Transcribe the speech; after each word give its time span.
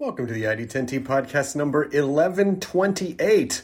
Welcome 0.00 0.28
to 0.28 0.32
the 0.32 0.44
ID10T 0.44 1.04
podcast 1.04 1.54
number 1.54 1.80
1128. 1.80 3.62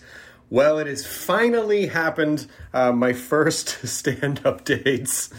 Well, 0.51 0.79
it 0.79 0.87
has 0.87 1.07
finally 1.07 1.87
happened. 1.87 2.47
Uh, 2.75 2.93
my 2.93 3.15
first 3.15 3.69
stand 3.89 4.43
up 4.45 4.63
dates 4.63 5.31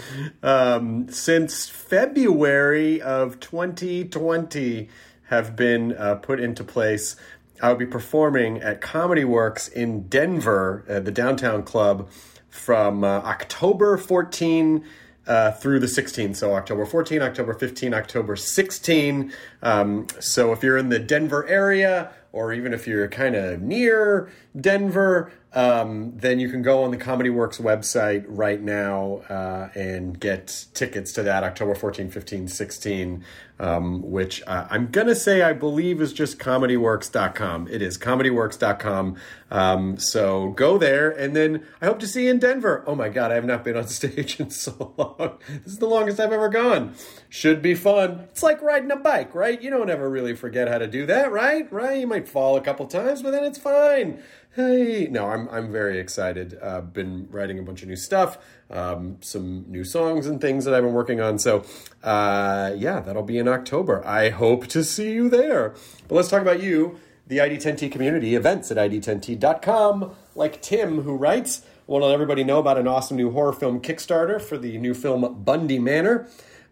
um, 0.42 1.08
since 1.09 1.70
February 1.70 3.00
of 3.00 3.40
2020 3.40 4.90
have 5.25 5.56
been 5.56 5.95
uh, 5.95 6.16
put 6.16 6.40
into 6.40 6.64
place. 6.64 7.16
I 7.62 7.70
will 7.70 7.78
be 7.78 7.86
performing 7.86 8.64
at 8.64 8.81
Comedy 8.81 9.23
Works 9.23 9.68
in 9.68 10.08
Denver, 10.08 10.84
uh, 10.90 11.00
the 11.00 11.12
downtown 11.12 11.62
club, 11.62 12.09
from 12.50 13.03
uh, 13.03 13.20
October 13.20 13.98
14 13.98 14.84
uh, 15.28 15.52
through 15.52 15.80
the 15.80 15.88
16th. 15.88 16.36
So 16.38 16.53
October 16.53 16.86
14, 16.86 17.22
October 17.22 17.53
15, 17.53 17.94
October 17.94 18.36
16. 18.36 19.34
Um, 19.61 20.08
so 20.19 20.52
if 20.52 20.64
you're 20.64 20.78
in 20.78 20.89
the 20.89 21.00
Denver 21.00 21.47
area, 21.47 22.11
or 22.31 22.53
even 22.53 22.73
if 22.73 22.88
you're 22.88 23.08
kind 23.08 23.36
of 23.36 23.61
near 23.61 24.31
Denver, 24.59 25.31
um, 25.53 26.14
then 26.17 26.39
you 26.39 26.50
can 26.50 26.61
go 26.61 26.84
on 26.84 26.92
the 26.92 26.97
Comedy 26.97 27.30
Works 27.30 27.58
website 27.58 28.25
right 28.28 28.61
now 28.61 29.23
uh, 29.30 29.69
and 29.73 30.19
get 30.19 30.66
tickets 30.73 31.11
to 31.14 31.23
that 31.23 31.44
October 31.44 31.73
14, 31.73 32.12
15, 32.12 32.47
16, 32.47 33.25
um, 33.59 34.02
which 34.03 34.44
uh, 34.47 34.67
I'm 34.69 34.88
going 34.88 35.08
to 35.08 35.16
say 35.16 35.41
I 35.41 35.53
believe 35.53 36.02
is 36.02 36.13
just 36.13 36.39
comedyworks.com. 36.39 37.67
It 37.67 37.81
is 37.81 37.97
comedyworks.com. 37.97 39.16
Um, 39.50 39.97
so 39.97 40.50
go 40.52 40.77
there, 40.77 41.09
and 41.09 41.36
then 41.36 41.66
I 41.81 41.85
hope 41.85 42.00
to 42.00 42.08
see 42.08 42.25
you 42.25 42.31
in 42.31 42.39
Denver. 42.39 42.83
Oh 42.85 42.95
my 42.95 43.09
God, 43.09 43.31
I 43.31 43.35
have 43.35 43.45
not 43.45 43.63
been 43.63 43.78
on 43.78 43.88
stage 43.88 44.39
in 44.39 44.50
so 44.50 44.94
long. 44.97 45.38
This 45.63 45.73
is 45.73 45.80
the 45.80 45.88
longest 45.88 46.19
I've 46.19 46.33
ever 46.33 46.50
gone. 46.50 46.95
Should 47.30 47.61
be 47.61 47.73
fun. 47.73 48.28
It's 48.30 48.44
like 48.44 48.61
riding 48.61 48.91
a 48.91 48.95
bike, 48.95 49.33
right? 49.33 49.61
You 49.61 49.69
don't 49.69 49.89
ever 49.89 50.09
really 50.09 50.35
forget 50.35 50.67
how 50.67 50.78
to 50.78 50.88
do 50.88 51.05
that, 51.05 51.31
right? 51.31 51.72
Right? 51.72 52.00
You 52.00 52.08
might 52.08 52.28
fall 52.28 52.58
a 52.58 52.61
couple 52.61 52.85
times, 52.88 53.22
but 53.22 53.31
then 53.31 53.44
it's 53.44 53.58
fine 53.58 54.22
hey 54.58 55.08
no 55.11 55.27
i'm 55.27 55.47
i'm 55.50 55.72
very 55.72 56.00
excited. 56.00 56.58
Uh, 56.59 56.81
been 56.81 57.27
writing 57.30 57.59
a 57.59 57.61
bunch 57.61 57.83
of 57.83 57.88
new 57.88 57.95
stuff 57.95 58.39
um, 58.72 59.18
some 59.22 59.63
new 59.68 59.84
songs 59.84 60.25
and 60.25 60.41
things 60.41 60.66
that 60.66 60.73
i've 60.73 60.84
been 60.84 60.94
working 60.94 61.22
on. 61.22 61.38
So 61.38 61.63
uh, 62.03 62.73
yeah 62.75 63.00
that'll 63.00 63.22
be 63.22 63.38
in 63.38 63.47
october. 63.47 64.06
I 64.06 64.29
hope 64.31 64.66
to 64.67 64.84
see 64.84 65.12
you 65.12 65.29
there. 65.29 65.75
But 66.07 66.16
let's 66.16 66.28
talk 66.28 66.41
about 66.41 66.59
you 66.59 67.00
the 67.28 67.38
id10t 67.38 67.91
community 67.91 68.34
events 68.34 68.72
at 68.72 68.78
id10t.com 68.78 70.16
like 70.34 70.59
tim 70.63 71.03
who 71.03 71.16
writes 71.16 71.62
I 71.88 71.91
want 71.91 72.01
to 72.01 72.07
let 72.07 72.16
everybody 72.16 72.44
know 72.44 72.57
about 72.57 72.79
an 72.79 72.88
awesome 72.88 73.16
new 73.16 73.31
horror 73.31 73.53
film 73.53 73.79
kickstarter 73.79 74.41
for 74.41 74.57
the 74.57 74.79
new 74.79 74.96
film 74.96 75.44
bundy 75.44 75.78
manor 75.78 76.28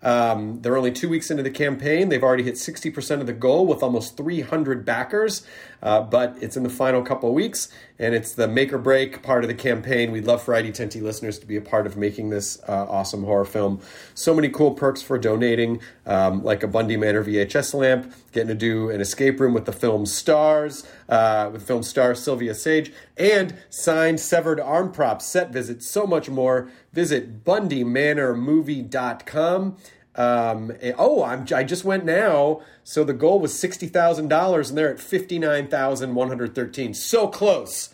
um, 0.06 0.62
they're 0.62 0.78
only 0.78 0.92
two 0.92 1.10
weeks 1.10 1.32
into 1.32 1.42
the 1.42 1.50
campaign. 1.50 2.10
They've 2.10 2.24
already 2.24 2.44
hit 2.44 2.56
60% 2.56 3.22
of 3.22 3.26
the 3.26 3.34
goal 3.34 3.66
with 3.66 3.82
almost 3.82 4.16
300 4.16 4.86
backers, 4.86 5.46
uh, 5.82 6.02
but 6.02 6.38
it's 6.40 6.56
in 6.56 6.62
the 6.62 6.70
final 6.70 7.02
couple 7.02 7.30
of 7.30 7.34
weeks, 7.34 7.70
and 7.98 8.14
it's 8.14 8.34
the 8.34 8.48
make 8.48 8.72
or 8.72 8.78
break 8.78 9.24
part 9.24 9.44
of 9.44 9.48
the 9.48 9.56
campaign. 9.56 10.12
We'd 10.12 10.26
love 10.26 10.44
for 10.44 10.54
ID10T 10.54 11.02
listeners 11.02 11.40
to 11.40 11.48
be 11.48 11.58
a 11.58 11.62
part 11.62 11.88
of 11.88 11.98
making 11.98 12.30
this 12.30 12.62
uh, 12.68 12.86
awesome 12.88 13.24
horror 13.24 13.46
film. 13.46 13.82
So 14.14 14.36
many 14.36 14.48
cool 14.48 14.76
perks 14.76 15.02
for 15.02 15.18
donating, 15.18 15.82
um, 16.06 16.44
like 16.44 16.62
a 16.62 16.68
Bundy 16.68 16.98
Manor 16.98 17.24
VHS 17.24 17.74
lamp, 17.74 18.14
getting 18.32 18.50
to 18.50 18.54
do 18.54 18.92
an 18.92 19.02
escape 19.02 19.40
room 19.40 19.56
with 19.56 19.66
the 19.66 19.74
film 19.74 20.06
stars, 20.06 20.88
uh, 21.10 21.50
with 21.52 21.66
film 21.66 21.82
star 21.82 22.14
Sylvia 22.14 22.54
Sage, 22.54 22.94
and 23.18 23.56
signed 23.72 24.20
severed 24.20 24.60
arm 24.60 24.92
props, 24.92 25.26
set 25.26 25.52
visits, 25.52 25.88
so 25.88 26.06
much 26.06 26.30
more. 26.30 26.70
Visit 26.96 27.44
bundymanormovie.com. 27.44 29.78
Um, 30.16 30.72
oh, 30.98 31.24
I'm, 31.24 31.46
I 31.54 31.64
just 31.66 31.84
went 31.84 32.06
now. 32.06 32.62
So 32.86 33.04
the 33.04 33.14
goal 33.14 33.42
was 33.42 33.52
$60,000 33.54 34.70
and 34.70 34.78
they're 34.78 34.92
at 34.92 35.02
59,113. 35.02 36.94
So 36.94 37.28
close. 37.28 37.90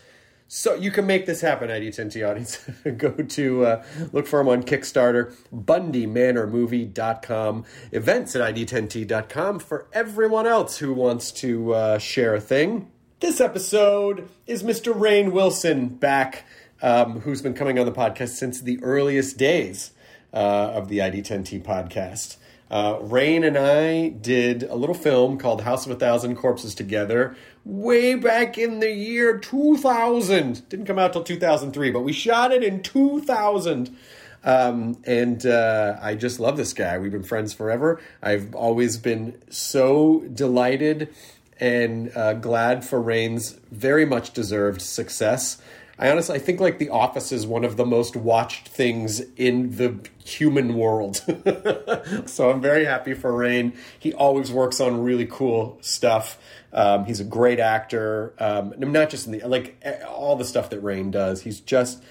So 0.47 0.75
you 0.75 0.91
can 0.91 1.07
make 1.07 1.25
this 1.25 1.41
happen, 1.41 1.69
ID10T 1.69 2.29
audience. 2.29 2.63
Go 2.97 3.11
to 3.11 3.65
uh, 3.65 3.83
look 4.11 4.27
for 4.27 4.37
them 4.39 4.49
on 4.49 4.63
Kickstarter, 4.63 5.33
bundymanormovie.com, 5.55 7.63
events 7.93 8.35
at 8.35 8.53
ID10T.com 8.53 9.59
for 9.59 9.87
everyone 9.93 10.45
else 10.45 10.77
who 10.77 10.93
wants 10.93 11.31
to 11.31 11.73
uh, 11.73 11.97
share 11.99 12.35
a 12.35 12.41
thing. 12.41 12.91
This 13.21 13.39
episode 13.39 14.27
is 14.45 14.61
Mr. 14.61 14.93
Rainn 14.93 15.31
Wilson 15.31 15.87
back, 15.87 16.43
um, 16.81 17.21
who's 17.21 17.41
been 17.41 17.53
coming 17.53 17.79
on 17.79 17.85
the 17.85 17.91
podcast 17.91 18.29
since 18.29 18.61
the 18.61 18.81
earliest 18.83 19.37
days 19.37 19.91
uh, 20.33 20.37
of 20.37 20.87
the 20.87 20.99
ID10T 20.99 21.63
podcast. 21.63 22.37
Uh, 22.69 22.97
Rainn 22.99 23.45
and 23.45 23.57
I 23.57 24.09
did 24.09 24.63
a 24.63 24.75
little 24.75 24.95
film 24.95 25.37
called 25.37 25.61
House 25.61 25.85
of 25.85 25.91
a 25.91 25.95
Thousand 25.95 26.37
Corpses 26.37 26.73
together 26.73 27.35
way 27.65 28.15
back 28.15 28.57
in 28.57 28.79
the 28.79 28.91
year 28.91 29.37
2000. 29.37 30.69
Didn't 30.69 30.85
come 30.85 30.97
out 30.97 31.11
till 31.11 31.23
2003, 31.23 31.91
but 31.91 32.01
we 32.01 32.13
shot 32.13 32.53
it 32.53 32.63
in 32.63 32.81
2000. 32.81 33.95
Um, 34.43 34.97
and 35.03 35.45
uh, 35.45 35.99
I 36.01 36.15
just 36.15 36.39
love 36.39 36.57
this 36.57 36.73
guy. 36.73 36.97
We've 36.97 37.11
been 37.11 37.23
friends 37.23 37.53
forever. 37.53 38.01
I've 38.23 38.55
always 38.55 38.97
been 38.97 39.39
so 39.49 40.21
delighted 40.33 41.13
and 41.59 42.11
uh, 42.15 42.33
glad 42.33 42.83
for 42.83 42.99
Rainn's 42.99 43.51
very 43.69 44.05
much 44.05 44.31
deserved 44.31 44.81
success. 44.81 45.61
I 46.01 46.09
honestly 46.09 46.35
I 46.35 46.39
think 46.39 46.59
like 46.59 46.79
The 46.79 46.89
Office 46.89 47.31
is 47.31 47.45
one 47.45 47.63
of 47.63 47.77
the 47.77 47.85
most 47.85 48.15
watched 48.15 48.67
things 48.67 49.21
in 49.35 49.77
the 49.77 49.99
human 50.25 50.73
world. 50.73 51.17
so 52.25 52.49
I'm 52.49 52.59
very 52.59 52.85
happy 52.85 53.13
for 53.13 53.31
Rainn. 53.31 53.75
He 53.99 54.11
always 54.11 54.51
works 54.51 54.81
on 54.81 55.03
really 55.03 55.27
cool 55.27 55.77
stuff. 55.81 56.39
Um, 56.73 57.05
he's 57.05 57.19
a 57.19 57.23
great 57.23 57.59
actor. 57.59 58.33
Um, 58.39 58.73
not 58.77 59.11
just 59.11 59.27
in 59.27 59.33
the 59.33 59.47
like 59.47 59.79
all 60.09 60.35
the 60.35 60.45
stuff 60.45 60.71
that 60.71 60.81
Rainn 60.81 61.11
does. 61.11 61.43
He's 61.43 61.59
just 61.59 62.03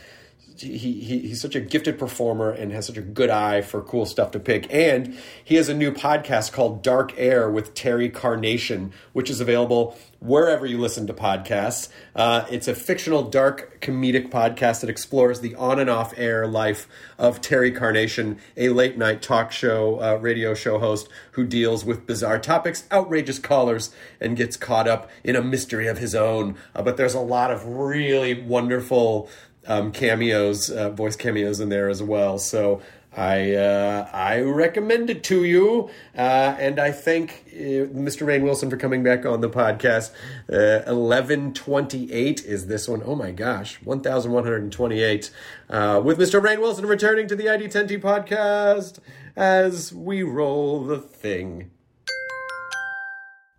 he, 0.61 1.01
he 1.01 1.19
he's 1.21 1.41
such 1.41 1.55
a 1.55 1.61
gifted 1.61 1.99
performer 1.99 2.51
and 2.51 2.73
has 2.73 2.87
such 2.87 2.97
a 2.97 3.03
good 3.03 3.31
eye 3.31 3.63
for 3.63 3.83
cool 3.83 4.07
stuff 4.07 4.31
to 4.33 4.41
pick. 4.41 4.73
And 4.73 5.19
he 5.43 5.57
has 5.57 5.69
a 5.69 5.75
new 5.75 5.93
podcast 5.93 6.53
called 6.53 6.83
Dark 6.83 7.13
Air 7.17 7.51
with 7.51 7.75
Terry 7.75 8.09
Carnation, 8.09 8.93
which 9.13 9.31
is 9.31 9.41
available 9.41 9.97
wherever 10.21 10.67
you 10.67 10.79
listen 10.79 11.07
to 11.07 11.15
podcasts. 11.15 11.89
Uh, 12.15 12.45
it's 12.51 12.69
a 12.69 12.75
fictional, 12.75 13.23
dark, 13.23 13.81
comedic 13.81 14.31
podcast 14.31 14.83
that 14.83 14.91
explores 14.91 15.41
the 15.41 15.55
on 15.55 15.81
and 15.81 15.89
off 15.89 16.13
air 16.19 16.47
life 16.47 16.87
of 17.19 17.41
Terry 17.41 17.73
Carnation, 17.73 18.39
a 18.57 18.69
late 18.69 18.99
night 18.99 19.23
talk 19.23 19.51
show, 19.51 20.01
uh, 20.01 20.17
radio 20.17 20.55
show 20.55 20.79
host 20.79 21.09
who 21.33 21.47
deals 21.47 21.85
with 21.85 22.07
bizarre 22.07 22.39
topics, 22.39 22.85
outrageous 22.93 23.39
callers, 23.39 23.95
and 24.21 24.37
gets 24.37 24.57
caught 24.57 24.87
up 24.87 25.11
in 25.25 25.37
a 25.37 25.43
mystery 25.43 25.87
of 25.87 25.99
his 25.99 26.15
own. 26.15 26.57
Uh, 26.75 26.83
but 26.83 26.99
there's 26.99 27.15
a 27.15 27.21
lot 27.21 27.51
of 27.51 27.65
really 27.65 28.43
wonderful 28.43 29.29
um, 29.67 29.93
cameos, 29.93 30.71
uh, 30.71 30.91
voice 30.91 31.17
cameos 31.17 31.61
in 31.61 31.69
there 31.69 31.89
as 31.89 32.03
well. 32.03 32.39
So 32.39 32.81
I 33.17 33.55
uh, 33.55 34.09
I 34.13 34.41
recommend 34.41 35.11
it 35.11 35.25
to 35.25 35.45
you, 35.45 35.91
uh, 36.17 36.21
and 36.59 36.79
I 36.79 36.93
thank 36.93 37.45
uh, 37.53 37.91
Mr. 37.91 38.25
Rainn 38.25 38.43
Wilson 38.43 38.71
for 38.71 38.77
coming 38.77 39.03
back 39.03 39.27
on 39.27 39.41
the 39.41 39.51
podcast. 39.51 40.13
Uh, 40.51 40.89
Eleven 40.89 41.53
twenty 41.53 42.13
eight 42.13 42.45
is 42.45 42.69
this 42.69 42.87
one. 42.87 43.03
Oh 43.05 43.17
my 43.17 43.33
gosh, 43.33 43.83
one 43.83 44.01
thousand 44.01 44.31
one 44.31 44.45
hundred 44.45 44.71
twenty 44.71 45.03
eight. 45.03 45.33
Uh, 45.69 46.01
with 46.05 46.19
Mr. 46.19 46.41
Rainn 46.41 46.61
Wilson 46.61 46.87
returning 46.87 47.27
to 47.27 47.35
the 47.35 47.47
ID10T 47.47 48.01
podcast 48.01 49.01
as 49.35 49.93
we 49.93 50.23
roll 50.23 50.85
the 50.85 50.99
thing. 50.99 51.71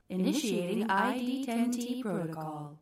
Initiating 0.09 0.88
ID10T 0.88 2.01
protocol. 2.01 2.80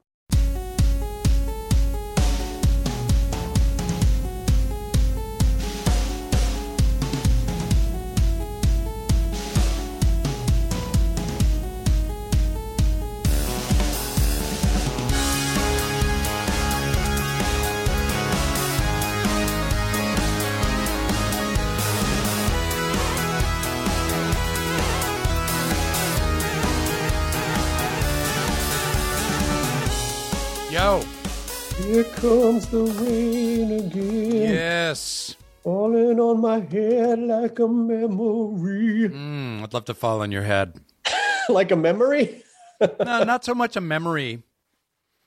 Here 31.99 32.07
comes 32.15 32.65
the 32.67 32.83
rain 33.03 33.73
again, 33.73 34.53
Yes. 34.53 35.35
falling 35.65 36.17
on 36.17 36.39
my 36.39 36.61
head 36.61 37.19
like 37.19 37.59
a 37.59 37.67
memory. 37.67 39.09
Mm, 39.09 39.63
I'd 39.63 39.73
love 39.73 39.83
to 39.83 39.93
fall 39.93 40.21
on 40.21 40.31
your 40.31 40.43
head. 40.43 40.79
like 41.49 41.71
a 41.71 41.75
memory? 41.75 42.41
No, 43.03 43.25
not 43.25 43.43
so 43.43 43.53
much 43.53 43.75
a 43.75 43.81
memory. 43.81 44.43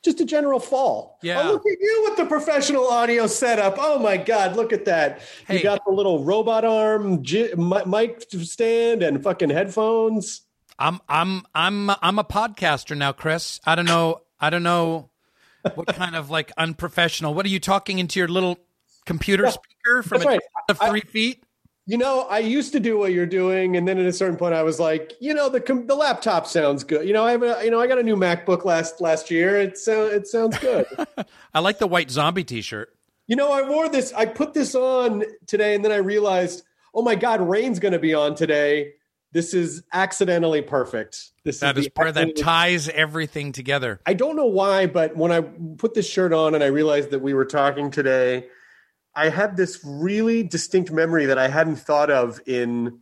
Just 0.03 0.23
a 0.23 0.25
general 0.25 0.61
fall. 0.61 1.19
Yeah. 1.23 1.43
Oh, 1.43 1.53
look 1.53 1.67
at 1.67 1.77
you 1.79 2.07
with 2.09 2.17
the 2.17 2.25
professional 2.25 2.89
audio 2.89 3.27
setup. 3.27 3.75
Oh 3.79 3.99
my 3.99 4.17
God, 4.17 4.57
look 4.57 4.73
at 4.73 4.87
that. 4.87 5.21
Hey. 5.47 5.59
You 5.59 5.63
got 5.63 5.85
the 5.85 5.93
little 5.93 6.25
robot 6.25 6.65
arm 6.65 7.23
j- 7.23 7.53
mic 7.55 8.23
stand 8.31 9.03
and 9.03 9.23
fucking 9.23 9.51
headphones. 9.51 10.41
I'm 10.79 11.01
I'm 11.07 11.43
I'm 11.55 11.91
I'm 11.91 12.19
a 12.19 12.25
podcaster 12.25 12.97
now, 12.97 13.13
Chris. 13.13 13.61
I 13.67 13.75
don't 13.75 13.85
know. 13.85 14.23
I 14.41 14.49
don't 14.49 14.63
know 14.63 15.11
what 15.75 15.89
kind 15.89 16.17
of 16.17 16.31
like 16.31 16.53
unprofessional. 16.57 17.35
What 17.35 17.47
are 17.47 17.51
you 17.51 17.61
talking 17.61 17.99
into 17.99 18.19
your 18.19 18.29
little 18.29 18.59
computer 19.07 19.51
speaker 19.51 20.03
from 20.03 20.23
a 20.23 20.25
right. 20.25 20.41
of 20.69 20.81
I- 20.81 20.91
three 20.91 21.01
feet? 21.01 21.45
You 21.85 21.99
know, 21.99 22.21
I 22.31 22.39
used 22.39 22.71
to 22.75 22.81
do 22.81 22.97
what 22.97 23.13
you're 23.13 23.27
doing, 23.27 23.77
and 23.77 23.89
then 23.89 23.99
at 23.99 24.07
a 24.07 24.13
certain 24.13 24.37
point, 24.37 24.55
I 24.55 24.63
was 24.63 24.79
like, 24.79 25.15
you 25.19 25.35
know, 25.35 25.49
the 25.49 25.61
com- 25.61 25.89
the 25.89 25.97
laptop 25.97 26.47
sounds 26.47 26.85
good. 26.85 27.09
You 27.09 27.13
know, 27.13 27.25
I 27.25 27.33
have 27.33 27.43
a, 27.43 27.61
you 27.65 27.73
know, 27.73 27.81
I 27.81 27.89
got 27.89 27.99
a 27.99 28.05
new 28.05 28.15
MacBook 28.15 28.65
last 28.65 29.01
last 29.01 29.33
year. 29.33 29.61
It 29.61 29.77
so 29.77 30.07
it 30.07 30.29
sounds 30.29 30.57
good. 30.59 30.87
I 31.55 31.59
like 31.59 31.79
the 31.79 31.89
white 31.89 32.09
zombie 32.09 32.45
T-shirt. 32.45 32.95
you 33.27 33.35
know, 33.35 33.51
I 33.51 33.69
wore 33.69 33.89
this. 33.89 34.13
I 34.13 34.27
put 34.27 34.55
this 34.55 34.77
on 34.77 35.25
today, 35.49 35.75
and 35.75 35.85
then 35.85 35.91
I 35.91 35.97
realized, 35.97 36.63
oh 36.95 37.03
my 37.03 37.17
God, 37.17 37.41
Rainn's 37.41 37.81
going 37.81 37.95
to 37.95 37.99
be 37.99 38.15
on 38.15 38.37
today. 38.37 38.93
This 39.33 39.55
is 39.55 39.83
accidentally 39.93 40.61
perfect. 40.61 41.31
This 41.43 41.61
That 41.61 41.79
is 41.79 41.87
is 41.87 41.91
part 41.91 42.15
that 42.15 42.37
ties 42.37 42.89
everything 42.91 43.53
together. 43.53 44.01
I 44.05 44.13
don't 44.13 44.37
know 44.37 44.47
why, 44.47 44.87
but 44.87 45.17
when 45.17 45.33
I 45.33 45.41
put 45.41 45.95
this 45.95 46.09
shirt 46.09 46.33
on 46.33 46.55
and 46.55 46.63
I 46.63 46.67
realized 46.67 47.11
that 47.11 47.21
we 47.21 47.33
were 47.33 47.47
talking 47.47 47.91
today, 47.91 48.49
I 49.15 49.31
had 49.31 49.57
this 49.57 49.81
really 49.85 50.43
distinct 50.43 50.91
memory 50.91 51.27
that 51.27 51.39
I 51.39 51.49
hadn't 51.49 51.77
thought 51.77 52.11
of 52.11 52.41
in 52.47 52.99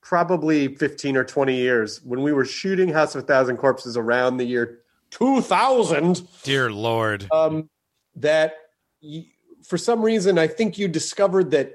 probably 0.00 0.74
15 0.76 1.16
or 1.16 1.24
20 1.24 1.54
years 1.56 2.00
when 2.04 2.22
we 2.22 2.32
were 2.32 2.44
shooting 2.44 2.88
House 2.88 3.14
of 3.14 3.24
a 3.24 3.26
Thousand 3.26 3.56
Corpses 3.56 3.96
around 3.96 4.36
the 4.36 4.44
year 4.44 4.80
2000 5.10 6.22
Dear 6.42 6.70
Lord. 6.70 7.26
um, 7.32 7.68
that 8.14 8.54
y 9.02 9.26
for 9.64 9.76
some 9.76 10.02
reason 10.02 10.38
I 10.38 10.46
think 10.46 10.78
you 10.78 10.86
discovered 10.86 11.50
that 11.50 11.74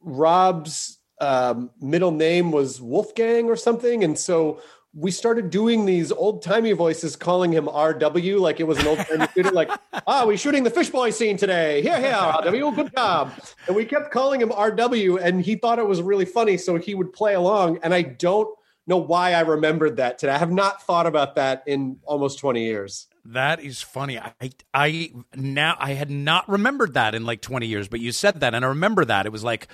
Rob's 0.00 0.95
um, 1.20 1.70
middle 1.80 2.10
name 2.10 2.52
was 2.52 2.80
Wolfgang 2.80 3.46
or 3.46 3.56
something, 3.56 4.04
and 4.04 4.18
so 4.18 4.60
we 4.96 5.10
started 5.10 5.50
doing 5.50 5.84
these 5.84 6.10
old 6.10 6.42
timey 6.42 6.72
voices, 6.72 7.16
calling 7.16 7.52
him 7.52 7.66
RW, 7.66 8.40
like 8.40 8.60
it 8.60 8.66
was 8.66 8.78
an 8.78 8.86
old 8.86 8.98
timey 8.98 9.26
shooter, 9.34 9.50
like 9.50 9.70
ah, 10.06 10.24
we're 10.26 10.38
shooting 10.38 10.64
the 10.64 10.70
fish 10.70 10.88
boy 10.88 11.10
scene 11.10 11.36
today. 11.36 11.82
Here, 11.82 12.00
here, 12.00 12.12
RW, 12.12 12.74
good 12.74 12.94
job. 12.94 13.32
And 13.66 13.76
we 13.76 13.84
kept 13.84 14.10
calling 14.10 14.40
him 14.40 14.48
RW, 14.48 15.20
and 15.22 15.42
he 15.42 15.56
thought 15.56 15.78
it 15.78 15.86
was 15.86 16.00
really 16.00 16.24
funny, 16.24 16.56
so 16.56 16.76
he 16.76 16.94
would 16.94 17.12
play 17.12 17.34
along. 17.34 17.78
And 17.82 17.92
I 17.92 18.02
don't 18.02 18.48
know 18.86 18.96
why 18.96 19.32
I 19.32 19.40
remembered 19.40 19.96
that 19.98 20.18
today. 20.18 20.32
I 20.32 20.38
have 20.38 20.52
not 20.52 20.82
thought 20.82 21.06
about 21.06 21.34
that 21.34 21.62
in 21.66 21.98
almost 22.04 22.38
twenty 22.38 22.64
years. 22.64 23.08
That 23.32 23.60
is 23.60 23.82
funny. 23.82 24.18
I 24.18 24.50
I 24.72 25.12
now 25.34 25.76
I 25.78 25.92
had 25.92 26.10
not 26.10 26.48
remembered 26.48 26.94
that 26.94 27.14
in 27.14 27.26
like 27.26 27.40
20 27.42 27.66
years, 27.66 27.88
but 27.88 27.98
you 27.98 28.12
said 28.12 28.40
that 28.40 28.54
and 28.54 28.64
I 28.64 28.68
remember 28.68 29.04
that. 29.04 29.26
It 29.26 29.32
was 29.32 29.42
like 29.42 29.68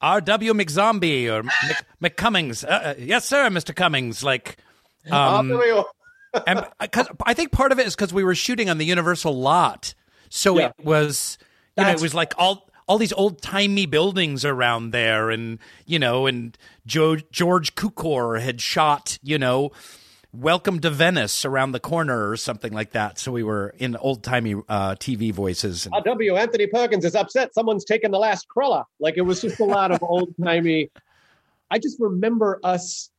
R.W. 0.00 0.52
McZombie 0.54 1.28
or 1.28 1.42
Mc, 1.42 1.84
McCummings. 2.16 2.64
Uh, 2.64 2.68
uh, 2.68 2.94
yes, 2.98 3.26
sir, 3.26 3.48
Mr. 3.48 3.74
Cummings. 3.74 4.22
Like, 4.24 4.56
um, 5.10 5.50
and 6.46 6.66
cause 6.92 7.08
I 7.26 7.34
think 7.34 7.52
part 7.52 7.72
of 7.72 7.78
it 7.78 7.86
is 7.86 7.94
because 7.96 8.12
we 8.12 8.24
were 8.24 8.34
shooting 8.34 8.70
on 8.70 8.78
the 8.78 8.84
Universal 8.86 9.38
lot, 9.38 9.94
so 10.28 10.58
Yeah. 10.58 10.66
it 10.78 10.84
was 10.84 11.38
you 11.76 11.84
know 11.84 11.90
it 11.90 12.00
was 12.00 12.14
like 12.14 12.34
all 12.38 12.70
all 12.86 12.98
these 12.98 13.12
old 13.12 13.40
timey 13.42 13.86
buildings 13.86 14.44
around 14.44 14.90
there, 14.90 15.30
and 15.30 15.58
you 15.86 15.98
know, 15.98 16.26
and 16.26 16.56
Joe, 16.86 17.16
George 17.16 17.74
Cukor 17.74 18.40
had 18.40 18.60
shot 18.60 19.18
you 19.22 19.38
know. 19.38 19.70
Welcome 20.32 20.78
to 20.80 20.90
Venice 20.90 21.44
around 21.44 21.72
the 21.72 21.80
corner 21.80 22.30
or 22.30 22.36
something 22.36 22.72
like 22.72 22.92
that. 22.92 23.18
So 23.18 23.32
we 23.32 23.42
were 23.42 23.74
in 23.78 23.96
old 23.96 24.22
timey 24.22 24.54
uh, 24.68 24.94
TV 24.94 25.32
voices. 25.32 25.86
And, 25.86 25.94
RW 26.04 26.38
Anthony 26.38 26.68
Perkins 26.68 27.04
is 27.04 27.16
upset. 27.16 27.52
Someone's 27.52 27.84
taken 27.84 28.12
the 28.12 28.18
last 28.18 28.46
cruller. 28.46 28.84
Like 29.00 29.14
it 29.16 29.22
was 29.22 29.40
just 29.40 29.58
a 29.58 29.64
lot 29.64 29.90
of 29.90 30.00
old 30.04 30.32
timey. 30.42 30.90
I 31.72 31.80
just 31.80 31.98
remember 31.98 32.60
us 32.62 33.10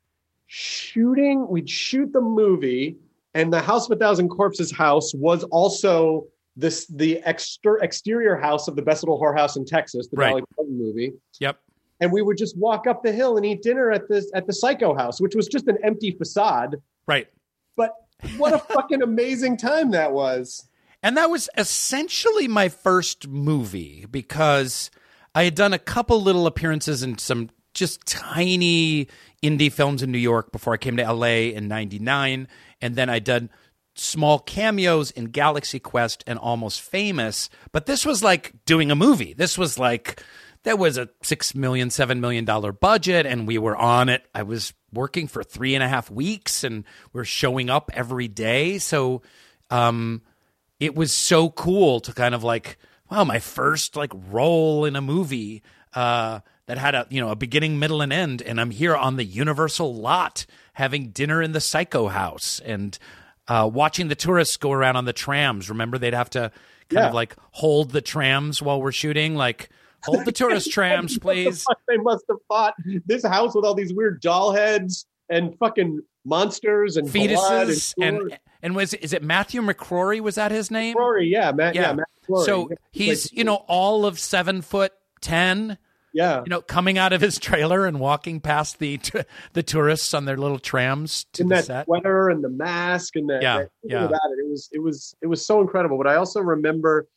shooting. 0.47 1.45
We'd 1.49 1.69
shoot 1.69 2.13
the 2.13 2.21
movie, 2.21 2.95
and 3.33 3.51
the 3.51 3.61
House 3.61 3.89
of 3.89 3.97
a 3.97 3.99
Thousand 3.99 4.29
Corpses 4.29 4.71
house 4.71 5.13
was 5.13 5.43
also 5.45 6.27
this 6.55 6.85
the 6.87 7.21
exter- 7.23 7.77
exterior 7.83 8.37
house 8.37 8.69
of 8.69 8.77
the 8.77 8.81
Best 8.81 9.03
Little 9.03 9.19
Whorehouse 9.19 9.57
in 9.57 9.65
Texas, 9.65 10.07
the 10.07 10.15
Right. 10.17 10.29
Dolly 10.29 10.43
Parton 10.55 10.77
movie. 10.79 11.11
yep. 11.41 11.59
And 11.99 12.11
we 12.11 12.21
would 12.21 12.37
just 12.37 12.57
walk 12.57 12.87
up 12.87 13.03
the 13.03 13.11
hill 13.11 13.35
and 13.37 13.45
eat 13.45 13.61
dinner 13.61 13.91
at 13.91 14.07
this 14.07 14.31
at 14.33 14.47
the 14.47 14.53
Psycho 14.53 14.95
House, 14.95 15.19
which 15.19 15.35
was 15.35 15.47
just 15.47 15.67
an 15.67 15.77
empty 15.83 16.11
facade. 16.11 16.77
Right. 17.07 17.27
But 17.75 17.95
what 18.38 18.53
a 18.53 18.59
fucking 18.59 19.01
amazing 19.01 19.57
time 19.57 19.92
that 19.92 20.12
was. 20.12 20.68
And 21.03 21.18
that 21.18 21.30
was 21.30 21.50
essentially 21.57 22.48
my 22.48 22.69
first 22.69 23.27
movie 23.27 24.06
because 24.09 24.92
I 25.33 25.45
had 25.45 25.56
done 25.56 25.74
a 25.74 25.80
couple 25.80 26.21
little 26.21 26.45
appearances 26.45 27.01
in 27.01 27.18
some 27.18 27.50
just 27.74 28.06
tiny 28.06 29.07
indie 29.42 29.71
films 29.71 30.03
in 30.03 30.12
New 30.12 30.19
York 30.19 30.51
before 30.51 30.74
I 30.74 30.77
came 30.77 30.98
to 30.98 31.12
LA 31.12 31.50
in 31.56 31.68
99. 31.68 32.48
And 32.81 32.95
then 32.95 33.09
I 33.09 33.19
did 33.19 33.50
small 33.95 34.39
cameos 34.39 35.11
in 35.11 35.25
Galaxy 35.25 35.80
Quest 35.80 36.23
and 36.28 36.37
Almost 36.37 36.81
Famous. 36.81 37.49
But 37.71 37.85
this 37.85 38.06
was 38.06 38.23
like 38.23 38.54
doing 38.66 38.92
a 38.92 38.95
movie. 38.95 39.33
This 39.33 39.57
was 39.57 39.80
like, 39.80 40.21
there 40.64 40.75
was 40.75 40.97
a 40.97 41.09
six 41.23 41.56
million, 41.56 41.90
seven 41.90 42.21
million 42.21 42.45
dollar 42.45 42.71
budget, 42.71 43.25
and 43.25 43.47
we 43.47 43.57
were 43.57 43.75
on 43.75 44.09
it. 44.09 44.23
I 44.35 44.44
was 44.44 44.73
working 44.94 45.28
for 45.28 45.44
three 45.44 45.76
and 45.76 45.83
a 45.83 45.88
half 45.88 46.10
weeks 46.12 46.64
and 46.64 46.83
we're 47.14 47.24
showing 47.24 47.69
up 47.69 47.90
every 47.94 48.28
day. 48.28 48.78
So, 48.78 49.21
um, 49.69 50.21
it 50.80 50.95
was 50.95 51.12
so 51.12 51.50
cool 51.50 52.00
to 52.02 52.14
kind 52.14 52.33
of 52.36 52.44
like 52.44 52.78
wow 53.10 53.24
my 53.24 53.40
first 53.40 53.95
like 53.95 54.12
role 54.31 54.83
in 54.86 54.95
a 54.95 55.02
movie 55.02 55.62
uh 55.94 56.40
that 56.66 56.78
had 56.78 56.95
a 56.95 57.06
you 57.10 57.21
know 57.21 57.30
a 57.30 57.36
beginning 57.36 57.78
middle 57.78 58.02
and 58.02 58.12
end 58.12 58.42
and 58.42 58.60
i'm 58.60 58.71
here 58.71 58.95
on 58.95 59.16
the 59.18 59.24
universal 59.24 59.94
lot 59.94 60.45
having 60.74 61.10
dinner 61.10 61.42
in 61.42 61.52
the 61.52 61.60
psycho 61.62 62.07
house 62.07 62.60
and 62.66 62.98
uh 63.48 63.69
watching 63.71 64.07
the 64.07 64.16
tourists 64.16 64.57
go 64.57 64.71
around 64.71 64.95
on 64.95 65.06
the 65.06 65.14
trams 65.14 65.69
remember 65.69 65.98
they'd 66.00 66.14
have 66.16 66.30
to 66.31 66.40
kind 66.90 67.04
Yeah. 67.04 67.07
of 67.10 67.14
like 67.14 67.36
hold 67.52 67.92
the 67.92 68.02
trams 68.02 68.62
while 68.62 68.81
we're 68.81 68.92
shooting 68.92 69.36
like 69.36 69.69
hold 70.03 70.25
the 70.25 70.31
tourist 70.31 70.71
trams 70.73 71.17
please 71.17 71.65
they 71.87 71.97
must 71.97 72.25
have 72.29 72.37
thought 72.47 72.73
this 73.05 73.25
house 73.25 73.55
with 73.55 73.65
all 73.65 73.75
these 73.75 73.93
weird 73.93 74.21
doll 74.21 74.51
heads 74.51 75.05
and 75.29 75.57
fucking 75.57 76.01
monsters 76.25 76.97
and 76.97 77.07
fetuses 77.07 77.93
and, 78.01 78.17
and 78.17 78.39
and 78.61 78.75
was 78.75 78.93
is 78.95 79.13
it 79.13 79.23
matthew 79.23 79.61
McGrory 79.61 80.19
was 80.19 80.35
that 80.35 80.51
his 80.51 80.69
name 80.69 80.95
Rory, 80.97 81.27
yeah, 81.27 81.51
Matt, 81.51 81.75
yeah, 81.75 81.81
yeah. 81.81 81.93
Matt 81.93 82.07
so 82.45 82.69
he's 82.91 83.31
you 83.33 83.43
know 83.43 83.55
all 83.67 84.05
of 84.05 84.19
seven 84.19 84.61
foot 84.61 84.93
ten 85.19 85.77
yeah, 86.13 86.41
you 86.43 86.49
know, 86.49 86.61
coming 86.61 86.97
out 86.97 87.13
of 87.13 87.21
his 87.21 87.39
trailer 87.39 87.85
and 87.85 87.99
walking 87.99 88.41
past 88.41 88.79
the 88.79 88.99
the 89.53 89.63
tourists 89.63 90.13
on 90.13 90.25
their 90.25 90.37
little 90.37 90.59
trams 90.59 91.25
to 91.33 91.43
in 91.43 91.49
the 91.49 91.55
that 91.55 91.65
set. 91.65 91.85
sweater 91.85 92.29
and 92.29 92.43
the 92.43 92.49
mask 92.49 93.15
and 93.15 93.29
the 93.29 93.39
Yeah, 93.41 93.65
yeah. 93.83 94.05
about 94.05 94.19
it. 94.37 94.39
It 94.39 94.49
was 94.49 94.69
it 94.73 94.79
was 94.79 95.15
it 95.21 95.27
was 95.27 95.45
so 95.45 95.61
incredible. 95.61 95.97
But 95.97 96.07
I 96.07 96.15
also 96.15 96.41
remember 96.41 97.07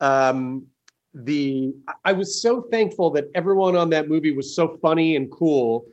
um, 0.00 0.66
the 1.14 1.74
I 2.04 2.12
was 2.12 2.40
so 2.40 2.62
thankful 2.70 3.10
that 3.10 3.26
everyone 3.34 3.76
on 3.76 3.90
that 3.90 4.08
movie 4.08 4.32
was 4.32 4.54
so 4.54 4.78
funny 4.80 5.16
and 5.16 5.30
cool. 5.30 5.86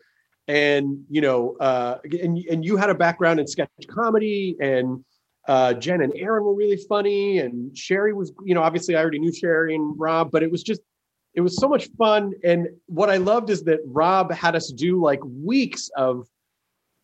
And 0.47 1.03
you 1.09 1.21
know, 1.21 1.57
uh, 1.59 1.97
and 2.03 2.37
and 2.37 2.63
you 2.63 2.77
had 2.77 2.89
a 2.89 2.95
background 2.95 3.39
in 3.39 3.47
sketch 3.47 3.69
comedy, 3.89 4.55
and 4.61 5.03
uh, 5.47 5.73
Jen 5.73 6.01
and 6.01 6.13
Erin 6.15 6.43
were 6.43 6.55
really 6.55 6.77
funny, 6.89 7.39
and 7.39 7.71
Sheri 7.73 8.13
was, 8.13 8.31
you 8.45 8.53
know, 8.53 8.61
obviously 8.61 8.95
I 8.95 9.01
already 9.01 9.19
knew 9.19 9.31
Sheri 9.31 9.75
and 9.75 9.99
Rob, 9.99 10.31
but 10.31 10.43
it 10.43 10.51
was 10.51 10.63
just 10.63 10.81
it 11.33 11.41
was 11.41 11.57
so 11.57 11.67
much 11.67 11.89
fun. 11.97 12.33
And 12.43 12.69
what 12.85 13.09
I 13.09 13.17
loved 13.17 13.49
is 13.49 13.63
that 13.63 13.79
Rob 13.85 14.31
had 14.31 14.55
us 14.55 14.71
do 14.71 15.01
like 15.01 15.19
weeks 15.23 15.89
of 15.95 16.27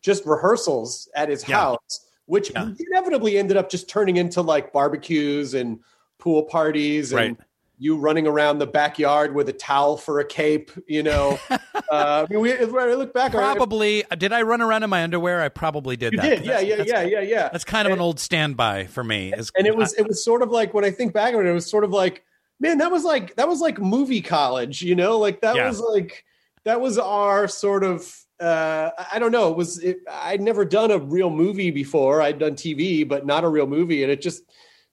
just 0.02 0.24
rehearsals 0.26 1.08
at 1.14 1.28
his 1.28 1.46
Yeah. 1.48 1.56
house 1.56 2.00
which 2.26 2.50
Yeah. 2.50 2.70
inevitably 2.88 3.36
ended 3.36 3.56
up 3.58 3.68
just 3.68 3.86
turning 3.86 4.16
into 4.16 4.40
like 4.40 4.72
barbecues 4.72 5.52
and 5.52 5.78
pool 6.18 6.44
parties 6.44 7.12
and 7.12 7.36
Right. 7.36 7.36
You 7.78 7.96
running 7.96 8.26
around 8.26 8.58
the 8.58 8.66
backyard 8.66 9.34
with 9.34 9.48
a 9.48 9.52
towel 9.52 9.96
for 9.96 10.20
a 10.20 10.24
cape, 10.24 10.70
you 10.86 11.02
know. 11.02 11.38
uh, 11.50 11.58
I 11.90 12.26
mean, 12.30 12.40
we, 12.40 12.52
when 12.66 12.88
I 12.88 12.94
look 12.94 13.12
back, 13.12 13.34
I- 13.34 13.54
Probably 13.54 14.04
did 14.16 14.32
I 14.32 14.42
run 14.42 14.60
around 14.62 14.82
in 14.84 14.90
my 14.90 15.02
underwear? 15.02 15.42
I 15.42 15.48
probably 15.48 15.96
did 15.96 16.12
you 16.12 16.20
that. 16.20 16.28
did, 16.28 16.44
yeah, 16.44 16.60
yeah, 16.60 16.82
yeah, 16.86 17.02
yeah, 17.02 17.20
yeah. 17.20 17.48
That's 17.50 17.64
kind 17.64 17.86
of 17.88 17.92
an 17.92 18.00
old 18.00 18.20
standby 18.20 18.86
for 18.86 19.02
me. 19.02 19.32
is- 19.32 19.50
and 19.58 19.66
it 19.66 19.76
was 19.76 19.92
it 19.94 20.06
was 20.06 20.24
sort 20.24 20.42
of 20.42 20.50
like 20.50 20.72
when 20.74 20.84
I 20.84 20.90
think 20.90 21.12
back 21.12 21.34
on 21.34 21.44
it, 21.46 21.50
it 21.50 21.52
was 21.52 21.68
sort 21.68 21.84
of 21.84 21.90
like, 21.90 22.22
man, 22.60 22.78
that 22.78 22.90
was 22.92 23.04
like 23.04 23.34
that 23.36 23.48
was 23.48 23.60
like 23.60 23.78
movie 23.80 24.20
college, 24.20 24.80
you 24.82 24.94
know, 24.94 25.18
like 25.18 25.40
that 25.40 25.56
Yeah. 25.56 25.66
was 25.68 25.80
like 25.80 26.24
that 26.64 26.80
was 26.80 26.96
our 26.98 27.48
sort 27.48 27.82
of 27.84 28.14
uh 28.40 28.90
I- 28.96 29.06
I 29.14 29.18
don't 29.18 29.32
know, 29.32 29.50
it 29.50 29.56
was 29.56 29.78
it, 29.82 29.98
I'd 30.10 30.40
never 30.40 30.64
done 30.64 30.90
a 30.92 30.98
real 30.98 31.30
movie 31.30 31.70
before. 31.72 32.22
I'd 32.22 32.38
done 32.38 32.54
TV, 32.54 33.06
but 33.06 33.26
not 33.26 33.42
a 33.44 33.48
real 33.48 33.66
movie, 33.66 34.02
and 34.04 34.12
it 34.12 34.20
just 34.22 34.44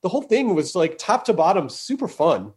the 0.02 0.10
whole 0.10 0.24
thing 0.24 0.56
was 0.56 0.74
like 0.76 0.98
top 0.98 1.26
to 1.26 1.34
bottom 1.34 1.70
super 1.70 2.08
fun. 2.08 2.54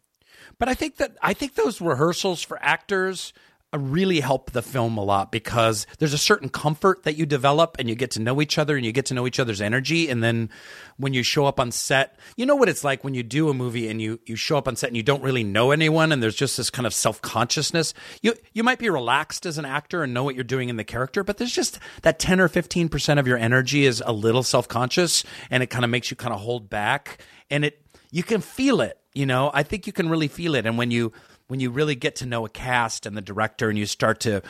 But 0.58 0.68
I 0.68 0.74
think 0.74 0.96
that 0.96 1.16
I 1.22 1.34
think 1.34 1.54
those 1.54 1.80
rehearsals 1.80 2.42
for 2.42 2.62
actors 2.62 3.32
uh, 3.74 3.78
really 3.78 4.20
help 4.20 4.52
the 4.52 4.62
film 4.62 4.96
a 4.96 5.02
lot 5.02 5.32
because 5.32 5.86
there's 5.98 6.12
a 6.12 6.18
certain 6.18 6.48
comfort 6.48 7.02
that 7.02 7.16
you 7.16 7.26
develop 7.26 7.76
and 7.78 7.88
you 7.88 7.94
get 7.94 8.12
to 8.12 8.20
know 8.20 8.40
each 8.40 8.56
other 8.56 8.76
and 8.76 8.86
you 8.86 8.92
get 8.92 9.06
to 9.06 9.14
know 9.14 9.26
each 9.26 9.40
other's 9.40 9.60
energy. 9.60 10.08
And 10.08 10.22
then 10.22 10.48
when 10.96 11.12
you 11.12 11.22
show 11.22 11.46
up 11.46 11.58
on 11.58 11.72
set 11.72 12.16
you 12.36 12.46
know 12.46 12.54
what 12.54 12.68
it's 12.68 12.84
like 12.84 13.02
when 13.02 13.14
you 13.14 13.22
do 13.22 13.48
a 13.48 13.54
movie 13.54 13.88
and 13.88 14.00
you 14.00 14.20
you 14.26 14.36
show 14.36 14.56
up 14.56 14.68
on 14.68 14.76
set 14.76 14.88
and 14.88 14.96
you 14.96 15.02
don't 15.02 15.22
really 15.22 15.42
know 15.42 15.72
anyone 15.72 16.12
and 16.12 16.22
there's 16.22 16.36
just 16.36 16.56
this 16.56 16.70
kind 16.70 16.86
of 16.86 16.94
self-consciousness. 16.94 17.94
You 18.22 18.34
you 18.52 18.62
might 18.62 18.78
be 18.78 18.90
relaxed 18.90 19.46
as 19.46 19.58
an 19.58 19.64
actor 19.64 20.02
and 20.04 20.14
know 20.14 20.22
what 20.22 20.34
you're 20.34 20.44
doing 20.44 20.68
in 20.68 20.76
the 20.76 20.84
character 20.84 21.24
but 21.24 21.38
there's 21.38 21.52
just 21.52 21.78
that 22.02 22.18
10 22.18 22.40
or 22.40 22.48
15% 22.48 23.18
of 23.18 23.26
your 23.26 23.38
energy 23.38 23.86
is 23.86 24.02
a 24.06 24.12
little 24.12 24.42
self-conscious 24.42 25.24
and 25.50 25.62
it 25.62 25.66
kind 25.66 25.84
of 25.84 25.90
makes 25.90 26.10
you 26.10 26.16
kind 26.16 26.32
of 26.32 26.40
hold 26.40 26.70
back. 26.70 27.18
And 27.50 27.64
it 27.64 27.83
you 28.14 28.22
can 28.22 28.40
feel 28.40 28.80
it 28.80 28.98
you 29.12 29.26
know 29.26 29.50
i 29.52 29.62
think 29.62 29.86
you 29.86 29.92
can 29.92 30.08
really 30.08 30.28
feel 30.28 30.54
it 30.54 30.66
and 30.66 30.78
when 30.78 30.90
you 30.90 31.12
when 31.48 31.60
you 31.60 31.70
really 31.70 31.94
get 31.94 32.16
to 32.16 32.26
know 32.26 32.46
a 32.46 32.48
cast 32.48 33.06
and 33.06 33.16
the 33.16 33.20
director 33.22 33.68
and 33.68 33.78
you 33.78 33.86
start 33.86 34.20
to 34.20 34.40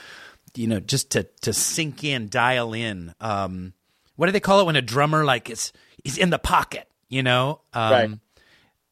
you 0.55 0.67
know 0.67 0.81
just 0.81 1.11
to 1.11 1.23
to 1.41 1.53
sink 1.53 2.05
in 2.05 2.29
dial 2.29 2.75
in 2.75 3.15
um 3.21 3.73
what 4.17 4.27
do 4.27 4.33
they 4.33 4.41
call 4.41 4.61
it 4.61 4.67
when 4.67 4.77
a 4.77 4.83
drummer 4.83 5.25
like 5.25 5.49
is 5.51 5.73
is 6.05 6.19
in 6.19 6.31
the 6.31 6.39
pocket 6.39 6.87
you 7.09 7.23
know 7.23 7.61
um 7.73 7.91
Right. 7.93 8.11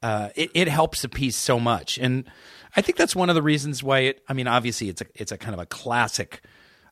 uh, 0.02 0.28
it, 0.34 0.50
it 0.54 0.68
helps 0.68 1.04
a 1.04 1.08
piece 1.08 1.36
so 1.36 1.60
much. 1.60 1.96
And 1.96 2.24
I 2.74 2.80
think 2.82 2.98
that's 2.98 3.14
one 3.14 3.28
of 3.28 3.36
the 3.36 3.42
reasons 3.42 3.84
why 3.84 4.00
it, 4.00 4.22
I 4.28 4.32
mean, 4.32 4.48
obviously 4.48 4.88
it's 4.88 5.00
a, 5.00 5.06
it's 5.14 5.30
a 5.30 5.38
kind 5.38 5.54
of 5.54 5.60
a 5.60 5.66
classic, 5.66 6.40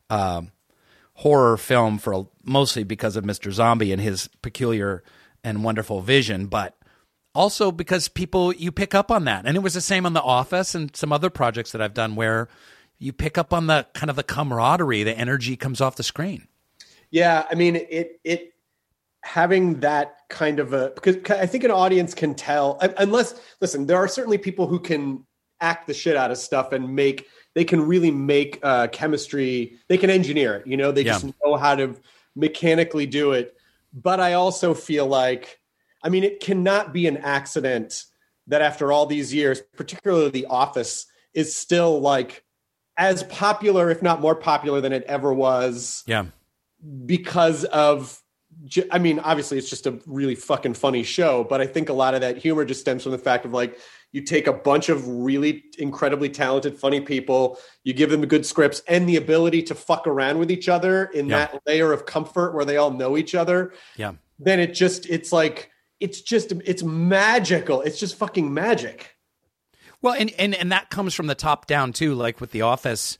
um, 0.09 0.51
horror 1.15 1.57
film 1.57 1.97
for 1.97 2.29
mostly 2.43 2.85
because 2.85 3.17
of 3.17 3.25
Mr. 3.25 3.51
Zombie 3.51 3.91
and 3.91 4.01
his 4.01 4.29
peculiar 4.41 5.03
and 5.43 5.61
wonderful 5.61 5.99
vision, 6.01 6.45
but 6.47 6.77
also 7.33 7.71
because 7.71 8.07
people, 8.07 8.53
you 8.53 8.71
pick 8.71 8.93
up 8.93 9.11
on 9.11 9.25
that. 9.25 9.45
And 9.45 9.55
it 9.55 9.61
was 9.61 9.73
the 9.73 9.81
same 9.81 10.05
on 10.05 10.13
The 10.13 10.21
Office 10.21 10.75
and 10.75 10.95
some 10.95 11.11
other 11.11 11.29
projects 11.29 11.71
that 11.71 11.81
I've 11.81 11.93
done 11.93 12.15
where 12.15 12.47
you 12.99 13.11
pick 13.13 13.37
up 13.37 13.51
on 13.51 13.67
the 13.67 13.87
kind 13.93 14.09
of 14.09 14.15
the 14.15 14.23
camaraderie, 14.23 15.03
the 15.03 15.17
energy 15.17 15.57
comes 15.57 15.81
off 15.81 15.95
the 15.95 16.03
screen. 16.03 16.47
Yeah, 17.09 17.45
I 17.49 17.55
mean 17.55 17.75
it 17.75 18.19
it 18.23 18.53
having 19.23 19.81
that 19.81 20.17
kind 20.29 20.59
of 20.59 20.73
a 20.73 20.91
because 20.95 21.17
I 21.29 21.45
think 21.45 21.63
an 21.63 21.71
audience 21.71 22.13
can 22.13 22.35
tell 22.35 22.77
unless 22.97 23.39
listen, 23.59 23.87
there 23.87 23.97
are 23.97 24.07
certainly 24.07 24.37
people 24.37 24.67
who 24.67 24.79
can 24.79 25.25
act 25.59 25.87
the 25.87 25.93
shit 25.93 26.15
out 26.15 26.31
of 26.31 26.37
stuff 26.37 26.71
and 26.71 26.95
make 26.95 27.27
they 27.53 27.65
can 27.65 27.81
really 27.81 28.11
make 28.11 28.59
uh, 28.63 28.87
chemistry. 28.87 29.77
They 29.89 29.97
can 29.97 30.09
engineer 30.09 30.55
it. 30.55 30.67
You 30.67 30.77
know, 30.77 30.91
they 30.91 31.03
just 31.03 31.25
know 31.43 31.57
how 31.57 31.75
to 31.75 31.95
mechanically 32.35 33.05
do 33.05 33.33
it. 33.33 33.55
But 33.93 34.21
I 34.21 34.33
also 34.33 34.73
feel 34.73 35.05
like, 35.05 35.59
I 36.03 36.09
mean, 36.09 36.23
it 36.23 36.39
cannot 36.39 36.93
be 36.93 37.07
an 37.07 37.17
accident 37.17 38.05
that 38.47 38.61
after 38.61 38.91
all 38.91 39.05
these 39.05 39.33
years, 39.33 39.61
particularly 39.77 40.29
The 40.29 40.45
Office, 40.47 41.05
is 41.33 41.55
still 41.55 41.99
like 42.01 42.43
as 42.97 43.23
popular, 43.23 43.89
if 43.89 44.01
not 44.01 44.19
more 44.21 44.35
popular 44.35 44.81
than 44.81 44.93
it 44.93 45.03
ever 45.03 45.33
was 45.33 46.03
Yeah. 46.07 46.25
because 47.05 47.63
of 47.65 48.17
I 48.91 48.99
mean, 48.99 49.19
obviously 49.19 49.57
it's 49.57 49.69
just 49.69 49.87
a 49.87 49.97
really 50.05 50.35
fucking 50.35 50.73
funny 50.73 51.03
show, 51.03 51.45
but 51.45 51.61
I 51.61 51.65
think 51.67 51.87
a 51.87 51.93
lot 51.93 52.13
of 52.15 52.21
that 52.21 52.37
humor 52.37 52.65
just 52.65 52.81
stems 52.81 53.03
from 53.03 53.13
the 53.13 53.17
fact 53.17 53.45
of 53.45 53.53
like 53.53 53.79
you 54.11 54.21
take 54.23 54.45
a 54.45 54.51
bunch 54.53 54.89
of 54.89 55.07
really 55.07 55.63
incredibly 55.77 56.27
talented, 56.27 56.77
funny 56.77 56.99
people, 56.99 57.57
you 57.85 57.93
give 57.93 58.09
them 58.09 58.25
good 58.25 58.45
scripts 58.45 58.81
and 58.89 59.07
the 59.07 59.15
ability 59.15 59.63
to 59.63 59.73
fuck 59.73 60.05
around 60.05 60.37
with 60.37 60.51
each 60.51 60.67
other 60.67 61.05
in 61.05 61.27
Yeah. 61.29 61.37
that 61.47 61.61
layer 61.65 61.93
of 61.93 62.05
comfort 62.05 62.53
where 62.53 62.65
they 62.65 62.75
all 62.75 62.91
know 62.91 63.15
each 63.17 63.35
other. 63.35 63.71
Yeah. 63.95 64.13
Then 64.37 64.59
it 64.59 64.73
just 64.73 65.05
it's 65.09 65.31
like 65.31 65.71
it's 66.01 66.19
just 66.19 66.51
it's 66.65 66.83
magical. 66.83 67.81
It's 67.81 67.99
just 67.99 68.15
fucking 68.15 68.53
magic. 68.53 69.15
Well, 70.01 70.15
and, 70.15 70.31
and 70.37 70.55
and 70.55 70.71
that 70.71 70.89
comes 70.89 71.13
from 71.13 71.27
the 71.27 71.35
top 71.35 71.67
down 71.67 71.93
too, 71.93 72.15
like 72.15 72.41
with 72.41 72.51
The 72.51 72.63
Office. 72.63 73.17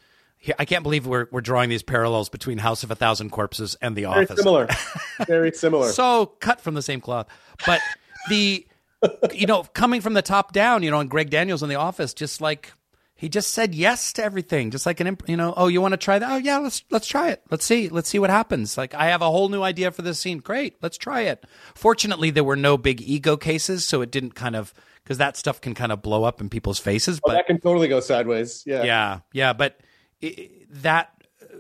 I 0.58 0.66
can't 0.66 0.82
believe 0.82 1.06
we're 1.06 1.28
we're 1.32 1.42
drawing 1.42 1.70
these 1.70 1.84
parallels 1.84 2.28
between 2.28 2.58
House 2.58 2.84
of 2.84 2.90
a 2.90 2.96
Thousand 2.96 3.30
Corpses 3.30 3.78
and 3.82 3.96
The 3.96 4.06
Office. 4.06 4.44
Very 4.44 4.58
Office. 4.58 4.78
similar. 4.78 5.26
Very 5.28 5.52
similar. 5.52 5.90
So 5.90 6.26
cut 6.26 6.60
from 6.60 6.74
the 6.74 6.82
same 6.82 7.00
cloth. 7.00 7.28
But 7.66 7.80
the 8.30 8.66
you 9.34 9.46
know, 9.46 9.64
coming 9.64 10.02
from 10.02 10.14
the 10.14 10.24
top 10.24 10.52
down, 10.52 10.82
you 10.82 10.90
know, 10.92 11.00
and 11.00 11.10
Greg 11.10 11.30
Daniels 11.30 11.62
in 11.62 11.70
The 11.70 11.76
Office, 11.76 12.14
just 12.16 12.42
like 12.42 12.74
he 13.22 13.30
just 13.30 13.54
said 13.54 13.76
yes 13.76 14.14
to 14.14 14.24
everything, 14.24 14.72
just 14.72 14.88
like 14.88 15.00
an 15.00 15.16
you 15.28 15.38
know, 15.38 15.54
oh, 15.56 15.68
you 15.68 15.80
want 15.80 15.92
to 15.92 15.98
try 15.98 16.18
that? 16.18 16.28
Oh 16.28 16.38
yeah, 16.38 16.58
let's 16.58 16.84
let's 16.90 17.06
try 17.06 17.30
it. 17.30 17.44
Let's 17.52 17.64
see, 17.64 17.88
let's 17.88 18.10
see 18.10 18.18
what 18.18 18.32
happens. 18.32 18.80
Like 18.80 18.96
I 18.96 19.10
have 19.10 19.22
a 19.22 19.30
whole 19.30 19.48
new 19.48 19.62
idea 19.62 19.92
for 19.92 20.02
this 20.02 20.18
scene. 20.18 20.40
Great, 20.40 20.78
let's 20.82 20.98
try 20.98 21.22
it. 21.22 21.46
Fortunately, 21.76 22.32
there 22.32 22.44
were 22.44 22.56
no 22.56 22.80
big 22.80 23.00
ego 23.00 23.38
cases, 23.38 23.88
so 23.88 24.02
it 24.02 24.10
didn't 24.10 24.34
kind 24.34 24.56
of 24.56 24.74
because 25.04 25.20
that 25.20 25.38
stuff 25.38 25.62
can 25.62 25.76
kind 25.76 25.92
of 25.92 26.02
blow 26.02 26.24
up 26.24 26.42
in 26.42 26.50
people's 26.50 26.80
faces. 26.80 27.20
Oh, 27.20 27.28
But 27.28 27.34
that 27.34 27.46
can 27.46 27.60
totally 27.60 27.88
go 27.88 28.00
sideways. 28.00 28.64
Yeah. 28.66 28.82
yeah, 28.86 29.20
yeah, 29.34 29.54
but 29.54 29.80
i 30.24 30.50
that 30.72 31.12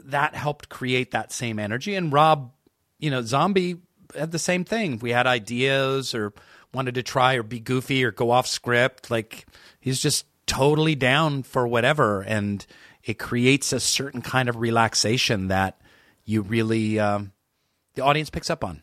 that 0.06 0.34
helped 0.34 0.68
create 0.68 1.12
that 1.12 1.32
same 1.32 1.60
energy. 1.60 1.94
And 1.94 2.12
Rob, 2.12 2.54
you 2.98 3.12
know, 3.12 3.22
Zombie 3.22 3.78
had 4.18 4.32
the 4.32 4.40
same 4.40 4.66
thing. 4.66 4.98
We 4.98 5.12
had 5.12 5.28
ideas 5.28 6.16
or 6.16 6.34
wanted 6.74 6.96
to 6.96 7.04
try 7.04 7.36
or 7.36 7.44
be 7.44 7.60
goofy 7.60 8.04
or 8.04 8.10
go 8.10 8.32
off 8.32 8.48
script. 8.48 9.12
Like 9.12 9.46
he's 9.80 10.00
just 10.00 10.26
totally 10.52 10.96
down 10.96 11.44
for 11.44 11.66
whatever, 11.68 12.22
and 12.22 12.66
it 13.04 13.18
creates 13.18 13.72
a 13.74 13.80
certain 13.80 14.22
kind 14.22 14.50
of 14.50 14.58
relaxation 14.58 15.48
that 15.48 15.80
you 16.26 16.42
really 16.42 17.00
um, 17.00 17.32
the 17.96 18.04
audience 18.04 18.30
picks 18.30 18.50
up 18.50 18.64
on. 18.64 18.82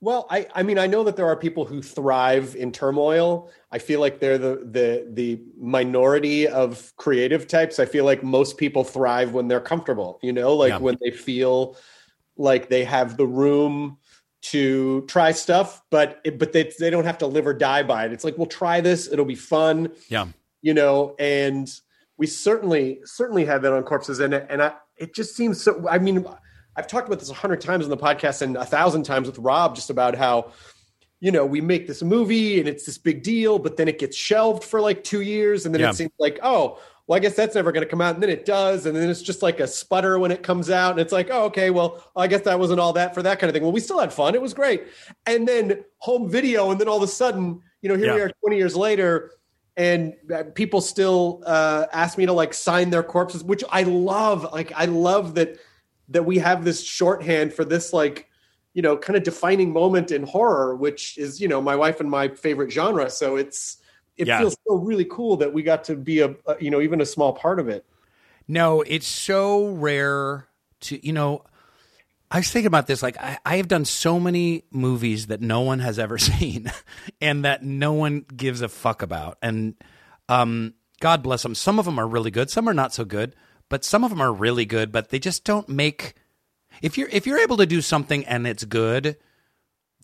Well, 0.00 0.26
I, 0.30 0.46
I 0.54 0.62
mean, 0.62 0.78
I 0.78 0.86
know 0.86 1.04
that 1.04 1.16
there 1.16 1.26
are 1.26 1.36
people 1.36 1.64
who 1.64 1.80
thrive 1.82 2.54
in 2.56 2.72
turmoil. 2.72 3.50
I 3.70 3.78
feel 3.78 4.00
like 4.00 4.20
they're 4.20 4.36
the 4.38 4.56
the 4.64 5.06
the 5.10 5.40
minority 5.58 6.48
of 6.48 6.92
creative 6.96 7.46
types. 7.46 7.78
I 7.78 7.86
feel 7.86 8.04
like 8.04 8.22
most 8.22 8.56
people 8.58 8.84
thrive 8.84 9.32
when 9.32 9.48
they're 9.48 9.60
comfortable. 9.60 10.18
You 10.22 10.32
know, 10.32 10.54
like 10.54 10.70
Yeah. 10.70 10.78
when 10.78 10.98
they 11.02 11.10
feel 11.10 11.76
like 12.36 12.68
they 12.68 12.84
have 12.84 13.16
the 13.16 13.26
room 13.26 13.98
to 14.42 15.02
try 15.08 15.32
stuff, 15.32 15.82
but 15.90 16.20
it, 16.24 16.38
but 16.38 16.52
they 16.52 16.70
they 16.78 16.90
don't 16.90 17.04
have 17.04 17.18
to 17.18 17.26
live 17.26 17.46
or 17.46 17.54
die 17.54 17.82
by 17.82 18.04
it. 18.06 18.12
It's 18.12 18.24
like 18.24 18.36
we'll 18.36 18.46
try 18.46 18.80
this; 18.80 19.10
it'll 19.10 19.24
be 19.24 19.34
fun. 19.34 19.92
Yeah, 20.08 20.26
you 20.66 20.74
know, 20.74 21.14
and 21.20 21.72
we 22.16 22.26
certainly 22.26 22.98
certainly 23.04 23.44
have 23.44 23.62
that 23.62 23.72
on 23.72 23.84
corpses, 23.84 24.18
and 24.18 24.34
and 24.34 24.60
I, 24.60 24.72
it 24.96 25.14
just 25.14 25.36
seems 25.36 25.62
so. 25.62 25.88
I 25.88 26.00
mean, 26.00 26.26
I've 26.74 26.88
talked 26.88 27.06
about 27.06 27.20
this 27.20 27.30
a 27.30 27.34
hundred 27.34 27.60
times 27.60 27.84
on 27.84 27.90
the 27.90 27.96
podcast 27.96 28.42
and 28.42 28.56
a 28.56 28.64
thousand 28.64 29.04
times 29.04 29.28
with 29.28 29.38
Rob, 29.38 29.76
just 29.76 29.90
about 29.90 30.16
how 30.16 30.50
you 31.20 31.30
know 31.30 31.46
we 31.46 31.60
make 31.60 31.86
this 31.86 32.02
movie 32.02 32.58
and 32.58 32.68
it's 32.68 32.84
this 32.84 32.98
big 32.98 33.22
deal, 33.22 33.60
but 33.60 33.76
then 33.76 33.86
it 33.86 34.00
gets 34.00 34.16
shelved 34.16 34.64
for 34.64 34.80
like 34.80 35.04
two 35.04 35.20
years, 35.20 35.66
and 35.66 35.72
then 35.72 35.82
Yeah. 35.82 35.90
it 35.90 35.94
seems 35.94 36.10
like 36.18 36.40
oh. 36.42 36.80
Well, 37.08 37.16
I 37.16 37.20
guess 37.20 37.36
that's 37.36 37.54
never 37.54 37.70
going 37.70 37.84
to 37.84 37.88
come 37.88 38.00
out, 38.00 38.14
and 38.14 38.20
then 38.24 38.30
it 38.30 38.44
does, 38.44 38.84
and 38.84 38.96
then 38.96 39.08
it's 39.08 39.22
just 39.22 39.40
like 39.40 39.60
a 39.60 39.68
sputter 39.68 40.18
when 40.18 40.32
it 40.32 40.42
comes 40.42 40.70
out, 40.70 40.90
and 40.90 40.98
it's 40.98 41.12
like, 41.12 41.28
oh, 41.30 41.44
okay, 41.44 41.70
well, 41.70 42.02
I 42.16 42.26
guess 42.26 42.40
that 42.40 42.58
wasn't 42.58 42.80
all 42.80 42.94
that 42.94 43.14
for 43.14 43.22
that 43.22 43.38
kind 43.38 43.48
of 43.48 43.54
thing. 43.54 43.62
Well, 43.62 43.70
we 43.70 43.78
still 43.78 44.00
had 44.00 44.12
fun; 44.12 44.34
it 44.34 44.42
was 44.42 44.52
great, 44.54 44.88
and 45.24 45.46
then 45.46 45.84
home 45.98 46.28
video, 46.28 46.72
and 46.72 46.80
then 46.80 46.88
all 46.88 46.96
of 46.96 47.04
a 47.04 47.06
sudden, 47.06 47.60
you 47.80 47.88
know, 47.88 47.96
here 47.96 48.12
we 48.12 48.20
are, 48.22 48.30
twenty 48.40 48.56
years 48.56 48.74
later, 48.74 49.30
and 49.76 50.14
uh, 50.34 50.44
people 50.54 50.80
still 50.80 51.42
uh, 51.46 51.86
ask 51.92 52.16
me 52.16 52.26
to 52.26 52.32
like 52.32 52.54
sign 52.54 52.90
their 52.90 53.02
corpses, 53.02 53.44
which 53.44 53.62
I 53.70 53.82
love. 53.82 54.46
Like 54.52 54.72
I 54.74 54.86
love 54.86 55.34
that 55.34 55.58
that 56.08 56.24
we 56.24 56.38
have 56.38 56.64
this 56.64 56.82
shorthand 56.82 57.52
for 57.52 57.64
this 57.64 57.92
like 57.92 58.28
you 58.74 58.82
know 58.82 58.96
kind 58.96 59.16
of 59.16 59.22
defining 59.22 59.72
moment 59.72 60.10
in 60.10 60.22
horror, 60.22 60.76
which 60.76 61.18
is 61.18 61.40
you 61.40 61.48
know 61.48 61.60
my 61.60 61.76
wife 61.76 62.00
and 62.00 62.10
my 62.10 62.28
favorite 62.28 62.70
genre. 62.70 63.10
So 63.10 63.36
it's 63.36 63.78
it 64.16 64.28
Yeah. 64.28 64.38
feels 64.38 64.56
so 64.66 64.76
really 64.76 65.04
cool 65.04 65.36
that 65.38 65.52
we 65.52 65.62
got 65.62 65.84
to 65.84 65.96
be 65.96 66.20
a, 66.20 66.34
a 66.46 66.56
you 66.60 66.70
know 66.70 66.80
even 66.80 67.00
a 67.00 67.06
small 67.06 67.32
part 67.34 67.60
of 67.60 67.68
it. 67.68 67.84
No, 68.48 68.82
it's 68.82 69.06
so 69.08 69.68
rare 69.70 70.46
to, 70.82 71.04
you 71.04 71.12
know, 71.12 71.42
I 72.30 72.38
was 72.38 72.50
thinking 72.50 72.66
about 72.66 72.86
this. 72.86 73.02
Like, 73.02 73.16
I, 73.18 73.38
I 73.44 73.56
have 73.56 73.68
done 73.68 73.84
so 73.84 74.18
many 74.18 74.64
movies 74.70 75.28
that 75.28 75.40
no 75.40 75.60
one 75.60 75.78
has 75.78 75.98
ever 75.98 76.18
seen 76.18 76.70
and 77.20 77.44
that 77.44 77.62
no 77.62 77.92
one 77.92 78.24
gives 78.34 78.60
a 78.62 78.68
fuck 78.68 79.02
about. 79.02 79.38
And 79.42 79.74
um, 80.28 80.74
God 81.00 81.22
bless 81.22 81.42
them. 81.42 81.54
Some 81.54 81.78
of 81.78 81.84
them 81.84 81.98
are 81.98 82.06
really 82.06 82.30
good, 82.30 82.50
some 82.50 82.68
are 82.68 82.74
not 82.74 82.92
so 82.92 83.04
good, 83.04 83.34
but 83.68 83.84
some 83.84 84.04
of 84.04 84.10
them 84.10 84.20
are 84.20 84.32
really 84.32 84.64
good, 84.64 84.92
but 84.92 85.10
they 85.10 85.18
just 85.18 85.44
don't 85.44 85.68
make. 85.68 86.14
If 86.82 86.98
you're 86.98 87.08
if 87.08 87.26
you're 87.26 87.38
able 87.38 87.56
to 87.58 87.66
do 87.66 87.80
something 87.80 88.24
and 88.26 88.46
it's 88.46 88.64
good, 88.64 89.16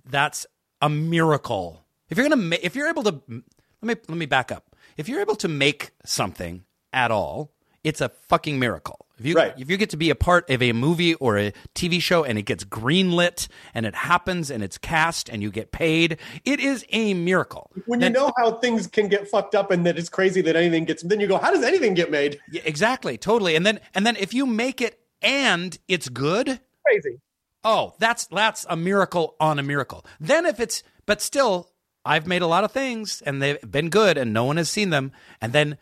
that's 0.09 0.47
a 0.81 0.89
miracle. 0.89 1.85
If 2.09 2.17
you're 2.19 2.29
gonna, 2.29 2.43
ma- 2.43 2.57
if 2.63 2.75
you're 2.75 2.89
able 2.89 3.03
to, 3.05 3.23
let 3.29 3.43
me 3.83 3.95
let 4.09 4.19
me 4.19 4.27
back 4.27 4.51
up. 4.51 4.75
If 4.97 5.09
you're 5.09 5.21
able 5.21 5.37
to 5.37 5.49
make 5.49 5.91
something 6.05 6.65
at 6.93 7.11
all, 7.11 7.53
it's 7.85 8.01
a 8.01 8.09
fucking 8.09 8.59
miracle. 8.59 9.07
If 9.23 9.27
you 9.27 9.37
Right. 9.37 9.55
if 9.57 9.71
you 9.71 9.77
get 9.77 9.91
to 9.91 9.97
be 9.97 10.11
a 10.11 10.17
part 10.17 10.51
of 10.51 10.61
a 10.61 10.73
movie 10.73 11.15
or 11.15 11.39
a 11.39 11.53
TV 11.77 12.01
show 12.03 12.25
and 12.25 12.37
it 12.37 12.43
gets 12.43 12.65
greenlit 12.65 13.47
and 13.73 13.87
it 13.87 13.95
happens 13.95 14.51
and 14.51 14.65
it's 14.65 14.79
cast 14.79 15.29
and 15.29 15.41
you 15.45 15.51
get 15.53 15.71
paid, 15.71 16.19
it 16.45 16.59
is 16.59 16.85
a 16.91 17.15
miracle. 17.15 17.71
When 17.87 18.01
you 18.01 18.11
know 18.11 18.33
how 18.37 18.57
things 18.57 18.89
can 18.89 19.07
get 19.07 19.29
fucked 19.29 19.55
up 19.55 19.71
and 19.71 19.87
that 19.87 19.97
it's 19.97 20.09
crazy 20.09 20.41
that 20.43 20.57
anything 20.57 20.87
gets, 20.87 21.05
then 21.05 21.21
you 21.21 21.29
go, 21.29 21.39
how 21.39 21.53
does 21.53 21.63
anything 21.63 21.95
get 21.95 22.11
made? 22.11 22.41
Yeah, 22.51 22.63
exactly, 22.65 23.17
totally. 23.17 23.55
And 23.55 23.65
then 23.65 23.79
and 23.95 24.05
then 24.05 24.17
if 24.17 24.35
you 24.35 24.45
make 24.45 24.81
it 24.81 24.99
and 25.23 25.79
it's 25.87 26.09
good, 26.09 26.59
Crazy. 26.85 27.21
oh, 27.63 27.95
that's 28.01 28.27
that's 28.27 28.67
a 28.69 28.77
miracle 28.77 29.37
on 29.39 29.61
a 29.61 29.63
miracle. 29.63 30.05
Then 30.19 30.47
if 30.47 30.59
it's 30.59 30.83
but 31.07 31.21
still 31.23 31.71
I've 32.05 32.27
made 32.27 32.43
a 32.43 32.49
lot 32.49 32.65
of 32.65 32.73
things 32.73 33.23
and 33.25 33.41
they've 33.41 33.61
been 33.71 33.89
good 33.89 34.19
and 34.19 34.33
no 34.33 34.43
one 34.45 34.57
has 34.57 34.69
seen 34.69 34.91
them. 34.91 35.13
And 35.41 35.53
then 35.53 35.79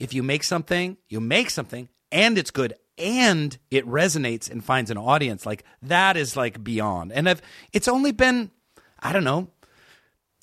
if 0.00 0.12
you 0.12 0.24
make 0.24 0.42
something, 0.42 0.96
you 1.08 1.20
make 1.20 1.50
something 1.50 1.88
and 2.12 2.38
it's 2.38 2.50
good 2.50 2.74
and 2.98 3.56
it 3.70 3.86
resonates 3.86 4.50
and 4.50 4.62
finds 4.62 4.90
an 4.90 4.98
audience, 4.98 5.46
like 5.46 5.64
that 5.82 6.16
is 6.16 6.36
like 6.36 6.62
beyond. 6.62 7.12
And 7.12 7.28
I've 7.28 7.42
it's 7.72 7.88
only 7.88 8.12
been 8.12 8.50
I 8.98 9.12
don't 9.12 9.24
know, 9.24 9.48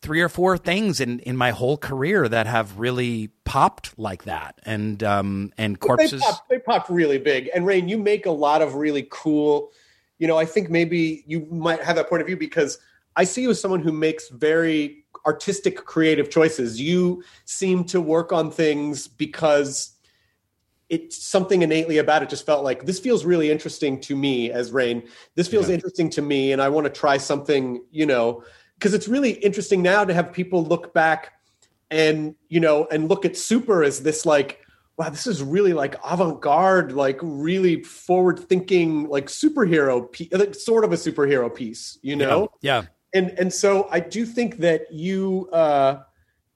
three 0.02 0.22
or 0.22 0.30
four 0.30 0.58
things 0.58 1.00
in 1.00 1.20
in 1.20 1.38
my 1.38 1.52
whole 1.52 1.78
career 1.78 2.28
that 2.28 2.48
have 2.48 2.80
really 2.80 3.30
popped 3.46 3.98
like 3.98 4.24
that. 4.24 4.60
And 4.64 5.04
um 5.04 5.54
and 5.58 5.80
corpses 5.80 6.12
They 6.12 6.18
popped, 6.20 6.50
they 6.50 6.60
popped 6.60 6.90
really 6.90 7.20
big. 7.20 7.50
And 7.54 7.66
Rainn, 7.66 7.88
you 7.88 7.98
make 7.98 8.26
a 8.26 8.32
lot 8.32 8.62
of 8.62 8.76
really 8.76 9.08
cool. 9.10 9.72
You 10.18 10.28
know, 10.28 10.38
I 10.38 10.46
think 10.46 10.70
maybe 10.70 11.24
you 11.28 11.48
might 11.52 11.84
have 11.84 11.96
that 11.96 12.10
point 12.10 12.22
of 12.22 12.28
view 12.28 12.38
because 12.38 12.80
I 13.16 13.24
see 13.24 13.44
you 13.44 13.52
as 13.52 13.62
someone 13.62 13.82
who 13.82 13.92
makes 13.92 14.30
very 14.30 15.04
artistic, 15.26 15.76
creative 15.86 16.30
choices. 16.30 16.80
You 16.80 17.24
seem 17.46 17.84
to 17.86 18.00
work 18.02 18.32
on 18.32 18.50
things 18.50 19.08
because 19.08 19.97
it's 20.90 21.22
something 21.22 21.62
innately 21.62 21.98
about 21.98 22.24
it 22.24 22.30
just 22.30 22.46
felt 22.46 22.64
like 22.64 22.86
this 22.86 23.00
feels 23.00 23.26
really 23.26 23.52
interesting 23.52 24.00
to 24.02 24.16
me 24.16 24.52
as 24.52 24.72
Rainn. 24.72 25.08
This 25.36 25.48
feels 25.48 25.70
interesting 25.70 26.10
to 26.12 26.22
me, 26.22 26.54
and 26.54 26.62
I 26.62 26.70
want 26.70 26.86
to 26.86 26.92
try 26.92 27.18
something, 27.18 27.84
you 27.92 28.06
know, 28.06 28.44
because 28.76 28.94
it's 28.94 29.08
really 29.08 29.32
interesting 29.32 29.82
now 29.82 30.06
to 30.06 30.14
have 30.14 30.32
people 30.32 30.64
look 30.64 30.94
back 30.94 31.34
and 31.90 32.36
you 32.50 32.60
know 32.60 32.86
and 32.92 33.10
look 33.10 33.26
at 33.26 33.38
super 33.38 33.84
as 33.84 34.02
this 34.04 34.26
like 34.26 34.60
wow 34.98 35.10
this 35.10 35.28
is 35.28 35.42
really 35.42 35.74
like 35.74 35.96
avant-garde 36.06 36.92
like 36.92 37.18
really 37.22 37.84
forward 37.84 38.40
thinking 38.40 39.08
like 39.08 39.28
superhero 39.28 40.12
piece 40.12 40.32
like 40.32 40.54
sort 40.54 40.84
of 40.84 40.92
a 40.92 40.96
superhero 40.96 41.54
piece 41.54 41.98
you 42.02 42.16
know 42.16 42.50
yeah. 42.62 42.84
and 43.14 43.30
and 43.40 43.54
so 43.54 43.88
i 43.90 44.00
do 44.00 44.26
think 44.26 44.58
that 44.58 44.92
you 44.92 45.50
uh 45.54 46.02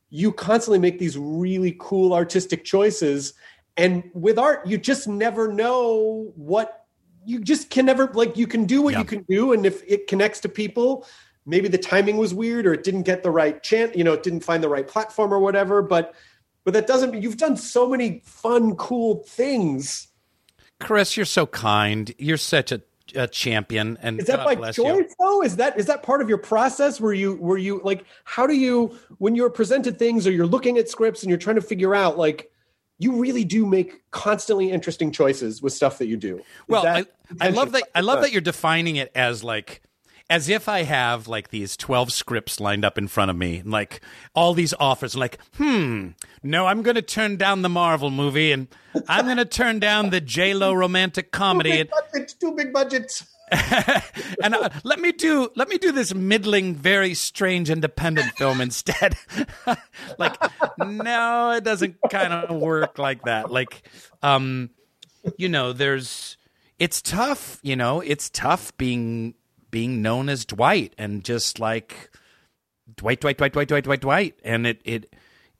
you 0.10 0.34
constantly 0.34 0.80
make 0.80 1.00
these 1.00 1.18
really 1.18 1.76
cool 1.80 2.14
artistic 2.14 2.66
choices 2.66 3.34
and 3.82 4.10
with 4.14 4.38
art 4.38 4.66
you 4.68 4.78
just 4.78 5.08
never 5.08 5.52
know 5.52 6.32
what 6.36 6.86
you 7.26 7.40
just 7.40 7.70
can 7.70 7.86
never 7.86 8.08
like 8.14 8.38
you 8.38 8.48
can 8.48 8.66
do 8.66 8.82
what 8.82 8.94
Yeah. 8.94 9.00
you 9.00 9.06
can 9.06 9.24
do 9.30 9.54
and 9.54 9.66
if 9.66 9.84
it 9.88 10.08
connects 10.08 10.40
to 10.42 10.50
people 10.50 11.06
maybe 11.46 11.68
the 11.68 11.78
timing 11.78 12.18
was 12.18 12.34
weird 12.34 12.66
or 12.68 12.74
it 12.74 12.84
didn't 12.84 13.04
get 13.04 13.24
the 13.24 13.32
right 13.32 13.62
chant 13.64 13.96
you 13.98 14.04
know 14.04 14.14
it 14.14 14.24
didn't 14.24 14.44
find 14.44 14.64
the 14.64 14.70
right 14.70 14.88
platform 14.88 15.34
or 15.34 15.40
whatever 15.40 15.82
but 15.82 16.14
but 16.64 16.74
that 16.74 16.86
doesn't 16.86 17.12
mean 17.12 17.22
you've 17.24 17.38
done 17.38 17.58
so 17.58 17.90
many 17.90 18.22
fun 18.26 18.76
cool 18.76 19.24
things 19.28 20.08
Chris, 20.80 21.16
you're 21.16 21.28
so 21.28 21.46
kind. 21.46 22.12
You're 22.18 22.38
such 22.38 22.72
a, 22.72 22.82
a 23.14 23.28
champion. 23.28 24.00
And 24.02 24.20
is 24.20 24.26
that 24.26 24.38
God 24.38 24.60
by 24.60 24.72
choice 24.72 24.98
you. 24.98 25.10
though 25.20 25.44
is 25.44 25.58
that 25.58 25.78
is 25.78 25.86
that 25.86 26.02
part 26.02 26.22
of 26.24 26.30
your 26.30 26.40
process 26.40 27.00
where 27.00 27.14
you 27.14 27.36
were 27.36 27.60
you 27.60 27.82
like 27.84 28.04
how 28.24 28.48
do 28.48 28.56
you 28.56 28.98
when 29.20 29.36
you're 29.36 29.52
presented 29.52 30.00
things 30.00 30.26
or 30.26 30.32
you're 30.32 30.48
looking 30.48 30.80
at 30.80 30.90
scripts 30.90 31.22
and 31.22 31.30
you're 31.30 31.38
trying 31.38 31.58
to 31.58 31.62
figure 31.62 31.94
out 31.94 32.18
like 32.18 32.52
you 33.02 33.14
really 33.20 33.44
do 33.44 33.66
make 33.66 34.02
constantly 34.12 34.72
interesting 34.72 35.12
choices 35.12 35.62
with 35.62 35.74
stuff 35.74 35.98
that 35.98 36.08
you 36.08 36.18
do 36.18 36.38
Is 36.38 36.44
Well, 36.68 36.86
I, 36.86 37.06
I 37.40 37.50
love 37.50 37.72
that. 37.72 37.84
I 37.96 38.02
love 38.02 38.22
that 38.22 38.32
you're 38.32 38.42
defining 38.42 38.98
it 38.98 39.12
as 39.16 39.44
like, 39.44 39.82
as 40.30 40.50
if 40.50 40.70
I 40.70 40.84
have 40.84 41.28
like 41.28 41.50
these 41.50 41.76
twelve 41.76 42.12
scripts 42.12 42.60
lined 42.60 42.86
up 42.86 42.98
in 42.98 43.08
front 43.08 43.32
of 43.32 43.38
me, 43.38 43.58
and 43.58 43.72
like 43.72 44.02
all 44.36 44.54
these 44.54 44.74
offers. 44.80 45.16
Like, 45.16 45.40
hmm, 45.58 46.10
no, 46.44 46.68
I'm 46.68 46.84
going 46.84 46.96
to 46.96 47.02
turn 47.02 47.38
down 47.38 47.64
the 47.64 47.70
Marvel 47.70 48.12
movie, 48.12 48.52
and 48.52 48.68
I'm 49.08 49.26
going 49.26 49.38
to 49.38 49.46
turn 49.46 49.80
down 49.80 50.10
the 50.10 50.22
J 50.22 50.54
Lo 50.54 50.74
romantic 50.74 51.32
comedy, 51.32 51.90
Too 52.40 52.52
big 52.52 52.56
big 52.58 52.74
budget 52.74 53.24
and 54.44 54.56
uh, 54.56 54.70
let 54.84 55.00
me 55.00 55.12
do 55.12 55.50
let 55.56 55.68
me 55.68 55.78
do 55.78 55.92
this 55.92 56.14
middling, 56.14 56.74
very 56.74 57.14
strange 57.14 57.70
independent 57.70 58.32
film 58.38 58.62
instead. 58.62 59.18
like, 60.18 60.38
no, 60.80 61.52
it 61.52 61.64
doesn't 61.64 61.98
kind 62.10 62.32
of 62.32 62.56
work 62.56 62.98
like 62.98 63.24
that. 63.24 63.52
Like, 63.52 63.84
um, 64.22 64.70
you 65.38 65.50
know, 65.50 65.74
there's 65.74 66.38
it's 66.80 67.02
tough. 67.02 67.60
You 67.62 67.76
know, 67.76 68.00
it's 68.00 68.30
tough 68.30 68.76
being 68.78 69.34
being 69.70 70.02
known 70.02 70.30
as 70.30 70.46
Dwight 70.46 70.94
and 70.98 71.24
just 71.24 71.60
like 71.60 72.10
Dwight, 72.96 73.20
Dwight, 73.20 73.38
Dwight, 73.38 73.54
Dwight, 73.54 73.68
Dwight, 73.68 73.84
Dwight, 73.84 74.02
Dwight, 74.02 74.40
and 74.44 74.66
it 74.66 74.82
it 74.86 75.14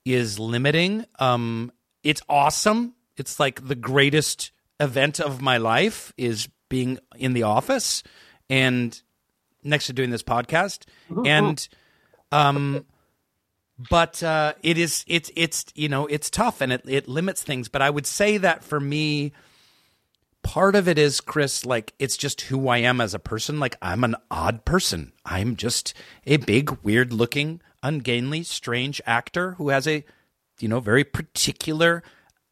is 0.06 0.40
limiting. 0.40 1.06
Um, 1.20 1.74
it's 2.04 2.22
awesome. 2.30 2.96
It's 3.18 3.38
like 3.38 3.68
the 3.68 3.76
greatest 3.76 4.52
event 4.80 5.20
of 5.20 5.42
my 5.42 5.58
life 5.58 6.14
is 6.18 6.48
being 6.72 6.98
in 7.18 7.34
the 7.34 7.44
office 7.44 8.02
and 8.50 9.00
next 9.62 9.86
to 9.88 9.94
doing 9.94 10.10
this 10.10 10.24
podcast. 10.24 10.86
And 11.26 11.68
um 12.32 12.86
but 13.78 14.24
uh 14.24 14.54
it 14.64 14.78
is 14.78 15.04
it's 15.08 15.30
it's 15.36 15.66
you 15.76 15.90
know 15.90 16.08
it's 16.08 16.30
tough 16.30 16.62
and 16.62 16.72
it 16.74 16.82
it 16.88 17.08
limits 17.08 17.44
things. 17.44 17.68
But 17.68 17.82
i 17.82 17.90
would 17.90 18.08
say 18.08 18.38
that 18.38 18.64
for 18.64 18.80
me 18.80 19.34
part 20.44 20.76
of 20.76 20.88
it 20.88 20.98
is 20.98 21.22
chris 21.22 21.66
like 21.66 21.94
it's 22.00 22.18
just 22.18 22.42
who 22.42 22.68
i 22.70 22.78
am 22.78 23.02
as 23.02 23.14
a 23.14 23.20
person. 23.20 23.60
Like 23.60 23.76
i'm 23.82 24.04
an 24.04 24.16
odd 24.32 24.64
person. 24.66 25.12
I'm 25.26 25.56
just 25.56 25.94
a 26.26 26.38
big 26.38 26.72
weird 26.82 27.12
looking 27.14 27.62
ungainly 27.84 28.44
strange 28.44 29.02
actor 29.06 29.54
who 29.54 29.70
has 29.70 29.88
a 29.88 30.06
you 30.60 30.68
know 30.70 30.80
very 30.80 31.04
particular 31.04 32.02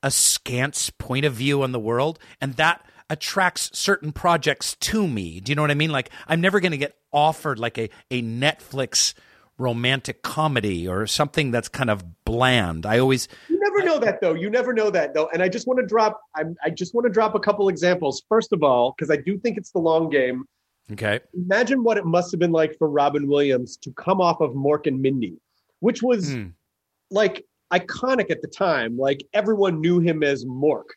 askance 0.03 0.89
point 0.89 1.25
of 1.25 1.34
view 1.34 1.63
on 1.63 1.71
the 1.71 1.79
world. 1.79 2.19
And 2.41 2.55
that 2.55 2.86
attracts 3.10 3.69
certain 3.78 4.12
projects 4.12 4.76
to 4.76 5.08
me 5.08 5.39
do 5.39 5.52
you 5.52 5.56
know 5.56 5.62
what 5.62 5.72
i 5.72 5.76
mean 5.76 5.91
like 5.91 6.10
i'm 6.28 6.39
never 6.41 6.60
going 6.60 6.72
to 6.72 6.78
get 6.78 6.95
offered 7.12 7.58
like 7.60 7.78
a, 7.78 7.89
a 8.12 8.22
netflix 8.22 9.13
romantic 9.58 10.22
comedy 10.22 10.88
or 10.88 11.06
something 11.08 11.52
that's 11.52 11.67
kind 11.67 11.89
of 11.89 12.24
bland 12.24 12.86
i 12.86 12.98
always 13.00 13.28
You 13.50 13.60
never 13.60 13.84
know 13.84 14.00
that 14.00 14.22
though. 14.22 14.34
You 14.34 14.50
never 14.50 14.74
know 14.74 14.89
that 14.89 15.13
though. 15.13 15.30
And 15.34 15.41
I 15.43 15.48
just 15.50 15.67
want 15.67 15.80
to 15.80 15.86
drop. 15.86 16.19
I'm, 16.36 16.56
I 16.63 16.69
just 16.69 16.93
want 16.93 17.06
to 17.06 17.10
drop 17.12 17.34
a 17.36 17.39
couple 17.39 17.67
examples. 17.69 18.24
First 18.28 18.52
of 18.54 18.62
all, 18.63 18.93
because 18.98 19.10
I 19.10 19.15
do 19.17 19.38
think 19.38 19.58
it's 19.58 19.72
the 19.72 19.80
long 19.80 20.10
game. 20.10 20.43
okay 20.91 21.19
Imagine 21.34 21.84
what 21.84 21.98
it 21.98 22.06
must 22.06 22.32
have 22.32 22.39
been 22.39 22.52
like 22.52 22.78
for 22.78 22.89
Robin 22.89 23.28
Williams 23.28 23.78
to 23.78 23.91
come 23.93 24.19
off 24.22 24.41
of 24.41 24.52
Mork 24.52 24.86
and 24.88 25.02
Mindy, 25.02 25.38
which 25.82 26.02
was 26.04 26.34
Hmm. 26.34 26.48
like 27.12 27.45
iconic 27.74 28.30
at 28.32 28.41
the 28.41 28.48
time. 28.48 28.98
Like 28.98 29.24
everyone 29.34 29.80
knew 29.82 30.00
him 30.00 30.24
as 30.24 30.45
Mork. 30.45 30.89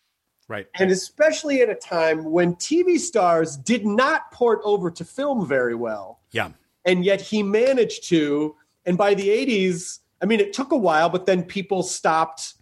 Right 0.53 0.67
And 0.79 0.91
especially 0.91 1.63
at 1.63 1.69
a 1.71 1.75
time 1.75 2.25
when 2.25 2.55
TV 2.57 2.99
stars 2.99 3.57
did 3.57 3.85
not 3.87 4.31
port 4.31 4.61
over 4.65 4.91
to 4.91 5.05
film 5.05 5.47
very 5.49 5.75
well. 5.75 6.21
yeah 6.31 6.51
And 6.85 7.05
yet 7.05 7.21
he 7.21 7.43
managed 7.43 8.09
to. 8.11 8.55
And 8.87 8.99
by 8.99 9.15
the 9.15 9.29
80s, 9.29 10.01
I 10.21 10.27
mean, 10.27 10.41
it 10.41 10.53
took 10.53 10.73
a 10.73 10.77
while, 10.77 11.09
but 11.09 11.27
then 11.27 11.43
people 11.43 11.83
stopped 11.83 12.55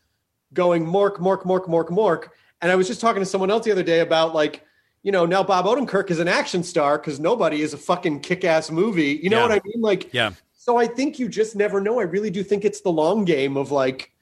going 0.53 0.85
Mork, 0.87 1.17
Mork, 1.17 1.43
Mork, 1.45 1.67
Mork, 1.67 1.89
Mork. 1.89 2.29
And 2.63 2.71
I 2.71 2.77
was 2.77 2.87
just 2.87 3.01
talking 3.01 3.23
to 3.23 3.27
someone 3.27 3.51
else 3.51 3.65
the 3.65 3.73
other 3.73 3.83
day 3.83 4.01
about 4.01 4.35
like, 4.35 4.65
you 5.03 5.13
know, 5.13 5.25
now 5.25 5.43
Bob 5.43 5.65
Odenkirk 5.65 6.11
is 6.11 6.19
an 6.21 6.29
action 6.29 6.63
star 6.63 6.99
because 6.99 7.19
nobody 7.19 7.63
is 7.63 7.73
a 7.73 7.79
fucking 7.79 8.21
kick 8.21 8.45
ass 8.45 8.71
movie. 8.71 9.19
You 9.23 9.31
know 9.31 9.39
Yeah. 9.39 9.49
what 9.49 9.53
I 9.53 9.61
mean? 9.65 9.81
Like, 9.81 10.13
yeah 10.13 10.33
so 10.53 10.77
I 10.77 10.87
think 10.87 11.19
you 11.19 11.27
just 11.29 11.57
never 11.57 11.81
know. 11.81 11.99
I 11.99 12.03
really 12.03 12.29
do 12.31 12.43
think 12.45 12.67
it's 12.67 12.83
the 12.83 12.93
long 12.93 13.25
game 13.25 13.57
of 13.57 13.71
like, 13.73 14.13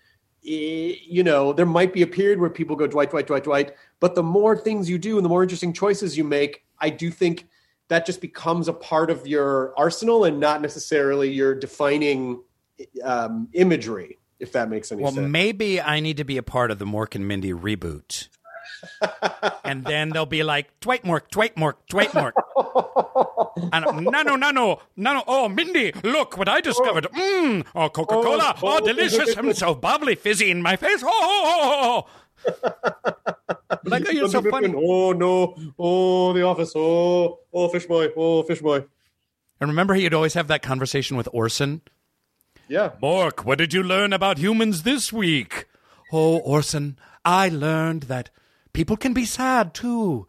you 0.49 1.23
know, 1.23 1.53
there 1.53 1.67
might 1.67 1.93
be 1.93 2.03
a 2.03 2.07
period 2.07 2.41
where 2.41 2.51
people 2.51 2.77
go 2.77 2.87
Dwight, 2.87 3.11
Dwight, 3.11 3.27
Dwight, 3.27 3.45
Dwight, 3.45 3.75
but 4.01 4.15
the 4.15 4.23
more 4.23 4.57
things 4.57 4.89
you 4.89 4.99
do 4.99 5.17
and 5.17 5.25
the 5.25 5.29
more 5.29 5.43
interesting 5.43 5.73
choices 5.73 6.17
you 6.17 6.25
make, 6.25 6.65
I 6.79 6.91
do 6.91 7.11
think 7.11 7.49
that 7.89 8.07
just 8.07 8.21
becomes 8.21 8.69
a 8.69 8.73
part 8.73 9.11
of 9.11 9.27
your 9.27 9.75
arsenal 9.77 10.25
and 10.25 10.41
not 10.41 10.63
necessarily 10.63 11.31
your 11.33 11.55
defining 11.55 12.43
um, 13.03 13.49
imagery, 13.53 14.19
if 14.39 14.53
that 14.53 14.71
makes 14.71 14.93
any 14.93 15.03
Well, 15.03 15.13
sense. 15.13 15.23
Well, 15.23 15.29
maybe 15.29 15.81
I 15.81 16.01
need 16.01 16.19
to 16.19 16.25
be 16.25 16.37
a 16.37 16.43
part 16.43 16.71
of 16.71 16.79
the 16.79 16.87
Mork 16.87 17.15
and 17.15 17.27
Mindy 17.27 17.53
reboot. 17.53 18.29
and 19.65 19.85
then 19.85 20.11
they'll 20.11 20.27
be 20.27 20.43
like, 20.43 20.81
Dwight 20.81 21.03
Mork, 21.03 21.29
Dwight 21.31 21.57
Mork, 21.57 21.75
Dwight 21.89 22.11
Mork. 22.11 22.33
and 23.73 23.85
nanu, 23.85 24.37
nanu, 24.37 24.39
no, 24.39 24.81
no, 24.97 25.13
no. 25.15 25.25
Oh, 25.27 25.49
Mindy, 25.49 25.93
look 26.05 26.37
what 26.39 26.49
I 26.49 26.61
discovered. 26.61 27.05
Mmm, 27.05 27.15
oh, 27.15 27.53
mm. 27.53 27.67
oh 27.75 27.89
Coca 27.89 28.15
Cola. 28.15 28.55
Oh, 28.63 28.69
Oh, 28.69 28.79
oh, 28.81 28.87
delicious. 28.87 29.37
I'm 29.37 29.53
so 29.55 29.75
bubbly, 29.75 30.15
fizzy 30.15 30.51
in 30.51 30.63
my 30.63 30.77
face. 30.77 31.03
Oh, 31.05 31.09
oh, 31.11 32.07
oh, 32.47 32.55
oh. 33.05 33.79
like, 33.85 34.07
oh, 34.09 34.11
you're 34.11 34.29
so 34.29 34.43
funny. 34.43 34.73
Oh 34.77 35.13
no! 35.13 35.57
Oh, 35.79 36.33
the 36.33 36.43
office! 36.43 36.73
Oh, 36.77 37.41
oh, 37.53 37.69
fish 37.69 37.87
boy! 37.87 38.09
Oh, 38.17 38.43
fish 38.43 38.61
boy! 38.61 38.85
And 39.61 39.71
remember, 39.71 39.95
he'd 39.95 40.15
always 40.15 40.35
have 40.35 40.49
that 40.49 40.63
conversation 40.63 41.17
with 41.17 41.29
Orson. 41.33 41.83
Yeah. 42.69 42.91
Mork, 43.03 43.45
what 43.45 43.59
did 43.59 43.73
you 43.73 43.83
learn 43.83 44.13
about 44.13 44.39
humans 44.39 44.83
this 44.83 45.13
week? 45.13 45.67
Oh, 46.13 46.39
Orson, 46.39 46.99
I 47.25 47.49
learned 47.49 48.05
that 48.05 48.31
people 48.73 48.97
can 48.97 49.15
be 49.15 49.25
sad 49.25 49.75
too. 49.75 50.27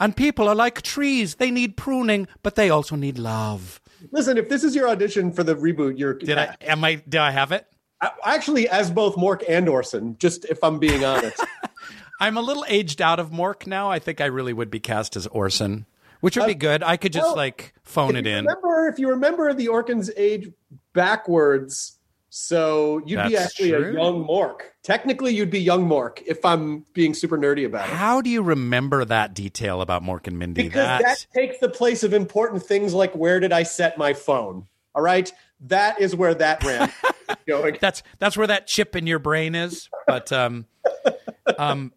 And 0.00 0.16
people 0.16 0.48
are 0.48 0.54
like 0.54 0.82
trees. 0.82 1.36
They 1.36 1.50
need 1.50 1.76
pruning, 1.76 2.28
but 2.42 2.54
they 2.54 2.70
also 2.70 2.96
need 2.96 3.18
love. 3.18 3.80
Listen, 4.12 4.38
if 4.38 4.48
this 4.48 4.62
is 4.62 4.74
your 4.74 4.88
audition 4.88 5.32
for 5.32 5.42
the 5.42 5.56
reboot, 5.56 5.98
you're 5.98 6.14
Did 6.14 6.38
I 6.38 6.56
am 6.60 6.84
I 6.84 6.96
did 6.96 7.20
I 7.20 7.30
have 7.30 7.52
it? 7.52 7.66
I- 8.00 8.10
actually 8.24 8.68
as 8.68 8.90
both 8.90 9.16
Mork 9.16 9.42
and 9.48 9.68
Orson. 9.68 10.16
Just 10.18 10.44
if 10.44 10.62
I'm 10.62 10.78
being 10.78 11.04
honest. 11.04 11.44
I'm 12.20 12.36
a 12.36 12.40
little 12.40 12.64
aged 12.68 13.00
out 13.00 13.20
of 13.20 13.30
Mork 13.30 13.66
now. 13.66 13.90
I 13.90 13.98
think 13.98 14.20
I 14.20 14.26
really 14.26 14.52
would 14.52 14.70
be 14.70 14.80
cast 14.80 15.16
as 15.16 15.26
Orson, 15.28 15.86
which 16.20 16.36
would 16.36 16.46
be 16.46 16.54
uh, 16.54 16.58
good. 16.58 16.82
I 16.82 16.96
could 16.96 17.12
just 17.12 17.26
well, 17.26 17.36
like 17.36 17.74
phone 17.82 18.16
it 18.16 18.26
in. 18.26 18.44
Remember, 18.44 18.88
if 18.88 18.98
you 18.98 19.10
remember 19.10 19.52
the 19.54 19.68
Orkans 19.68 20.10
age 20.16 20.50
backwards, 20.94 21.97
so 22.30 23.00
you'd 23.06 23.26
be 23.28 23.36
actually 23.36 23.70
true. 23.70 23.90
a 23.90 23.92
young 23.94 24.26
Mork. 24.26 24.60
Technically, 24.82 25.34
you'd 25.34 25.50
be 25.50 25.60
young 25.60 25.88
Mork 25.88 26.22
if 26.26 26.44
I'm 26.44 26.84
being 26.92 27.14
super 27.14 27.38
nerdy 27.38 27.64
about 27.64 27.88
it. 27.88 27.94
How 27.94 28.20
do 28.20 28.28
you 28.30 28.42
remember 28.42 29.04
that 29.04 29.34
detail 29.34 29.80
about 29.80 30.02
Mork 30.02 30.26
and 30.26 30.38
Mindy? 30.38 30.64
Because 30.64 30.86
That's- 30.86 31.26
that 31.32 31.40
takes 31.40 31.58
the 31.58 31.68
place 31.68 32.02
of 32.02 32.12
important 32.12 32.62
things 32.62 32.92
like 32.94 33.14
where 33.14 33.40
did 33.40 33.52
I 33.52 33.62
set 33.62 33.96
my 33.96 34.12
phone? 34.12 34.66
All 34.94 35.02
right, 35.02 35.32
that 35.60 36.00
is 36.00 36.14
where 36.14 36.34
that 36.34 36.62
ran. 36.64 36.92
going. 37.46 37.78
that's 37.80 38.02
that's 38.18 38.36
where 38.36 38.46
that 38.46 38.66
chip 38.66 38.96
in 38.96 39.06
your 39.06 39.18
brain 39.18 39.54
is. 39.54 39.88
But 40.06 40.32
um, 40.32 40.66
um, 41.58 41.92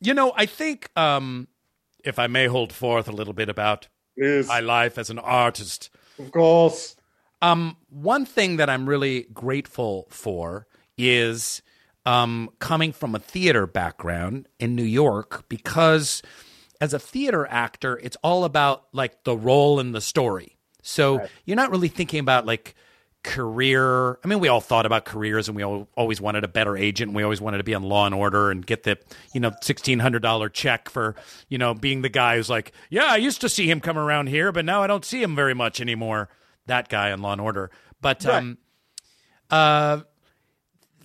you 0.00 0.14
know, 0.14 0.32
I 0.36 0.46
think 0.46 0.90
um, 0.96 1.48
if 2.04 2.18
I 2.18 2.26
may 2.26 2.46
hold 2.46 2.72
forth 2.72 3.08
a 3.08 3.12
little 3.12 3.34
bit 3.34 3.48
about 3.48 3.88
Yes, 4.16 4.48
my 4.48 4.60
life 4.60 4.98
as 4.98 5.10
an 5.10 5.18
artist, 5.18 5.90
of 6.18 6.30
course. 6.30 6.96
Um, 7.42 7.76
one 7.88 8.24
thing 8.24 8.56
that 8.56 8.68
I'm 8.68 8.88
really 8.88 9.26
grateful 9.32 10.06
for 10.10 10.66
is 10.96 11.62
um, 12.06 12.50
coming 12.58 12.92
from 12.92 13.14
a 13.14 13.18
theater 13.18 13.66
background 13.66 14.48
in 14.58 14.74
New 14.74 14.84
York 14.84 15.48
because 15.48 16.22
as 16.80 16.94
a 16.94 16.98
theater 16.98 17.46
actor, 17.46 17.98
it's 18.02 18.16
all 18.22 18.44
about 18.44 18.86
like 18.92 19.24
the 19.24 19.36
role 19.36 19.80
in 19.80 19.92
the 19.92 20.00
story. 20.00 20.56
So 20.82 21.26
you're 21.44 21.56
not 21.56 21.70
really 21.70 21.88
thinking 21.88 22.20
about 22.20 22.46
like 22.46 22.74
career. 23.22 24.12
I 24.24 24.28
mean, 24.28 24.40
we 24.40 24.48
all 24.48 24.62
thought 24.62 24.86
about 24.86 25.04
careers 25.04 25.48
and 25.48 25.56
we 25.56 25.62
all, 25.62 25.88
always 25.94 26.20
wanted 26.20 26.44
a 26.44 26.48
better 26.48 26.76
agent. 26.76 27.10
And 27.10 27.16
we 27.16 27.22
always 27.22 27.40
wanted 27.40 27.58
to 27.58 27.64
be 27.64 27.74
on 27.74 27.82
Law 27.82 28.06
and 28.06 28.14
Order 28.14 28.50
and 28.50 28.64
get 28.64 28.84
the, 28.84 28.98
you 29.34 29.40
know, 29.40 29.50
$1,600 29.50 30.52
check 30.52 30.88
for, 30.88 31.14
you 31.48 31.58
know, 31.58 31.74
being 31.74 32.02
the 32.02 32.08
guy 32.08 32.36
who's 32.36 32.48
like, 32.48 32.72
yeah, 32.88 33.06
I 33.06 33.16
used 33.16 33.42
to 33.42 33.48
see 33.48 33.70
him 33.70 33.80
come 33.80 33.98
around 33.98 34.28
here, 34.28 34.52
but 34.52 34.64
now 34.64 34.82
I 34.82 34.86
don't 34.86 35.04
see 35.04 35.22
him 35.22 35.36
very 35.36 35.54
much 35.54 35.80
anymore. 35.80 36.30
That 36.70 36.88
guy 36.88 37.12
on 37.12 37.20
Law 37.20 37.32
and 37.32 37.40
Order. 37.40 37.70
But, 38.00 38.24
um, 38.24 38.58
uh, 39.50 40.00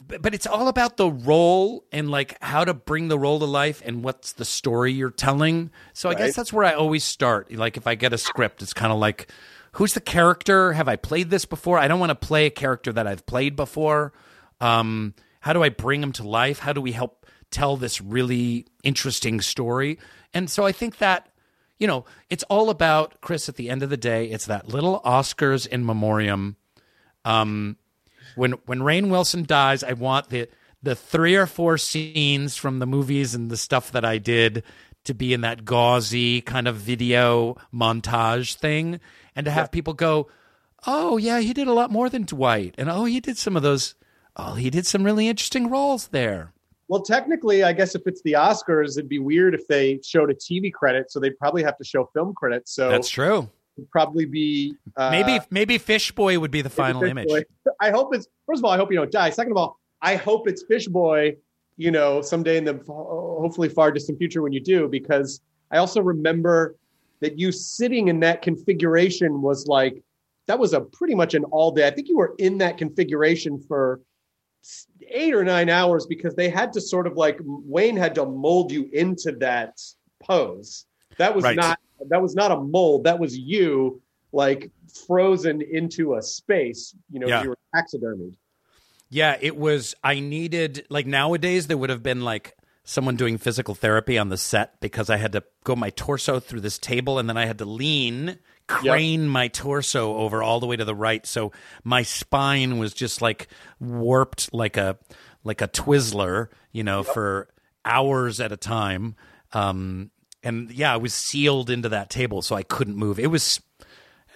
but, 0.08 0.34
it's 0.36 0.46
all 0.46 0.68
about 0.68 0.98
the 0.98 1.10
role 1.10 1.84
and 1.92 2.10
like 2.10 2.38
how 2.42 2.64
to 2.64 2.74
bring 2.74 3.08
the 3.08 3.18
role 3.18 3.40
to 3.40 3.46
life 3.46 3.82
and 3.84 4.04
what's 4.04 4.34
the 4.34 4.46
story 4.46 4.94
you're 4.94 5.10
telling. 5.10 5.72
So 5.94 6.10
I 6.10 6.14
Right. 6.14 6.20
guess 6.20 6.36
that's 6.36 6.54
where 6.54 6.66
I 6.66 6.74
always 6.74 7.04
start. 7.04 7.52
Like 7.52 7.76
if 7.78 7.88
I 7.88 7.96
get 7.96 8.14
a 8.14 8.18
script, 8.18 8.62
it's 8.62 8.74
kind 8.74 8.94
of 8.94 9.00
like, 9.00 9.32
who's 9.74 9.94
the 9.94 10.02
character? 10.02 10.74
Have 10.74 10.88
I 10.88 10.96
played 10.96 11.32
this 11.32 11.46
before? 11.46 11.80
I 11.80 11.88
don't 11.88 12.00
want 12.00 12.12
to 12.12 12.28
play 12.28 12.46
a 12.46 12.52
character 12.52 12.94
that 12.94 13.08
I've 13.08 13.26
played 13.26 13.56
before. 13.56 14.14
Um, 14.62 15.16
how 15.42 15.54
do 15.54 15.64
I 15.64 15.70
bring 15.70 16.02
him 16.04 16.12
to 16.14 16.24
life? 16.24 16.60
How 16.60 16.72
do 16.72 16.82
we 16.82 16.92
help 16.92 17.26
tell 17.50 17.76
this 17.76 18.00
really 18.00 18.68
interesting 18.84 19.42
story? 19.42 19.98
And 20.34 20.50
so 20.50 20.66
I 20.66 20.72
think 20.72 20.98
that 21.00 21.30
you 21.78 21.88
know, 21.88 22.06
it's 22.30 22.44
all 22.44 22.70
about 22.70 23.22
Chris. 23.22 23.50
At 23.50 23.56
the 23.56 23.70
end 23.70 23.84
of 23.84 23.90
the 23.90 23.98
day, 23.98 24.28
it's 24.28 24.46
that 24.46 24.68
little 24.68 25.02
Oscars 25.02 25.68
in 25.68 25.86
memoriam. 25.86 26.56
Um, 27.24 27.78
when 28.36 28.54
when 28.66 28.80
Rainn 28.80 29.10
Wilson 29.10 29.44
dies, 29.44 29.84
I 29.84 29.94
want 29.94 30.30
the 30.30 30.48
the 30.82 30.96
three 30.96 31.36
or 31.36 31.48
four 31.48 31.78
scenes 31.78 32.56
from 32.56 32.80
the 32.80 32.86
movies 32.86 33.34
and 33.34 33.50
the 33.50 33.58
stuff 33.58 33.92
that 33.92 34.06
I 34.06 34.18
did 34.18 34.64
to 35.04 35.14
be 35.14 35.34
in 35.34 35.42
that 35.42 35.66
gauzy 35.66 36.42
kind 36.42 36.68
of 36.68 36.78
video 36.78 37.58
montage 37.74 38.56
thing, 38.56 39.00
and 39.36 39.46
to 39.46 39.52
have 39.52 39.72
people 39.72 39.94
go, 39.94 40.28
"Oh 40.88 41.18
yeah, 41.18 41.40
he 41.40 41.54
did 41.54 41.68
a 41.68 41.74
lot 41.74 41.92
more 41.92 42.10
than 42.10 42.24
Dwight," 42.24 42.76
and 42.78 42.90
"Oh, 42.90 43.06
he 43.06 43.20
did 43.20 43.38
some 43.38 43.56
of 43.56 43.64
those." 43.64 43.96
Oh, 44.38 44.56
he 44.56 44.70
did 44.70 44.86
some 44.86 45.04
really 45.04 45.30
interesting 45.30 45.70
roles 45.70 46.10
there. 46.10 46.52
Well, 46.88 47.02
technically, 47.02 47.64
I 47.64 47.74
guess 47.74 47.96
if 47.96 48.04
it's 48.06 48.22
the 48.22 48.34
Oscars, 48.34 48.98
it'd 48.98 49.10
be 49.10 49.20
weird 49.20 49.56
if 49.56 49.68
they 49.68 50.00
showed 50.04 50.30
a 50.30 50.36
TV 50.36 50.72
credit, 50.72 51.12
so 51.12 51.20
they'd 51.20 51.38
probably 51.38 51.64
have 51.64 51.78
to 51.78 51.84
show 51.84 52.10
film 52.14 52.34
credits. 52.36 52.74
So 52.74 52.90
That's 52.90 53.10
true. 53.10 53.50
it'd 53.78 53.90
probably 53.90 54.26
be 54.26 54.76
uh, 54.96 55.10
Maybe 55.10 55.40
maybe 55.50 55.78
Fish 55.78 56.12
Boy 56.12 56.38
would 56.40 56.52
be 56.52 56.62
the 56.62 56.70
final 56.70 57.02
Fish 57.02 57.12
image. 57.12 57.28
Boy. 57.28 57.44
I 57.82 57.90
hope 57.90 58.14
it's 58.14 58.28
first 58.46 58.60
of 58.60 58.66
all, 58.66 58.72
I 58.72 58.78
hope 58.78 58.92
you 58.92 58.98
don't 58.98 59.12
die. 59.12 59.32
Second 59.32 59.52
of 59.52 59.58
all, 59.58 59.80
I 60.02 60.16
hope 60.16 60.48
it's 60.48 60.64
Fish 60.64 60.88
Boy. 60.88 61.38
You 61.78 61.92
know, 61.92 62.22
someday 62.22 62.58
in 62.58 62.64
the 62.64 62.80
hopefully 62.88 63.68
far 63.68 63.92
distant 63.92 64.18
future 64.18 64.42
when 64.42 64.54
you 64.54 64.62
do, 64.62 64.88
because 64.88 65.42
I 65.72 65.78
also 65.78 66.02
remember 66.02 66.78
that 67.20 67.38
you 67.38 67.52
sitting 67.52 68.08
in 68.08 68.20
that 68.22 68.42
configuration 68.42 69.42
was 69.42 69.68
like 69.68 70.02
that 70.48 70.60
was 70.60 70.74
a 70.74 70.82
pretty 70.82 71.16
much 71.16 71.34
an 71.34 71.44
all 71.46 71.72
day. 71.72 71.88
I 71.88 71.92
think 71.92 72.08
you 72.08 72.18
were 72.18 72.36
in 72.38 72.58
that 72.60 72.78
configuration 72.78 73.60
for 73.60 74.02
eight 75.08 75.34
or 75.34 75.44
nine 75.44 75.70
hours 75.70 76.06
because 76.06 76.36
they 76.36 76.50
had 76.50 76.74
to 76.74 76.82
sort 76.82 77.08
of 77.08 77.16
like 77.18 77.40
Wayne 77.44 77.98
had 77.98 78.16
to 78.16 78.26
mold 78.26 78.72
you 78.72 78.90
into 78.94 79.32
that 79.34 79.80
pose. 80.24 80.86
That 81.18 81.36
was 81.36 81.44
Right. 81.44 81.56
not 81.56 81.80
that 82.10 82.22
was 82.22 82.36
not 82.36 82.52
a 82.52 82.58
mold. 82.58 83.06
That 83.06 83.20
was 83.20 83.38
you 83.38 84.02
like 84.34 84.70
frozen 85.08 85.62
into 85.62 86.16
a 86.16 86.22
space. 86.22 86.94
You 87.10 87.20
know, 87.22 87.28
Yeah. 87.28 87.44
you 87.44 87.50
were 87.50 87.58
taxidermied. 87.74 88.36
Yeah, 89.10 89.38
it 89.40 89.56
was. 89.56 89.96
I 90.04 90.20
needed 90.20 90.86
like 90.90 91.06
nowadays 91.06 91.68
there 91.68 91.78
would 91.78 91.90
have 91.90 92.04
been 92.04 92.22
like 92.22 92.56
someone 92.84 93.16
doing 93.16 93.38
physical 93.38 93.74
therapy 93.76 94.18
on 94.18 94.30
the 94.30 94.38
set 94.38 94.80
because 94.82 95.10
I 95.10 95.18
had 95.18 95.32
to 95.32 95.44
go 95.64 95.76
my 95.76 95.90
torso 95.92 96.40
through 96.40 96.62
this 96.62 96.78
table 96.78 97.18
and 97.18 97.28
then 97.30 97.38
I 97.38 97.46
had 97.46 97.58
to 97.60 97.66
lean, 97.66 98.38
crane 98.68 99.28
my 99.28 99.48
torso 99.48 100.16
over 100.16 100.42
all 100.42 100.60
the 100.60 100.66
way 100.68 100.76
to 100.76 100.86
the 100.86 100.96
right, 100.96 101.26
so 101.26 101.52
my 101.84 102.04
spine 102.04 102.78
was 102.78 102.94
just 102.94 103.22
like 103.22 103.48
warped 103.80 104.54
like 104.54 104.78
a 104.78 104.98
like 105.44 105.62
a 105.62 105.68
Twizzler, 105.68 106.48
you 106.72 106.84
know, 106.84 107.04
for 107.04 107.48
hours 107.84 108.40
at 108.40 108.52
a 108.52 108.58
time. 108.58 109.16
Um, 109.54 110.10
and 110.44 110.72
yeah, 110.72 110.94
I 110.94 110.98
was 110.98 111.14
sealed 111.14 111.70
into 111.70 111.90
that 111.90 112.10
table, 112.10 112.42
so 112.42 112.56
I 112.56 112.64
couldn't 112.64 112.96
move. 112.98 113.20
It 113.20 113.28
was 113.28 113.62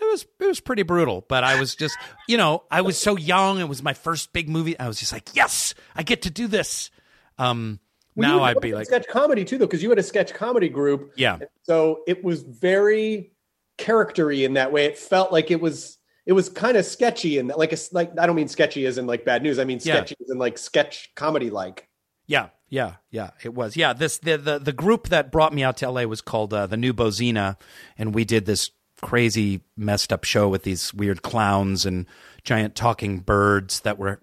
it 0.01 0.05
was 0.11 0.25
it 0.39 0.45
was 0.45 0.61
pretty 0.61 0.83
brutal 0.83 1.25
but 1.27 1.43
i 1.43 1.59
was 1.59 1.75
just 1.75 1.97
you 2.25 2.37
know 2.37 2.63
i 2.71 2.79
was 2.81 2.97
so 2.97 3.17
young. 3.17 3.59
It 3.59 3.67
was 3.67 3.83
my 3.83 3.93
first 3.93 4.31
big 4.31 4.47
movie. 4.47 4.79
I 4.79 4.87
was 4.87 4.97
just 4.97 5.11
like 5.11 5.35
yes 5.35 5.73
i 5.95 6.03
get 6.03 6.21
to 6.21 6.29
do 6.29 6.47
this. 6.47 6.89
Um 7.37 7.79
Well, 8.15 8.37
now 8.37 8.43
i'd 8.43 8.61
be 8.61 8.73
like 8.73 8.85
sketch 8.85 9.07
comedy 9.09 9.43
too, 9.43 9.57
though, 9.57 9.65
because 9.67 9.83
you 9.83 9.89
had 9.89 9.99
a 9.99 10.03
sketch 10.03 10.33
comedy 10.33 10.69
group. 10.69 11.11
yeah. 11.17 11.39
So 11.63 12.01
it 12.07 12.23
was 12.23 12.43
very 12.43 13.33
charactery 13.79 14.43
in 14.45 14.53
that 14.53 14.71
way. 14.71 14.85
It 14.85 14.97
felt 14.97 15.31
like 15.31 15.49
it 15.51 15.59
was 15.61 15.97
it 16.25 16.33
was 16.33 16.49
kind 16.49 16.77
of 16.77 16.85
sketchy 16.85 17.39
and 17.39 17.49
like 17.49 17.73
a 17.73 17.77
like 17.91 18.11
I 18.19 18.27
don't 18.27 18.35
mean 18.35 18.47
sketchy 18.47 18.85
as 18.85 18.97
in 18.99 19.07
like 19.07 19.25
bad 19.25 19.41
news. 19.41 19.57
I 19.57 19.63
mean 19.63 19.79
Yeah. 19.81 19.95
sketchy 19.95 20.15
as 20.21 20.29
in 20.29 20.37
like 20.37 20.57
sketch 20.57 21.09
comedy 21.15 21.49
like. 21.49 21.87
yeah 22.27 22.49
yeah 22.71 22.95
yeah 23.09 23.31
it 23.43 23.53
was 23.55 23.75
yeah 23.75 23.93
this 23.93 24.19
the 24.19 24.37
the, 24.37 24.59
the 24.59 24.71
group 24.73 25.07
that 25.07 25.31
brought 25.31 25.51
me 25.53 25.63
out 25.63 25.77
to 25.77 25.89
la 25.89 26.03
was 26.03 26.21
called 26.21 26.53
uh, 26.53 26.67
the 26.67 26.77
new 26.77 26.93
Bozena 26.93 27.55
and 27.97 28.13
we 28.13 28.23
did 28.25 28.45
this 28.45 28.69
crazy 29.01 29.61
messed 29.75 30.13
up 30.13 30.23
show 30.23 30.47
with 30.47 30.61
these 30.63 30.93
weird 30.93 31.23
clowns 31.23 31.85
and 31.85 32.05
giant 32.43 32.75
talking 32.75 33.19
birds 33.21 33.79
that 33.81 33.97
were 33.97 34.21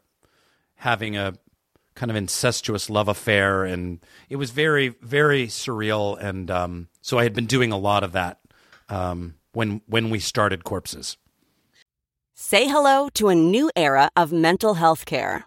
having 0.77 1.17
a 1.17 1.33
kind 1.97 2.11
of 2.11 2.17
incestuous 2.17 2.89
love 2.91 3.09
affair 3.09 3.65
and 3.65 3.99
it 4.29 4.37
was 4.37 4.51
very 4.53 4.89
very 5.01 5.47
surreal 5.49 6.17
and 6.23 6.49
um, 6.51 6.89
so 7.01 7.19
i 7.19 7.23
had 7.25 7.33
been 7.35 7.47
doing 7.47 7.73
a 7.73 7.79
lot 7.79 8.05
of 8.05 8.13
that 8.13 8.39
um, 8.91 9.35
when 9.57 9.81
when 9.87 10.11
we 10.11 10.19
started 10.19 10.65
corpses 10.65 11.17
Say 12.39 12.69
hello 12.69 13.09
to 13.15 13.31
a 13.31 13.35
new 13.35 13.71
era 13.75 14.11
of 14.15 14.31
mental 14.31 14.75
health 14.75 15.07
care. 15.07 15.47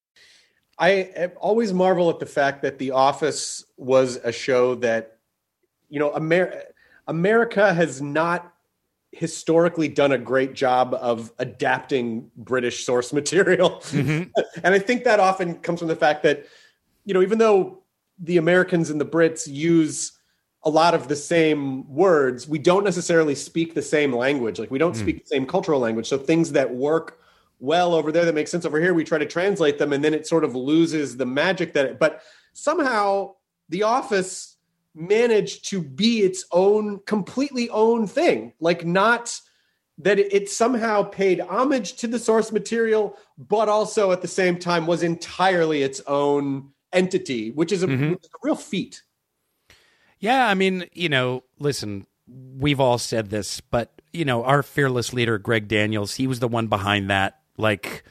I 0.81 1.31
always 1.37 1.73
marvel 1.73 2.09
at 2.09 2.19
the 2.19 2.25
fact 2.25 2.63
that 2.63 2.79
The 2.79 2.89
Office 2.89 3.63
was 3.77 4.15
a 4.15 4.31
show 4.31 4.73
that, 4.75 5.17
you 5.89 5.99
know, 5.99 6.11
Amer- 6.15 6.63
America 7.07 7.71
has 7.71 8.01
not 8.01 8.51
historically 9.11 9.87
done 9.87 10.11
a 10.11 10.17
great 10.17 10.53
job 10.53 10.95
of 10.95 11.31
adapting 11.37 12.31
British 12.35 12.83
source 12.83 13.13
material. 13.21 13.81
Mm-hmm. 13.91 14.31
and 14.63 14.73
I 14.73 14.79
think 14.79 15.03
that 15.03 15.19
often 15.19 15.55
comes 15.59 15.79
from 15.79 15.87
the 15.87 15.95
fact 15.95 16.23
that, 16.23 16.45
you 17.05 17.13
know, 17.13 17.21
even 17.21 17.37
though 17.37 17.83
the 18.17 18.37
Americans 18.37 18.89
and 18.89 18.99
the 18.99 19.05
Brits 19.05 19.47
use 19.47 20.13
a 20.63 20.69
lot 20.69 20.95
of 20.95 21.07
the 21.07 21.15
same 21.15 21.87
words, 21.93 22.47
we 22.47 22.57
don't 22.57 22.83
necessarily 22.83 23.35
speak 23.35 23.75
the 23.75 23.81
same 23.83 24.15
language. 24.15 24.57
Like 24.57 24.71
we 24.71 24.79
don't 24.79 24.95
mm. 24.95 24.99
speak 24.99 25.23
the 25.23 25.27
same 25.27 25.45
cultural 25.45 25.79
language. 25.79 26.07
So 26.07 26.17
things 26.17 26.51
that 26.53 26.73
work 26.73 27.19
well 27.61 27.93
over 27.93 28.11
there 28.11 28.25
that 28.25 28.35
make 28.35 28.47
sense 28.47 28.65
over 28.65 28.81
here, 28.81 28.93
we 28.93 29.03
try 29.03 29.17
to 29.17 29.25
translate 29.25 29.77
them 29.77 29.93
and 29.93 30.03
then 30.03 30.13
it 30.13 30.27
sort 30.27 30.43
of 30.43 30.55
loses 30.55 31.17
the 31.17 31.25
magic 31.25 31.73
that 31.73 31.85
it, 31.85 31.99
but 31.99 32.21
somehow 32.53 33.33
The 33.69 33.83
Office 33.83 34.57
managed 34.93 35.69
to 35.69 35.81
be 35.81 36.19
its 36.19 36.45
own 36.51 36.99
completely 37.05 37.69
own 37.69 38.07
thing. 38.07 38.53
Like 38.59 38.85
not 38.85 39.39
that 39.99 40.19
it, 40.19 40.49
somehow 40.49 41.03
paid 41.03 41.39
homage 41.39 41.93
to 41.97 42.07
the 42.07 42.19
source 42.19 42.51
material, 42.51 43.17
but 43.37 43.69
also 43.69 44.11
at 44.11 44.21
the 44.21 44.27
same 44.27 44.57
time 44.57 44.87
was 44.87 45.03
entirely 45.03 45.83
its 45.83 46.01
own 46.07 46.71
entity, 46.91 47.51
which 47.51 47.71
is 47.71 47.83
a, 47.83 47.87
mm-hmm. 47.87 48.11
which 48.11 48.25
is 48.25 48.31
a 48.33 48.39
real 48.43 48.55
feat. 48.55 49.03
Yeah, 50.19 50.47
I 50.47 50.55
mean, 50.55 50.85
you 50.93 51.09
know, 51.09 51.43
listen, 51.59 52.05
we've 52.27 52.79
all 52.79 52.97
said 52.97 53.29
this, 53.29 53.61
but 53.61 54.01
you 54.13 54.25
know, 54.25 54.43
our 54.43 54.63
fearless 54.63 55.13
leader 55.13 55.37
Greg 55.37 55.67
Daniels, 55.67 56.15
he 56.15 56.27
was 56.27 56.39
the 56.39 56.47
one 56.47 56.67
behind 56.67 57.09
that. 57.09 57.40
Like 57.57 58.03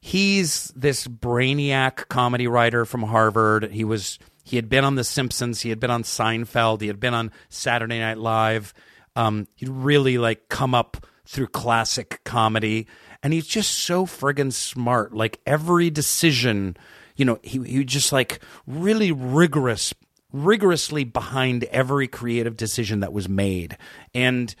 he's 0.00 0.72
this 0.76 1.06
brainiac 1.08 2.08
comedy 2.08 2.46
writer 2.46 2.84
from 2.84 3.02
Harvard. 3.02 3.70
He 3.72 3.84
was 3.84 4.18
he 4.44 4.56
had 4.56 4.68
been 4.68 4.84
on 4.84 4.94
The 4.94 5.04
Simpsons, 5.04 5.62
he 5.62 5.70
had 5.70 5.80
been 5.80 5.90
on 5.90 6.02
Seinfeld, 6.02 6.80
he 6.82 6.88
had 6.88 7.00
been 7.00 7.14
on 7.14 7.32
Saturday 7.48 7.98
Night 7.98 8.18
Live. 8.18 8.74
Um, 9.16 9.46
he'd 9.54 9.68
really 9.68 10.18
like 10.18 10.48
come 10.48 10.74
up 10.74 11.06
through 11.24 11.46
classic 11.46 12.20
comedy, 12.24 12.86
and 13.22 13.32
he's 13.32 13.46
just 13.46 13.70
so 13.70 14.04
friggin' 14.04 14.52
smart. 14.52 15.14
Like 15.14 15.40
every 15.46 15.88
decision, 15.88 16.76
you 17.16 17.24
know, 17.24 17.38
he 17.42 17.58
he 17.62 17.84
just 17.84 18.12
like 18.12 18.40
really 18.66 19.12
rigorous 19.12 19.94
rigorously 20.34 21.04
behind 21.04 21.64
every 21.64 22.08
creative 22.08 22.56
decision 22.56 23.00
that 23.00 23.12
was 23.12 23.28
made. 23.28 23.78
And 24.12 24.52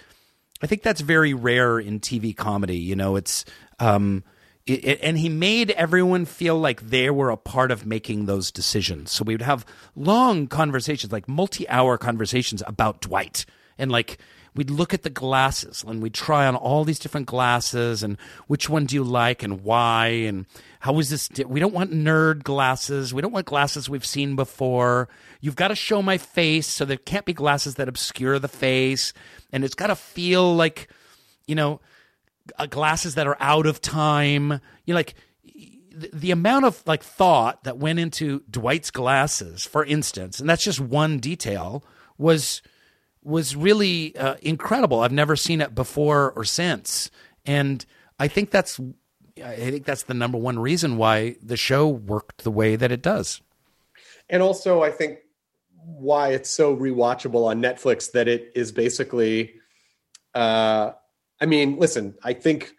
I 0.62 0.66
think 0.66 0.82
that's 0.82 1.00
very 1.00 1.34
rare 1.34 1.80
in 1.80 1.98
TV 1.98 2.34
comedy. 2.34 2.78
You 2.78 2.94
know, 2.94 3.16
it's, 3.16 3.44
um, 3.78 4.24
it, 4.66 4.84
it- 4.84 5.00
and 5.02 5.18
he 5.18 5.28
made 5.28 5.70
everyone 5.72 6.24
feel 6.24 6.58
like 6.58 6.80
they 6.88 7.10
were 7.10 7.30
a 7.30 7.36
part 7.36 7.70
of 7.70 7.84
making 7.86 8.26
those 8.26 8.50
decisions. 8.50 9.10
So 9.12 9.24
we 9.24 9.34
would 9.34 9.42
have 9.42 9.66
long 9.94 10.46
conversations, 10.46 11.12
like 11.12 11.28
multi 11.28 11.68
hour 11.68 11.98
conversations 11.98 12.62
about 12.66 13.00
Dwight. 13.00 13.44
And 13.76 13.90
like, 13.90 14.18
we'd 14.54 14.70
look 14.70 14.94
at 14.94 15.02
the 15.02 15.10
glasses 15.10 15.84
and 15.86 16.00
we'd 16.00 16.14
try 16.14 16.46
on 16.46 16.54
all 16.54 16.84
these 16.84 17.00
different 17.00 17.26
glasses 17.26 18.04
and 18.04 18.16
which 18.46 18.68
one 18.70 18.84
do 18.86 18.94
you 18.94 19.02
like 19.02 19.42
and 19.42 19.64
why 19.64 20.06
and 20.06 20.46
how 20.78 20.96
is 21.00 21.10
this 21.10 21.26
di- 21.26 21.42
we 21.42 21.58
don't 21.58 21.74
want 21.74 21.90
nerd 21.90 22.44
glasses 22.44 23.12
we 23.12 23.20
don't 23.20 23.32
want 23.32 23.46
glasses 23.46 23.90
we've 23.90 24.06
seen 24.06 24.36
before 24.36 25.08
you've 25.40 25.56
got 25.56 25.68
to 25.68 25.74
show 25.74 26.00
my 26.02 26.16
face 26.18 26.68
so 26.68 26.84
there 26.84 26.96
can't 26.98 27.24
be 27.26 27.32
glasses 27.32 27.74
that 27.74 27.88
obscure 27.88 28.38
the 28.38 28.46
face 28.46 29.12
and 29.52 29.64
it's 29.64 29.74
got 29.74 29.88
to 29.88 29.96
feel 29.96 30.54
like 30.54 30.88
you 31.48 31.56
know 31.56 31.80
uh, 32.58 32.66
glasses 32.66 33.14
that 33.14 33.26
are 33.26 33.36
out 33.40 33.66
of 33.66 33.80
time 33.80 34.60
you 34.84 34.92
know 34.92 34.96
like 34.96 35.14
the, 35.90 36.10
the 36.12 36.30
amount 36.30 36.64
of 36.64 36.82
like 36.86 37.02
thought 37.02 37.64
that 37.64 37.78
went 37.78 37.98
into 37.98 38.42
Dwight's 38.50 38.90
glasses 38.90 39.64
for 39.64 39.84
instance 39.84 40.40
and 40.40 40.48
that's 40.48 40.64
just 40.64 40.80
one 40.80 41.18
detail 41.18 41.84
was 42.18 42.62
was 43.24 43.56
really 43.56 44.14
uh, 44.16 44.36
incredible. 44.42 45.00
I've 45.00 45.12
never 45.12 45.34
seen 45.34 45.60
it 45.60 45.74
before 45.74 46.32
or 46.32 46.44
since, 46.44 47.10
and 47.46 47.84
I 48.18 48.28
think 48.28 48.50
that's 48.50 48.78
I 49.42 49.56
think 49.56 49.84
that's 49.84 50.04
the 50.04 50.14
number 50.14 50.38
one 50.38 50.58
reason 50.58 50.96
why 50.96 51.36
the 51.42 51.56
show 51.56 51.88
worked 51.88 52.44
the 52.44 52.50
way 52.50 52.76
that 52.76 52.92
it 52.92 53.02
does. 53.02 53.40
and 54.28 54.42
also 54.42 54.82
I 54.82 54.90
think 54.90 55.18
why 55.86 56.28
it's 56.30 56.50
so 56.50 56.76
rewatchable 56.76 57.46
on 57.46 57.60
Netflix 57.60 58.12
that 58.12 58.28
it 58.28 58.52
is 58.54 58.72
basically 58.72 59.54
uh 60.34 60.92
I 61.40 61.46
mean, 61.46 61.78
listen, 61.78 62.14
I 62.22 62.32
think 62.32 62.74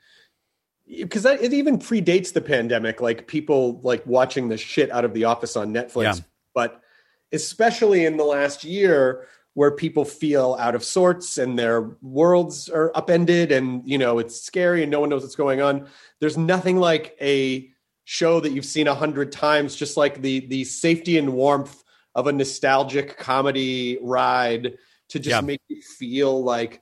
because 0.87 1.25
it 1.25 1.51
even 1.53 1.79
predates 1.79 2.33
the 2.33 2.41
pandemic, 2.41 3.01
like 3.01 3.27
people 3.27 3.79
like 3.81 4.05
watching 4.05 4.49
the 4.49 4.57
shit 4.57 4.91
out 4.91 5.03
of 5.05 5.13
The 5.13 5.23
Office 5.25 5.55
on 5.55 5.73
Netflix, 5.73 6.03
Yeah. 6.03 6.23
but 6.53 6.81
especially 7.31 8.05
in 8.05 8.17
the 8.17 8.23
last 8.23 8.63
year 8.63 9.27
where 9.55 9.71
people 9.71 10.05
feel 10.05 10.55
out 10.59 10.75
of 10.75 10.83
sorts 10.83 11.37
and 11.37 11.57
their 11.57 11.81
worlds 12.01 12.69
are 12.69 12.91
upended 12.95 13.51
and 13.51 13.81
you 13.85 13.97
know 13.97 14.19
it's 14.19 14.39
scary 14.41 14.83
and 14.83 14.91
no 14.91 14.99
one 14.99 15.09
knows 15.09 15.23
what's 15.23 15.35
going 15.35 15.61
on 15.61 15.87
there's 16.19 16.37
nothing 16.37 16.77
like 16.77 17.15
a 17.21 17.69
show 18.03 18.39
that 18.39 18.51
you've 18.51 18.65
seen 18.65 18.87
a 18.87 18.93
hundred 18.93 19.31
times 19.31 19.75
just 19.75 19.97
like 19.97 20.21
the 20.21 20.41
the 20.47 20.63
safety 20.65 21.17
and 21.17 21.33
warmth 21.33 21.83
of 22.13 22.27
a 22.27 22.31
nostalgic 22.31 23.17
comedy 23.17 23.97
ride 24.01 24.77
to 25.09 25.19
just 25.19 25.29
Yeah. 25.33 25.41
make 25.41 25.61
you 25.67 25.81
feel 25.81 26.43
like 26.43 26.81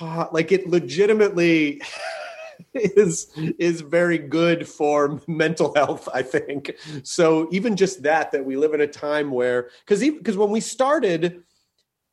ah, 0.00 0.28
like 0.32 0.52
it 0.52 0.68
legitimately 0.68 1.80
is 2.74 3.30
is 3.58 3.80
very 3.80 4.18
good 4.18 4.68
for 4.68 5.20
mental 5.26 5.74
health 5.74 6.08
i 6.14 6.22
think 6.22 6.72
so 7.02 7.48
even 7.50 7.74
just 7.76 8.02
that 8.02 8.30
that 8.32 8.44
we 8.44 8.56
live 8.56 8.74
in 8.74 8.80
a 8.80 8.86
time 8.86 9.30
where 9.30 9.70
because 9.84 10.00
because 10.00 10.36
when 10.36 10.50
we 10.50 10.60
started 10.60 11.42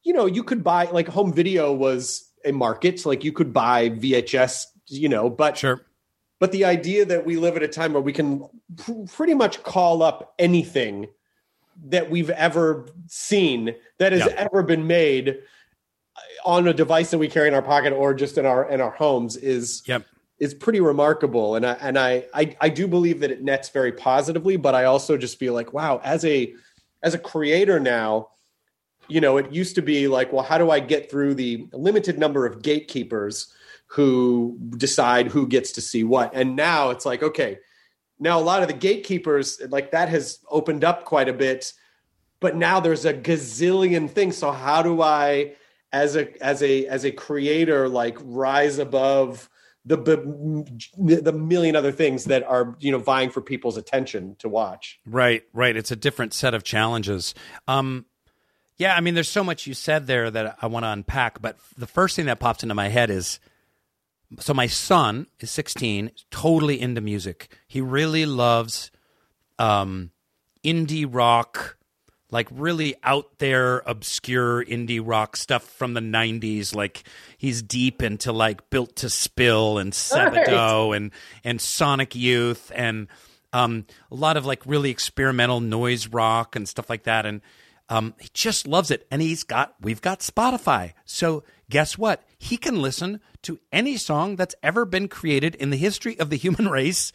you 0.04 0.14
know 0.14 0.26
you 0.26 0.44
could 0.44 0.64
buy 0.64 0.86
like 0.86 1.08
home 1.08 1.34
video 1.34 1.74
was 1.74 2.32
a 2.46 2.52
market 2.52 3.06
like 3.06 3.24
you 3.24 3.32
could 3.32 3.52
buy 3.54 3.90
vhs 3.90 4.66
you 4.88 5.10
know 5.10 5.30
but 5.30 5.58
Sure. 5.58 5.82
but 6.40 6.52
the 6.52 6.64
idea 6.66 7.04
that 7.06 7.26
we 7.26 7.36
live 7.36 7.56
at 7.58 7.64
a 7.64 7.68
time 7.68 7.94
where 7.94 8.02
we 8.02 8.14
can 8.14 8.48
pr- 8.78 9.04
pretty 9.14 9.34
much 9.34 9.62
call 9.64 10.02
up 10.02 10.34
anything 10.40 11.08
that 11.90 12.10
we've 12.10 12.30
ever 12.32 12.88
seen 13.08 13.76
that 14.00 14.12
has 14.14 14.26
Yeah. 14.26 14.34
ever 14.50 14.64
been 14.64 14.88
made 14.88 15.40
on 16.48 16.66
a 16.70 16.74
device 16.74 17.12
that 17.12 17.18
we 17.18 17.28
carry 17.28 17.50
in 17.50 17.54
our 17.54 17.62
pocket 17.62 17.92
or 17.92 18.14
just 18.14 18.38
in 18.38 18.46
our 18.46 18.70
in 18.70 18.80
our 18.80 18.92
homes 18.92 19.36
is 19.36 19.84
Yep. 19.86 20.06
is 20.40 20.54
pretty 20.54 20.80
remarkable. 20.80 21.58
And 21.58 21.66
I 21.66 21.74
and 21.74 22.00
I, 22.00 22.26
I 22.34 22.56
I 22.62 22.70
do 22.70 22.88
believe 22.88 23.20
that 23.20 23.32
it 23.32 23.44
nets 23.44 23.68
very 23.68 23.92
positively 23.92 24.56
but 24.56 24.74
I 24.74 24.86
also 24.86 25.18
just 25.18 25.38
feel 25.38 25.54
like 25.54 25.74
wow 25.74 26.00
as 26.06 26.24
a 26.24 26.54
as 27.04 27.14
a 27.14 27.20
creator 27.20 27.82
now 27.82 28.30
you 29.10 29.20
know 29.20 29.36
it 29.36 29.52
used 29.52 29.76
to 29.76 29.82
be 29.82 30.08
like 30.08 30.32
well 30.32 30.42
how 30.42 30.58
do 30.58 30.72
I 30.72 30.80
get 30.80 31.12
through 31.12 31.36
the 31.36 31.68
limited 31.74 32.18
number 32.18 32.46
of 32.46 32.62
gatekeepers 32.62 33.54
who 33.88 34.58
decide 34.78 35.28
who 35.28 35.48
gets 35.48 35.74
to 35.74 35.82
see 35.82 36.06
what? 36.06 36.32
And 36.34 36.56
now 36.56 36.92
it's 36.92 37.06
like 37.06 37.24
okay 37.24 37.60
now 38.20 38.40
a 38.40 38.46
lot 38.52 38.62
of 38.62 38.70
the 38.70 38.74
gatekeepers 38.74 39.60
like 39.68 39.92
that 39.92 40.08
has 40.08 40.40
opened 40.50 40.86
up 40.86 41.04
quite 41.04 41.28
a 41.28 41.34
bit 41.34 41.74
but 42.40 42.56
now 42.56 42.80
there's 42.80 43.04
a 43.04 43.14
gazillion 43.14 44.10
things. 44.10 44.38
So 44.38 44.52
how 44.52 44.82
do 44.82 45.02
i 45.02 45.54
as 45.92 46.16
a 46.16 46.44
as 46.44 46.62
a 46.62 46.86
as 46.88 47.06
a 47.06 47.12
creator 47.12 47.88
like 47.88 48.18
rise 48.22 48.78
above 48.78 49.50
the 49.86 49.96
the 50.98 51.32
million 51.32 51.76
other 51.76 51.94
things 51.94 52.26
that 52.26 52.44
are 52.44 52.76
you 52.80 52.92
know 52.92 53.00
vying 53.00 53.30
for 53.30 53.42
people's 53.42 53.78
attention 53.78 54.36
to 54.40 54.50
watch 54.50 55.00
Right, 55.06 55.44
right. 55.54 55.76
It's 55.76 55.92
a 55.92 55.96
different 55.96 56.34
set 56.34 56.54
of 56.54 56.64
challenges. 56.64 57.34
Um, 57.68 58.06
yeah, 58.78 58.96
I 58.96 59.02
mean, 59.02 59.16
there's 59.16 59.30
so 59.30 59.44
much 59.44 59.66
you 59.66 59.74
said 59.74 60.06
there 60.06 60.30
that 60.30 60.58
I 60.62 60.68
want 60.68 60.84
to 60.84 60.90
unpack. 60.90 61.42
But 61.42 61.58
the 61.78 61.88
first 61.88 62.16
thing 62.16 62.26
that 62.26 62.40
pops 62.40 62.64
into 62.64 62.76
my 62.76 62.90
head 62.90 63.10
is 63.10 63.40
so 64.40 64.54
my 64.54 64.68
son 64.68 65.28
is 65.40 65.50
16, 65.52 66.12
totally 66.32 66.80
into 66.80 67.02
music. 67.02 67.56
He 67.68 67.80
really 67.80 68.26
loves 68.26 68.92
um, 69.58 70.12
indie 70.64 71.08
rock, 71.10 71.77
like 72.32 72.48
really 72.52 72.96
out 73.04 73.40
there, 73.40 73.80
obscure 73.86 74.64
indie 74.64 75.02
rock 75.04 75.38
stuff 75.38 75.64
from 75.64 75.94
the 75.94 76.02
90s. 76.02 76.76
Like 76.76 77.04
he's 77.38 77.62
deep 77.62 78.02
into 78.02 78.32
like 78.32 78.70
Built 78.70 78.98
to 78.98 79.10
Spill 79.10 79.78
and 79.78 79.94
Sebadoh 79.94 80.96
and, 80.96 81.12
and 81.44 81.62
Sonic 81.62 82.16
Youth 82.16 82.72
and 82.76 83.08
um, 83.54 83.86
a 84.12 84.16
lot 84.16 84.38
of 84.38 84.46
like 84.46 84.66
really 84.66 84.90
experimental 84.90 85.62
noise 85.62 86.08
rock 86.08 86.56
and 86.56 86.68
stuff 86.68 86.90
like 86.90 87.04
that. 87.04 87.26
And 87.26 87.42
um, 87.90 88.14
he 88.20 88.30
just 88.34 88.68
loves 88.68 88.92
it. 88.92 89.08
And 89.10 89.22
he's 89.22 89.44
got, 89.44 89.76
we've 89.80 90.02
got 90.02 90.20
Spotify. 90.20 90.94
So 91.06 91.44
guess 91.70 91.98
what? 91.98 92.24
He 92.38 92.58
can 92.58 92.82
listen 92.82 93.22
to 93.44 93.60
any 93.72 93.96
song 93.96 94.36
that's 94.36 94.56
ever 94.62 94.84
been 94.84 95.08
created 95.08 95.56
in 95.56 95.70
the 95.70 95.78
history 95.78 96.20
of 96.20 96.30
the 96.30 96.38
human 96.38 96.68
race 96.70 97.14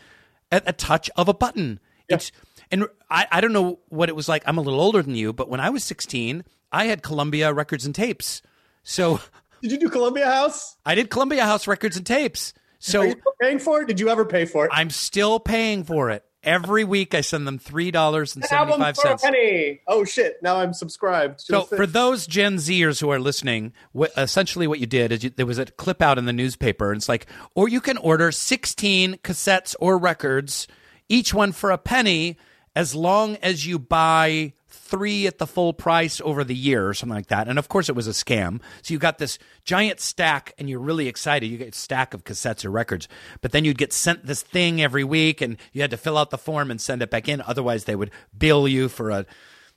at 0.51 0.63
a 0.67 0.73
touch 0.73 1.11
of 1.17 1.29
a 1.29 1.35
button. 1.35 1.81
It's, 2.09 2.33
and 2.73 2.87
I, 3.11 3.27
I 3.31 3.41
don't 3.41 3.53
know 3.53 3.79
what 3.89 4.09
it 4.09 4.17
was 4.17 4.29
like. 4.29 4.43
I'm 4.47 4.59
a 4.59 4.63
little 4.63 4.81
older 4.81 5.03
than 5.03 5.15
you, 5.15 5.33
but 5.33 5.49
when 5.49 5.61
I 5.61 5.71
was 5.71 5.85
16, 5.85 6.43
I 6.73 6.87
had 6.87 7.03
Columbia 7.03 7.53
records 7.53 7.87
and 7.87 7.95
tapes. 7.95 8.43
So 8.83 9.21
Did 9.63 9.71
you 9.71 9.79
do 9.79 9.89
Columbia 9.89 10.27
House? 10.27 10.77
I 10.85 10.97
did 10.97 11.11
Columbia 11.11 11.45
House 11.45 11.69
records 11.69 11.97
and 11.97 12.05
tapes. 12.05 12.53
So 12.81 13.03
Are 13.03 13.07
you 13.07 13.13
still 13.13 13.35
paying 13.41 13.59
for 13.61 13.83
it? 13.83 13.89
Did 13.89 14.01
you 14.01 14.09
ever 14.09 14.25
pay 14.25 14.45
for 14.45 14.65
it? 14.65 14.73
I'm 14.75 14.91
still 14.91 15.39
paying 15.39 15.85
for 15.85 16.11
it. 16.11 16.25
Every 16.43 16.83
week 16.83 17.15
I 17.15 17.21
send 17.21 17.47
them 17.47 17.61
$3.75. 17.61 18.97
For 18.97 19.09
a 19.09 19.17
penny. 19.17 19.81
Oh 19.87 20.05
shit! 20.05 20.43
Now 20.43 20.57
I'm 20.57 20.73
subscribed. 20.73 21.41
So 21.41 21.63
for 21.63 21.87
those 21.87 22.27
Gen 22.27 22.57
Zers 22.57 23.01
who 23.01 23.11
are 23.11 23.21
listening, 23.21 23.73
wh- 23.97 24.11
essentially 24.17 24.67
what 24.67 24.81
you 24.81 24.87
did 24.87 25.13
is 25.13 25.23
you, 25.23 25.31
there 25.31 25.47
was 25.47 25.59
a 25.59 25.67
clip 25.67 26.03
out 26.03 26.19
in 26.19 26.25
the 26.25 26.33
newspaper, 26.33 26.91
and 26.91 26.99
it's 26.99 27.09
like, 27.09 27.27
or 27.55 27.69
you 27.69 27.81
can 27.81 27.97
order 27.97 28.33
16 28.33 29.19
cassettes 29.19 29.77
or 29.79 29.97
records, 29.97 30.67
each 31.09 31.33
one 31.33 31.53
for 31.53 31.71
a 31.71 31.79
penny, 31.79 32.37
as 32.75 32.95
long 32.95 33.37
as 33.37 33.67
you 33.67 33.79
buy 33.79 34.53
three 34.93 35.27
at 35.27 35.39
the 35.39 35.47
full 35.47 35.73
price 35.73 36.21
over 36.23 36.45
the 36.45 36.55
year 36.55 36.87
or 36.87 36.93
something 36.93 37.15
like 37.15 37.29
that. 37.29 37.49
And 37.49 37.59
of 37.59 37.69
course, 37.69 37.89
it 37.89 37.95
was 37.95 38.07
a 38.07 38.11
scam. 38.11 38.61
So 38.83 38.93
you 38.93 38.99
got 38.99 39.19
this 39.19 39.39
giant 39.65 40.01
stack, 40.01 40.55
and 40.59 40.69
you're 40.69 40.81
really 40.81 41.09
excited. 41.09 41.47
You 41.47 41.59
get 41.59 41.75
a 41.75 41.79
stack 41.79 42.13
of 42.13 42.25
cassettes 42.25 42.65
or 42.65 42.71
records, 42.71 43.09
but 43.41 43.53
then 43.53 43.65
you'd 43.65 43.79
get 43.79 43.93
sent 43.93 44.27
this 44.27 44.43
thing 44.43 44.83
every 44.83 45.05
week, 45.05 45.41
and 45.41 45.57
you 45.73 45.81
had 45.81 45.91
to 45.93 45.97
fill 45.97 46.19
out 46.19 46.31
the 46.31 46.39
form 46.39 46.71
and 46.71 46.81
send 46.81 47.03
it 47.03 47.11
back 47.11 47.29
in. 47.29 47.41
Otherwise, 47.41 47.85
they 47.85 47.97
would 47.97 48.11
bill 48.37 48.69
you 48.69 48.89
for 48.89 49.11
a 49.11 49.27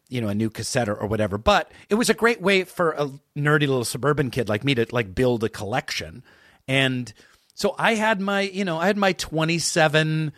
you 0.10 0.22
know 0.22 0.28
a 0.28 0.36
new 0.36 0.50
cassette 0.50 0.88
or, 0.88 0.96
or 0.96 1.08
whatever 1.08 1.36
but 1.36 1.72
it 1.90 1.96
was 1.96 2.12
a 2.12 2.14
great 2.14 2.40
way 2.40 2.64
for 2.64 2.92
a 2.92 3.08
nerdy 3.36 3.62
little 3.62 3.84
suburban 3.84 4.30
kid 4.30 4.48
like 4.48 4.64
me 4.64 4.76
to 4.76 4.86
like 4.92 5.16
build 5.16 5.44
a 5.44 5.50
collection 5.50 6.24
and 6.68 7.12
so 7.56 7.74
i 7.80 7.96
had 7.96 8.22
my 8.22 8.42
you 8.42 8.64
know 8.64 8.78
i 8.78 8.86
had 8.86 8.98
my 8.98 9.14
27 9.14 10.32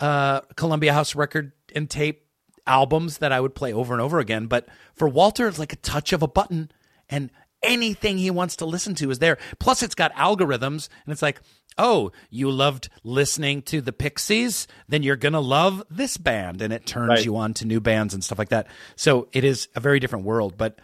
uh 0.00 0.40
columbia 0.56 0.92
house 0.92 1.14
record 1.14 1.52
and 1.74 1.90
tape 1.90 2.26
albums 2.66 3.18
that 3.18 3.32
i 3.32 3.40
would 3.40 3.54
play 3.54 3.72
over 3.72 3.92
and 3.92 4.00
over 4.00 4.18
again 4.18 4.46
but 4.46 4.66
for 4.94 5.06
walter 5.08 5.46
it's 5.48 5.58
like 5.58 5.72
a 5.72 5.76
touch 5.76 6.12
of 6.12 6.22
a 6.22 6.28
button 6.28 6.70
and 7.10 7.30
anything 7.62 8.18
he 8.18 8.30
wants 8.30 8.56
to 8.56 8.66
listen 8.66 8.94
to 8.94 9.10
is 9.10 9.20
there. 9.20 9.38
Plus 9.58 9.82
it's 9.82 9.94
got 9.94 10.12
algorithms 10.14 10.90
and 11.06 11.12
it's 11.12 11.22
like 11.22 11.40
oh 11.78 12.12
you 12.28 12.50
loved 12.50 12.90
listening 13.04 13.62
to 13.62 13.80
the 13.80 13.92
pixies 13.92 14.66
then 14.86 15.02
you're 15.02 15.16
gonna 15.16 15.40
love 15.40 15.82
this 15.90 16.18
band 16.18 16.60
and 16.60 16.74
it 16.74 16.84
turns 16.84 17.08
Right. 17.08 17.24
you 17.24 17.36
on 17.36 17.54
to 17.54 17.64
new 17.64 17.80
bands 17.80 18.12
and 18.12 18.22
stuff 18.22 18.38
like 18.38 18.50
that. 18.50 18.66
So 18.96 19.28
it 19.32 19.44
is 19.44 19.68
a 19.74 19.80
very 19.80 19.98
different 19.98 20.26
world. 20.26 20.58
But 20.58 20.78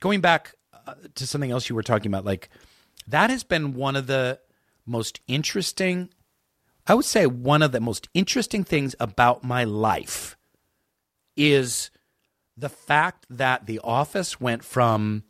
going 0.00 0.20
back 0.20 0.54
uh, 0.86 0.94
to 1.14 1.24
something 1.26 1.52
else 1.52 1.68
you 1.68 1.76
were 1.76 1.84
talking 1.84 2.10
about 2.10 2.24
like 2.24 2.48
that 3.06 3.30
has 3.30 3.44
been 3.44 3.74
one 3.74 3.94
of 3.94 4.08
the 4.08 4.40
most 4.86 5.20
interesting 5.28 6.10
i 6.86 6.94
would 6.94 7.04
say 7.04 7.26
one 7.26 7.62
of 7.62 7.72
the 7.72 7.80
most 7.80 8.08
interesting 8.14 8.64
things 8.64 8.94
about 9.00 9.44
my 9.44 9.64
life 9.64 10.36
is 11.36 11.90
the 12.56 12.68
fact 12.68 13.26
that 13.28 13.66
the 13.66 13.80
office 13.82 14.40
went 14.40 14.64
from 14.64 15.24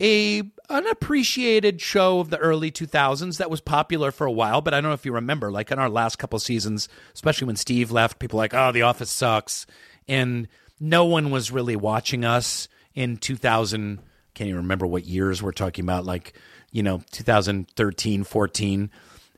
a 0.00 0.42
unappreciated 0.68 1.80
show 1.80 2.20
of 2.20 2.28
the 2.30 2.38
early 2.38 2.70
2000s 2.70 3.38
that 3.38 3.50
was 3.50 3.60
popular 3.60 4.10
for 4.10 4.26
a 4.26 4.32
while 4.32 4.60
but 4.60 4.74
i 4.74 4.80
don't 4.80 4.90
know 4.90 4.94
if 4.94 5.06
you 5.06 5.12
remember 5.12 5.50
like 5.50 5.70
in 5.70 5.78
our 5.78 5.88
last 5.88 6.16
couple 6.16 6.38
seasons 6.38 6.88
especially 7.14 7.46
when 7.46 7.56
steve 7.56 7.90
left 7.90 8.18
people 8.18 8.36
like 8.36 8.52
oh 8.52 8.72
the 8.72 8.82
office 8.82 9.10
sucks 9.10 9.66
and 10.06 10.48
no 10.78 11.04
one 11.04 11.30
was 11.30 11.50
really 11.50 11.76
watching 11.76 12.24
us 12.24 12.68
in 12.94 13.16
2000 13.16 14.00
can't 14.34 14.48
even 14.48 14.60
remember 14.60 14.86
what 14.86 15.06
years 15.06 15.42
we're 15.42 15.52
talking 15.52 15.84
about 15.84 16.04
like 16.04 16.34
you 16.70 16.82
know 16.82 17.00
2013 17.12 18.22
14 18.24 18.90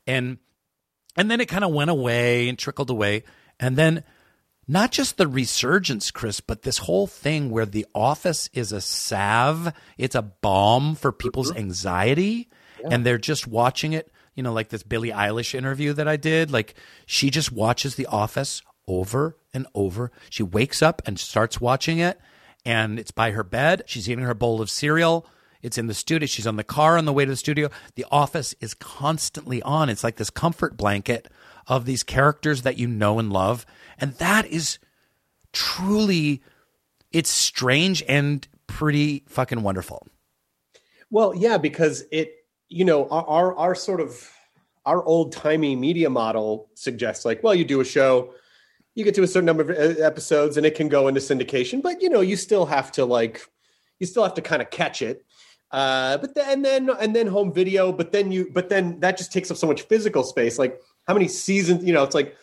and 0.07 0.39
and 1.19 1.31
then 1.31 1.41
it 1.41 1.47
kind 1.47 1.65
of 1.65 1.73
went 1.73 1.91
away 1.91 2.49
and 2.49 2.59
trickled 2.59 2.91
away 2.91 3.25
and 3.61 3.77
then 3.77 4.05
not 4.71 4.93
just 4.93 5.17
the 5.17 5.27
resurgence, 5.27 6.11
Chris, 6.11 6.41
but 6.41 6.63
this 6.63 6.79
whole 6.79 7.07
thing 7.07 7.51
where 7.51 7.65
The 7.65 7.87
Office 7.95 8.51
is 8.53 8.71
a 8.71 8.83
salve, 8.83 9.73
it's 9.97 10.15
a 10.15 10.21
balm 10.23 10.95
for 10.95 11.11
people's 11.11 11.51
mm-hmm. 11.51 11.61
anxiety, 11.61 12.49
and 12.91 13.05
they're 13.05 13.17
just 13.17 13.47
watching 13.47 13.95
it. 13.95 14.13
You 14.35 14.43
know, 14.43 14.53
like 14.53 14.69
this 14.69 14.83
Billie 14.83 15.11
Eilish 15.11 15.55
interview 15.55 15.95
that 15.95 16.07
I 16.07 16.17
did. 16.17 16.53
Like 16.53 16.75
she 17.07 17.31
just 17.31 17.51
watches 17.51 17.97
The 17.97 18.07
Office 18.07 18.63
over 18.87 19.37
and 19.55 19.67
over. 19.75 20.13
She 20.31 20.43
wakes 20.43 20.83
up 20.83 21.01
and 21.07 21.19
starts 21.19 21.61
watching 21.61 21.99
it, 21.99 22.21
and 22.65 22.99
it's 22.99 23.11
by 23.11 23.31
her 23.31 23.43
bed. 23.43 23.85
She's 23.87 24.09
eating 24.09 24.25
her 24.25 24.35
bowl 24.35 24.61
of 24.61 24.69
cereal. 24.69 25.27
It's 25.63 25.79
in 25.79 25.87
the 25.87 25.95
studio. 25.95 26.27
She's 26.27 26.47
on 26.47 26.57
the 26.57 26.65
car 26.65 26.97
on 26.97 27.05
the 27.05 27.13
way 27.13 27.25
to 27.25 27.31
the 27.31 27.37
studio. 27.37 27.69
The 27.95 28.07
Office 28.11 28.55
is 28.61 28.75
constantly 28.75 29.63
on. 29.63 29.89
It's 29.89 30.05
like 30.05 30.17
this 30.17 30.31
comfort 30.31 30.77
blanket 30.77 31.29
of 31.67 31.85
these 31.85 32.03
characters 32.03 32.63
that 32.63 32.79
you 32.79 32.87
know 32.87 33.19
and 33.19 33.33
love. 33.33 33.67
And 33.99 34.15
that 34.15 34.47
is 34.47 34.79
truly, 35.53 36.43
it's 37.13 37.31
strange 37.31 38.03
and 38.09 38.47
pretty 38.67 39.25
fucking 39.29 39.63
wonderful. 39.63 40.07
Well, 41.11 41.35
yeah, 41.35 41.59
because 41.59 42.05
it, 42.13 42.33
you 42.69 42.85
know, 42.85 43.09
our 43.09 43.27
our, 43.27 43.57
our 43.57 43.75
sort 43.75 44.01
of 44.01 44.31
our 44.85 45.03
old 45.05 45.33
timey 45.33 45.77
media 45.77 46.09
model 46.09 46.71
suggests 46.75 47.25
like, 47.25 47.43
well, 47.43 47.55
you 47.55 47.65
do 47.65 47.81
a 47.81 47.85
show, 47.85 48.33
you 48.95 49.05
get 49.05 49.15
to 49.15 49.23
a 49.23 49.27
certain 49.27 49.47
number 49.47 49.63
of 49.63 49.71
uh, 49.71 50.03
episodes, 50.03 50.57
and 50.57 50.65
it 50.65 50.75
can 50.75 50.89
go 50.89 51.09
into 51.09 51.21
syndication, 51.21 51.83
but 51.83 52.01
you 52.03 52.09
know, 52.09 52.21
you 52.21 52.37
still 52.37 52.67
have 52.67 52.91
to 52.93 53.05
like, 53.05 53.47
you 53.99 54.07
still 54.07 54.23
have 54.23 54.35
to 54.35 54.43
kind 54.43 54.63
of 54.63 54.71
catch 54.71 55.03
it. 55.03 55.25
Uh, 55.71 56.17
but 56.19 56.35
then 56.35 56.49
and 56.49 56.65
then 56.65 56.91
and 57.01 57.15
then 57.15 57.27
home 57.27 57.53
video, 57.53 57.93
but 57.93 58.13
then 58.13 58.33
you, 58.33 58.51
but 58.53 58.69
then 58.69 58.99
that 59.01 59.19
just 59.19 59.33
takes 59.33 59.51
up 59.51 59.57
so 59.57 59.67
much 59.67 59.83
physical 59.83 60.23
space. 60.23 60.59
Like, 60.59 60.81
how 61.07 61.15
many 61.15 61.29
seasons? 61.29 61.85
You 61.85 61.93
know, 61.93 62.03
it's 62.03 62.15
like 62.15 62.35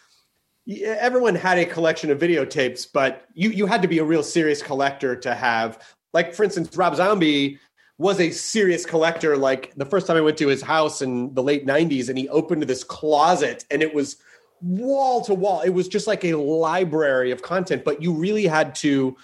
everyone 0.83 1.35
had 1.35 1.57
a 1.57 1.65
collection 1.65 2.11
of 2.11 2.19
videotapes, 2.19 2.88
but 2.91 3.25
you 3.33 3.49
you 3.49 3.65
had 3.65 3.81
to 3.81 3.88
be 3.88 3.99
a 3.99 4.03
real 4.03 4.23
serious 4.23 4.61
collector 4.61 5.15
to 5.15 5.33
have. 5.33 5.79
Like 6.13 6.33
for 6.33 6.43
instance, 6.43 6.75
Rob 6.75 6.95
Zombie 6.95 7.59
was 7.97 8.19
a 8.19 8.29
serious 8.31 8.85
collector. 8.85 9.38
Like 9.38 9.73
the 9.75 9.85
first 9.85 10.05
time 10.05 10.17
I 10.17 10.21
went 10.21 10.38
to 10.38 10.47
his 10.47 10.61
house 10.61 11.01
in 11.01 11.33
the 11.33 11.43
late 11.43 11.65
'90s, 11.65 12.09
and 12.09 12.17
he 12.17 12.29
opened 12.29 12.63
this 12.63 12.83
closet, 12.83 13.65
and 13.71 13.81
it 13.81 13.93
was 13.93 14.17
wall 14.61 15.21
to 15.25 15.33
wall. 15.33 15.61
It 15.61 15.69
was 15.69 15.88
just 15.88 16.07
like 16.07 16.23
a 16.23 16.35
library 16.35 17.31
of 17.31 17.41
content. 17.41 17.83
But 17.83 18.01
you 18.01 18.13
really 18.13 18.45
had 18.45 18.75
to 18.75 19.15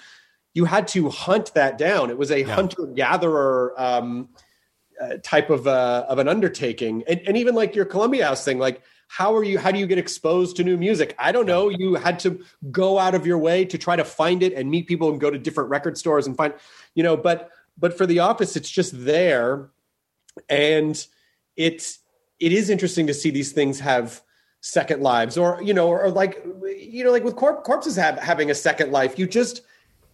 you 0.54 0.66
had 0.66 0.88
to 0.90 1.10
hunt 1.10 1.54
that 1.54 1.78
down. 1.78 2.10
It 2.10 2.18
was 2.18 2.32
a 2.32 2.44
hunter 2.44 2.86
gatherer. 2.88 3.74
Um, 3.78 4.30
uh, 5.02 5.18
type 5.24 5.50
of 5.50 5.66
uh, 5.66 6.06
of 6.08 6.20
an 6.20 6.28
undertaking. 6.28 7.04
And, 7.08 7.22
and 7.26 7.36
even 7.36 7.56
like 7.56 7.76
your 7.76 7.86
columbia 7.86 8.26
house 8.26 8.46
thing 8.46 8.60
like 8.60 8.84
how 9.08 9.36
are 9.36 9.44
you 9.44 9.60
how 9.60 9.72
do 9.72 9.80
you 9.80 9.88
get 9.88 9.98
exposed 9.98 10.56
to 10.56 10.64
new 10.64 10.78
music? 10.78 11.14
I 11.20 11.34
don't 11.34 11.46
know. 11.46 11.68
You 11.68 11.96
had 11.96 12.18
to 12.20 12.40
go 12.72 12.98
out 12.98 13.14
of 13.14 13.28
your 13.28 13.38
way 13.38 13.66
to 13.66 13.78
try 13.78 13.98
to 13.98 14.06
find 14.06 14.42
it 14.42 14.54
and 14.54 14.72
meet 14.72 14.88
people 14.88 15.12
and 15.12 15.20
go 15.20 15.30
to 15.30 15.38
different 15.38 15.70
record 15.70 15.98
stores 15.98 16.28
and 16.28 16.38
find 16.38 16.54
you 16.96 17.04
know 17.04 17.18
but 17.18 17.50
but 17.78 17.98
for 17.98 18.06
the 18.06 18.20
office 18.20 18.56
it's 18.56 18.70
just 18.70 18.94
there. 19.04 19.70
And 20.48 21.06
it's 21.58 22.00
it 22.40 22.54
is 22.54 22.70
interesting 22.70 23.06
to 23.08 23.14
see 23.14 23.32
these 23.32 23.52
things 23.52 23.82
have 23.82 24.22
second 24.62 25.02
lives 25.02 25.38
or 25.38 25.62
you 25.62 25.74
know 25.74 25.90
or, 25.90 26.10
like 26.10 26.46
you 26.78 27.04
know 27.04 27.12
like 27.12 27.26
with 27.26 27.36
corp- 27.36 27.66
corpses 27.66 27.98
have 27.98 28.18
having 28.18 28.50
a 28.50 28.56
second 28.56 28.94
life. 28.94 29.20
You 29.20 29.28
just 29.28 29.62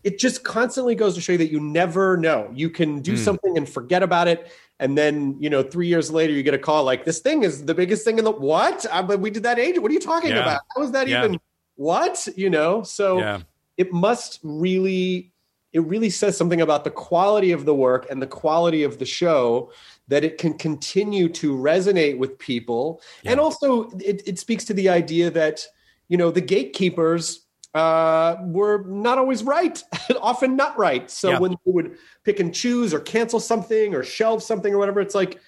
it 0.03 0.19
just 0.19 0.43
constantly 0.43 0.95
goes 0.95 1.15
to 1.15 1.21
show 1.21 1.33
you 1.33 1.37
that 1.39 1.51
you 1.51 1.59
never 1.59 2.17
know 2.17 2.49
you 2.53 2.69
can 2.69 3.01
do 3.01 3.13
Mm. 3.13 3.17
something 3.17 3.57
and 3.57 3.67
forget 3.67 4.03
about 4.03 4.27
it 4.27 4.51
and 4.79 4.97
then 4.97 5.35
you 5.39 5.49
know 5.49 5.63
three 5.63 5.87
years 5.87 6.11
later 6.11 6.33
you 6.33 6.43
get 6.43 6.53
a 6.53 6.59
call 6.59 6.83
like 6.83 7.03
this 7.05 7.19
thing 7.19 7.43
is 7.43 7.65
the 7.65 7.73
biggest 7.73 8.05
thing 8.05 8.17
in 8.17 8.23
the 8.23 8.31
what 8.31 8.85
uh, 8.91 9.01
but 9.01 9.19
we 9.19 9.29
did 9.29 9.43
that 9.43 9.59
age 9.59 9.79
what 9.79 9.89
are 9.89 9.93
you 9.93 9.99
talking 9.99 10.31
Yeah. 10.31 10.41
about 10.41 10.61
how 10.75 10.83
is 10.83 10.91
that 10.91 11.07
Yeah. 11.07 11.25
even 11.25 11.39
what 11.75 12.27
you 12.35 12.49
know 12.49 12.83
so 12.83 13.19
Yeah. 13.19 13.39
it 13.77 13.91
must 13.91 14.39
really 14.43 15.31
it 15.73 15.81
really 15.81 16.09
says 16.09 16.37
something 16.37 16.61
about 16.61 16.83
the 16.85 16.89
quality 16.89 17.51
of 17.51 17.65
the 17.65 17.75
work 17.75 18.07
and 18.09 18.21
the 18.21 18.27
quality 18.27 18.83
of 18.83 18.97
the 18.99 19.05
show 19.05 19.71
that 20.07 20.23
it 20.23 20.37
can 20.37 20.53
continue 20.57 21.27
to 21.27 21.55
resonate 21.55 22.17
with 22.17 22.37
people 22.39 23.01
and 23.25 23.39
also 23.39 23.89
it, 23.99 24.21
it 24.25 24.39
speaks 24.39 24.63
to 24.65 24.73
the 24.73 24.87
idea 24.89 25.29
that 25.29 25.65
you 26.07 26.17
know 26.17 26.31
the 26.31 26.41
gatekeepers 26.41 27.46
uh, 27.77 28.37
were 28.41 28.83
not 28.87 29.17
always 29.17 29.43
right 29.43 29.83
often 30.21 30.55
not 30.55 30.77
right 30.77 31.11
so 31.11 31.31
Yeah. 31.31 31.39
when 31.39 31.51
they 31.51 31.71
would 31.77 31.97
pick 32.23 32.39
and 32.39 32.53
choose 32.53 32.93
or 32.93 32.99
cancel 32.99 33.39
something 33.39 33.93
or 33.95 34.03
shelve 34.03 34.41
something 34.41 34.73
or 34.73 34.77
whatever 34.77 35.01
it's 35.01 35.15
like 35.15 35.39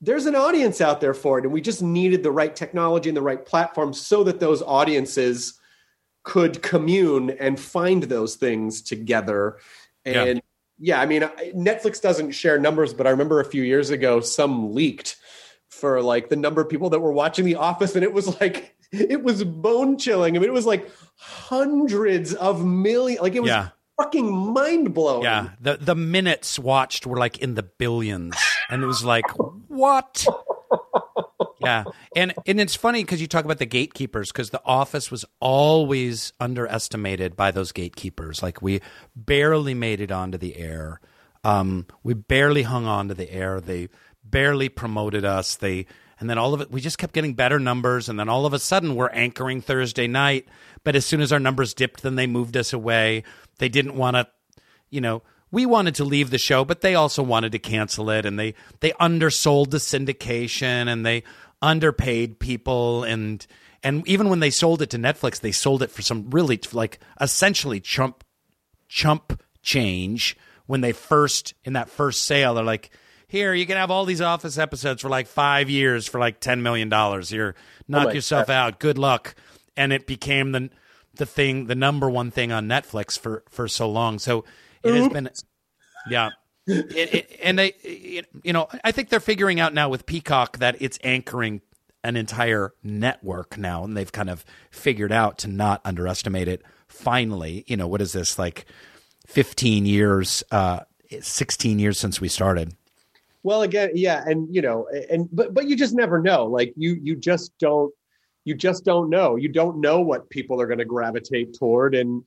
there's 0.00 0.26
an 0.26 0.34
audience 0.34 0.80
out 0.80 1.00
there 1.00 1.14
for 1.14 1.38
it, 1.38 1.44
and 1.44 1.52
we 1.52 1.60
just 1.60 1.82
needed 1.82 2.22
the 2.22 2.30
right 2.30 2.54
technology 2.54 3.08
and 3.08 3.16
the 3.16 3.22
right 3.22 3.44
platform 3.44 3.94
so 3.94 4.24
that 4.24 4.40
those 4.40 4.62
audiences 4.62 5.58
could 6.22 6.60
commune 6.62 7.30
and 7.30 7.58
find 7.58 8.02
those 8.04 8.36
things 8.36 8.82
together. 8.82 9.56
And 10.04 10.42
yeah, 10.78 11.00
I 11.00 11.06
mean, 11.06 11.22
Netflix 11.54 12.00
doesn't 12.02 12.32
share 12.32 12.58
numbers, 12.58 12.92
but 12.92 13.06
I 13.06 13.10
remember 13.10 13.40
a 13.40 13.44
few 13.44 13.62
years 13.62 13.88
ago 13.90 14.20
some 14.20 14.74
leaked 14.74 15.16
for 15.70 16.02
like 16.02 16.28
the 16.28 16.36
number 16.36 16.60
of 16.60 16.68
people 16.68 16.90
that 16.90 17.00
were 17.00 17.12
watching 17.12 17.46
The 17.46 17.56
Office, 17.56 17.94
and 17.94 18.04
it 18.04 18.12
was 18.12 18.38
like 18.40 18.75
it 19.10 19.22
was 19.22 19.44
bone 19.44 19.98
chilling. 19.98 20.36
I 20.36 20.38
mean, 20.40 20.48
it 20.48 20.52
was 20.52 20.66
like 20.66 20.88
hundreds 21.16 22.34
of 22.34 22.64
million. 22.64 23.22
Like 23.22 23.34
it 23.34 23.40
was 23.40 23.50
Yeah. 23.50 23.68
fucking 23.98 24.30
mind 24.52 24.94
blowing. 24.94 25.22
Yeah, 25.24 25.50
the 25.60 25.76
the 25.76 25.94
minutes 25.94 26.58
watched 26.58 27.06
were 27.06 27.16
like 27.18 27.38
in 27.38 27.54
the 27.54 27.62
billions, 27.62 28.36
and 28.68 28.82
it 28.82 28.86
was 28.86 29.04
like, 29.04 29.24
what? 29.68 30.26
yeah, 31.60 31.84
and 32.14 32.34
and 32.46 32.60
it's 32.60 32.74
funny 32.74 33.02
because 33.02 33.20
you 33.20 33.26
talk 33.26 33.44
about 33.44 33.58
the 33.58 33.66
gatekeepers 33.66 34.30
because 34.32 34.50
the 34.50 34.60
office 34.64 35.10
was 35.10 35.24
always 35.40 36.32
underestimated 36.40 37.36
by 37.36 37.50
those 37.50 37.72
gatekeepers. 37.72 38.42
Like 38.42 38.60
we 38.62 38.80
barely 39.14 39.74
made 39.74 40.00
it 40.00 40.12
onto 40.12 40.38
the 40.38 40.56
air. 40.56 41.00
Um, 41.44 41.86
we 42.02 42.14
barely 42.14 42.62
hung 42.62 42.86
on 42.86 43.08
to 43.08 43.14
the 43.14 43.30
air. 43.32 43.60
They 43.60 43.88
barely 44.24 44.68
promoted 44.68 45.24
us. 45.24 45.56
They 45.56 45.86
and 46.18 46.30
then 46.30 46.38
all 46.38 46.54
of 46.54 46.60
it, 46.60 46.70
we 46.70 46.80
just 46.80 46.98
kept 46.98 47.12
getting 47.12 47.34
better 47.34 47.58
numbers. 47.58 48.08
And 48.08 48.18
then 48.18 48.28
all 48.28 48.46
of 48.46 48.54
a 48.54 48.58
sudden, 48.58 48.94
we're 48.94 49.10
anchoring 49.10 49.60
Thursday 49.60 50.06
night. 50.06 50.46
But 50.82 50.96
as 50.96 51.04
soon 51.04 51.20
as 51.20 51.32
our 51.32 51.40
numbers 51.40 51.74
dipped, 51.74 52.02
then 52.02 52.14
they 52.14 52.26
moved 52.26 52.56
us 52.56 52.72
away. 52.72 53.22
They 53.58 53.68
didn't 53.68 53.96
want 53.96 54.16
to, 54.16 54.26
you 54.88 55.00
know, 55.00 55.22
we 55.50 55.66
wanted 55.66 55.94
to 55.96 56.04
leave 56.04 56.30
the 56.30 56.38
show, 56.38 56.64
but 56.64 56.80
they 56.80 56.94
also 56.94 57.22
wanted 57.22 57.52
to 57.52 57.58
cancel 57.58 58.10
it. 58.10 58.24
And 58.24 58.38
they 58.38 58.54
they 58.80 58.92
undersold 58.98 59.70
the 59.70 59.78
syndication 59.78 60.88
and 60.88 61.04
they 61.04 61.22
underpaid 61.60 62.38
people 62.38 63.04
and 63.04 63.46
and 63.82 64.06
even 64.08 64.28
when 64.28 64.40
they 64.40 64.50
sold 64.50 64.82
it 64.82 64.90
to 64.90 64.98
Netflix, 64.98 65.40
they 65.40 65.52
sold 65.52 65.82
it 65.82 65.90
for 65.90 66.02
some 66.02 66.30
really 66.30 66.58
like 66.72 66.98
essentially 67.20 67.78
chump 67.78 68.24
chump 68.88 69.42
change 69.62 70.36
when 70.66 70.80
they 70.80 70.92
first 70.92 71.54
in 71.64 71.74
that 71.74 71.90
first 71.90 72.22
sale 72.22 72.54
they're 72.54 72.64
like 72.64 72.90
here 73.36 73.52
you 73.54 73.66
can 73.66 73.76
have 73.76 73.90
all 73.90 74.04
these 74.04 74.20
office 74.20 74.56
episodes 74.58 75.02
for 75.02 75.08
like 75.08 75.26
five 75.26 75.68
years 75.68 76.06
for 76.06 76.18
like 76.18 76.40
10 76.40 76.62
million 76.62 76.88
dollars. 76.88 77.28
Here 77.28 77.54
knock 77.86 78.06
my 78.06 78.12
yourself 78.12 78.48
out. 78.48 78.78
Good 78.78 78.98
luck. 78.98 79.34
And 79.76 79.92
it 79.92 80.06
became 80.06 80.52
the 80.52 80.70
the 81.14 81.26
thing 81.26 81.66
the 81.66 81.74
number 81.74 82.08
one 82.10 82.30
thing 82.30 82.52
on 82.52 82.66
netflix 82.66 83.18
for 83.18 83.44
for 83.50 83.68
so 83.68 83.88
long. 83.88 84.18
So 84.18 84.44
it 84.82 84.94
has 84.94 85.08
been 85.08 85.30
yeah. 86.08 86.30
It, 86.68 87.14
it, 87.14 87.40
and 87.44 87.56
they 87.56 87.68
it, 87.84 88.26
you 88.42 88.52
know 88.52 88.66
i 88.82 88.90
think 88.90 89.08
they're 89.08 89.20
figuring 89.20 89.60
out 89.60 89.72
now 89.72 89.88
with 89.88 90.04
peacock 90.04 90.58
that 90.58 90.74
it's 90.80 90.98
anchoring 91.04 91.60
an 92.02 92.16
entire 92.16 92.74
network 92.82 93.56
now 93.56 93.84
and 93.84 93.96
they've 93.96 94.10
kind 94.10 94.28
of 94.28 94.44
figured 94.72 95.12
out 95.12 95.38
to 95.38 95.48
not 95.48 95.80
underestimate 95.84 96.48
it. 96.48 96.62
Finally 96.88 97.62
you 97.68 97.76
know 97.76 97.86
what 97.86 98.00
is 98.00 98.14
this 98.14 98.36
like 98.36 98.66
15 99.28 99.86
years 99.86 100.42
uh 100.50 100.80
16 101.20 101.78
years 101.78 102.00
since 102.00 102.20
we 102.20 102.26
started 102.28 102.74
Well, 103.46 103.62
again, 103.62 103.90
yeah, 103.94 104.24
and 104.26 104.52
you 104.52 104.60
know, 104.60 104.88
and 105.08 105.28
but 105.30 105.54
but 105.54 105.68
you 105.68 105.76
just 105.76 105.94
never 105.94 106.20
know. 106.20 106.46
Like 106.46 106.74
you 106.76 106.98
you 107.00 107.14
just 107.14 107.56
don't 107.60 107.94
you 108.44 108.56
just 108.56 108.84
don't 108.84 109.08
know. 109.08 109.36
You 109.36 109.48
don't 109.48 109.80
know 109.80 110.00
what 110.00 110.28
people 110.30 110.60
are 110.60 110.66
going 110.66 110.80
to 110.80 110.84
gravitate 110.84 111.54
toward, 111.54 111.94
and 111.94 112.24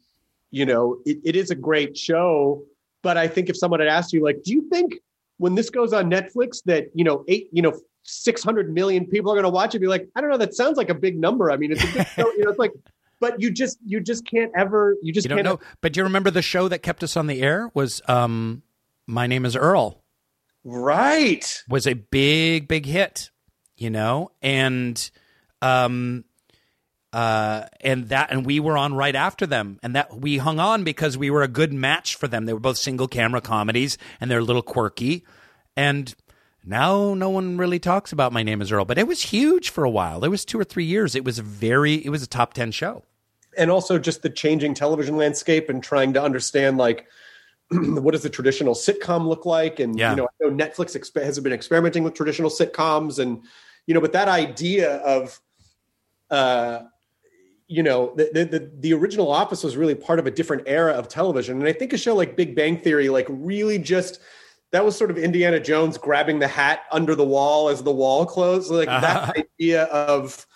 you 0.50 0.66
know, 0.66 1.00
it, 1.06 1.18
it 1.26 1.36
is 1.36 1.52
a 1.52 1.56
great 1.56 1.98
show. 1.98 2.64
But 3.04 3.18
I 3.18 3.28
think 3.28 3.50
if 3.50 3.58
someone 3.58 3.82
had 3.82 3.90
asked 3.90 4.14
you, 4.14 4.24
like, 4.24 4.44
do 4.44 4.54
you 4.54 4.70
think 4.70 4.94
when 5.40 5.56
this 5.56 5.70
goes 5.70 5.92
on 5.92 6.10
Netflix 6.10 6.64
that 6.64 6.86
you 6.94 7.04
know 7.04 7.26
eight 7.28 7.50
you 7.52 7.64
know 7.64 7.78
six 8.04 8.42
hundred 8.42 8.74
million 8.74 9.06
people 9.06 9.30
are 9.30 9.36
going 9.36 9.44
to 9.44 9.50
watch 9.50 9.76
it? 9.76 9.80
Be 9.80 9.88
like, 9.88 10.08
I 10.16 10.22
don't 10.22 10.30
know. 10.30 10.38
That 10.38 10.54
sounds 10.54 10.78
like 10.78 10.90
a 10.90 10.96
big 10.96 11.20
number. 11.20 11.52
I 11.52 11.58
mean, 11.58 11.74
it's 11.74 11.84
a 11.84 11.94
big 11.94 12.08
show. 12.08 12.32
You 12.32 12.46
know, 12.46 12.52
it's 12.52 12.60
like, 12.60 12.72
but 13.20 13.42
you 13.42 13.52
just 13.52 13.78
you 13.86 14.00
just 14.00 14.26
can't 14.26 14.54
ever 14.56 14.96
you 15.02 15.12
just 15.12 15.26
you 15.26 15.30
don't 15.30 15.40
can't 15.40 15.46
know 15.46 15.68
but 15.82 15.92
do 15.92 16.00
you 16.00 16.06
remember 16.06 16.32
the 16.32 16.42
show 16.42 16.70
that 16.70 16.80
kept 16.80 17.04
us 17.04 17.18
on 17.18 17.28
the 17.28 17.42
air 17.42 17.70
was 17.74 18.02
um 18.08 18.64
my 19.06 19.28
name 19.28 19.44
is 19.44 19.58
earl 19.58 20.02
right. 20.64 21.64
was 21.68 21.88
a 21.88 21.94
big 21.94 22.68
big 22.68 22.86
hit 22.86 23.30
you 23.80 23.90
know? 23.90 24.32
And 24.42 25.10
um 25.62 26.26
uh 27.12 27.64
and 27.82 28.10
that 28.10 28.32
and 28.32 28.46
we 28.46 28.60
were 28.60 28.78
on 28.78 28.94
right 28.94 29.16
after 29.16 29.48
them. 29.48 29.80
And 29.82 29.96
that 29.96 30.20
we 30.20 30.38
hung 30.38 30.60
on 30.60 30.84
because 30.84 31.18
we 31.18 31.32
were 31.32 31.42
a 31.42 31.48
good 31.48 31.74
match 31.74 32.16
for 32.16 32.28
them. 32.28 32.46
They 32.46 32.54
were 32.54 32.60
both 32.60 32.78
single 32.78 33.08
camera 33.08 33.42
comedies 33.42 33.98
and 34.22 34.30
they're 34.30 34.40
a 34.40 34.44
little 34.44 34.62
quirky. 34.62 35.26
And 35.76 36.14
now 36.64 37.14
no 37.14 37.30
one 37.30 37.58
really 37.58 37.80
talks 37.80 38.12
about 38.12 38.34
my 38.34 38.44
name 38.44 38.62
is 38.62 38.72
earl 38.72 38.86
but 38.86 38.98
it 38.98 39.08
was 39.08 39.22
huge 39.24 39.70
for 39.70 39.84
a 39.84 39.90
while. 39.90 40.24
It 40.24 40.30
was 40.30 40.46
two 40.46 40.60
or 40.60 40.66
three 40.66 40.86
years. 40.86 41.16
It 41.16 41.24
was 41.24 41.40
a 41.40 41.44
very 41.44 42.06
it 42.06 42.10
was 42.10 42.22
a 42.22 42.28
top 42.28 42.54
10 42.54 42.72
show. 42.72 43.04
And 43.58 43.72
also 43.72 43.98
just 43.98 44.22
the 44.22 44.30
changing 44.30 44.76
television 44.76 45.18
landscape 45.18 45.70
and 45.70 45.82
trying 45.82 46.14
to 46.14 46.22
understand 46.22 46.78
like 46.78 47.08
what 48.02 48.12
does 48.12 48.24
the 48.24 48.30
traditional 48.30 48.74
sitcom 48.74 49.28
look 49.28 49.46
like? 49.46 49.80
And 49.80 49.98
Yeah. 49.98 50.12
you 50.12 50.16
know 50.18 50.26
i 50.28 50.48
know 50.48 50.52
netflix 50.52 50.98
exp- 50.98 51.24
has 51.24 51.40
been 51.40 51.54
experimenting 51.54 52.04
with 52.04 52.14
traditional 52.14 52.50
sitcoms 52.50 53.20
and 53.20 53.44
you 53.86 53.94
know 53.94 54.02
but 54.02 54.14
that 54.14 54.28
idea 54.28 54.98
of 54.98 55.40
uh 56.32 56.82
you 57.68 57.84
know 57.84 58.14
the, 58.16 58.30
the 58.34 58.46
the 58.46 58.72
the 58.80 58.94
original 58.94 59.32
office 59.32 59.64
was 59.64 59.78
really 59.78 59.96
part 59.96 60.18
of 60.20 60.26
a 60.26 60.32
different 60.32 60.64
era 60.66 60.94
of 60.94 61.08
television. 61.08 61.60
And 61.60 61.68
i 61.68 61.74
think 61.74 61.94
a 61.94 61.98
show 61.98 62.16
like 62.16 62.36
big 62.36 62.56
bang 62.56 62.78
theory 62.80 63.10
like 63.10 63.28
really 63.30 63.78
just 63.78 64.20
that 64.72 64.84
was 64.86 64.96
sort 64.96 65.12
of 65.12 65.18
indiana 65.18 65.60
jones 65.60 65.98
grabbing 65.98 66.40
the 66.40 66.48
hat 66.48 66.82
under 66.92 67.14
the 67.16 67.26
wall 67.26 67.70
as 67.70 67.84
the 67.84 67.92
wall 67.92 68.26
closed. 68.26 68.72
Like 68.72 68.88
that 69.08 69.38
idea 69.38 69.84
of 69.86 70.48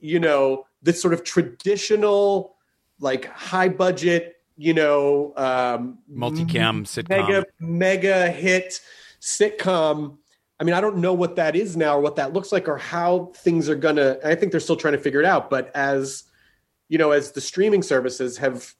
you 0.00 0.18
know 0.20 0.64
this 0.82 1.00
sort 1.00 1.12
of 1.14 1.24
traditional 1.24 2.56
like 3.00 3.26
high 3.26 3.68
budget 3.68 4.35
you 4.56 4.74
know 4.74 5.32
um 5.36 5.98
multicam 6.12 6.84
sitcom. 6.84 7.08
mega 7.08 7.44
mega 7.60 8.30
hit 8.30 8.80
sitcom. 9.20 10.16
I 10.58 10.64
mean 10.64 10.74
i 10.74 10.80
don't 10.80 10.96
know 10.98 11.12
what 11.12 11.36
that 11.36 11.54
is 11.54 11.76
now 11.76 11.98
or 11.98 12.00
what 12.00 12.16
that 12.16 12.32
looks 12.32 12.52
like 12.52 12.68
or 12.68 12.78
how 12.78 13.32
things 13.36 13.68
are 13.68 13.74
gonna 13.74 14.18
i 14.24 14.34
think 14.34 14.52
they're 14.52 14.60
still 14.60 14.76
trying 14.76 14.94
to 14.94 14.98
figure 14.98 15.20
it 15.20 15.26
out 15.26 15.50
but 15.50 15.70
as 15.74 16.24
you 16.88 16.96
know 16.96 17.10
as 17.10 17.32
the 17.32 17.40
streaming 17.40 17.82
services 17.82 18.38
have 18.38 18.74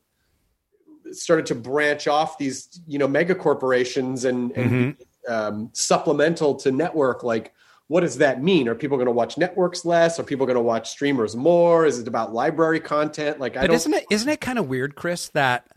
started 1.13 1.47
to 1.47 1.55
branch 1.55 2.09
off 2.09 2.39
these 2.39 2.81
you 2.87 2.99
know 2.99 3.07
mega 3.07 3.35
corporations 3.35 4.25
and, 4.25 4.53
and 4.53 4.97
um, 5.29 5.71
supplemental 5.73 6.55
to 6.55 6.71
network 6.71 7.23
like 7.23 7.53
what 7.89 8.01
does 8.01 8.19
that 8.19 8.43
mean 8.43 8.69
are 8.69 8.75
people 8.75 8.97
going 8.97 9.07
to 9.07 9.13
watch 9.13 9.39
networks 9.39 9.85
less 9.85 10.19
are 10.19 10.25
people 10.25 10.47
going 10.47 10.57
to 10.57 10.63
watch 10.63 10.91
streamers 10.91 11.37
more 11.37 11.87
is 11.87 11.99
it 11.99 12.09
about 12.09 12.33
library 12.33 12.81
content 12.81 13.39
like 13.39 13.57
i 13.57 13.61
But 13.61 13.69
don't 13.69 13.77
isn't 13.77 13.95
it 13.95 14.07
isn't 14.11 14.29
it 14.29 14.41
kind 14.41 14.59
of 14.59 14.69
weird, 14.69 14.95
Chris, 14.97 15.29
that 15.29 15.69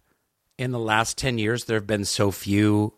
in 0.57 0.71
the 0.71 0.79
last 0.79 1.17
ten 1.17 1.37
years 1.37 1.65
there 1.65 1.77
have 1.77 1.87
been 1.87 2.05
so 2.05 2.31
few 2.31 2.93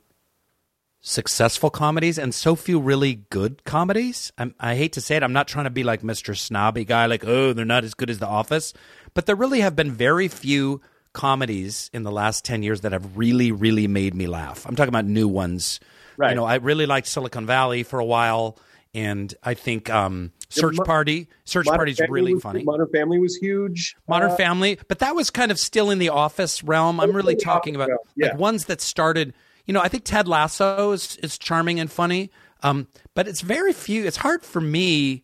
successful 1.01 1.69
comedies 1.69 2.17
and 2.19 2.33
so 2.33 2.55
few 2.55 2.79
really 2.79 3.15
good 3.29 3.63
comedies? 3.63 4.31
I'm, 4.37 4.53
I 4.59 4.75
hate 4.75 4.93
to 4.93 5.01
say 5.01 5.15
it, 5.15 5.23
I'm 5.23 5.33
not 5.33 5.47
trying 5.47 5.65
to 5.65 5.71
be 5.71 5.83
like 5.83 6.01
Mr. 6.01 6.37
Snobby 6.37 6.85
guy, 6.85 7.05
like 7.07 7.25
oh 7.25 7.53
they're 7.53 7.65
not 7.65 7.83
as 7.83 7.93
good 7.93 8.09
as 8.09 8.19
The 8.19 8.27
Office, 8.27 8.73
but 9.13 9.25
there 9.25 9.35
really 9.35 9.61
have 9.61 9.75
been 9.75 9.91
very 9.91 10.27
few 10.27 10.81
comedies 11.13 11.89
in 11.93 12.03
the 12.03 12.11
last 12.11 12.45
ten 12.45 12.63
years 12.63 12.81
that 12.81 12.93
have 12.93 13.17
really 13.17 13.51
really 13.51 13.87
made 13.87 14.15
me 14.15 14.27
laugh. 14.27 14.65
I'm 14.65 14.75
talking 14.75 14.89
about 14.89 15.05
new 15.05 15.27
ones. 15.27 15.79
Right. 16.17 16.29
You 16.29 16.35
know, 16.35 16.45
I 16.45 16.55
really 16.55 16.85
liked 16.85 17.07
Silicon 17.07 17.45
Valley 17.45 17.83
for 17.83 17.99
a 17.99 18.05
while, 18.05 18.57
and 18.93 19.33
I 19.43 19.53
think 19.53 19.89
um, 19.89 20.31
Search 20.49 20.75
Mo- 20.77 20.83
Party, 20.83 21.27
Search 21.45 21.65
Modern 21.65 21.77
Party's 21.79 21.97
Family 21.97 22.11
really 22.11 22.33
was- 22.33 22.43
funny. 22.43 22.63
modern 22.63 22.89
family 22.89 23.19
was 23.19 23.35
huge 23.35 23.95
Modern 24.07 24.31
Uh, 24.31 24.35
Family, 24.35 24.77
but 24.87 24.99
that 24.99 25.15
was 25.15 25.29
kind 25.29 25.51
of 25.51 25.59
still 25.59 25.89
in 25.89 25.99
the 25.99 26.09
office 26.09 26.63
realm. 26.63 26.99
I'm 26.99 27.13
really 27.13 27.35
talking 27.35 27.75
about 27.75 27.89
yeah. 28.15 28.27
like 28.27 28.37
ones 28.37 28.65
that 28.65 28.81
started. 28.81 29.33
You 29.65 29.73
know, 29.73 29.81
I 29.81 29.87
think 29.87 30.03
Ted 30.03 30.27
Lasso 30.27 30.91
is, 30.91 31.17
is 31.17 31.37
charming 31.37 31.79
and 31.79 31.89
funny, 31.91 32.31
um, 32.63 32.87
but 33.13 33.27
it's 33.27 33.41
very 33.41 33.73
few. 33.73 34.05
It's 34.05 34.17
hard 34.17 34.43
for 34.43 34.59
me, 34.59 35.23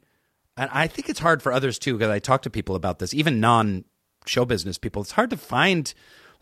and 0.55 0.69
I 0.71 0.87
think 0.87 1.09
it's 1.09 1.19
hard 1.19 1.41
for 1.41 1.51
others 1.51 1.77
too. 1.79 1.97
Because 1.97 2.09
I 2.11 2.19
talk 2.19 2.43
to 2.43 2.49
people 2.49 2.75
about 2.75 2.99
this, 2.99 3.13
even 3.13 3.39
non 3.41 3.83
show 4.25 4.45
business 4.45 4.77
people. 4.77 5.01
It's 5.01 5.11
hard 5.11 5.29
to 5.31 5.37
find 5.37 5.93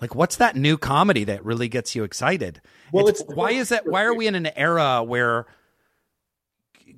like 0.02 0.14
what's 0.14 0.36
that 0.36 0.56
new 0.56 0.78
comedy 0.78 1.24
that 1.24 1.44
really 1.46 1.70
gets 1.70 1.96
you 1.96 2.04
excited. 2.04 2.62
Well, 2.92 3.08
It's- 3.08 3.22
it's- 3.22 3.36
why 3.36 3.52
is 3.52 3.70
that? 3.70 3.88
Why 3.88 4.04
are 4.04 4.14
we 4.14 4.28
in 4.28 4.36
an 4.36 4.48
era 4.58 5.02
where 5.04 5.46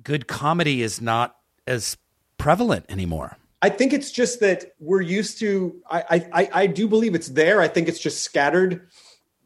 good 0.02 0.26
comedy 0.26 0.82
is 0.82 1.00
not 1.00 1.36
as 1.66 1.96
prevalent 2.36 2.86
anymore? 2.88 3.36
I 3.60 3.68
think 3.70 3.92
it's 3.92 4.10
just 4.12 4.40
that 4.40 4.72
we're 4.78 5.00
used 5.00 5.38
to. 5.40 5.74
I, 5.90 6.02
I 6.10 6.42
I- 6.42 6.50
I 6.62 6.66
do 6.66 6.86
believe 6.88 7.14
it's 7.14 7.28
there. 7.28 7.60
I 7.60 7.68
think 7.68 7.88
it's 7.88 7.98
just 7.98 8.22
scattered 8.22 8.86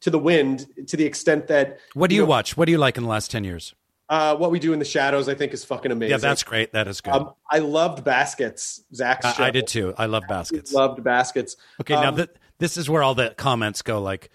to 0.00 0.10
the 0.10 0.18
wind 0.18 0.66
to 0.88 0.96
the 0.96 1.04
extent 1.04 1.46
that 1.46 1.78
What 1.94 2.10
do 2.10 2.16
you 2.16 2.22
know, 2.22 2.26
watch? 2.28 2.56
What 2.56 2.66
do 2.66 2.72
you 2.72 2.78
like 2.78 2.96
in 2.96 3.04
the 3.04 3.08
last 3.08 3.30
ten 3.30 3.44
years? 3.44 3.74
Uh, 4.08 4.36
what 4.36 4.50
we 4.50 4.58
do 4.58 4.74
in 4.74 4.78
the 4.78 4.84
shadows, 4.84 5.26
I 5.26 5.34
think, 5.34 5.54
is 5.54 5.64
fucking 5.64 5.90
amazing. 5.90 6.10
Yeah, 6.10 6.16
that's 6.18 6.42
great. 6.42 6.72
That 6.72 6.86
is 6.86 7.00
good. 7.00 7.14
Um, 7.14 7.32
I 7.50 7.60
loved 7.60 8.04
Baskets. 8.04 8.82
Show. 8.94 9.04
I, 9.04 9.34
I 9.38 9.50
did 9.50 9.66
too. 9.66 9.94
I 9.96 10.04
love 10.04 10.24
baskets. 10.28 10.70
Loved 10.72 11.02
Baskets. 11.02 11.56
Okay, 11.80 11.94
now 11.94 12.08
Um, 12.08 12.16
th- 12.16 12.28
this 12.58 12.76
is 12.76 12.90
where 12.90 13.02
all 13.02 13.14
the 13.14 13.30
comments 13.38 13.80
go. 13.80 14.02
Like, 14.02 14.28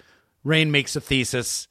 Rainn 0.44 0.70
makes 0.72 0.96
a 0.96 1.02
thesis. 1.02 1.68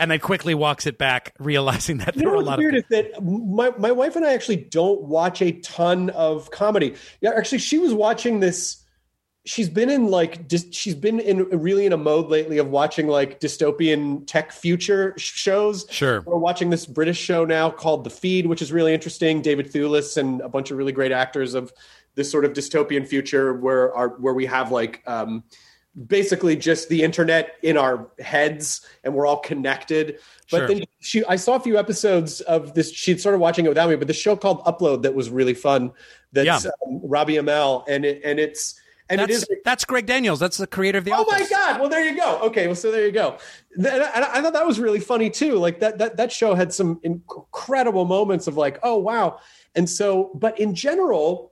And 0.00 0.10
then 0.10 0.18
quickly 0.20 0.54
walks 0.54 0.86
it 0.86 0.98
back, 0.98 1.34
realizing 1.38 1.98
that 1.98 2.14
You 2.16 2.22
there 2.22 2.30
know 2.32 2.38
are 2.38 2.42
a 2.42 2.44
lot 2.44 2.58
weird 2.58 2.74
of. 2.74 2.84
is 2.84 2.88
that 2.90 3.22
my, 3.22 3.70
my 3.78 3.92
wife 3.92 4.16
and 4.16 4.24
I 4.24 4.32
actually 4.34 4.56
don't 4.56 5.02
watch 5.02 5.42
a 5.42 5.52
ton 5.60 6.10
of 6.10 6.50
comedy. 6.50 6.94
Yeah, 7.20 7.30
actually, 7.36 7.58
she 7.58 7.78
was 7.78 7.92
watching 7.94 8.40
this. 8.40 8.78
She's 9.44 9.68
been 9.68 9.90
in 9.90 10.06
like 10.06 10.46
dis, 10.46 10.66
she's 10.70 10.94
been 10.94 11.18
in 11.18 11.38
really 11.48 11.84
in 11.84 11.92
a 11.92 11.96
mode 11.96 12.28
lately 12.28 12.58
of 12.58 12.68
watching 12.68 13.08
like 13.08 13.40
dystopian 13.40 14.24
tech 14.26 14.52
future 14.52 15.14
sh- 15.18 15.32
shows. 15.32 15.84
Sure. 15.90 16.20
we're 16.20 16.36
watching 16.38 16.70
this 16.70 16.86
British 16.86 17.18
show 17.18 17.44
now 17.44 17.68
called 17.68 18.04
The 18.04 18.10
Feed, 18.10 18.46
which 18.46 18.62
is 18.62 18.70
really 18.70 18.94
interesting. 18.94 19.42
David 19.42 19.72
Thewlis 19.72 20.16
and 20.16 20.40
a 20.42 20.48
bunch 20.48 20.70
of 20.70 20.76
really 20.78 20.92
great 20.92 21.10
actors 21.10 21.54
of 21.54 21.72
this 22.14 22.30
sort 22.30 22.44
of 22.44 22.52
dystopian 22.52 23.04
future 23.04 23.52
where 23.54 23.92
our 23.96 24.10
where 24.10 24.34
we 24.34 24.46
have 24.46 24.70
like 24.70 25.02
um, 25.08 25.42
basically 26.06 26.56
just 26.56 26.88
the 26.88 27.02
internet 27.02 27.56
in 27.62 27.76
our 27.76 28.08
heads 28.18 28.86
and 29.04 29.14
we're 29.14 29.26
all 29.26 29.38
connected. 29.40 30.18
But 30.50 30.58
Sure. 30.58 30.68
then 30.68 30.84
she, 31.00 31.24
I 31.26 31.36
saw 31.36 31.54
a 31.56 31.60
few 31.60 31.78
episodes 31.78 32.40
of 32.42 32.74
this. 32.74 32.92
She'd 32.92 33.20
started 33.20 33.38
watching 33.38 33.66
it 33.66 33.68
without 33.68 33.90
me, 33.90 33.96
but 33.96 34.06
the 34.08 34.14
show 34.14 34.34
called 34.36 34.64
Upload 34.64 35.02
that 35.02 35.14
was 35.14 35.28
really 35.30 35.54
fun. 35.54 35.92
That's 36.32 36.64
Yeah. 36.64 36.70
um, 36.86 37.00
Robbie 37.04 37.34
Amell, 37.34 37.84
and 37.88 38.04
it 38.06 38.22
and 38.24 38.38
it's 38.40 38.78
and 39.10 39.20
it 39.20 39.28
That's, 39.28 39.42
is. 39.42 39.48
that's 39.64 39.84
Greg 39.84 40.06
Daniels. 40.06 40.40
That's 40.40 40.56
the 40.56 40.66
creator 40.66 40.96
of 40.96 41.04
the 41.04 41.12
Oh 41.12 41.22
Office. 41.22 41.50
my 41.50 41.56
God! 41.56 41.80
Well, 41.80 41.90
there 41.90 42.02
you 42.08 42.16
go. 42.16 42.38
Okay, 42.44 42.66
well, 42.66 42.76
so 42.76 42.90
there 42.90 43.04
you 43.04 43.12
go. 43.12 43.36
And 43.76 43.86
I, 43.86 44.10
and 44.14 44.24
I 44.24 44.40
thought 44.40 44.54
that 44.54 44.66
was 44.66 44.80
really 44.80 45.00
funny 45.00 45.28
too. 45.28 45.56
Like 45.58 45.80
that 45.80 45.98
that 45.98 46.16
that 46.16 46.32
show 46.32 46.54
had 46.54 46.72
some 46.72 47.00
incredible 47.02 48.06
moments 48.06 48.46
of 48.46 48.56
like, 48.56 48.78
oh 48.82 48.96
wow. 48.96 49.38
And 49.74 49.88
so, 49.90 50.30
but 50.34 50.58
in 50.58 50.74
general, 50.74 51.51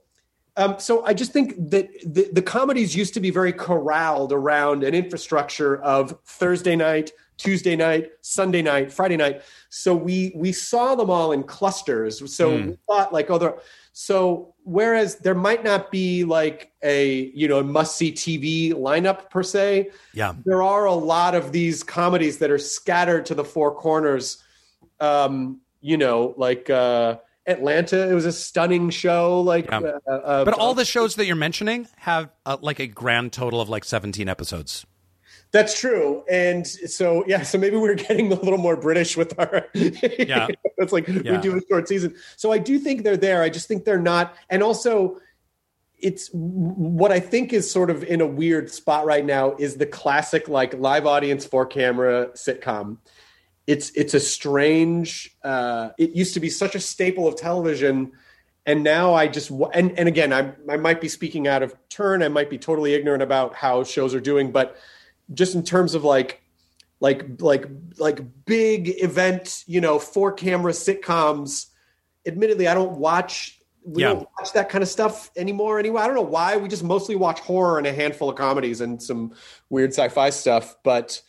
um, 0.57 0.75
so 0.79 1.05
I 1.05 1.13
just 1.13 1.31
think 1.31 1.55
that 1.69 1.89
the, 2.05 2.29
the 2.33 2.41
comedies 2.41 2.95
used 2.95 3.13
to 3.13 3.19
be 3.19 3.29
very 3.29 3.53
corralled 3.53 4.33
around 4.33 4.83
an 4.83 4.93
infrastructure 4.93 5.81
of 5.81 6.17
Thursday 6.25 6.75
night, 6.75 7.11
Tuesday 7.37 7.75
night, 7.75 8.11
Sunday 8.21 8.61
night, 8.61 8.91
Friday 8.91 9.17
night. 9.17 9.41
So 9.69 9.95
we 9.95 10.33
we 10.35 10.51
saw 10.51 10.95
them 10.95 11.09
all 11.09 11.31
in 11.31 11.43
clusters. 11.43 12.35
So 12.35 12.55
we 12.55 12.77
thought 12.87 13.13
like, 13.13 13.29
oh, 13.31 13.59
so 13.93 14.53
whereas 14.63 15.15
there 15.17 15.35
might 15.35 15.63
not 15.63 15.89
be 15.89 16.23
like 16.23 16.71
a 16.83 17.31
you 17.33 17.47
know 17.47 17.63
must 17.63 17.95
see 17.95 18.11
TV 18.11 18.73
lineup 18.73 19.29
per 19.29 19.43
se, 19.43 19.89
Yeah. 20.13 20.33
there 20.45 20.61
are 20.61 20.85
a 20.85 20.93
lot 20.93 21.33
of 21.33 21.51
these 21.51 21.81
comedies 21.81 22.37
that 22.39 22.51
are 22.51 22.59
scattered 22.59 23.25
to 23.27 23.35
the 23.35 23.45
four 23.45 23.73
corners. 23.73 24.43
Um, 24.99 25.61
you 25.79 25.97
know, 25.97 26.35
like 26.37 26.69
uh, 26.69 27.17
Atlanta, 27.51 28.09
it 28.09 28.13
was 28.13 28.25
a 28.25 28.31
stunning 28.31 28.89
show. 28.89 29.41
Like, 29.41 29.69
Yeah. 29.69 29.81
uh, 30.07 30.11
uh, 30.11 30.45
But 30.45 30.55
all 30.55 30.73
the 30.73 30.85
shows 30.85 31.15
that 31.15 31.25
you're 31.25 31.35
mentioning 31.35 31.87
have 31.97 32.29
uh, 32.45 32.57
like 32.61 32.79
a 32.79 32.87
grand 32.87 33.33
total 33.33 33.61
of 33.61 33.69
like 33.69 33.83
17 33.83 34.27
episodes. 34.27 34.85
That's 35.51 35.77
true, 35.77 36.23
and 36.31 36.65
so 36.65 37.25
yeah, 37.27 37.41
so 37.41 37.57
maybe 37.57 37.75
we're 37.75 37.95
getting 38.07 38.31
a 38.31 38.35
little 38.35 38.57
more 38.57 38.77
British 38.77 39.17
with 39.17 39.37
our. 39.37 39.67
Yeah. 39.73 40.47
it's 40.77 40.93
like 40.93 41.07
Yeah. 41.09 41.33
we 41.33 41.37
do 41.39 41.57
a 41.57 41.61
short 41.69 41.87
season. 41.89 42.15
So 42.37 42.53
I 42.53 42.57
do 42.57 42.79
think 42.79 43.03
they're 43.03 43.17
there. 43.17 43.43
I 43.43 43.49
just 43.49 43.67
think 43.67 43.83
they're 43.83 43.99
not, 43.99 44.33
and 44.49 44.63
also, 44.63 45.17
it's 45.99 46.29
what 46.31 47.11
I 47.11 47.19
think 47.19 47.51
is 47.53 47.69
sort 47.69 47.89
of 47.89 48.03
in 48.05 48.21
a 48.21 48.25
weird 48.25 48.71
spot 48.71 49.05
right 49.05 49.25
now 49.25 49.53
is 49.59 49.75
the 49.75 49.85
classic 49.85 50.47
like 50.47 50.73
live 50.79 51.05
audience 51.05 51.45
for 51.45 51.65
camera 51.65 52.29
sitcom. 52.33 52.97
It's 53.71 53.89
it's 53.91 54.13
a 54.13 54.19
strange. 54.19 55.35
Uh, 55.43 55.89
it 55.97 56.11
used 56.11 56.33
to 56.33 56.39
be 56.39 56.49
such 56.49 56.75
a 56.75 56.79
staple 56.79 57.27
of 57.27 57.35
television 57.35 58.11
and 58.65 58.83
now 58.83 59.13
I 59.13 59.27
just 59.27 59.49
and 59.73 59.97
and 59.97 60.07
again 60.07 60.31
I 60.31 60.53
I 60.69 60.77
might 60.77 61.01
be 61.01 61.09
speaking 61.09 61.47
out 61.47 61.63
of 61.63 61.75
turn. 61.89 62.21
I 62.21 62.27
might 62.27 62.49
be 62.49 62.57
totally 62.57 62.93
ignorant 62.93 63.23
about 63.23 63.55
how 63.55 63.83
shows 63.83 64.13
are 64.13 64.19
doing, 64.21 64.51
but 64.51 64.77
just 65.33 65.55
in 65.55 65.63
terms 65.63 65.95
of 65.95 66.03
like 66.03 66.41
like 66.99 67.41
like 67.41 67.65
like 67.97 68.19
big 68.45 69.01
event, 69.01 69.63
you 69.65 69.81
know, 69.81 69.97
four 69.99 70.31
camera 70.31 70.71
sitcoms. 70.73 71.67
Admittedly, 72.27 72.67
I 72.67 72.75
don't 72.75 72.97
watch 72.97 73.57
we 73.83 74.03
Yeah. 74.03 74.09
don't 74.13 74.27
watch 74.39 74.53
that 74.53 74.69
kind 74.69 74.83
of 74.83 74.89
stuff 74.89 75.31
anymore 75.35 75.79
anyway. 75.79 76.03
I 76.03 76.05
don't 76.05 76.15
know 76.15 76.21
why. 76.21 76.55
We 76.57 76.67
just 76.69 76.83
mostly 76.83 77.15
watch 77.15 77.39
horror 77.39 77.79
and 77.79 77.87
a 77.87 77.93
handful 77.93 78.29
of 78.29 78.35
comedies 78.35 78.79
and 78.81 79.01
some 79.01 79.33
weird 79.71 79.89
sci-fi 79.89 80.29
stuff. 80.29 80.75
But 80.83 81.19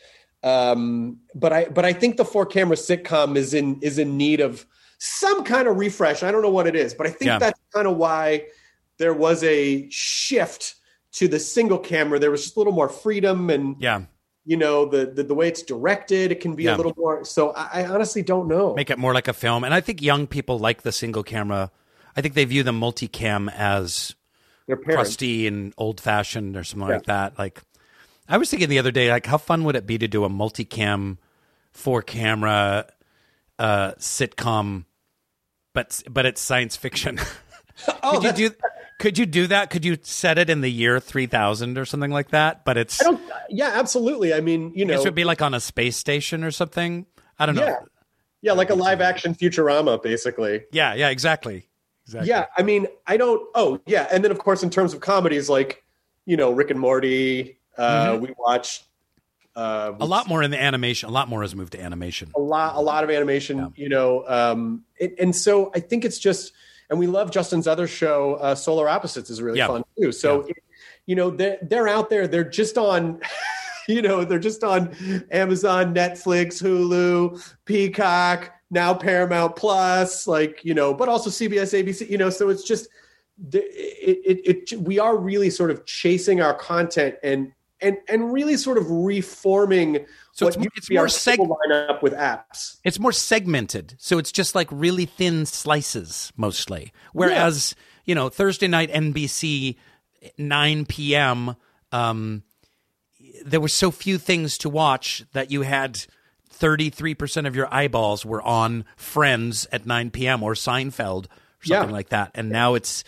um 0.42 1.18
but 1.34 1.52
I 1.52 1.64
but 1.66 1.84
I 1.84 1.92
think 1.92 2.16
the 2.16 2.24
four 2.24 2.46
camera 2.46 2.76
sitcom 2.76 3.36
is 3.36 3.54
in 3.54 3.78
is 3.80 3.98
in 3.98 4.16
need 4.16 4.40
of 4.40 4.66
some 4.98 5.44
kind 5.44 5.66
of 5.68 5.76
refresh. 5.78 6.22
I 6.22 6.30
don't 6.30 6.42
know 6.42 6.50
what 6.50 6.66
it 6.66 6.76
is, 6.76 6.94
but 6.94 7.06
I 7.06 7.10
think 7.10 7.28
Yeah. 7.28 7.38
that's 7.38 7.60
kind 7.74 7.86
of 7.88 7.96
why 7.96 8.46
there 8.98 9.14
was 9.14 9.42
a 9.42 9.88
shift 9.90 10.76
to 11.12 11.26
the 11.28 11.40
single 11.40 11.78
camera. 11.78 12.18
There 12.18 12.30
was 12.30 12.42
just 12.44 12.56
a 12.56 12.60
little 12.60 12.72
more 12.72 12.88
freedom 12.88 13.50
and 13.50 13.76
Yeah. 13.80 14.02
you 14.44 14.56
know 14.56 14.86
the, 14.86 15.06
the 15.06 15.22
the 15.24 15.34
way 15.34 15.48
it's 15.48 15.62
directed 15.62 16.32
it 16.32 16.40
can 16.40 16.54
be 16.54 16.64
Yeah. 16.64 16.74
a 16.74 16.78
little 16.78 16.94
more 16.96 17.24
so 17.24 17.50
I, 17.52 17.82
I 17.82 17.86
honestly 17.86 18.22
don't 18.22 18.48
know 18.48 18.74
Make 18.74 18.90
it 18.90 18.98
more 18.98 19.14
like 19.14 19.28
a 19.28 19.32
film. 19.32 19.64
And 19.64 19.72
I 19.74 19.80
think 19.80 20.02
young 20.02 20.26
people 20.26 20.58
like 20.58 20.82
the 20.82 20.92
single 20.92 21.22
camera. 21.22 21.70
I 22.16 22.20
think 22.20 22.34
they 22.34 22.44
view 22.44 22.62
the 22.62 22.72
multicam 22.72 23.50
as 23.52 24.14
their 24.66 24.76
parents 24.76 25.10
crusty 25.10 25.46
and 25.46 25.72
old 25.78 26.00
fashioned 26.00 26.56
or 26.56 26.62
something 26.64 26.88
like 26.88 27.04
that. 27.04 27.38
Like, 27.38 27.62
I 28.32 28.38
was 28.38 28.48
thinking 28.48 28.70
the 28.70 28.78
other 28.78 28.90
day, 28.90 29.10
like, 29.10 29.26
how 29.26 29.36
fun 29.36 29.62
would 29.64 29.76
it 29.76 29.86
be 29.86 29.98
to 29.98 30.08
do 30.08 30.24
a 30.24 30.30
multicam, 30.30 31.18
four 31.70 32.00
camera 32.00 32.86
uh, 33.58 33.92
sitcom, 33.98 34.86
but 35.74 36.02
but 36.08 36.24
it's 36.24 36.40
science 36.40 36.74
fiction. 36.74 37.20
oh 38.02 38.20
could 38.20 38.38
you 38.38 38.48
do? 38.48 38.54
Could 38.98 39.18
you 39.18 39.26
do 39.26 39.46
that? 39.48 39.68
Could 39.68 39.84
you 39.84 39.98
set 40.00 40.38
it 40.38 40.48
in 40.48 40.62
the 40.62 40.70
year 40.70 40.98
three 40.98 41.26
thousand 41.26 41.76
or 41.76 41.84
something 41.84 42.10
like 42.10 42.30
that? 42.30 42.64
But 42.64 42.78
it's 42.78 43.02
I 43.02 43.04
don't 43.04 43.20
yeah 43.50 43.72
absolutely 43.74 44.32
I 44.32 44.40
mean 44.40 44.72
you 44.74 44.86
know 44.86 44.94
it 44.94 45.04
would 45.04 45.14
be 45.14 45.24
like 45.24 45.42
on 45.42 45.52
a 45.52 45.60
space 45.60 45.96
station 45.96 46.42
or 46.42 46.50
something. 46.50 47.04
I 47.38 47.46
don't 47.46 47.54
know. 47.54 47.66
yeah 47.66 47.76
yeah 48.40 48.52
like 48.52 48.70
a 48.70 48.74
live 48.74 49.00
action 49.00 49.34
Futurama 49.34 50.02
basically 50.02 50.64
Yeah, 50.72 50.94
yeah, 50.94 51.08
exactly. 51.10 51.68
Exactly. 52.06 52.28
yeah 52.28 52.46
I 52.56 52.62
mean 52.62 52.86
I 53.06 53.16
don't 53.16 53.46
oh 53.54 53.80
yeah 53.86 54.08
and 54.10 54.24
then 54.24 54.30
of 54.30 54.38
course 54.38 54.62
in 54.62 54.70
terms 54.70 54.94
of 54.94 55.00
comedies 55.00 55.48
like 55.48 55.82
you 56.24 56.36
know 56.36 56.50
Rick 56.50 56.70
and 56.70 56.80
Morty 56.80 57.58
uh 57.78 58.18
we 58.20 58.32
watch 58.38 58.84
uh 59.56 59.90
Mm-hmm. 59.92 60.02
A 60.02 60.04
lot 60.06 60.28
more 60.28 60.42
in 60.42 60.50
the 60.50 60.60
animation. 60.60 61.08
A 61.10 61.12
lot 61.12 61.28
more 61.28 61.42
has 61.42 61.54
moved 61.54 61.72
to 61.72 61.80
animation. 61.82 62.30
a 62.34 62.40
lot 62.40 62.74
a 62.76 62.80
lot 62.80 63.04
of 63.04 63.10
animation 63.10 63.72
you 63.76 63.88
know 63.90 64.24
um 64.26 64.84
and, 65.00 65.12
and 65.18 65.36
so 65.36 65.70
i 65.74 65.80
think 65.80 66.04
it's 66.06 66.18
just 66.18 66.52
and 66.88 66.98
we 66.98 67.06
love 67.06 67.30
justin's 67.30 67.66
other 67.66 67.86
show 67.86 68.34
uh 68.34 68.54
solar 68.54 68.88
opposites 68.88 69.28
is 69.30 69.42
really 69.42 69.58
Yeah. 69.58 69.66
fun 69.68 69.84
too 70.00 70.10
so 70.12 70.42
it, 70.42 70.56
you 71.06 71.14
know 71.16 71.28
they're, 71.30 71.58
they're 71.62 71.88
out 71.88 72.08
there 72.08 72.26
they're 72.26 72.48
just 72.48 72.78
on 72.78 73.20
you 73.88 74.00
know 74.00 74.24
they're 74.24 74.38
just 74.38 74.64
on 74.64 74.94
amazon 75.30 75.94
netflix 75.94 76.62
hulu 76.62 77.38
peacock 77.66 78.52
now 78.70 78.94
paramount 78.94 79.54
plus 79.56 80.26
like 80.26 80.64
you 80.64 80.72
know 80.72 80.94
but 80.94 81.08
also 81.10 81.28
cbs 81.28 81.72
abc 81.78 82.08
you 82.08 82.16
know 82.16 82.30
so 82.30 82.48
it's 82.48 82.62
just 82.64 82.88
the- 83.50 83.60
it, 83.60 84.40
it, 84.46 84.70
it 84.72 84.80
we 84.80 84.98
are 84.98 85.18
really 85.18 85.50
sort 85.50 85.70
of 85.70 85.84
chasing 85.84 86.40
our 86.40 86.54
content 86.54 87.16
and 87.22 87.52
and 87.82 87.96
and 88.08 88.32
really 88.32 88.56
sort 88.56 88.78
of 88.78 88.90
reforming 88.90 90.06
So 90.32 90.46
what 90.46 90.56
it's- 90.56 90.72
it's 90.76 90.90
more 90.90 91.06
seg- 91.06 91.38
lineup 91.38 92.02
with 92.02 92.12
apps. 92.14 92.76
It's 92.84 92.98
more 92.98 93.12
segmented. 93.12 93.94
So 93.98 94.18
it's 94.18 94.32
just 94.32 94.54
like 94.54 94.68
really 94.70 95.06
thin 95.06 95.44
slices 95.46 96.32
mostly. 96.36 96.92
Whereas, 97.12 97.74
you 98.04 98.14
know, 98.14 98.28
Thursday 98.28 98.68
night 98.68 98.90
NBC 98.90 99.76
9 100.38 100.86
p.m. 100.86 101.56
um 101.90 102.42
there 103.44 103.60
were 103.60 103.68
so 103.68 103.90
few 103.90 104.18
things 104.18 104.56
to 104.58 104.68
watch 104.68 105.24
that 105.32 105.50
you 105.50 105.62
had 105.62 106.04
33% 106.52 107.46
of 107.46 107.56
your 107.56 107.72
eyeballs 107.74 108.24
were 108.24 108.42
on 108.42 108.84
Friends 108.96 109.66
at 109.72 109.86
9 109.86 110.10
p.m. 110.10 110.42
or 110.42 110.54
Seinfeld 110.54 111.26
or 111.26 111.64
something 111.64 111.88
Yeah. 111.88 111.92
like 111.94 112.10
that. 112.10 112.30
And 112.34 112.50
now 112.50 112.74
it's 112.74 113.02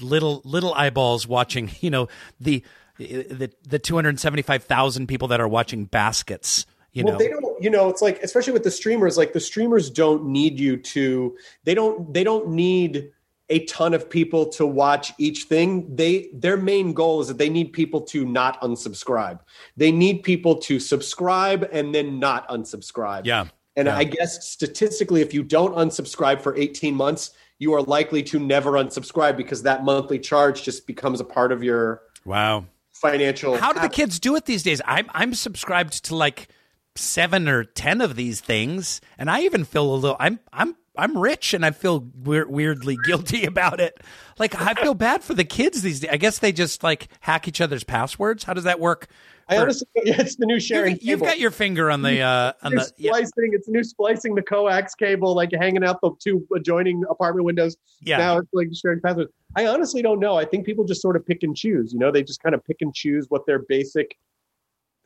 little 0.00 0.40
little 0.44 0.72
eyeballs 0.74 1.26
watching, 1.26 1.70
you 1.80 1.90
know, 1.90 2.08
the 2.40 2.62
the 2.98 3.50
the 3.66 3.78
275,000 3.78 5.06
people 5.06 5.28
that 5.28 5.40
are 5.40 5.48
watching 5.48 5.84
baskets, 5.84 6.66
you 6.92 7.04
well, 7.04 7.14
know. 7.14 7.18
they 7.18 7.28
don't. 7.28 7.62
You 7.62 7.70
know, 7.70 7.88
it's 7.88 8.02
like 8.02 8.22
especially 8.22 8.52
with 8.52 8.64
the 8.64 8.70
streamers. 8.70 9.16
Like 9.16 9.32
the 9.32 9.40
streamers 9.40 9.90
don't 9.90 10.26
need 10.26 10.58
you 10.58 10.76
to. 10.76 11.36
They 11.64 11.74
don't. 11.74 12.12
They 12.12 12.24
don't 12.24 12.48
need 12.48 13.10
a 13.50 13.64
ton 13.64 13.94
of 13.94 14.10
people 14.10 14.46
to 14.46 14.66
watch 14.66 15.12
each 15.18 15.44
thing. 15.44 15.94
They 15.94 16.28
their 16.34 16.56
main 16.56 16.92
goal 16.92 17.20
is 17.20 17.28
that 17.28 17.38
they 17.38 17.48
need 17.48 17.72
people 17.72 18.00
to 18.02 18.24
not 18.24 18.60
unsubscribe. 18.60 19.40
They 19.76 19.90
need 19.90 20.22
people 20.22 20.56
to 20.56 20.78
subscribe 20.78 21.68
and 21.72 21.94
then 21.94 22.18
not 22.18 22.48
unsubscribe. 22.48 23.24
Yeah. 23.24 23.46
And 23.76 23.86
Yeah. 23.86 23.96
I 23.96 24.04
guess 24.04 24.46
statistically, 24.46 25.22
if 25.22 25.32
you 25.32 25.42
don't 25.42 25.74
unsubscribe 25.76 26.42
for 26.42 26.54
18 26.56 26.94
months, 26.94 27.30
you 27.58 27.72
are 27.74 27.82
likely 27.82 28.22
to 28.24 28.38
never 28.38 28.72
unsubscribe 28.72 29.36
because 29.36 29.62
that 29.62 29.84
monthly 29.84 30.18
charge 30.18 30.62
just 30.62 30.86
becomes 30.86 31.20
a 31.20 31.24
part 31.24 31.52
of 31.52 31.62
your 31.62 32.02
Wow. 32.24 32.66
Financial. 33.00 33.56
How 33.56 33.72
do 33.72 33.80
the 33.80 33.88
kids 33.88 34.18
do 34.18 34.36
it 34.36 34.46
these 34.46 34.62
days? 34.62 34.80
I'm 34.84 35.10
I'm 35.14 35.34
subscribed 35.34 36.04
to 36.06 36.16
like 36.16 36.48
seven 36.94 37.48
or 37.48 37.64
ten 37.64 38.00
of 38.00 38.16
these 38.16 38.40
things, 38.40 39.00
and 39.16 39.30
I 39.30 39.42
even 39.42 39.64
feel 39.64 39.92
a 39.92 39.96
little. 39.96 40.16
I'm 40.18 40.40
I'm 40.52 40.76
I'm 40.98 41.16
rich 41.16 41.54
and 41.54 41.64
I 41.64 41.70
feel 41.70 42.06
weir- 42.14 42.48
weirdly 42.48 42.98
guilty 43.04 43.44
about 43.44 43.80
it. 43.80 44.02
Like 44.38 44.60
I 44.60 44.74
feel 44.74 44.94
bad 44.94 45.22
for 45.22 45.34
the 45.34 45.44
kids 45.44 45.82
these 45.82 46.00
days. 46.00 46.10
I 46.10 46.16
guess 46.16 46.38
they 46.40 46.52
just 46.52 46.82
like 46.82 47.08
hack 47.20 47.48
each 47.48 47.60
other's 47.60 47.84
passwords. 47.84 48.44
How 48.44 48.52
does 48.52 48.64
that 48.64 48.80
work? 48.80 49.06
I 49.50 49.56
honestly, 49.56 49.88
yeah, 49.96 50.16
it's 50.20 50.36
the 50.36 50.44
new 50.44 50.60
sharing. 50.60 50.96
You've, 50.96 51.04
you've 51.04 51.20
got 51.20 51.38
your 51.38 51.50
finger 51.50 51.90
on 51.90 52.02
the 52.02 52.20
uh, 52.20 52.52
on 52.62 52.74
the. 52.74 52.92
yeah. 52.98 53.12
splicing. 53.12 53.50
It's 53.52 53.68
new 53.68 53.82
splicing 53.82 54.34
the 54.34 54.42
coax 54.42 54.94
cable, 54.94 55.34
like 55.34 55.50
hanging 55.52 55.84
out 55.84 56.00
the 56.02 56.10
two 56.18 56.46
adjoining 56.54 57.04
apartment 57.08 57.46
windows. 57.46 57.76
Yeah. 58.02 58.18
Now 58.18 58.38
it's 58.38 58.48
like 58.52 58.68
sharing 58.74 59.00
passwords. 59.00 59.32
I 59.58 59.66
honestly 59.66 60.02
don't 60.02 60.20
know. 60.20 60.36
I 60.36 60.44
think 60.44 60.64
people 60.64 60.84
just 60.84 61.02
sort 61.02 61.16
of 61.16 61.26
pick 61.26 61.42
and 61.42 61.56
choose. 61.56 61.92
You 61.92 61.98
know, 61.98 62.12
they 62.12 62.22
just 62.22 62.40
kind 62.40 62.54
of 62.54 62.64
pick 62.64 62.76
and 62.80 62.94
choose 62.94 63.26
what 63.28 63.44
their 63.44 63.58
basic 63.68 64.16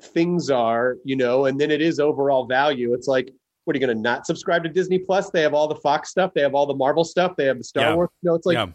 things 0.03 0.51
are. 0.51 0.99
You 1.05 1.17
know, 1.17 1.47
and 1.47 1.59
then 1.59 1.71
it 1.71 1.81
is 1.81 1.99
overall 1.99 2.45
value. 2.45 2.93
It's 2.93 3.09
like, 3.09 3.33
what 3.65 3.75
are 3.75 3.79
you 3.79 3.87
going 3.87 3.97
to 3.97 4.03
not 4.03 4.27
subscribe 4.27 4.63
to 4.65 4.69
Disney 4.69 4.99
Plus? 4.99 5.31
They 5.31 5.41
have 5.41 5.55
all 5.55 5.69
the 5.69 5.77
Fox 5.77 6.11
stuff. 6.11 6.35
They 6.35 6.43
have 6.43 6.55
all 6.55 6.67
the 6.67 6.75
Marvel 6.75 7.03
stuff. 7.03 7.35
They 7.35 7.47
have 7.47 7.57
the 7.57 7.65
Star 7.65 7.85
Yeah. 7.91 7.95
Wars. 7.95 8.11
You 8.21 8.29
know, 8.29 8.35
it's 8.35 8.45
like 8.45 8.57
yeah. 8.57 8.67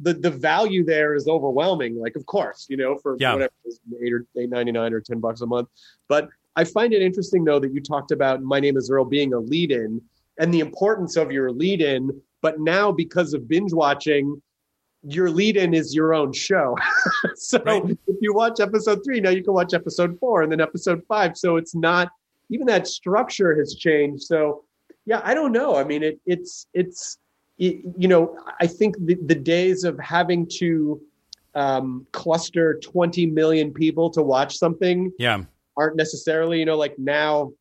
the 0.00 0.12
the 0.12 0.30
value 0.30 0.84
there 0.84 1.14
is 1.14 1.26
overwhelming. 1.28 1.98
Like, 1.98 2.14
of 2.14 2.26
course, 2.26 2.66
you 2.68 2.76
know, 2.76 2.98
for 2.98 3.16
Yeah. 3.18 3.32
whatever 3.32 3.52
it 3.64 3.68
is, 3.68 3.80
eight 4.04 4.12
or 4.12 4.26
eight 4.36 4.50
ninety 4.50 4.72
nine 4.72 4.92
or 4.92 5.00
ten 5.00 5.18
bucks 5.18 5.40
a 5.40 5.46
month. 5.46 5.68
But 6.08 6.28
I 6.56 6.64
find 6.64 6.92
it 6.92 7.00
interesting 7.00 7.42
though 7.44 7.58
that 7.60 7.72
you 7.72 7.80
talked 7.80 8.10
about 8.10 8.42
my 8.42 8.60
name 8.60 8.76
is 8.76 8.90
Earl 8.90 9.06
being 9.06 9.32
a 9.32 9.38
lead 9.38 9.72
in 9.72 10.02
and 10.38 10.52
the 10.52 10.60
importance 10.60 11.16
of 11.16 11.32
your 11.32 11.50
lead 11.50 11.80
in. 11.80 12.20
But 12.42 12.60
now 12.60 12.92
because 12.92 13.32
of 13.32 13.48
binge 13.48 13.72
watching, 13.72 14.42
your 15.04 15.30
lead 15.30 15.56
in 15.56 15.74
is 15.74 15.94
your 15.94 16.14
own 16.14 16.32
show. 16.32 16.76
so 17.34 17.60
Right. 17.64 17.82
if 18.06 18.16
you 18.20 18.34
watch 18.34 18.60
episode 18.60 19.00
three, 19.04 19.20
now 19.20 19.30
you 19.30 19.42
can 19.42 19.52
watch 19.52 19.74
episode 19.74 20.18
four 20.20 20.42
and 20.42 20.52
then 20.52 20.60
episode 20.60 21.02
five. 21.08 21.36
So 21.36 21.56
it's 21.56 21.74
not 21.74 22.10
even 22.50 22.66
that 22.68 22.86
structure 22.86 23.56
has 23.58 23.74
changed. 23.74 24.22
So 24.24 24.64
yeah, 25.06 25.20
I 25.24 25.34
don't 25.34 25.52
know. 25.52 25.74
I 25.76 25.84
mean, 25.84 26.02
it, 26.02 26.20
it's 26.26 26.66
it's 26.74 27.18
it, 27.58 27.80
you 27.96 28.08
know, 28.08 28.36
I 28.60 28.66
think 28.66 28.96
the, 29.04 29.16
the 29.26 29.34
days 29.34 29.84
of 29.84 29.98
having 29.98 30.46
to 30.58 31.00
um, 31.54 32.06
cluster 32.12 32.78
20 32.78 33.26
million 33.26 33.72
people 33.72 34.08
to 34.10 34.22
watch 34.22 34.56
something 34.56 35.12
Yeah. 35.18 35.42
aren't 35.76 35.96
necessarily, 35.96 36.58
you 36.58 36.64
know, 36.64 36.76
like 36.78 36.98
now 36.98 37.52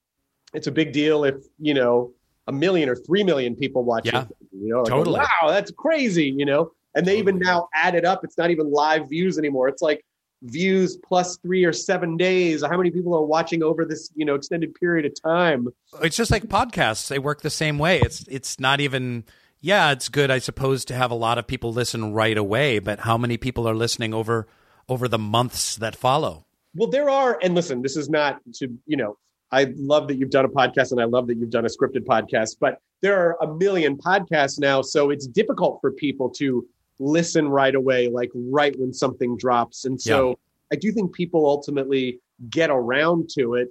it's 0.54 0.68
a 0.68 0.72
big 0.72 0.94
deal 0.94 1.24
if, 1.26 1.36
you 1.60 1.74
know, 1.74 2.14
a 2.48 2.52
million 2.52 2.88
or 2.88 2.96
3 2.96 3.24
million 3.24 3.56
people 3.56 3.84
watch 3.84 4.06
Yeah. 4.06 4.22
it. 4.24 4.28
You 4.54 4.70
know, 4.70 4.78
like, 4.82 4.89
Totally. 4.89 5.20
wow, 5.20 5.50
that's 5.50 5.72
crazy, 5.72 6.30
you 6.30 6.46
know? 6.46 6.72
And 6.96 7.06
they 7.06 7.18
even 7.18 7.39
now 7.39 7.70
add 7.74 7.96
it 7.96 8.06
up. 8.06 8.24
It's 8.24 8.38
not 8.38 8.52
even 8.52 8.72
live 8.72 9.10
views 9.10 9.38
anymore. 9.38 9.68
It's 9.68 9.82
like 9.82 10.04
views 10.44 10.98
plus 10.98 11.38
three 11.38 11.64
or 11.64 11.74
seven 11.74 12.18
days. 12.18 12.64
How 12.64 12.78
many 12.78 12.92
people 12.92 13.16
are 13.16 13.24
watching 13.24 13.64
over 13.64 13.86
this, 13.86 14.10
you 14.16 14.26
know, 14.26 14.36
extended 14.36 14.74
period 14.76 15.06
of 15.06 15.14
time? 15.22 15.68
It's 16.02 16.16
just 16.16 16.32
like 16.32 16.44
podcasts. 16.46 17.08
They 17.08 17.20
work 17.20 17.42
the 17.42 17.50
same 17.50 17.78
way. 17.78 18.02
It's 18.02 18.26
it's 18.28 18.60
not 18.60 18.82
even 18.82 19.24
yeah, 19.62 19.92
it's 19.92 20.10
good 20.10 20.32
I 20.32 20.39
suppose 20.39 20.84
to 20.86 20.96
have 20.96 21.12
a 21.12 21.16
lot 21.16 21.38
of 21.38 21.48
people 21.48 21.72
listen 21.72 22.14
right 22.14 22.38
away, 22.38 22.80
but 22.80 23.02
how 23.02 23.18
many 23.18 23.38
people 23.38 23.68
are 23.68 23.76
listening 23.76 24.14
over 24.14 24.48
over 24.89 25.08
the 25.08 25.20
months 25.20 25.76
that 25.78 25.96
follow? 25.96 26.46
Well, 26.76 26.89
there 26.89 27.10
are, 27.10 27.38
and 27.42 27.54
listen, 27.54 27.82
this 27.82 27.98
is 27.98 28.10
not 28.10 28.39
to, 28.56 28.70
you 28.86 28.98
know, 28.98 29.18
I 29.52 29.74
love 29.76 30.08
that 30.08 30.16
you've 30.16 30.30
done 30.30 30.46
a 30.46 30.50
podcast 30.50 30.92
and 30.92 31.02
I 31.02 31.06
love 31.06 31.28
that 31.28 31.38
you've 31.38 31.50
done 31.50 31.66
a 31.66 31.70
scripted 31.70 32.06
podcast, 32.06 32.58
but 32.60 32.80
there 33.02 33.20
are 33.20 33.38
a 33.42 33.54
million 33.56 33.98
podcasts 33.98 34.60
now. 34.60 34.82
So 34.82 35.10
it's 35.10 35.28
difficult 35.28 35.80
for 35.82 35.92
people 35.92 36.30
to 36.32 36.66
listen 37.02 37.49
right 37.49 37.74
away, 37.76 38.08
like 38.08 38.30
right 38.36 38.78
when 38.80 38.93
something 38.93 39.36
drops. 39.38 39.86
And 39.86 39.99
so 39.99 40.38
I 40.72 40.76
do 40.76 40.91
think 40.91 41.14
people 41.14 41.45
ultimately 41.45 42.20
get 42.49 42.70
around 42.70 43.30
to 43.32 43.56
it. 43.56 43.70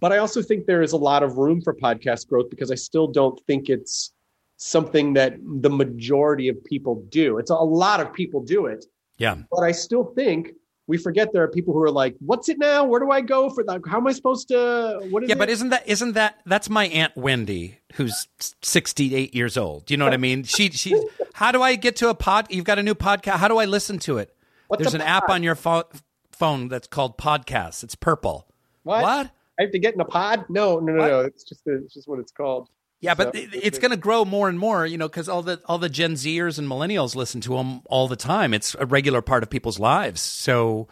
But 0.00 0.12
I 0.12 0.18
also 0.18 0.42
think 0.42 0.66
there 0.66 0.82
is 0.82 0.92
a 0.92 0.96
lot 0.96 1.22
of 1.22 1.36
room 1.36 1.60
for 1.60 1.74
podcast 1.74 2.28
growth 2.28 2.50
because 2.50 2.70
I 2.72 2.74
still 2.74 3.06
don't 3.06 3.38
think 3.46 3.68
it's 3.68 4.12
something 4.56 5.12
that 5.14 5.36
the 5.60 5.70
majority 5.70 6.48
of 6.48 6.62
people 6.64 7.04
do. 7.10 7.38
It's 7.38 7.50
a 7.50 7.54
lot 7.54 8.00
of 8.00 8.12
people 8.12 8.40
do 8.42 8.66
it, 8.66 8.84
Yeah. 9.18 9.36
but 9.50 9.60
I 9.60 9.72
still 9.72 10.04
think 10.04 10.52
we 10.86 10.98
forget 10.98 11.32
there 11.32 11.42
are 11.44 11.48
people 11.48 11.72
who 11.74 11.82
are 11.82 11.90
like, 11.90 12.16
"What's 12.20 12.48
it 12.48 12.58
now? 12.58 12.84
Where 12.84 13.00
do 13.00 13.10
I 13.10 13.20
go 13.20 13.48
for 13.50 13.62
that? 13.64 13.80
How 13.86 13.98
am 13.98 14.06
I 14.06 14.12
supposed 14.12 14.48
to? 14.48 15.00
What 15.10 15.22
is 15.22 15.28
Yeah, 15.28 15.36
it?" 15.36 15.38
but 15.38 15.48
isn't 15.48 15.68
that 15.70 15.88
isn't 15.88 16.12
that 16.12 16.40
that's 16.46 16.68
my 16.68 16.86
aunt 16.86 17.16
Wendy 17.16 17.78
who's 17.94 18.26
68 18.62 19.34
years 19.34 19.56
old. 19.56 19.86
Do 19.86 19.94
you 19.94 19.98
know 19.98 20.04
what 20.04 20.14
I 20.14 20.18
mean? 20.18 20.42
She 20.44 20.70
she 20.70 21.00
how 21.34 21.52
do 21.52 21.62
I 21.62 21.76
get 21.76 21.96
to 21.96 22.08
a 22.08 22.14
pod 22.14 22.46
you've 22.50 22.64
got 22.64 22.78
a 22.78 22.82
new 22.82 22.94
podcast. 22.94 23.34
How 23.36 23.48
do 23.48 23.58
I 23.58 23.64
listen 23.64 23.98
to 24.00 24.18
it? 24.18 24.34
What's 24.68 24.82
There's 24.82 24.94
a 24.94 24.98
an 24.98 25.02
app 25.02 25.28
on 25.28 25.42
your 25.42 25.54
pho- 25.54 25.84
phone 26.30 26.68
that's 26.68 26.86
called 26.88 27.18
Podcasts. 27.18 27.84
It's 27.84 27.94
purple. 27.94 28.48
What? 28.82 29.02
What? 29.02 29.30
I 29.58 29.62
have 29.64 29.70
to 29.72 29.78
get 29.78 29.94
in 29.94 30.00
a 30.00 30.04
pod? 30.04 30.46
No, 30.48 30.78
no, 30.80 30.92
no, 30.94 30.98
What? 30.98 31.08
no. 31.10 31.20
It's 31.20 31.44
just 31.44 31.62
it's 31.66 31.94
just 31.94 32.08
what 32.08 32.18
it's 32.18 32.32
called. 32.32 32.68
Yeah, 33.02 33.14
but 33.14 33.34
So- 33.34 33.40
it- 33.42 33.50
it's 33.52 33.78
going 33.78 33.90
to 33.90 33.96
grow 33.98 34.24
more 34.24 34.48
and 34.48 34.58
more, 34.58 34.86
you 34.86 34.96
know, 34.96 35.08
because 35.08 35.28
all 35.28 35.42
the 35.42 35.60
all 35.66 35.76
the 35.78 35.88
Gen 35.90 36.12
Zers 36.14 36.58
and 36.58 36.66
millennials 36.68 37.14
listen 37.14 37.40
to 37.42 37.56
them 37.56 37.82
all 37.86 38.08
the 38.08 38.16
time. 38.16 38.54
It's 38.54 38.74
a 38.78 38.86
regular 38.86 39.20
part 39.20 39.42
of 39.42 39.50
people's 39.50 39.78
lives. 39.78 40.20
So, 40.22 40.88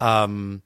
um, 0.00 0.62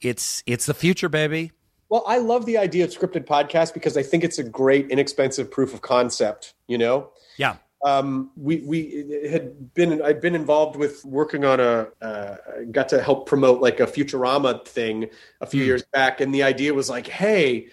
it's 0.00 0.42
it's 0.46 0.66
the 0.66 0.74
future, 0.74 1.08
baby. 1.08 1.52
Well, 1.88 2.04
I 2.06 2.18
love 2.18 2.46
the 2.46 2.56
idea 2.56 2.84
of 2.84 2.90
scripted 2.90 3.26
podcasts 3.26 3.74
because 3.74 3.96
I 3.98 4.02
think 4.02 4.24
it's 4.24 4.38
a 4.38 4.42
great, 4.44 4.90
inexpensive 4.90 5.50
proof 5.50 5.74
of 5.74 5.82
concept. 5.82 6.54
You 6.66 6.78
know, 6.78 7.10
Yeah, 7.36 7.56
um, 7.84 8.30
we 8.36 8.58
we 8.58 9.28
had 9.28 9.74
been 9.74 10.00
I'd 10.02 10.20
been 10.20 10.34
involved 10.36 10.76
with 10.76 11.04
working 11.04 11.44
on 11.44 11.58
a 11.60 11.88
uh, 12.00 12.36
got 12.70 12.88
to 12.90 13.02
help 13.02 13.26
promote 13.26 13.60
like 13.60 13.80
a 13.80 13.86
Futurama 13.86 14.64
thing 14.66 15.10
a 15.40 15.46
few 15.46 15.64
years 15.64 15.82
back, 15.92 16.20
and 16.20 16.32
the 16.32 16.44
idea 16.44 16.72
was 16.74 16.88
like, 16.88 17.08
hey, 17.08 17.68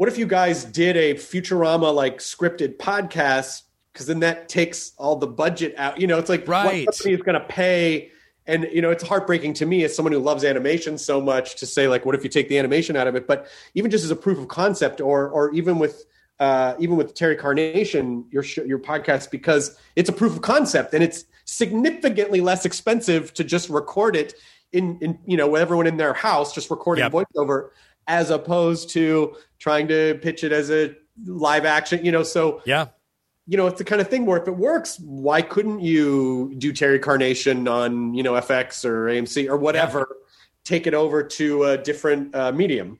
what 0.00 0.08
if 0.08 0.16
you 0.16 0.24
guys 0.24 0.64
did 0.64 0.96
a 0.96 1.12
Futurama 1.12 1.94
like 1.94 2.20
scripted 2.20 2.78
podcast? 2.78 3.64
Because 3.92 4.06
then 4.06 4.20
that 4.20 4.48
takes 4.48 4.92
all 4.96 5.16
the 5.16 5.26
budget 5.26 5.74
out. 5.76 6.00
You 6.00 6.06
know, 6.06 6.18
it's 6.18 6.30
like 6.30 6.48
Right. 6.48 6.86
what 6.86 6.96
company 6.96 7.12
is 7.14 7.20
going 7.20 7.38
to 7.38 7.44
pay? 7.46 8.10
And 8.46 8.66
you 8.72 8.80
know, 8.80 8.90
it's 8.90 9.06
heartbreaking 9.06 9.52
to 9.54 9.66
me 9.66 9.84
as 9.84 9.94
someone 9.94 10.12
who 10.14 10.18
loves 10.18 10.42
animation 10.42 10.96
so 10.96 11.20
much 11.20 11.56
to 11.56 11.66
say 11.66 11.86
like, 11.86 12.06
what 12.06 12.14
if 12.14 12.24
you 12.24 12.30
take 12.30 12.48
the 12.48 12.58
animation 12.58 12.96
out 12.96 13.08
of 13.08 13.14
it? 13.14 13.26
But 13.26 13.46
even 13.74 13.90
just 13.90 14.02
as 14.02 14.10
a 14.10 14.16
proof 14.16 14.38
of 14.38 14.48
concept, 14.48 15.02
or 15.02 15.28
or 15.28 15.52
even 15.52 15.78
with 15.78 16.06
uh, 16.38 16.76
even 16.78 16.96
with 16.96 17.12
Terry 17.14 17.36
Carnation, 17.36 18.24
your 18.30 18.42
your 18.42 18.78
podcast, 18.78 19.30
because 19.30 19.76
it's 19.96 20.08
a 20.08 20.14
proof 20.14 20.34
of 20.34 20.40
concept 20.40 20.94
and 20.94 21.04
it's 21.04 21.26
significantly 21.44 22.40
less 22.40 22.64
expensive 22.64 23.34
to 23.34 23.44
just 23.44 23.68
record 23.68 24.16
it 24.16 24.32
in 24.72 24.96
in 25.02 25.18
you 25.26 25.36
know 25.36 25.48
with 25.48 25.60
everyone 25.60 25.86
in 25.86 25.98
their 25.98 26.14
house, 26.14 26.54
just 26.54 26.70
recording 26.70 27.02
Yep. 27.04 27.12
voiceover, 27.12 27.68
as 28.10 28.30
opposed 28.30 28.90
to 28.90 29.36
trying 29.58 29.88
to 29.88 30.18
pitch 30.20 30.44
it 30.44 30.52
as 30.52 30.70
a 30.70 30.94
live 31.24 31.64
action. 31.64 32.04
You 32.04 32.12
know, 32.12 32.22
so 32.22 32.60
yeah, 32.66 32.88
you 33.46 33.56
know, 33.56 33.66
it's 33.66 33.78
the 33.78 33.84
kind 33.84 34.00
of 34.00 34.08
thing 34.08 34.26
where 34.26 34.40
if 34.40 34.48
it 34.48 34.56
works, 34.56 34.98
why 35.00 35.42
couldn't 35.42 35.80
you 35.80 36.54
do 36.58 36.72
Terry 36.72 36.98
Carnation 36.98 37.68
on, 37.68 38.14
you 38.14 38.22
know, 38.22 38.32
FX 38.34 38.84
or 38.84 39.06
AMC 39.06 39.48
or 39.48 39.56
whatever, 39.56 40.16
take 40.64 40.86
it 40.86 40.94
over 40.94 41.22
to 41.22 41.64
a 41.64 41.78
different 41.78 42.34
uh, 42.34 42.52
medium? 42.52 42.98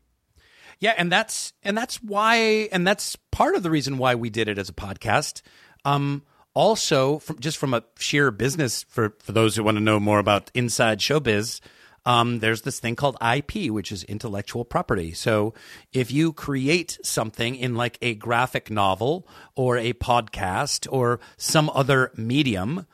yeah, 0.80 0.94
and 0.96 1.12
that's 1.12 1.52
and 1.62 1.76
that's 1.76 2.02
why, 2.02 2.36
and 2.72 2.86
that's 2.86 3.14
part 3.30 3.54
of 3.54 3.62
the 3.62 3.70
reason 3.70 3.98
why 3.98 4.14
we 4.14 4.30
did 4.30 4.48
it 4.48 4.58
as 4.58 4.70
a 4.70 4.72
podcast. 4.72 5.42
Um, 5.84 6.22
also, 6.54 7.18
from 7.18 7.38
just 7.38 7.58
from 7.58 7.74
a 7.74 7.84
sheer 7.98 8.30
business 8.30 8.82
for 8.84 9.14
for 9.18 9.32
those 9.32 9.56
who 9.56 9.62
want 9.62 9.76
to 9.76 9.82
know 9.82 10.00
more 10.00 10.18
about 10.18 10.50
inside 10.54 10.98
showbiz, 10.98 11.60
um, 12.06 12.38
there's 12.38 12.62
this 12.62 12.80
thing 12.80 12.96
called 12.96 13.16
IP, 13.20 13.70
which 13.70 13.92
is 13.92 14.04
intellectual 14.04 14.64
property. 14.64 15.12
So 15.12 15.54
if 15.92 16.10
you 16.10 16.32
create 16.32 16.98
something 17.02 17.54
in 17.54 17.74
like 17.74 17.98
a 18.00 18.14
graphic 18.14 18.70
novel 18.70 19.28
or 19.54 19.76
a 19.76 19.92
podcast 19.92 20.86
or 20.90 21.20
some 21.36 21.70
other 21.74 22.10
medium, 22.16 22.86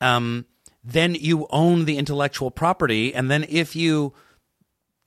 um, 0.00 0.46
then 0.82 1.14
you 1.14 1.46
own 1.50 1.84
the 1.84 1.98
intellectual 1.98 2.50
property. 2.50 3.14
And 3.14 3.30
then 3.30 3.44
if 3.48 3.76
you 3.76 4.14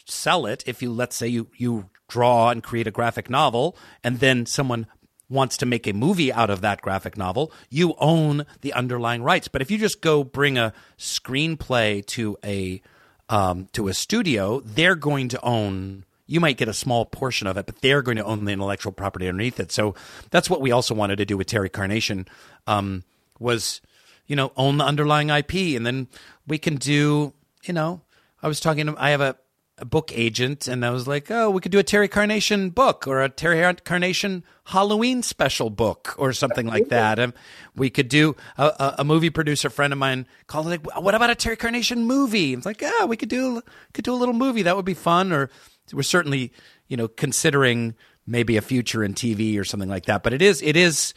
sell 0.05 0.45
it, 0.45 0.64
if 0.68 0.82
you 0.82 0.91
let's 0.91 1.16
say 1.16 1.28
you 1.28 1.47
you 1.58 1.89
draw 2.08 2.49
and 2.49 2.64
create 2.64 2.88
a 2.88 2.91
graphic 2.91 3.30
novel, 3.30 3.76
and 4.03 4.20
then 4.20 4.45
someone 4.45 4.88
wants 5.30 5.58
to 5.58 5.66
make 5.66 5.86
a 5.86 5.93
movie 5.93 6.32
out 6.32 6.49
of 6.49 6.62
that 6.62 6.82
graphic 6.82 7.18
novel, 7.18 7.51
you 7.70 7.95
own 7.97 8.45
the 8.62 8.72
underlying 8.74 9.22
rights. 9.22 9.47
But 9.47 9.62
if 9.62 9.70
you 9.70 9.78
just 9.78 10.01
go 10.01 10.24
bring 10.24 10.58
a 10.58 10.74
screenplay 10.97 12.05
to 12.08 12.38
a 12.45 12.82
um, 13.30 13.67
to 13.73 13.88
a 13.88 13.93
studio, 13.93 14.61
they're 14.61 14.95
going 14.95 15.30
to 15.30 15.41
own. 15.43 16.05
You 16.30 16.41
might 16.41 16.57
get 16.57 16.67
a 16.67 16.73
small 16.73 17.05
portion 17.05 17.47
of 17.47 17.55
it, 17.57 17.65
but 17.65 17.82
they're 17.82 18.01
going 18.01 18.17
to 18.17 18.25
own 18.25 18.43
the 18.43 18.51
intellectual 18.51 18.91
property 18.91 19.28
underneath 19.28 19.59
it. 19.61 19.71
So 19.71 19.95
that's 20.30 20.49
what 20.49 20.59
we 20.59 20.71
also 20.71 20.93
wanted 20.93 21.17
to 21.17 21.25
do 21.25 21.38
with 21.38 21.47
Terry 21.47 21.69
Carnation. 21.69 22.28
Um, 22.65 23.03
was 23.39 23.82
you 24.25 24.36
know 24.36 24.51
own 24.57 24.78
the 24.78 24.86
underlying 24.86 25.30
IP, 25.30 25.75
and 25.75 25.86
then 25.86 26.07
we 26.47 26.57
can 26.57 26.75
do 26.75 27.34
you 27.63 27.73
know. 27.73 28.01
I 28.41 28.47
was 28.47 28.59
talking. 28.59 28.89
I 28.97 29.09
have 29.11 29.21
a 29.21 29.36
a 29.80 29.86
book 29.86 30.11
agent, 30.15 30.67
and 30.67 30.86
I 30.86 30.89
was 30.89 31.07
like, 31.07 31.30
"Oh, 31.30 31.51
we 31.51 31.61
could 31.61 31.71
do 31.71 31.80
a 31.80 31.84
Terry 31.84 32.07
Carnation 32.07 32.71
book 32.71 33.07
or 33.07 33.21
a 33.21 33.30
Terry 33.30 33.61
Carnation 33.84 34.43
Halloween 34.65 35.21
special 35.21 35.69
book 35.69 36.15
or 36.17 36.34
something 36.34 36.65
like 36.65 36.89
that." 36.89 37.19
And 37.19 37.34
we 37.75 37.89
could 37.89 38.09
do 38.09 38.36
a, 38.57 38.65
a, 38.65 38.95
a 38.99 39.03
movie 39.03 39.30
producer 39.30 39.69
friend 39.69 39.93
of 39.93 39.99
mine 39.99 40.28
called 40.47 40.65
like, 40.65 40.86
"What 40.99 41.13
about 41.13 41.30
a 41.30 41.36
Terry 41.36 41.57
Carnation 41.57 42.05
movie?" 42.05 42.53
It's 42.53 42.65
like, 42.65 42.82
"Yeah, 42.82 43.05
we 43.05 43.17
could 43.17 43.30
do 43.30 43.61
could 43.93 44.03
do 44.03 44.13
a 44.13 44.17
little 44.17 44.34
movie 44.34 44.63
that 44.63 44.75
would 44.75 44.86
be 44.86 44.95
fun." 44.95 45.32
Or 45.32 45.49
we're 45.93 46.03
certainly, 46.03 46.51
you 46.88 46.97
know, 46.97 47.07
considering 47.07 47.95
maybe 48.25 48.57
a 48.57 48.61
future 48.61 49.03
in 49.03 49.13
TV 49.13 49.59
or 49.59 49.63
something 49.63 49.89
like 49.89 50.05
that. 50.05 50.23
But 50.23 50.34
it 50.34 50.41
is 50.41 50.61
it 50.61 50.75
is 50.75 51.13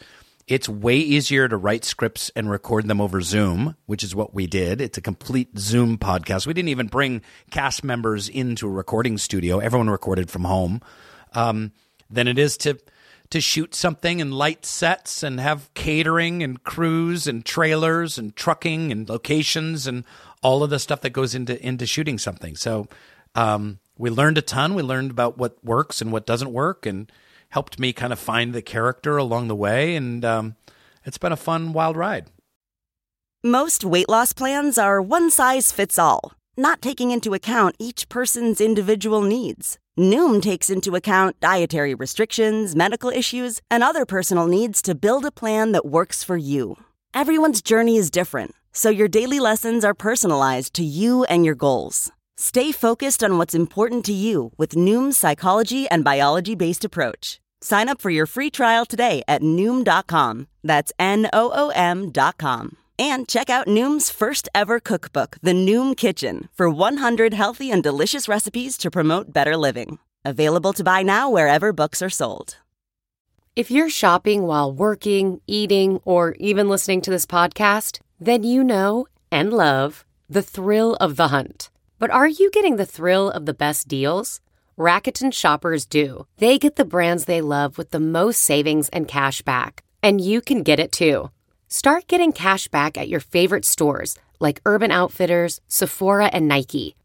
it's 0.47 0.67
way 0.67 0.97
easier 0.97 1.47
to 1.47 1.57
write 1.57 1.85
scripts 1.85 2.31
and 2.35 2.49
record 2.49 2.87
them 2.87 3.01
over 3.01 3.21
Zoom, 3.21 3.75
which 3.85 4.03
is 4.03 4.15
what 4.15 4.33
we 4.33 4.47
did. 4.47 4.81
It's 4.81 4.97
a 4.97 5.01
complete 5.01 5.57
Zoom 5.57 5.97
podcast. 5.97 6.47
We 6.47 6.53
didn't 6.53 6.69
even 6.69 6.87
bring 6.87 7.21
cast 7.49 7.83
members 7.83 8.27
into 8.29 8.67
a 8.67 8.71
recording 8.71 9.17
studio. 9.17 9.59
Everyone 9.59 9.89
recorded 9.89 10.29
from 10.29 10.43
home. 10.43 10.81
Um, 11.33 11.71
than 12.11 12.27
it 12.27 12.37
is 12.37 12.57
to 12.57 12.77
to 13.29 13.39
shoot 13.39 13.73
something 13.73 14.19
and 14.19 14.33
light 14.33 14.65
sets 14.65 15.23
and 15.23 15.39
have 15.39 15.73
catering 15.73 16.43
and 16.43 16.61
crews 16.63 17.27
and 17.27 17.45
trailers 17.45 18.17
and 18.17 18.35
trucking 18.35 18.91
and 18.91 19.07
locations 19.07 19.87
and 19.87 20.03
all 20.43 20.63
of 20.63 20.69
the 20.69 20.79
stuff 20.79 20.99
that 21.01 21.11
goes 21.11 21.33
into 21.33 21.65
into 21.65 21.85
shooting 21.85 22.17
something. 22.17 22.55
So 22.57 22.87
um, 23.33 23.79
we 23.97 24.09
learned 24.09 24.37
a 24.37 24.41
ton. 24.41 24.75
We 24.75 24.83
learned 24.83 25.11
about 25.11 25.37
what 25.37 25.63
works 25.63 26.01
and 26.01 26.11
what 26.11 26.25
doesn't 26.25 26.51
work, 26.51 26.85
and 26.85 27.09
helped 27.51 27.79
me 27.79 27.93
kind 27.93 28.11
of 28.11 28.19
find 28.19 28.53
the 28.53 28.61
character 28.61 29.17
along 29.17 29.47
the 29.47 29.55
way. 29.55 29.95
And 29.95 30.25
um, 30.25 30.55
it's 31.05 31.17
been 31.17 31.31
a 31.31 31.37
fun, 31.37 31.73
wild 31.73 31.95
ride. 31.95 32.27
Most 33.43 33.83
weight 33.83 34.09
loss 34.09 34.33
plans 34.33 34.77
are 34.77 35.01
one 35.01 35.31
size 35.31 35.71
fits 35.71 35.97
all, 35.97 36.33
not 36.57 36.81
taking 36.81 37.11
into 37.11 37.33
account 37.33 37.75
each 37.79 38.07
person's 38.09 38.61
individual 38.61 39.21
needs. 39.21 39.77
Noom 39.99 40.41
takes 40.41 40.69
into 40.69 40.95
account 40.95 41.39
dietary 41.39 41.93
restrictions, 41.93 42.75
medical 42.75 43.09
issues, 43.09 43.59
and 43.69 43.83
other 43.83 44.05
personal 44.05 44.47
needs 44.47 44.81
to 44.83 44.95
build 44.95 45.25
a 45.25 45.31
plan 45.31 45.73
that 45.73 45.85
works 45.85 46.23
for 46.23 46.37
you. 46.37 46.77
Everyone's 47.13 47.61
journey 47.61 47.97
is 47.97 48.09
different, 48.09 48.55
so 48.71 48.89
your 48.89 49.07
daily 49.07 49.39
lessons 49.39 49.83
are 49.83 49.93
personalized 49.93 50.73
to 50.75 50.83
you 50.83 51.25
and 51.25 51.43
your 51.43 51.55
goals. 51.55 52.11
Stay 52.37 52.71
focused 52.71 53.23
on 53.23 53.37
what's 53.37 53.53
important 53.53 54.05
to 54.05 54.13
you 54.13 54.51
with 54.57 54.75
Noom's 54.75 55.17
psychology 55.17 55.87
and 55.89 56.03
biology 56.03 56.55
based 56.55 56.85
approach. 56.85 57.39
Sign 57.61 57.87
up 57.89 58.01
for 58.01 58.09
your 58.09 58.25
free 58.25 58.49
trial 58.49 58.85
today 58.85 59.21
at 59.27 59.41
Noom.com. 59.41 60.47
That's 60.63 60.91
N 60.97 61.29
O 61.33 61.51
O 61.53 61.69
M.com. 61.69 62.77
And 62.97 63.27
check 63.27 63.49
out 63.49 63.67
Noom's 63.67 64.09
first 64.09 64.47
ever 64.53 64.79
cookbook, 64.79 65.37
The 65.41 65.53
Noom 65.53 65.97
Kitchen, 65.97 66.49
for 66.53 66.69
100 66.69 67.33
healthy 67.33 67.71
and 67.71 67.81
delicious 67.81 68.27
recipes 68.27 68.77
to 68.77 68.91
promote 68.91 69.33
better 69.33 69.57
living. 69.57 69.97
Available 70.23 70.73
to 70.73 70.83
buy 70.83 71.01
now 71.01 71.29
wherever 71.29 71.73
books 71.73 72.01
are 72.01 72.11
sold. 72.11 72.57
If 73.55 73.69
you're 73.69 73.89
shopping 73.89 74.43
while 74.43 74.71
working, 74.71 75.41
eating, 75.45 75.99
or 76.05 76.35
even 76.39 76.69
listening 76.69 77.01
to 77.01 77.11
this 77.11 77.25
podcast, 77.25 77.99
then 78.19 78.43
you 78.43 78.63
know 78.63 79.07
and 79.31 79.51
love 79.51 80.05
the 80.29 80.41
thrill 80.43 80.95
of 80.95 81.15
the 81.15 81.29
hunt. 81.29 81.69
But 82.01 82.09
are 82.09 82.27
you 82.27 82.49
getting 82.49 82.77
the 82.77 82.85
thrill 82.87 83.29
of 83.29 83.45
the 83.45 83.53
best 83.53 83.87
deals? 83.87 84.41
Rakuten 84.75 85.31
shoppers 85.31 85.85
do. 85.85 86.25
They 86.37 86.57
get 86.57 86.75
the 86.75 86.83
brands 86.83 87.25
they 87.25 87.41
love 87.41 87.77
with 87.77 87.91
the 87.91 87.99
most 87.99 88.41
savings 88.41 88.89
and 88.89 89.07
cash 89.07 89.43
back. 89.43 89.83
And 90.01 90.19
you 90.19 90.41
can 90.41 90.63
get 90.63 90.79
it 90.79 90.91
too. 90.91 91.29
Start 91.67 92.07
getting 92.07 92.31
cash 92.31 92.67
back 92.69 92.97
at 92.97 93.07
your 93.07 93.19
favorite 93.19 93.65
stores 93.65 94.17
like 94.39 94.63
Urban 94.65 94.89
Outfitters, 94.89 95.61
Sephora, 95.67 96.31
and 96.33 96.47
Nike. 96.47 96.95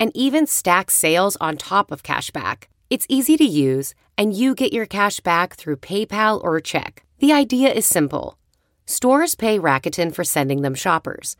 And 0.00 0.10
even 0.16 0.48
stack 0.48 0.90
sales 0.90 1.36
on 1.36 1.56
top 1.56 1.92
of 1.92 2.02
cash 2.02 2.32
back. 2.32 2.68
It's 2.90 3.06
easy 3.08 3.36
to 3.36 3.44
use, 3.44 3.94
and 4.18 4.34
you 4.34 4.56
get 4.56 4.72
your 4.72 4.86
cash 4.86 5.20
back 5.20 5.54
through 5.54 5.76
PayPal 5.76 6.42
or 6.42 6.58
check. 6.58 7.04
The 7.20 7.32
idea 7.32 7.72
is 7.72 7.86
simple. 7.86 8.36
Stores 8.84 9.36
pay 9.36 9.60
Rakuten 9.60 10.12
for 10.12 10.24
sending 10.24 10.62
them 10.62 10.74
shoppers, 10.74 11.36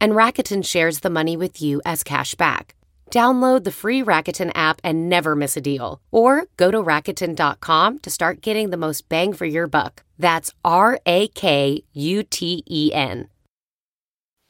and 0.00 0.12
Rakuten 0.12 0.64
shares 0.64 1.00
the 1.00 1.10
money 1.10 1.36
with 1.36 1.60
you 1.62 1.80
as 1.84 2.02
cash 2.02 2.34
back. 2.34 2.74
Download 3.10 3.62
the 3.62 3.70
free 3.70 4.02
Rakuten 4.02 4.50
app 4.54 4.80
and 4.82 5.08
never 5.08 5.36
miss 5.36 5.56
a 5.56 5.60
deal. 5.60 6.00
Or 6.10 6.44
go 6.56 6.70
to 6.70 6.78
Rakuten.com 6.82 8.00
to 8.00 8.10
start 8.10 8.40
getting 8.40 8.70
the 8.70 8.76
most 8.76 9.08
bang 9.08 9.32
for 9.32 9.44
your 9.46 9.66
buck. 9.68 10.02
That's 10.18 10.52
R 10.64 10.98
A 11.06 11.28
K 11.28 11.84
U 11.92 12.22
T 12.24 12.64
E 12.68 12.90
N. 12.92 13.28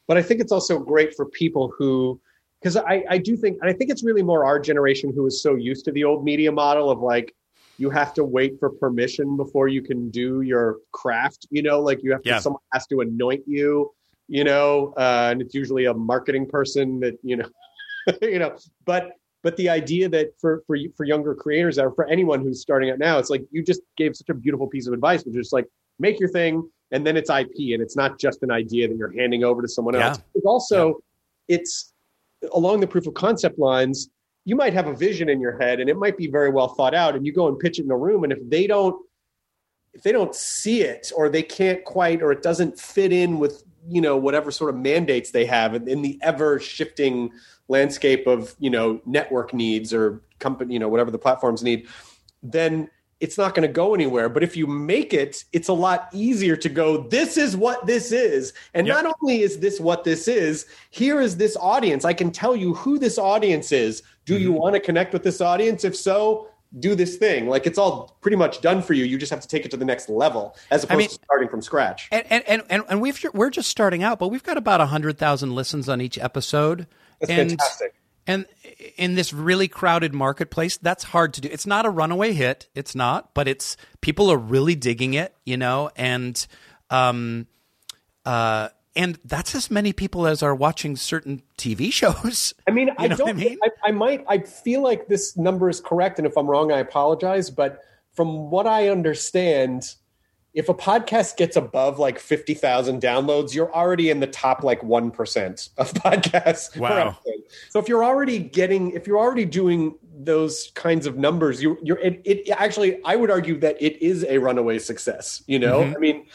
But 0.07 0.16
I 0.16 0.22
think 0.22 0.40
it's 0.40 0.53
also 0.53 0.78
great 0.78 1.14
for 1.14 1.26
people 1.26 1.72
who, 1.78 2.20
because 2.61 2.76
I, 2.76 3.05
I 3.09 3.18
do 3.18 3.36
think, 3.36 3.59
and 3.61 3.70
I 3.70 3.72
think 3.72 3.90
it's 3.90 4.05
really 4.05 4.22
more 4.22 4.45
our 4.45 4.59
generation 4.59 5.12
who 5.14 5.26
is 5.26 5.42
so 5.42 5.55
used 5.55 5.84
to 5.86 5.92
the 5.92 6.05
old 6.05 6.24
media 6.24 6.53
model 6.53 6.90
of 6.90 7.01
like, 7.01 7.34
you 7.78 7.90
have 7.90 8.14
to 8.14 8.24
wait 8.24 8.59
for 8.61 8.70
permission 8.70 9.36
before 9.36 9.66
you 9.68 9.82
can 9.82 10.11
do 10.11 10.42
your 10.42 10.76
craft, 10.92 11.47
you 11.51 11.62
know, 11.62 11.80
like 11.80 12.01
you 12.03 12.12
have 12.12 12.22
to, 12.22 12.28
Yeah. 12.30 12.38
someone 12.38 12.62
has 12.72 12.86
to 12.88 13.01
anoint 13.01 13.42
you, 13.47 13.90
you 14.29 14.45
know, 14.45 14.95
uh, 14.97 15.29
and 15.31 15.43
it's 15.43 15.55
usually 15.55 15.85
a 15.87 15.95
marketing 15.95 16.47
person 16.47 17.01
that, 17.01 17.18
you 17.22 17.37
know, 17.37 17.49
you 18.22 18.39
know, 18.39 18.57
but 18.85 19.12
but 19.43 19.57
the 19.57 19.68
idea 19.68 20.09
that 20.09 20.31
for 20.41 20.62
for 20.66 20.77
for 20.97 21.05
younger 21.05 21.35
creators 21.35 21.79
or 21.79 21.93
for 21.93 22.07
anyone 22.09 22.41
who's 22.41 22.61
starting 22.61 22.91
out 22.91 22.99
now, 22.99 23.18
it's 23.18 23.31
like 23.31 23.45
you 23.51 23.62
just 23.62 23.83
gave 23.97 24.16
such 24.16 24.31
a 24.31 24.35
beautiful 24.35 24.66
piece 24.66 24.87
of 24.87 24.93
advice, 24.93 25.22
which 25.25 25.37
is 25.37 25.53
like 25.53 25.66
make 25.99 26.18
your 26.18 26.31
thing, 26.31 26.68
and 26.91 27.07
then 27.07 27.16
it's 27.16 27.31
IP, 27.31 27.53
and 27.72 27.83
it's 27.83 27.97
not 27.97 28.18
just 28.18 28.43
an 28.43 28.51
idea 28.51 28.89
that 28.89 28.97
you're 28.97 29.12
handing 29.12 29.45
over 29.45 29.61
to 29.62 29.68
someone 29.68 29.95
else. 29.95 30.18
Yeah. 30.18 30.25
It's 30.35 30.47
also 30.47 31.01
it's 31.47 31.93
along 32.53 32.81
the 32.81 32.87
proof 32.87 33.07
of 33.07 33.14
concept 33.14 33.59
lines. 33.59 34.09
You 34.47 34.57
might 34.57 34.75
have 34.75 34.87
a 34.87 34.95
vision 34.95 35.29
in 35.29 35.41
your 35.41 35.59
head, 35.59 35.79
and 35.81 35.89
it 35.89 35.97
might 35.97 36.16
be 36.16 36.27
very 36.27 36.51
well 36.51 36.68
thought 36.68 36.95
out, 36.95 37.14
and 37.14 37.25
you 37.27 37.33
go 37.33 37.49
and 37.49 37.59
pitch 37.59 37.79
it 37.79 37.85
in 37.85 37.91
a 37.91 37.97
room, 37.97 38.25
and 38.25 38.33
if 38.33 38.39
they 38.49 38.66
don't 38.66 38.97
if 39.95 40.03
they 40.03 40.12
don't 40.12 40.34
see 40.34 40.82
it 40.82 41.11
or 41.16 41.28
they 41.28 41.42
can't 41.42 41.84
quite 41.84 42.22
or 42.22 42.32
it 42.32 42.42
doesn't 42.42 42.78
fit 42.78 43.12
in 43.12 43.38
with 43.38 43.64
you 43.88 44.01
know 44.01 44.16
whatever 44.16 44.51
sort 44.51 44.74
of 44.74 44.80
mandates 44.80 45.30
they 45.30 45.45
have 45.47 45.74
in, 45.74 45.88
in 45.88 46.03
the 46.03 46.18
ever 46.22 46.59
shifting 46.59 47.30
landscape 47.68 48.26
of 48.26 48.55
you 48.59 48.70
know 48.70 49.01
network 49.07 49.55
needs 49.55 49.92
or 49.92 50.22
company 50.38 50.74
you 50.74 50.80
know 50.80 50.88
whatever 50.88 51.11
the 51.11 51.18
platforms 51.18 51.62
need 51.62 51.86
then 52.42 52.88
it's 53.20 53.38
not 53.38 53.55
going 53.55 53.66
to 53.66 53.72
go 53.72 53.95
anywhere. 53.95 54.28
But 54.28 54.42
if 54.42 54.57
you 54.57 54.66
make 54.66 55.14
it 55.14 55.45
it's 55.53 55.68
a 55.68 55.72
lot 55.72 56.09
easier 56.12 56.57
to 56.57 56.68
go 56.68 57.09
this 57.09 57.36
is 57.36 57.57
what 57.57 57.86
this 57.86 58.12
is. 58.12 58.53
And 58.74 58.86
Yep. 58.86 59.03
not 59.03 59.14
only 59.22 59.40
is 59.40 59.59
this 59.61 59.80
what 59.80 60.05
this 60.05 60.28
is 60.28 60.66
here 60.90 61.20
is 61.20 61.36
this 61.36 61.57
audience. 61.57 62.05
I 62.05 62.12
can 62.12 62.30
tell 62.30 62.55
you 62.55 62.74
who 62.74 62.99
this 62.99 63.18
audience 63.18 63.72
is. 63.72 64.03
Do 64.26 64.38
you 64.38 64.51
mm-hmm. 64.51 64.59
want 64.59 64.74
to 64.74 64.80
connect 64.80 65.12
with 65.12 65.22
this 65.22 65.40
audience? 65.40 65.84
If 65.84 65.97
so 65.97 66.49
do 66.79 66.95
this 66.95 67.16
thing 67.16 67.49
like 67.49 67.66
it's 67.66 67.79
all 67.79 68.16
pretty 68.20 68.37
much 68.37 68.61
done 68.61 68.83
for 68.83 68.95
you 68.95 69.05
you 69.05 69.16
just 69.18 69.31
have 69.31 69.41
to 69.41 69.49
take 69.49 69.64
it 69.64 69.70
to 69.70 69.77
the 69.77 69.85
next 69.85 70.09
level 70.09 70.57
as 70.70 70.85
opposed 70.85 70.99
mean- 70.99 71.09
to 71.09 71.14
starting 71.14 71.49
from 71.49 71.62
scratch 71.62 72.09
And 72.11 72.25
and 72.31 72.45
and, 72.47 72.62
and, 72.70 72.83
and 72.89 73.01
we've 73.01 73.25
we're 73.33 73.51
just 73.51 73.68
starting 73.68 74.03
out, 74.03 74.18
but 74.18 74.29
we've 74.29 74.43
got 74.43 74.57
about 74.57 74.81
hundred 74.89 75.18
thousand 75.18 75.55
listens 75.55 75.89
on 75.89 76.01
each 76.01 76.18
episode. 76.18 76.87
That's 77.20 77.31
and, 77.31 77.51
fantastic. 77.51 77.95
And 78.27 78.47
in 78.97 79.14
this 79.14 79.33
really 79.33 79.68
crowded 79.68 80.14
marketplace, 80.14 80.77
that's 80.79 81.05
hard 81.05 81.35
to 81.35 81.41
do. 81.41 81.49
It's 81.51 81.66
not 81.66 81.85
a 81.87 81.91
runaway 81.91 82.33
hit. 82.33 82.68
It's 82.75 82.95
not, 82.95 83.35
but 83.35 83.49
it's 83.49 83.77
people 84.01 84.31
are 84.31 84.39
really 84.39 84.75
digging 84.75 85.14
it, 85.14 85.35
you 85.45 85.57
know, 85.57 85.91
and 85.97 86.47
um 86.91 87.47
uh 88.25 88.68
and 88.97 89.18
that's 89.24 89.55
as 89.55 89.70
many 89.70 89.92
people 89.92 90.26
as 90.26 90.42
are 90.42 90.55
watching 90.55 90.97
certain 90.97 91.42
TV 91.59 91.92
shows. 91.92 92.55
I 92.66 92.70
mean, 92.70 92.90
I 92.99 93.09
don't. 93.09 93.28
I 93.28 93.32
mean? 93.32 93.59
I, 93.62 93.88
I 93.88 93.90
might. 93.90 94.24
I 94.28 94.38
feel 94.38 94.82
like 94.82 95.09
this 95.09 95.36
number 95.36 95.68
is 95.68 95.80
correct, 95.80 96.18
and 96.18 96.26
if 96.26 96.36
I'm 96.36 96.47
wrong, 96.47 96.72
I 96.72 96.78
apologize. 96.78 97.51
But 97.51 97.80
from 98.12 98.51
what 98.51 98.66
I 98.66 98.88
understand, 98.88 99.95
if 100.53 100.68
a 100.68 100.74
podcast 100.74 101.36
gets 101.36 101.57
above 101.57 101.99
like 101.99 102.18
fifty 102.18 102.55
thousand 102.55 103.03
downloads, 103.03 103.55
you're 103.55 103.74
already 103.74 104.11
in 104.11 104.20
the 104.20 104.26
top 104.26 104.62
like 104.62 104.82
one 104.82 105.11
percent 105.11 105.70
of 105.76 105.92
podcasts. 105.95 106.76
Wow. 106.76 107.18
So 107.70 107.78
if 107.78 107.88
you're 107.88 108.05
already 108.05 108.38
getting, 108.38 108.92
if 108.92 109.07
you're 109.07 109.18
already 109.18 109.45
doing 109.45 109.97
those 110.16 110.70
kinds 110.74 111.07
of 111.07 111.18
numbers, 111.18 111.61
you, 111.61 111.76
you're. 111.82 111.99
It, 111.99 112.22
it 112.24 112.51
actually, 112.51 113.03
I 113.05 113.16
would 113.16 113.30
argue 113.30 113.59
that 113.59 113.80
it 113.82 114.01
is 114.01 114.24
a 114.24 114.38
runaway 114.38 114.78
success. 114.78 115.42
You 115.47 115.59
know, 115.59 115.80
Mm-hmm. 115.80 115.97
I 115.97 115.99
mean, 115.99 116.26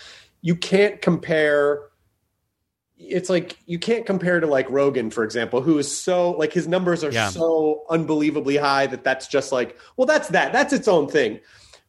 you 0.42 0.56
can't 0.56 1.02
compare 1.02 1.89
it's 3.00 3.30
like 3.30 3.58
you 3.66 3.80
can't 3.80 4.06
compare 4.06 4.40
to 4.40 4.46
like 4.48 4.70
Rogan, 4.70 5.10
for 5.10 5.24
example, 5.24 5.62
who 5.62 5.78
is 5.78 5.90
so 5.96 6.32
like 6.32 6.52
his 6.54 6.68
numbers 6.68 7.04
are 7.04 7.12
Yeah. 7.12 7.30
so 7.30 7.84
unbelievably 7.90 8.58
high 8.58 8.88
that 8.88 9.04
that's 9.04 9.28
just 9.28 9.52
like, 9.52 9.78
well, 9.98 10.06
that's 10.06 10.28
that, 10.30 10.52
that's 10.52 10.74
its 10.74 10.88
own 10.88 11.08
thing. 11.08 11.40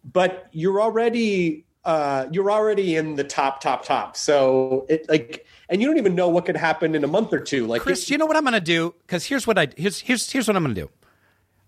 But 0.04 0.46
you're 0.52 0.80
already 0.80 1.66
uh 1.84 2.26
you're 2.30 2.50
already 2.50 2.96
in 2.96 3.16
the 3.16 3.24
top, 3.24 3.60
top, 3.60 3.84
top. 3.84 4.16
So 4.16 4.86
it 4.88 5.08
like, 5.08 5.46
and 5.68 5.80
you 5.80 5.86
don't 5.88 5.98
even 5.98 6.14
know 6.14 6.28
what 6.28 6.46
could 6.46 6.56
happen 6.56 6.94
in 6.94 7.04
a 7.04 7.08
month 7.08 7.32
or 7.32 7.40
two. 7.40 7.66
Like, 7.66 7.82
Chris, 7.82 8.04
it- 8.04 8.10
you 8.10 8.18
know 8.18 8.26
what 8.26 8.36
I'm 8.36 8.42
going 8.44 8.52
to 8.54 8.60
do? 8.60 8.94
Because 9.06 9.24
here's 9.26 9.46
what 9.46 9.58
I 9.58 9.68
here's 9.76 10.00
here's 10.00 10.30
here's 10.30 10.46
what 10.46 10.56
I'm 10.56 10.62
going 10.62 10.74
to 10.74 10.80
do. 10.82 10.90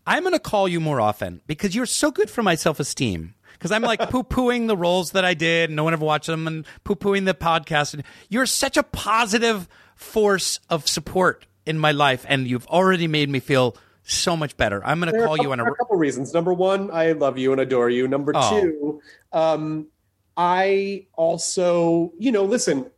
I'm 0.07 0.22
going 0.22 0.32
to 0.34 0.40
call 0.40 0.66
you 0.68 0.80
more 0.80 1.01
often 1.01 1.43
because 1.47 1.74
you're 1.76 1.86
so 1.86 2.11
good 2.11 2.28
for 2.30 2.43
my 2.43 2.55
self 2.55 2.78
esteem. 2.80 3.34
Because 3.63 3.71
I'm 3.71 3.83
like 3.83 4.11
poo 4.11 4.25
pooing 4.25 4.67
the 4.67 4.77
roles 4.77 5.13
that 5.13 5.25
I 5.25 5.35
did, 5.35 5.71
and 5.71 5.77
no 5.77 5.85
one 5.85 5.93
ever 5.93 6.05
watched 6.05 6.27
them, 6.27 6.49
and 6.49 6.67
poo 6.83 6.97
pooing 6.97 7.27
the 7.27 7.33
podcast. 7.35 7.95
And 7.95 8.03
you're 8.29 8.45
such 8.45 8.77
a 8.77 8.83
positive 8.83 9.69
force 9.95 10.59
of 10.69 10.89
support 10.89 11.47
in 11.65 11.79
my 11.79 11.93
life, 11.93 12.27
and 12.29 12.49
you've 12.49 12.67
already 12.67 13.07
made 13.07 13.31
me 13.31 13.39
feel 13.39 13.77
so 14.03 14.37
much 14.37 14.57
better. 14.57 14.85
I'm 14.85 14.99
going 14.99 15.13
to 15.15 15.25
call 15.25 15.39
a 15.39 15.43
you 15.45 15.53
on 15.53 15.61
a. 15.61 15.63
there 15.63 15.71
are 15.71 15.75
a 15.75 15.77
couple 15.77 15.97
reasons. 15.97 16.35
Number 16.35 16.53
one, 16.53 16.91
I 16.91 17.13
love 17.13 17.39
you 17.39 17.53
and 17.53 17.61
adore 17.61 17.89
you. 17.89 18.09
Number 18.09 18.33
Oh. 18.35 18.61
two, 18.61 19.01
um, 19.33 19.87
I 20.37 21.07
also, 21.15 22.13
you 22.19 22.33
know, 22.33 22.45
listen. 22.45 22.91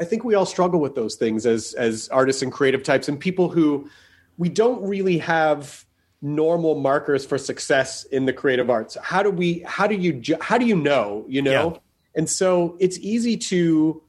I 0.00 0.04
think 0.04 0.24
we 0.24 0.34
all 0.36 0.46
struggle 0.46 0.80
with 0.80 0.94
those 0.94 1.16
things 1.16 1.44
as 1.44 1.74
as 1.74 2.08
artists 2.08 2.40
and 2.40 2.50
creative 2.50 2.82
types, 2.82 3.08
and 3.08 3.20
people 3.20 3.50
who 3.50 3.90
we 4.38 4.48
don't 4.48 4.80
really 4.88 5.18
have 5.18 5.84
normal 6.20 6.74
markers 6.80 7.24
for 7.24 7.38
success 7.38 8.04
in 8.04 8.26
the 8.26 8.32
creative 8.32 8.70
arts. 8.70 8.96
How 9.02 9.22
do 9.22 9.30
we? 9.30 9.60
How 9.60 9.86
do 9.86 9.94
you? 9.94 10.12
ju- 10.14 10.36
How 10.40 10.58
do 10.58 10.66
you 10.66 10.76
know? 10.76 11.24
You 11.28 11.42
know. 11.42 11.80
and 12.14 12.28
so 12.28 12.76
it's 12.80 12.98
easy 12.98 13.36
to 13.36 14.02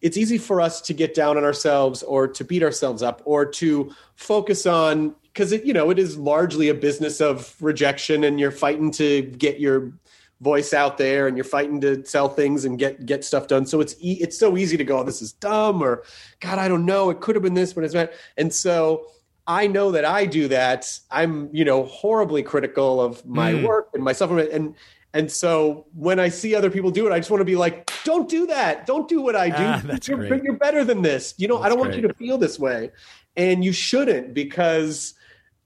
it's 0.00 0.16
easy 0.16 0.38
for 0.38 0.60
us 0.60 0.80
to 0.82 0.94
get 0.94 1.12
down 1.14 1.36
on 1.36 1.42
ourselves 1.44 2.04
or 2.04 2.28
to 2.28 2.44
beat 2.44 2.62
ourselves 2.62 3.02
up 3.02 3.20
or 3.24 3.44
to 3.44 3.92
focus 4.14 4.64
on 4.66 5.14
because 5.32 5.50
it 5.50 5.64
you 5.64 5.72
know 5.72 5.90
it 5.90 5.98
is 5.98 6.16
largely 6.16 6.68
a 6.68 6.74
business 6.74 7.20
of 7.20 7.56
rejection 7.60 8.22
and 8.22 8.38
you're 8.38 8.52
fighting 8.52 8.92
to 8.92 9.22
get 9.22 9.58
your 9.58 9.92
voice 10.40 10.72
out 10.72 10.98
there 10.98 11.26
and 11.26 11.36
you're 11.36 11.42
fighting 11.42 11.80
to 11.80 12.04
sell 12.06 12.28
things 12.28 12.64
and 12.64 12.78
get 12.78 13.04
get 13.06 13.24
stuff 13.24 13.48
done 13.48 13.66
so 13.66 13.80
it's 13.80 13.96
e- 13.98 14.18
it's 14.20 14.38
so 14.38 14.56
easy 14.56 14.76
to 14.76 14.84
go 14.84 14.98
oh, 15.00 15.02
this 15.02 15.20
is 15.20 15.32
dumb 15.32 15.82
or 15.82 16.04
god 16.38 16.60
i 16.60 16.68
don't 16.68 16.86
know 16.86 17.10
it 17.10 17.18
could 17.20 17.34
have 17.34 17.42
been 17.42 17.54
this 17.54 17.72
but 17.72 17.82
it's 17.82 17.94
not 17.94 18.08
and 18.36 18.54
so 18.54 19.04
i 19.48 19.66
know 19.66 19.90
that 19.90 20.04
i 20.04 20.24
do 20.24 20.46
that 20.46 21.00
i'm 21.10 21.48
you 21.52 21.64
know 21.64 21.82
horribly 21.84 22.42
critical 22.42 23.00
of 23.00 23.24
my 23.26 23.52
Mm. 23.54 23.66
work 23.66 23.88
and 23.94 24.04
myself 24.04 24.30
and 24.30 24.74
and 25.14 25.32
so 25.32 25.86
when 25.94 26.20
I 26.20 26.28
see 26.28 26.54
other 26.54 26.70
people 26.70 26.90
do 26.90 27.06
it, 27.06 27.12
I 27.14 27.18
just 27.18 27.30
want 27.30 27.40
to 27.40 27.46
be 27.46 27.56
like, 27.56 27.90
"Don't 28.04 28.28
do 28.28 28.46
that! 28.48 28.84
Don't 28.84 29.08
do 29.08 29.22
what 29.22 29.34
I 29.34 29.48
do. 29.48 29.54
Ah, 29.56 29.80
that's 29.82 30.06
you're, 30.06 30.18
great. 30.18 30.42
you're 30.44 30.58
better 30.58 30.84
than 30.84 31.00
this. 31.00 31.32
You 31.38 31.48
know, 31.48 31.62
I 31.62 31.70
don't 31.70 31.78
want 31.78 31.92
great. 31.92 32.02
you 32.02 32.08
to 32.08 32.14
feel 32.14 32.36
this 32.36 32.58
way, 32.58 32.90
and 33.34 33.64
you 33.64 33.72
shouldn't 33.72 34.34
because 34.34 35.14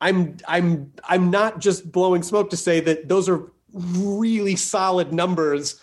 I'm 0.00 0.36
I'm 0.46 0.92
I'm 1.08 1.28
not 1.32 1.58
just 1.58 1.90
blowing 1.90 2.22
smoke 2.22 2.50
to 2.50 2.56
say 2.56 2.78
that 2.80 3.08
those 3.08 3.28
are 3.28 3.50
really 3.72 4.54
solid 4.54 5.12
numbers 5.12 5.80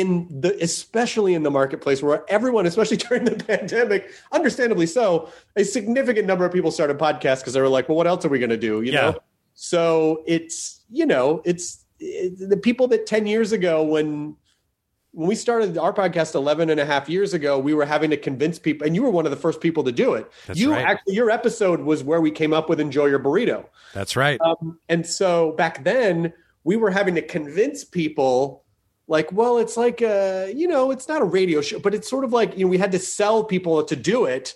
in 0.00 0.26
the 0.40 0.56
especially 0.62 1.34
in 1.34 1.42
the 1.44 1.50
marketplace 1.50 2.02
where 2.02 2.24
everyone 2.28 2.66
especially 2.66 2.96
during 3.06 3.24
the 3.24 3.36
pandemic 3.44 4.10
understandably 4.32 4.86
so 4.86 5.28
a 5.56 5.62
significant 5.64 6.26
number 6.26 6.44
of 6.44 6.52
people 6.52 6.70
started 6.72 6.98
podcasts 6.98 7.38
because 7.40 7.52
they 7.52 7.60
were 7.60 7.68
like 7.68 7.88
well 7.88 7.96
what 7.96 8.06
else 8.06 8.24
are 8.24 8.28
we 8.28 8.38
going 8.40 8.50
to 8.50 8.56
do 8.56 8.82
you 8.82 8.92
Yeah. 8.92 9.10
know 9.12 9.18
so 9.54 10.22
it's 10.26 10.80
you 10.90 11.06
know 11.06 11.40
it's 11.44 11.84
it, 12.00 12.48
the 12.50 12.56
people 12.56 12.88
that 12.88 13.06
10 13.06 13.26
years 13.26 13.52
ago 13.52 13.82
when 13.84 14.36
when 15.12 15.28
we 15.28 15.36
started 15.36 15.78
our 15.78 15.92
podcast 15.92 16.34
11 16.34 16.70
and 16.70 16.80
a 16.80 16.84
half 16.84 17.08
years 17.08 17.34
ago 17.34 17.56
we 17.56 17.72
were 17.72 17.84
having 17.84 18.10
to 18.10 18.16
convince 18.16 18.58
people 18.58 18.84
and 18.84 18.96
you 18.96 19.02
were 19.04 19.10
one 19.10 19.24
of 19.26 19.30
the 19.30 19.36
first 19.36 19.60
people 19.60 19.84
to 19.84 19.92
do 19.92 20.14
it 20.14 20.28
That's 20.48 20.58
you 20.58 20.72
right. 20.72 20.84
actually 20.84 21.14
your 21.14 21.30
episode 21.30 21.80
was 21.80 22.02
where 22.02 22.20
we 22.20 22.32
came 22.32 22.52
up 22.52 22.68
with 22.68 22.80
enjoy 22.80 23.06
your 23.06 23.20
burrito 23.20 23.64
That's 23.92 24.16
right. 24.16 24.40
um, 24.40 24.76
and 24.88 25.06
so 25.06 25.52
back 25.52 25.84
then 25.84 26.32
we 26.64 26.74
were 26.76 26.90
having 26.90 27.14
to 27.14 27.22
convince 27.22 27.84
people 27.84 28.63
like 29.06 29.30
well 29.32 29.58
it's 29.58 29.76
like 29.76 30.00
uh 30.02 30.46
you 30.54 30.66
know 30.66 30.90
it's 30.90 31.08
not 31.08 31.20
a 31.20 31.24
radio 31.24 31.60
show 31.60 31.78
but 31.78 31.94
it's 31.94 32.08
sort 32.08 32.24
of 32.24 32.32
like 32.32 32.56
you 32.56 32.64
know 32.64 32.70
we 32.70 32.78
had 32.78 32.92
to 32.92 32.98
sell 32.98 33.44
people 33.44 33.82
to 33.84 33.96
do 33.96 34.24
it. 34.24 34.54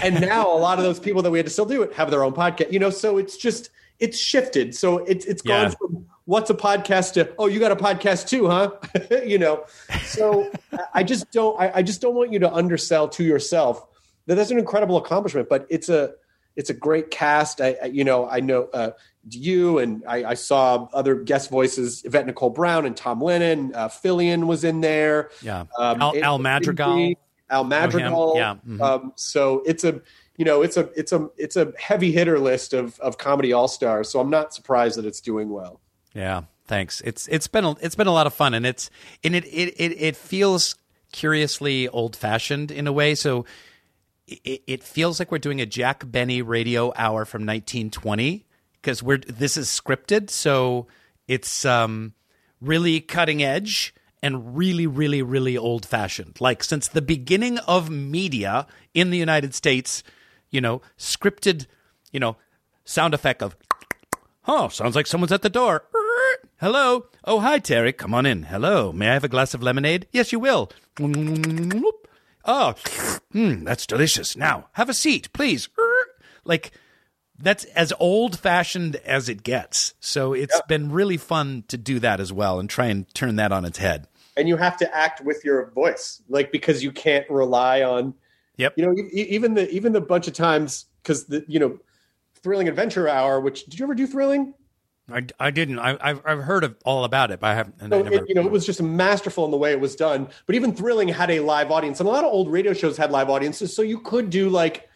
And 0.00 0.20
now 0.20 0.52
a 0.52 0.56
lot 0.58 0.78
of 0.78 0.84
those 0.84 1.00
people 1.00 1.22
that 1.22 1.30
we 1.32 1.38
had 1.38 1.46
to 1.46 1.52
still 1.52 1.64
do 1.66 1.82
it 1.82 1.92
have 1.94 2.10
their 2.12 2.22
own 2.22 2.32
podcast 2.32 2.70
you 2.72 2.78
know 2.78 2.90
so 2.90 3.18
it's 3.18 3.36
just 3.36 3.70
it's 3.98 4.16
shifted. 4.16 4.76
So 4.76 4.98
it's 4.98 5.24
it's 5.26 5.42
gone 5.42 5.62
Yeah. 5.62 5.68
from 5.70 6.06
what's 6.26 6.50
a 6.50 6.54
podcast 6.54 7.14
to 7.14 7.32
oh 7.38 7.46
you 7.46 7.58
got 7.58 7.72
a 7.72 7.76
podcast 7.76 8.28
too 8.28 8.46
huh? 8.48 8.70
You 9.26 9.38
know 9.38 9.64
so 10.04 10.48
I- 10.72 10.78
i 10.94 11.02
just 11.02 11.30
don't 11.32 11.58
I, 11.60 11.72
I 11.76 11.82
just 11.82 12.00
don't 12.00 12.14
want 12.14 12.32
you 12.32 12.38
to 12.40 12.52
undersell 12.52 13.08
to 13.08 13.24
yourself 13.24 13.84
that 14.26 14.34
that's 14.36 14.50
an 14.52 14.58
incredible 14.58 14.98
accomplishment 14.98 15.48
but 15.48 15.66
it's 15.70 15.88
a 15.88 16.12
it's 16.54 16.70
a 16.70 16.74
great 16.74 17.10
cast. 17.10 17.60
I, 17.60 17.76
I 17.82 17.86
you 17.86 18.04
know 18.04 18.28
i 18.28 18.40
know 18.40 18.64
uh 18.74 18.90
you 19.34 19.78
and 19.78 20.02
I, 20.06 20.30
I 20.30 20.34
saw 20.34 20.88
other 20.92 21.14
guest 21.16 21.50
voices 21.50 22.04
yvette 22.04 22.26
nicole 22.26 22.50
brown 22.50 22.86
and 22.86 22.96
tom 22.96 23.20
lennon 23.20 23.74
uh, 23.74 23.88
fillion 23.88 24.46
was 24.46 24.64
in 24.64 24.80
there 24.80 25.30
yeah. 25.42 25.64
um, 25.78 26.00
Al, 26.00 26.22
Al 26.22 26.38
Madrigal. 26.38 27.14
Al 27.50 27.64
Madrigal. 27.64 28.34
Yeah, 28.36 28.56
mhm. 28.66 28.80
Um, 28.80 29.12
so 29.16 29.62
it's 29.66 29.84
a 29.84 30.00
you 30.36 30.44
know 30.44 30.62
it's 30.62 30.76
a 30.76 30.90
it's 30.96 31.12
a 31.12 31.28
it's 31.36 31.56
a 31.56 31.72
heavy 31.78 32.12
hitter 32.12 32.38
list 32.38 32.72
of 32.72 32.98
of 33.00 33.18
comedy 33.18 33.52
all 33.52 33.68
stars. 33.68 34.10
So 34.10 34.20
I'm 34.20 34.30
not 34.30 34.54
surprised 34.54 34.98
that 34.98 35.06
it's 35.06 35.20
doing 35.20 35.48
well. 35.48 35.80
Yeah, 36.14 36.42
thanks. 36.66 37.00
It's 37.02 37.26
it's 37.28 37.48
been 37.48 37.64
a, 37.64 37.70
it's 37.80 37.94
been 37.94 38.06
a 38.06 38.12
lot 38.12 38.26
of 38.26 38.34
fun, 38.34 38.54
and 38.54 38.66
it's 38.66 38.90
and 39.24 39.34
it 39.34 39.44
it 39.46 39.74
it, 39.78 40.00
it 40.00 40.16
feels 40.16 40.74
curiously 41.12 41.88
old 41.88 42.16
fashioned 42.16 42.70
in 42.70 42.86
a 42.86 42.92
way. 42.92 43.14
So 43.14 43.46
it, 44.26 44.62
it 44.66 44.82
feels 44.82 45.18
like 45.18 45.32
we're 45.32 45.38
doing 45.38 45.60
a 45.60 45.66
Jack 45.66 46.10
Benny 46.10 46.42
radio 46.42 46.92
hour 46.96 47.24
from 47.24 47.42
1920 47.42 48.44
because 48.80 49.02
we're 49.02 49.18
this 49.18 49.56
is 49.56 49.68
scripted, 49.68 50.30
so 50.30 50.86
it's 51.26 51.64
um 51.64 52.14
really 52.60 53.00
cutting 53.00 53.42
edge 53.42 53.94
and 54.22 54.56
really 54.56 54.86
really 54.86 55.22
really 55.22 55.56
old 55.56 55.86
fashioned. 55.86 56.40
Like 56.40 56.64
since 56.64 56.88
the 56.88 57.02
beginning 57.02 57.58
of 57.58 57.90
media 57.90 58.66
in 58.94 59.10
the 59.10 59.18
United 59.18 59.54
States, 59.54 60.02
you 60.50 60.60
know, 60.60 60.82
scripted, 60.98 61.66
you 62.12 62.20
know, 62.20 62.36
sound 62.84 63.14
effect 63.14 63.42
of 63.42 63.56
Oh, 64.50 64.68
sounds 64.68 64.96
like 64.96 65.06
someone's 65.06 65.32
at 65.32 65.42
the 65.42 65.50
door. 65.50 65.84
Hello. 66.58 67.04
Oh, 67.24 67.40
hi, 67.40 67.58
Terry. 67.58 67.92
Come 67.92 68.14
on 68.14 68.24
in. 68.24 68.44
Hello. 68.44 68.92
May 68.92 69.10
I 69.10 69.12
have 69.12 69.24
a 69.24 69.28
glass 69.28 69.52
of 69.52 69.62
lemonade? 69.62 70.08
Yes, 70.10 70.32
you 70.32 70.40
will. 70.40 70.72
Oh, 70.98 72.74
mm, 73.34 73.64
that's 73.64 73.86
delicious. 73.86 74.36
Now, 74.36 74.68
have 74.72 74.88
a 74.88 74.94
seat, 74.94 75.30
please. 75.34 75.68
Like, 76.44 76.72
that's 77.38 77.64
as 77.64 77.92
old 78.00 78.38
fashioned 78.38 78.96
as 78.96 79.28
it 79.28 79.42
gets. 79.42 79.94
So 80.00 80.32
it's 80.32 80.60
been 80.68 80.90
really 80.90 81.16
fun 81.16 81.64
to 81.68 81.76
do 81.76 81.98
that 82.00 82.20
as 82.20 82.32
well 82.32 82.58
and 82.58 82.68
try 82.68 82.86
and 82.86 83.12
turn 83.14 83.36
that 83.36 83.52
on 83.52 83.64
its 83.64 83.78
head. 83.78 84.08
And 84.36 84.48
you 84.48 84.56
have 84.56 84.76
to 84.78 84.96
act 84.96 85.20
with 85.20 85.44
your 85.44 85.70
voice, 85.70 86.22
like 86.28 86.52
because 86.52 86.82
you 86.82 86.92
can't 86.92 87.28
rely 87.28 87.82
on. 87.82 88.14
Yep. 88.56 88.74
You 88.76 88.86
know, 88.86 88.94
even 89.12 89.54
the 89.54 89.70
even 89.70 89.92
the 89.92 90.00
bunch 90.00 90.26
of 90.28 90.34
times 90.34 90.86
because 91.02 91.26
the 91.26 91.44
you 91.48 91.58
know, 91.58 91.78
thrilling 92.42 92.68
adventure 92.68 93.08
hour. 93.08 93.40
Which 93.40 93.64
did 93.64 93.78
you 93.78 93.86
ever 93.86 93.94
do 93.94 94.06
thrilling? 94.06 94.54
I, 95.10 95.26
I 95.40 95.50
didn't. 95.50 95.78
I, 95.78 95.96
I've, 96.00 96.20
I've 96.26 96.40
heard 96.40 96.64
of 96.64 96.76
all 96.84 97.04
about 97.04 97.30
it, 97.30 97.40
but 97.40 97.46
I 97.46 97.54
haven't. 97.54 97.76
And 97.80 97.94
I 97.94 98.02
never, 98.02 98.16
it, 98.16 98.28
you 98.28 98.34
know, 98.34 98.42
it 98.42 98.50
was 98.50 98.66
just 98.66 98.82
masterful 98.82 99.44
in 99.44 99.50
the 99.50 99.56
way 99.56 99.72
it 99.72 99.80
was 99.80 99.96
done. 99.96 100.28
But 100.46 100.54
even 100.54 100.74
Thrilling 100.74 101.08
had 101.08 101.30
a 101.30 101.40
live 101.40 101.70
audience, 101.70 101.98
and 101.98 102.08
a 102.08 102.12
lot 102.12 102.24
of 102.24 102.32
old 102.32 102.52
radio 102.52 102.74
shows 102.74 102.96
had 102.96 103.10
live 103.10 103.30
audiences. 103.30 103.74
So 103.74 103.82
you 103.82 104.00
could 104.00 104.28
do 104.28 104.50
like, 104.50 104.87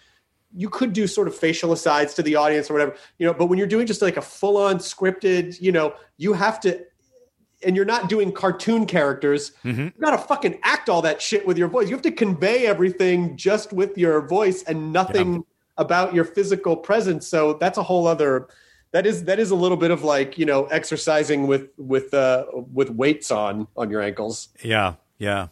you 0.54 0.68
could 0.68 0.92
do 0.92 1.06
sort 1.06 1.28
of 1.28 1.34
facial 1.34 1.72
asides 1.72 2.14
to 2.14 2.22
the 2.22 2.36
audience 2.36 2.70
or 2.70 2.74
whatever, 2.74 2.96
you 3.18 3.26
know. 3.26 3.34
But 3.34 3.46
when 3.46 3.58
you're 3.58 3.68
doing 3.68 3.86
just 3.86 4.02
like 4.02 4.16
a 4.16 4.22
full 4.22 4.56
on 4.56 4.78
scripted, 4.78 5.60
you 5.60 5.72
know, 5.72 5.94
you 6.16 6.32
have 6.32 6.60
to, 6.60 6.84
and 7.64 7.76
you're 7.76 7.84
not 7.84 8.08
doing 8.08 8.32
cartoon 8.32 8.86
characters. 8.86 9.52
You 9.62 9.92
got 10.00 10.10
to 10.12 10.18
fucking 10.18 10.58
act 10.62 10.88
all 10.88 11.02
that 11.02 11.22
shit 11.22 11.46
with 11.46 11.56
your 11.56 11.68
voice. 11.68 11.88
You 11.88 11.94
have 11.94 12.02
to 12.02 12.12
convey 12.12 12.66
everything 12.66 13.36
just 13.36 13.72
with 13.72 13.96
your 13.96 14.26
voice 14.26 14.62
and 14.64 14.92
nothing 14.92 15.44
about 15.78 16.14
your 16.14 16.24
physical 16.24 16.76
presence. 16.76 17.26
So 17.26 17.54
that's 17.54 17.78
a 17.78 17.82
whole 17.82 18.06
other. 18.06 18.48
That 18.92 19.06
is 19.06 19.24
that 19.24 19.38
is 19.38 19.50
a 19.50 19.54
little 19.54 19.78
bit 19.78 19.90
of 19.90 20.04
like 20.04 20.36
you 20.36 20.44
know 20.44 20.66
exercising 20.66 21.46
with 21.46 21.70
with 21.78 22.12
uh 22.12 22.44
with 22.52 22.90
weights 22.90 23.30
on 23.30 23.66
on 23.74 23.90
your 23.90 24.02
ankles. 24.02 24.48
Yeah, 24.62 24.94
yeah, 25.18 25.48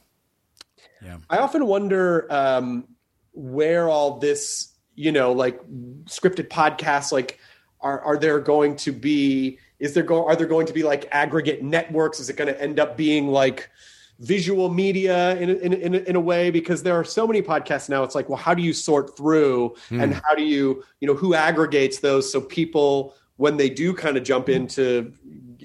yeah. 1.02 1.18
I 1.30 1.38
often 1.38 1.66
wonder 1.66 2.26
um, 2.30 2.86
where 3.32 3.88
all 3.88 4.18
this, 4.18 4.69
you 5.00 5.10
know, 5.10 5.32
like 5.32 5.58
scripted 6.04 6.48
podcasts, 6.48 7.10
like 7.10 7.38
are 7.80 8.00
are 8.02 8.18
there 8.18 8.38
going 8.38 8.76
to 8.76 8.92
be? 8.92 9.58
Is 9.78 9.94
there 9.94 10.02
go? 10.02 10.26
Are 10.26 10.36
there 10.36 10.46
going 10.46 10.66
to 10.66 10.74
be 10.74 10.82
like 10.82 11.08
aggregate 11.10 11.62
networks? 11.62 12.20
Is 12.20 12.28
it 12.28 12.36
going 12.36 12.52
to 12.52 12.60
end 12.60 12.78
up 12.78 12.98
being 12.98 13.28
like 13.28 13.70
visual 14.18 14.68
media 14.68 15.36
in 15.38 15.48
in 15.48 15.72
in, 15.72 15.94
in 15.94 16.16
a 16.16 16.20
way? 16.20 16.50
Because 16.50 16.82
there 16.82 16.94
are 16.94 17.04
so 17.04 17.26
many 17.26 17.40
podcasts 17.40 17.88
now. 17.88 18.02
It's 18.02 18.14
like, 18.14 18.28
well, 18.28 18.36
how 18.36 18.52
do 18.52 18.62
you 18.62 18.74
sort 18.74 19.16
through, 19.16 19.74
hmm. 19.88 20.00
and 20.02 20.14
how 20.14 20.34
do 20.34 20.42
you, 20.42 20.84
you 21.00 21.08
know, 21.08 21.14
who 21.14 21.32
aggregates 21.32 22.00
those 22.00 22.30
so 22.30 22.38
people 22.42 23.14
when 23.38 23.56
they 23.56 23.70
do 23.70 23.94
kind 23.94 24.18
of 24.18 24.22
jump 24.22 24.46
hmm. 24.46 24.52
into 24.52 25.14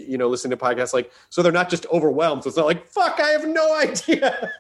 you 0.08 0.18
know 0.18 0.28
listen 0.28 0.52
to 0.52 0.58
podcasts 0.58 0.94
like 0.94 1.12
so 1.30 1.42
they're 1.42 1.52
not 1.52 1.70
just 1.70 1.86
overwhelmed 1.92 2.44
so 2.44 2.48
it's 2.48 2.58
not 2.58 2.66
like 2.66 2.88
fuck 2.88 3.20
i 3.20 3.30
have 3.30 3.48
no 3.48 3.76
idea 3.80 4.52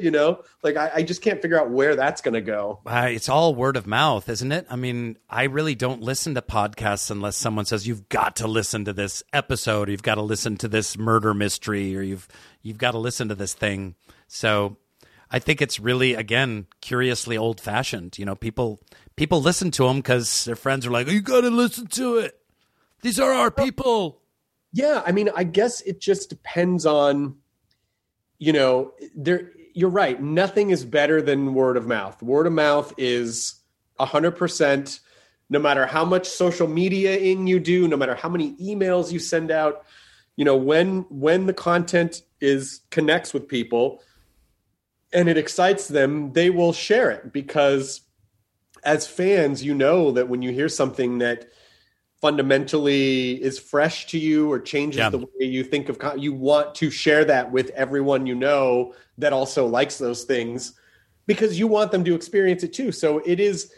you 0.00 0.10
know 0.10 0.42
like 0.62 0.76
I, 0.76 0.90
I 0.96 1.02
just 1.02 1.22
can't 1.22 1.40
figure 1.42 1.60
out 1.60 1.70
where 1.70 1.94
that's 1.96 2.20
going 2.20 2.34
to 2.34 2.40
go 2.40 2.80
Uh, 2.86 3.08
it's 3.10 3.28
all 3.28 3.54
word 3.54 3.76
of 3.76 3.86
mouth, 3.86 4.28
isn't 4.28 4.52
it? 4.52 4.66
I 4.70 4.76
mean, 4.76 5.18
I 5.28 5.44
really 5.44 5.74
don't 5.74 6.00
listen 6.02 6.34
to 6.34 6.42
podcasts 6.42 7.10
unless 7.10 7.36
someone 7.36 7.64
says 7.64 7.86
you've 7.86 8.08
got 8.08 8.36
to 8.36 8.46
listen 8.46 8.84
to 8.86 8.92
this 8.92 9.22
episode, 9.32 9.88
or 9.88 9.92
you've 9.92 10.02
got 10.02 10.14
to 10.16 10.22
listen 10.22 10.56
to 10.58 10.68
this 10.68 10.96
murder 10.96 11.34
mystery, 11.34 11.96
or 11.96 12.02
you've 12.02 12.28
you've 12.62 12.78
got 12.78 12.92
to 12.92 12.98
listen 12.98 13.28
to 13.28 13.34
this 13.34 13.54
thing. 13.54 13.94
So, 14.26 14.76
I 15.30 15.38
think 15.38 15.60
it's 15.60 15.78
really 15.80 16.14
again 16.14 16.66
curiously 16.80 17.36
old 17.36 17.60
fashioned. 17.60 18.18
You 18.18 18.24
know, 18.24 18.34
people 18.34 18.80
people 19.16 19.40
listen 19.40 19.70
to 19.72 19.86
them 19.86 19.98
because 19.98 20.44
their 20.44 20.56
friends 20.56 20.86
are 20.86 20.90
like, 20.90 21.08
"You 21.08 21.20
got 21.20 21.42
to 21.42 21.50
listen 21.50 21.86
to 21.88 22.18
it. 22.18 22.38
These 23.02 23.20
are 23.20 23.32
our 23.32 23.50
people." 23.50 24.20
Yeah 24.74 25.02
i 25.06 25.12
mean 25.12 25.30
i 25.36 25.44
guess 25.44 25.80
it 25.82 26.00
just 26.00 26.28
depends 26.28 26.84
on 26.84 27.36
you 28.38 28.52
know 28.52 28.92
there 29.16 29.52
you're 29.72 29.88
right 29.88 30.20
nothing 30.20 30.70
is 30.70 30.84
better 30.84 31.20
than 31.20 31.52
word 31.52 31.76
of 31.76 31.86
mouth. 31.86 32.22
Word 32.22 32.46
of 32.46 32.52
mouth 32.52 32.94
is 32.96 33.56
100% 33.98 35.00
no 35.50 35.58
matter 35.58 35.84
how 35.84 36.04
much 36.04 36.28
social 36.28 36.68
media 36.68 37.16
in 37.16 37.46
you 37.46 37.58
do 37.58 37.88
no 37.88 37.96
matter 37.96 38.14
how 38.14 38.28
many 38.28 38.54
emails 38.56 39.12
you 39.12 39.18
send 39.18 39.50
out 39.50 39.84
you 40.36 40.44
know 40.44 40.56
when 40.56 41.02
when 41.08 41.46
the 41.46 41.52
content 41.52 42.22
is 42.40 42.80
connects 42.90 43.32
with 43.32 43.48
people 43.48 44.02
and 45.12 45.28
it 45.28 45.36
excites 45.36 45.86
them 45.88 46.32
they 46.32 46.50
will 46.50 46.72
share 46.72 47.10
it 47.10 47.32
because 47.32 48.00
as 48.84 49.06
fans 49.06 49.62
you 49.62 49.74
know 49.74 50.10
that 50.10 50.28
when 50.28 50.42
you 50.42 50.50
hear 50.50 50.68
something 50.68 51.18
that 51.18 51.46
fundamentally 52.24 53.32
is 53.44 53.58
fresh 53.58 54.06
to 54.06 54.18
you 54.18 54.50
or 54.50 54.58
changes 54.58 54.96
Yeah. 54.96 55.10
the 55.10 55.18
way 55.18 55.26
you 55.40 55.62
think 55.62 55.90
of 55.90 55.98
you 56.16 56.32
want 56.32 56.74
to 56.76 56.90
share 56.90 57.22
that 57.26 57.52
with 57.52 57.68
everyone 57.74 58.26
you 58.26 58.34
know 58.34 58.94
that 59.18 59.34
also 59.34 59.66
likes 59.66 59.98
those 59.98 60.24
things 60.24 60.72
because 61.26 61.58
you 61.58 61.66
want 61.66 61.92
them 61.92 62.02
to 62.02 62.14
experience 62.14 62.62
it 62.62 62.72
too 62.72 62.92
so 62.92 63.18
it 63.26 63.40
is 63.40 63.70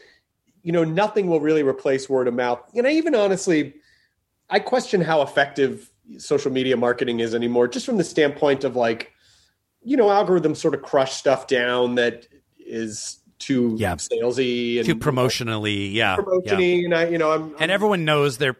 you 0.63 0.71
know 0.71 0.85
nothing 0.85 1.27
will 1.27 1.41
really 1.41 1.65
replace 1.65 2.09
word 2.09 2.29
of 2.29 2.35
mouth 2.35 2.61
and 2.77 2.87
i 2.87 2.93
even 2.93 3.17
honestly 3.17 3.75
i 4.49 4.61
question 4.61 5.01
how 5.01 5.23
effective 5.23 5.91
social 6.17 6.53
media 6.53 6.77
marketing 6.77 7.19
is 7.19 7.35
anymore 7.35 7.67
just 7.67 7.85
from 7.85 7.97
the 7.97 8.05
standpoint 8.05 8.63
of 8.63 8.77
like 8.77 9.11
you 9.83 9.97
know 9.97 10.07
algorithms 10.07 10.59
sort 10.59 10.73
of 10.73 10.83
crush 10.83 11.15
stuff 11.15 11.49
down 11.49 11.97
that 11.97 12.29
is 12.61 13.19
too 13.39 13.75
Yeah. 13.79 13.95
salesy 13.97 14.79
and 14.79 14.87
Too 14.87 14.97
promotionally, 14.97 15.93
yeah. 15.93 16.17
yeah. 16.17 16.17
promotiony 16.17 16.85
and 16.85 16.95
i 16.95 17.07
you 17.09 17.19
know 17.19 17.31
i'm, 17.33 17.55
And 17.59 17.71
everyone 17.71 18.05
knows 18.05 18.39
they're, 18.39 18.57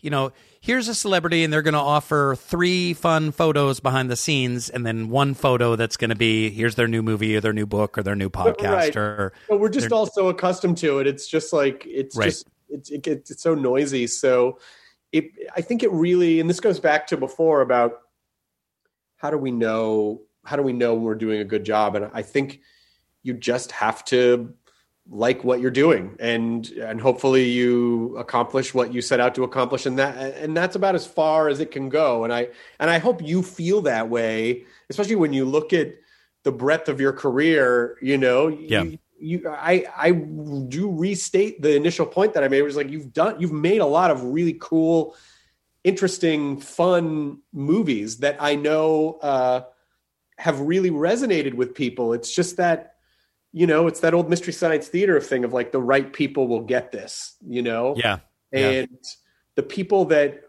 you 0.00 0.10
know, 0.10 0.32
here's 0.60 0.88
a 0.88 0.94
celebrity 0.94 1.44
and 1.44 1.52
they're 1.52 1.62
going 1.62 1.74
to 1.74 1.78
offer 1.80 2.34
three 2.36 2.94
fun 2.94 3.32
photos 3.32 3.80
behind 3.80 4.10
the 4.10 4.16
scenes 4.16 4.70
and 4.70 4.84
then 4.86 5.08
one 5.10 5.34
photo 5.34 5.76
that's 5.76 5.96
going 5.98 6.08
to 6.10 6.16
be 6.16 6.48
here's 6.50 6.74
their 6.74 6.88
new 6.88 7.02
movie 7.02 7.36
or 7.36 7.40
their 7.40 7.52
new 7.52 7.66
book 7.66 7.98
or 7.98 8.02
their 8.02 8.16
new 8.16 8.30
podcast 8.30 8.72
Right. 8.72 8.96
or 8.96 9.32
But 9.48 9.60
we're 9.60 9.68
just 9.68 9.92
all 9.92 10.06
so 10.06 10.28
accustomed 10.28 10.78
to 10.78 10.98
it. 11.00 11.06
It's 11.06 11.26
just 11.26 11.52
like 11.52 11.84
it's 11.86 12.16
Right. 12.16 12.26
just 12.26 12.46
it's 12.70 12.90
it 12.90 13.02
gets 13.02 13.30
it's 13.30 13.42
so 13.42 13.54
noisy. 13.54 14.06
So 14.06 14.58
it 15.12 15.26
I 15.54 15.60
think 15.60 15.82
it 15.82 15.92
really 15.92 16.40
and 16.40 16.48
this 16.48 16.60
goes 16.60 16.80
back 16.80 17.06
to 17.08 17.16
before 17.18 17.60
about 17.60 18.00
how 19.16 19.30
do 19.30 19.36
we 19.38 19.50
know 19.50 20.22
how 20.44 20.56
do 20.56 20.62
we 20.62 20.72
know 20.72 20.94
when 20.94 21.02
we're 21.04 21.14
doing 21.14 21.40
a 21.40 21.44
good 21.44 21.64
job? 21.64 21.94
And 21.96 22.10
I 22.12 22.22
think 22.22 22.60
you 23.24 23.34
just 23.34 23.72
have 23.72 24.04
to 24.04 24.54
like 25.10 25.44
what 25.44 25.60
you're 25.60 25.70
doing 25.70 26.16
and 26.18 26.68
and 26.70 26.98
hopefully 26.98 27.44
you 27.50 28.16
accomplish 28.16 28.72
what 28.72 28.94
you 28.94 29.02
set 29.02 29.20
out 29.20 29.34
to 29.34 29.44
accomplish 29.44 29.84
and 29.84 29.98
that 29.98 30.16
and 30.36 30.56
that's 30.56 30.76
about 30.76 30.94
as 30.94 31.06
far 31.06 31.48
as 31.48 31.60
it 31.60 31.70
can 31.70 31.90
go 31.90 32.24
and 32.24 32.32
i 32.32 32.48
and 32.80 32.88
i 32.88 32.96
hope 32.96 33.20
you 33.22 33.42
feel 33.42 33.82
that 33.82 34.08
way 34.08 34.64
especially 34.88 35.14
when 35.14 35.34
you 35.34 35.44
look 35.44 35.74
at 35.74 35.92
the 36.44 36.52
breadth 36.52 36.88
of 36.88 37.00
your 37.02 37.12
career 37.12 37.98
you 38.00 38.16
know 38.16 38.48
Yeah. 38.48 38.84
you, 38.84 38.98
you 39.18 39.48
i 39.50 39.84
i 39.94 40.10
do 40.10 40.90
restate 40.90 41.60
the 41.60 41.76
initial 41.76 42.06
point 42.06 42.32
that 42.32 42.42
i 42.42 42.48
made 42.48 42.62
was 42.62 42.76
like 42.76 42.88
you've 42.88 43.12
done 43.12 43.38
you've 43.38 43.52
made 43.52 43.82
a 43.82 43.86
lot 43.86 44.10
of 44.10 44.24
really 44.24 44.56
cool 44.58 45.14
interesting 45.82 46.58
fun 46.60 47.42
movies 47.52 48.18
that 48.18 48.38
i 48.40 48.54
know 48.54 49.18
uh 49.20 49.60
have 50.38 50.60
really 50.60 50.90
resonated 50.90 51.52
with 51.52 51.74
people 51.74 52.14
it's 52.14 52.34
just 52.34 52.56
that 52.56 52.93
you 53.56 53.66
know 53.66 53.86
it's 53.86 54.00
that 54.00 54.12
old 54.12 54.28
mystery 54.28 54.52
science 54.52 54.88
theater 54.88 55.20
thing 55.20 55.44
of 55.44 55.52
like 55.52 55.70
the 55.72 55.80
right 55.80 56.12
people 56.12 56.48
will 56.48 56.64
get 56.64 56.90
this 56.92 57.36
you 57.48 57.62
know 57.62 57.94
yeah. 57.96 58.18
yeah. 58.52 58.70
and 58.70 58.98
the 59.54 59.62
people 59.62 60.04
that 60.06 60.42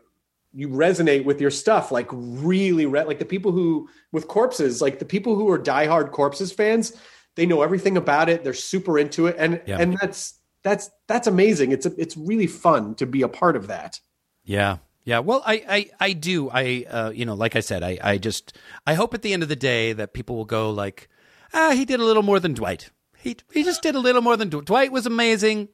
you 0.54 0.68
resonate 0.70 1.24
with 1.24 1.40
your 1.40 1.52
stuff 1.52 1.92
like 1.92 2.08
really 2.12 2.86
re- 2.86 3.04
like 3.04 3.20
the 3.20 3.26
people 3.26 3.52
who 3.52 3.88
with 4.12 4.28
corpses 4.28 4.82
like 4.82 4.98
the 5.00 5.06
people 5.06 5.36
who 5.36 5.50
are 5.52 5.60
diehard 5.60 6.12
corpses 6.12 6.52
fans 6.52 6.94
they 7.36 7.46
know 7.46 7.62
everything 7.62 7.96
about 7.96 8.28
it 8.28 8.44
they're 8.44 8.54
super 8.54 8.98
into 8.98 9.28
it 9.28 9.36
and 9.38 9.62
Yeah. 9.68 9.78
and 9.80 9.98
that's 10.02 10.40
that's 10.64 10.90
that's 11.08 11.28
amazing 11.28 11.72
it's 11.72 11.86
a, 11.86 11.94
it's 12.02 12.18
really 12.18 12.48
fun 12.48 12.96
to 12.96 13.06
be 13.06 13.22
a 13.22 13.28
part 13.30 13.56
of 13.56 13.68
that 13.68 14.00
Yeah. 14.44 14.78
Yeah. 15.04 15.20
Well, 15.20 15.44
I, 15.46 15.64
I, 15.70 15.90
I 16.00 16.14
do. 16.14 16.50
I, 16.50 16.84
uh, 16.90 17.12
you 17.14 17.28
know, 17.28 17.36
like 17.36 17.56
I 17.56 17.60
said, 17.60 17.84
I, 17.84 18.00
I 18.02 18.18
just, 18.18 18.58
I 18.88 18.96
hope 18.96 19.14
at 19.14 19.22
the 19.22 19.34
end 19.34 19.44
of 19.44 19.50
the 19.50 19.56
day 19.56 19.94
that 19.94 20.14
people 20.14 20.36
will 20.36 20.46
go 20.46 20.72
like, 20.72 21.10
ah, 21.54 21.74
he 21.74 21.86
did 21.86 22.00
a 22.00 22.04
little 22.04 22.24
more 22.24 22.40
than 22.40 22.54
Dwight. 22.56 22.90
He, 23.26 23.36
he 23.52 23.64
just 23.64 23.82
did 23.82 23.96
a 23.96 24.00
little 24.00 24.22
more 24.22 24.38
than 24.38 24.50
Dwight. 24.50 24.66
Dwight 24.66 24.92
was 24.92 25.06
amazing. 25.06 25.70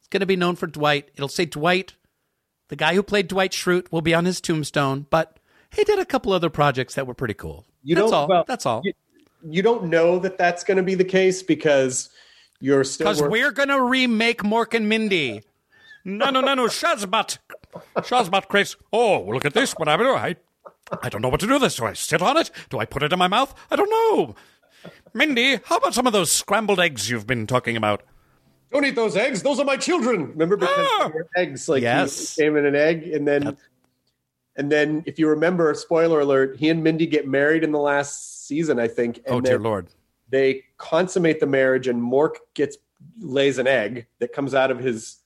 It's 0.00 0.08
going 0.10 0.20
to 0.20 0.26
be 0.26 0.36
known 0.36 0.56
for 0.56 0.66
Dwight. 0.66 1.10
It'll 1.14 1.28
say 1.28 1.44
Dwight. 1.44 1.94
The 2.68 2.76
guy 2.76 2.94
who 2.94 3.02
played 3.02 3.28
Dwight 3.28 3.52
Schrute 3.52 3.90
will 3.92 4.02
be 4.02 4.12
on 4.14 4.24
his 4.24 4.40
tombstone, 4.40 5.06
but 5.08 5.38
he 5.70 5.84
did 5.84 5.98
a 5.98 6.04
couple 6.04 6.32
other 6.32 6.50
projects 6.50 6.94
that 6.96 7.06
were 7.06 7.14
pretty 7.14 7.34
cool. 7.34 7.64
You 7.82 7.94
that's 7.94 8.10
don't- 8.10 8.14
all. 8.14 8.28
well, 8.28 8.44
that's 8.46 8.66
all. 8.66 8.82
you, 8.84 8.92
you 9.48 9.62
don't 9.62 9.84
know 9.84 10.18
that 10.18 10.36
that's 10.36 10.64
going 10.64 10.76
to 10.76 10.82
be 10.82 10.96
the 10.96 11.04
case 11.04 11.42
because 11.42 12.10
you're 12.60 12.82
still 12.84 13.06
Because 13.06 13.22
work- 13.22 13.30
we're 13.30 13.52
going 13.52 13.68
to 13.68 13.80
remake 13.80 14.42
Mork 14.42 14.74
and 14.74 14.88
Mindy. 14.88 15.42
No, 16.04 16.30
no, 16.30 16.40
no, 16.40 16.54
no. 16.54 16.66
Shazbot. 16.66 17.38
Shazbot 17.98 18.48
Chris. 18.48 18.76
Oh, 18.92 19.20
look 19.22 19.44
at 19.44 19.54
this. 19.54 19.72
What 19.74 19.88
I 19.88 19.96
do. 19.96 20.08
I, 20.14 20.34
I 21.02 21.08
don't 21.08 21.22
know 21.22 21.28
what 21.28 21.40
to 21.40 21.46
do 21.46 21.52
with 21.54 21.62
this. 21.62 21.76
Do 21.76 21.84
I 21.86 21.92
sit 21.92 22.20
on 22.22 22.36
it? 22.36 22.50
Do 22.70 22.78
I 22.80 22.84
put 22.86 23.02
it 23.02 23.12
in 23.12 23.18
my 23.18 23.28
mouth? 23.28 23.54
I 23.70 23.76
don't 23.76 23.90
know. 23.90 24.34
Mindy, 25.14 25.60
how 25.64 25.76
about 25.76 25.94
some 25.94 26.06
of 26.06 26.12
those 26.12 26.30
scrambled 26.30 26.80
eggs 26.80 27.08
you've 27.10 27.26
been 27.26 27.46
talking 27.46 27.76
about? 27.76 28.02
don't 28.70 28.84
eat 28.84 28.94
those 28.96 29.16
eggs. 29.16 29.42
Those 29.42 29.58
are 29.58 29.64
my 29.64 29.78
children. 29.78 30.26
Remember 30.28 30.56
because 30.58 30.76
Ah! 30.78 31.08
they 31.08 31.14
were 31.14 31.28
eggs, 31.36 31.70
like 31.70 31.78
he 31.78 31.84
Yes. 31.84 32.34
came 32.36 32.54
in 32.54 32.66
an 32.66 32.76
egg, 32.76 33.02
and 33.08 33.26
then, 33.26 33.56
and 34.56 34.70
then 34.70 35.02
if 35.06 35.18
you 35.18 35.26
remember, 35.28 35.72
spoiler 35.72 36.20
alert, 36.20 36.56
he 36.58 36.68
and 36.68 36.84
Mindy 36.84 37.06
get 37.06 37.26
married 37.26 37.64
in 37.64 37.72
the 37.72 37.78
last 37.78 38.46
season, 38.46 38.78
I 38.78 38.86
think. 38.86 39.18
And 39.24 39.36
oh, 39.36 39.40
dear 39.40 39.58
Lord. 39.58 39.88
They 40.28 40.64
consummate 40.76 41.40
the 41.40 41.46
marriage, 41.46 41.88
and 41.88 42.02
Mork 42.02 42.34
gets 42.52 42.76
lays 43.18 43.56
an 43.56 43.66
egg 43.66 44.06
that 44.18 44.34
comes 44.34 44.54
out 44.54 44.70
of 44.70 44.78
his 44.80 45.16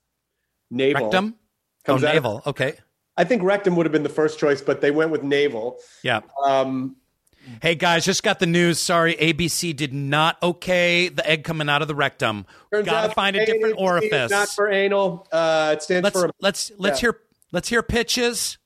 navel. 0.70 1.03
Rectum? 1.07 1.35
Oh, 1.37 1.39
Comes 1.85 2.05
out 2.05 2.09
of- 2.11 2.14
navel. 2.14 2.43
Okay. 2.47 2.74
I 3.16 3.24
think 3.24 3.43
rectum 3.43 3.74
would 3.74 3.87
have 3.87 3.93
been 3.93 4.05
the 4.05 4.09
first 4.09 4.39
choice, 4.39 4.62
but 4.62 4.80
they 4.80 4.93
went 4.93 5.11
with 5.11 5.24
navel. 5.24 5.78
Yeah. 6.05 6.20
Um, 6.47 6.95
Hey, 7.61 7.74
guys, 7.74 8.05
just 8.05 8.22
got 8.22 8.38
the 8.38 8.47
news. 8.47 8.78
Sorry, 8.78 9.14
ABC 9.14 9.74
did 9.74 9.93
not 9.93 10.40
okay 10.43 11.09
the 11.09 11.28
egg 11.28 11.45
coming 11.45 11.68
out 11.68 11.82
of 11.82 11.88
the 11.88 11.95
rectum. 11.95 12.47
turns 12.72 12.86
Got 12.86 13.03
to 13.03 13.09
out 13.09 13.14
find 13.14 13.36
a 13.36 13.45
different 13.45 13.76
orifice. 13.78 14.30
Not 14.30 14.49
for 14.49 14.70
anal. 14.70 15.26
Uh, 15.32 15.74
it 15.76 15.82
stands 15.82 16.05
let's 16.05 16.20
for 16.20 16.30
let's 16.40 16.72
let's 16.78 17.03
yeah. 17.03 17.09
hear 17.12 17.20
let's 17.51 17.68
hear 17.68 17.82
pitches. 17.82 18.59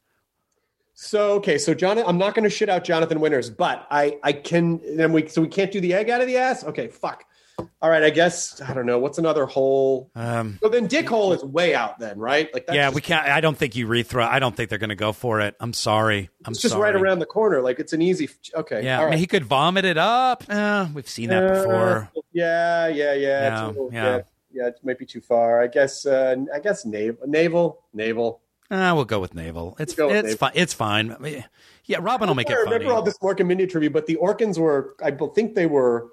So 0.94 1.32
okay, 1.34 1.58
so 1.58 1.74
John, 1.74 1.98
I'm 1.98 2.18
not 2.18 2.34
going 2.34 2.44
to 2.44 2.50
shit 2.50 2.68
out 2.68 2.84
Jonathan 2.84 3.20
Winters, 3.20 3.50
but 3.50 3.86
I 3.90 4.18
I 4.22 4.32
can. 4.32 4.80
Then 4.96 5.12
we 5.12 5.28
so 5.28 5.42
we 5.42 5.48
can't 5.48 5.70
do 5.70 5.80
the 5.80 5.94
egg 5.94 6.08
out 6.08 6.20
of 6.20 6.26
the 6.26 6.36
ass. 6.36 6.64
Okay, 6.64 6.88
fuck. 6.88 7.24
All 7.58 7.88
right, 7.90 8.02
I 8.02 8.10
guess 8.10 8.60
I 8.60 8.74
don't 8.74 8.84
know 8.86 8.98
what's 8.98 9.16
another 9.18 9.46
hole. 9.46 10.10
Um, 10.14 10.58
So 10.62 10.68
then 10.68 10.86
dick 10.88 11.08
hole 11.08 11.32
is 11.32 11.42
way 11.42 11.74
out 11.74 11.98
then, 11.98 12.18
right? 12.18 12.52
Like 12.52 12.66
that's 12.66 12.76
yeah, 12.76 12.86
just, 12.86 12.94
we 12.96 13.00
can't. 13.00 13.26
I 13.26 13.40
don't 13.40 13.56
think 13.56 13.76
you 13.76 13.86
rethrow. 13.86 14.26
I 14.26 14.38
don't 14.40 14.54
think 14.54 14.68
they're 14.68 14.78
going 14.78 14.90
to 14.90 14.94
go 14.94 15.12
for 15.12 15.40
it. 15.40 15.54
I'm 15.60 15.72
sorry. 15.72 16.28
I'm 16.44 16.52
It's 16.52 16.60
just 16.60 16.72
sorry. 16.72 16.92
right 16.92 17.00
around 17.00 17.20
the 17.20 17.26
corner. 17.26 17.62
Like 17.62 17.78
it's 17.78 17.92
an 17.94 18.02
easy. 18.02 18.28
Okay. 18.54 18.84
Yeah, 18.84 19.02
I 19.04 19.10
mean, 19.10 19.18
he 19.18 19.26
could 19.26 19.44
vomit 19.44 19.84
it 19.86 19.96
up. 19.96 20.44
Uh, 20.48 20.88
we've 20.92 21.08
seen 21.08 21.30
that 21.30 21.54
before. 21.54 22.10
Uh, 22.16 22.20
yeah, 22.32 22.88
yeah, 22.88 23.14
yeah. 23.14 23.14
Yeah, 23.14 23.66
little- 23.68 23.90
yeah. 23.92 24.04
yeah, 24.04 24.20
yeah, 24.52 24.66
It 24.68 24.78
might 24.84 24.98
be 24.98 25.06
too 25.06 25.20
far. 25.22 25.62
I 25.62 25.66
guess. 25.68 26.04
Uh, 26.04 26.36
I 26.54 26.58
guess 26.60 26.84
navel, 26.84 27.26
navel, 27.26 27.82
navel. 27.94 28.40
Uh, 28.70 28.92
we'll 28.96 29.04
go 29.04 29.20
with 29.20 29.32
navel. 29.34 29.76
It's 29.78 29.96
We'll 29.96 30.10
it's 30.10 30.34
fine. 30.34 30.52
It's 30.54 30.74
fine. 30.74 31.12
I 31.12 31.18
mean, 31.18 31.44
Yeah, 31.84 31.98
Robin 32.02 32.26
will 32.28 32.34
make 32.34 32.50
I 32.50 32.54
it 32.54 32.56
remember 32.56 32.78
funny. 32.86 32.90
all 32.96 33.02
this 33.02 33.16
Mork 33.18 33.38
and 33.38 33.48
Mindy 33.48 33.66
trivia, 33.68 33.90
but 33.90 34.06
the 34.06 34.16
Orkans 34.16 34.58
were, 34.58 34.96
I 35.00 35.12
think 35.12 35.54
they 35.54 35.66
were, 35.66 36.08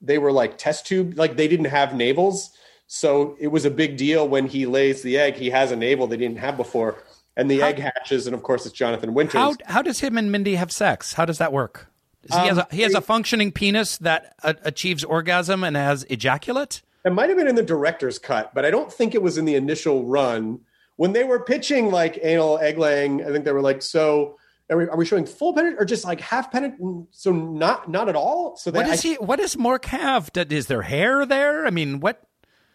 they 0.00 0.18
were 0.18 0.32
like 0.32 0.58
test 0.58 0.86
tube, 0.86 1.16
like 1.16 1.36
they 1.36 1.48
didn't 1.48 1.66
have 1.66 1.90
navels. 1.90 2.50
So 2.86 3.36
it 3.40 3.48
was 3.48 3.64
a 3.64 3.70
big 3.70 3.96
deal 3.96 4.28
when 4.28 4.46
he 4.46 4.66
lays 4.66 5.02
the 5.02 5.18
egg. 5.18 5.34
He 5.36 5.50
has 5.50 5.72
a 5.72 5.76
navel 5.76 6.06
they 6.06 6.16
didn't 6.16 6.38
have 6.38 6.56
before, 6.56 7.02
and 7.36 7.50
the 7.50 7.62
egg 7.62 7.78
hatches, 7.78 8.26
and 8.26 8.34
of 8.34 8.42
course 8.42 8.66
it's 8.66 8.74
Jonathan 8.74 9.14
Winters. 9.14 9.40
How 9.40 9.54
how 9.64 9.82
does 9.82 10.00
him 10.00 10.18
and 10.18 10.30
Mindy 10.30 10.56
have 10.56 10.70
sex? 10.70 11.14
How 11.14 11.24
does 11.24 11.38
that 11.38 11.52
work? 11.52 11.88
Does 12.26 12.38
he 12.38 12.46
has 12.48 12.58
Um, 12.58 12.66
a, 12.70 12.74
he 12.74 12.82
has 12.82 12.94
a 12.94 13.00
functioning 13.00 13.52
penis 13.52 13.98
that 13.98 14.34
uh, 14.42 14.54
achieves 14.62 15.04
orgasm 15.04 15.64
and 15.64 15.76
has 15.76 16.04
ejaculate. 16.04 16.82
It 17.04 17.12
might 17.12 17.28
have 17.28 17.36
been 17.36 17.48
in 17.48 17.54
the 17.54 17.62
director's 17.62 18.18
cut, 18.18 18.54
but 18.54 18.64
I 18.64 18.70
don't 18.70 18.90
think 18.92 19.14
it 19.14 19.22
was 19.22 19.36
in 19.36 19.44
the 19.44 19.56
initial 19.56 20.04
run. 20.04 20.60
When 20.96 21.12
they 21.12 21.24
were 21.24 21.40
pitching 21.40 21.90
like 21.90 22.18
anal 22.22 22.58
egg 22.58 22.78
laying, 22.78 23.24
I 23.24 23.30
think 23.30 23.44
they 23.44 23.52
were 23.52 23.60
like, 23.62 23.82
"So 23.82 24.36
are 24.70 24.78
we, 24.78 24.88
are 24.88 24.96
we 24.96 25.04
showing 25.04 25.26
full 25.26 25.52
penetrate 25.52 25.80
or 25.80 25.84
just 25.84 26.04
like 26.04 26.20
half 26.20 26.50
penetrate? 26.50 26.80
So 27.10 27.32
not 27.32 27.88
not 27.90 28.08
at 28.08 28.16
all." 28.16 28.56
So 28.56 28.70
What 28.70 28.86
does 28.86 29.04
I- 29.04 29.08
he? 29.08 29.14
What 29.16 29.38
does 29.38 29.56
Mork 29.56 29.84
have? 29.86 30.30
Is 30.34 30.66
there 30.66 30.82
hair 30.82 31.26
there? 31.26 31.66
I 31.66 31.70
mean, 31.70 32.00
what? 32.00 32.22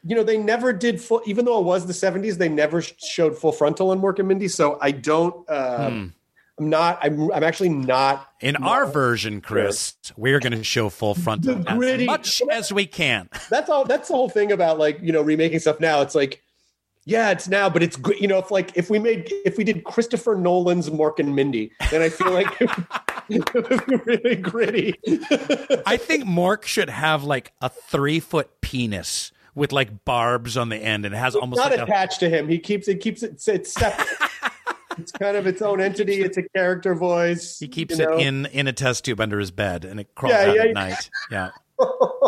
you 0.06 0.16
know, 0.16 0.24
they 0.24 0.38
never 0.38 0.72
did 0.72 1.02
full, 1.02 1.22
even 1.26 1.44
though 1.44 1.60
it 1.60 1.66
was 1.66 1.86
the 1.86 1.92
70s, 1.92 2.38
they 2.38 2.48
never 2.48 2.82
showed 2.82 3.38
full 3.38 3.52
frontal 3.52 3.90
on 3.92 4.00
Mork 4.00 4.18
and 4.18 4.30
Mindy. 4.30 4.48
So 4.48 4.78
I 4.82 4.92
don't, 4.92 5.36
uh, 5.50 5.90
Hmm. 5.90 6.06
I'm 6.58 6.70
not, 6.70 7.00
I'm, 7.02 7.30
I'm 7.34 7.44
actually 7.44 7.68
not. 7.68 8.26
In 8.40 8.56
our 8.56 8.86
version, 8.86 9.42
Chris, 9.42 9.96
we're 10.16 10.40
going 10.40 10.54
to 10.58 10.64
show 10.64 10.88
full 10.88 11.16
frontal 11.16 11.56
gritty- 11.56 12.04
as 12.04 12.08
much 12.08 12.42
as 12.50 12.72
we 12.72 12.86
can. 12.86 13.28
That's 13.50 13.70
all, 13.70 13.84
that's 13.84 14.08
the 14.08 14.14
whole 14.14 14.30
thing 14.30 14.54
about 14.54 14.80
like, 14.80 15.00
you 15.02 15.12
know, 15.12 15.22
remaking 15.22 15.60
stuff 15.60 15.82
now. 15.82 16.00
It's 16.02 16.16
like, 16.16 16.42
yeah, 17.10 17.32
it's 17.32 17.47
now, 17.47 17.70
but 17.70 17.82
it's 17.82 17.95
good. 17.95 18.20
You 18.20 18.28
know, 18.28 18.38
if 18.38 18.51
like, 18.51 18.78
if 18.78 18.91
we 18.91 18.99
made, 18.99 19.28
if 19.43 19.57
we 19.57 19.64
did 19.64 19.84
Christopher 19.84 20.36
Nolan's 20.36 20.91
Mork 20.91 21.18
and 21.18 21.36
Mindy, 21.36 21.72
then 21.89 22.03
I 22.03 22.10
feel 22.10 22.32
like 22.32 22.47
it 22.62 23.53
would 23.53 23.88
be 23.88 23.95
really 23.95 24.36
gritty. 24.36 24.93
I 25.88 25.97
think 25.97 26.26
Mork 26.26 26.66
should 26.66 26.89
have 26.89 27.24
like 27.24 27.51
a 27.62 27.70
three 27.70 28.20
foot 28.20 28.62
penis 28.62 29.32
with 29.55 29.72
like 29.72 30.05
barbs 30.05 30.55
on 30.55 30.70
the 30.70 30.78
end, 30.78 31.03
and 31.03 31.16
it 31.16 31.18
has 31.18 31.36
almost 31.36 31.57
not 31.57 31.72
like 31.72 31.80
a, 31.80 31.84
attached 31.84 32.20
to 32.20 32.30
him. 32.30 32.47
He 32.47 32.60
keeps 32.60 32.88
it, 32.88 32.97
keeps 33.01 33.24
it, 33.24 33.41
it's 33.47 33.74
separate. 33.74 34.07
it's 34.99 35.12
kind 35.12 35.36
of 35.36 35.47
its 35.47 35.64
own 35.64 35.82
entity. 35.82 36.22
It's 36.22 36.38
a 36.38 36.43
character 36.55 36.93
voice. 36.93 37.57
he 37.57 37.68
keeps 37.68 37.97
you 37.97 38.05
know? 38.05 38.18
it 38.18 38.28
in 38.28 38.45
in 38.47 38.68
a 38.68 38.74
test 38.74 39.05
tube 39.05 39.20
under 39.20 39.39
his 39.39 39.49
bed, 39.49 39.84
and 39.84 39.99
it 39.99 40.14
crawls 40.14 40.34
Yeah, 40.34 40.49
out 40.51 40.55
yeah, 40.55 40.64
at 40.64 40.74
night. 40.76 41.10
Yeah, 41.32 41.49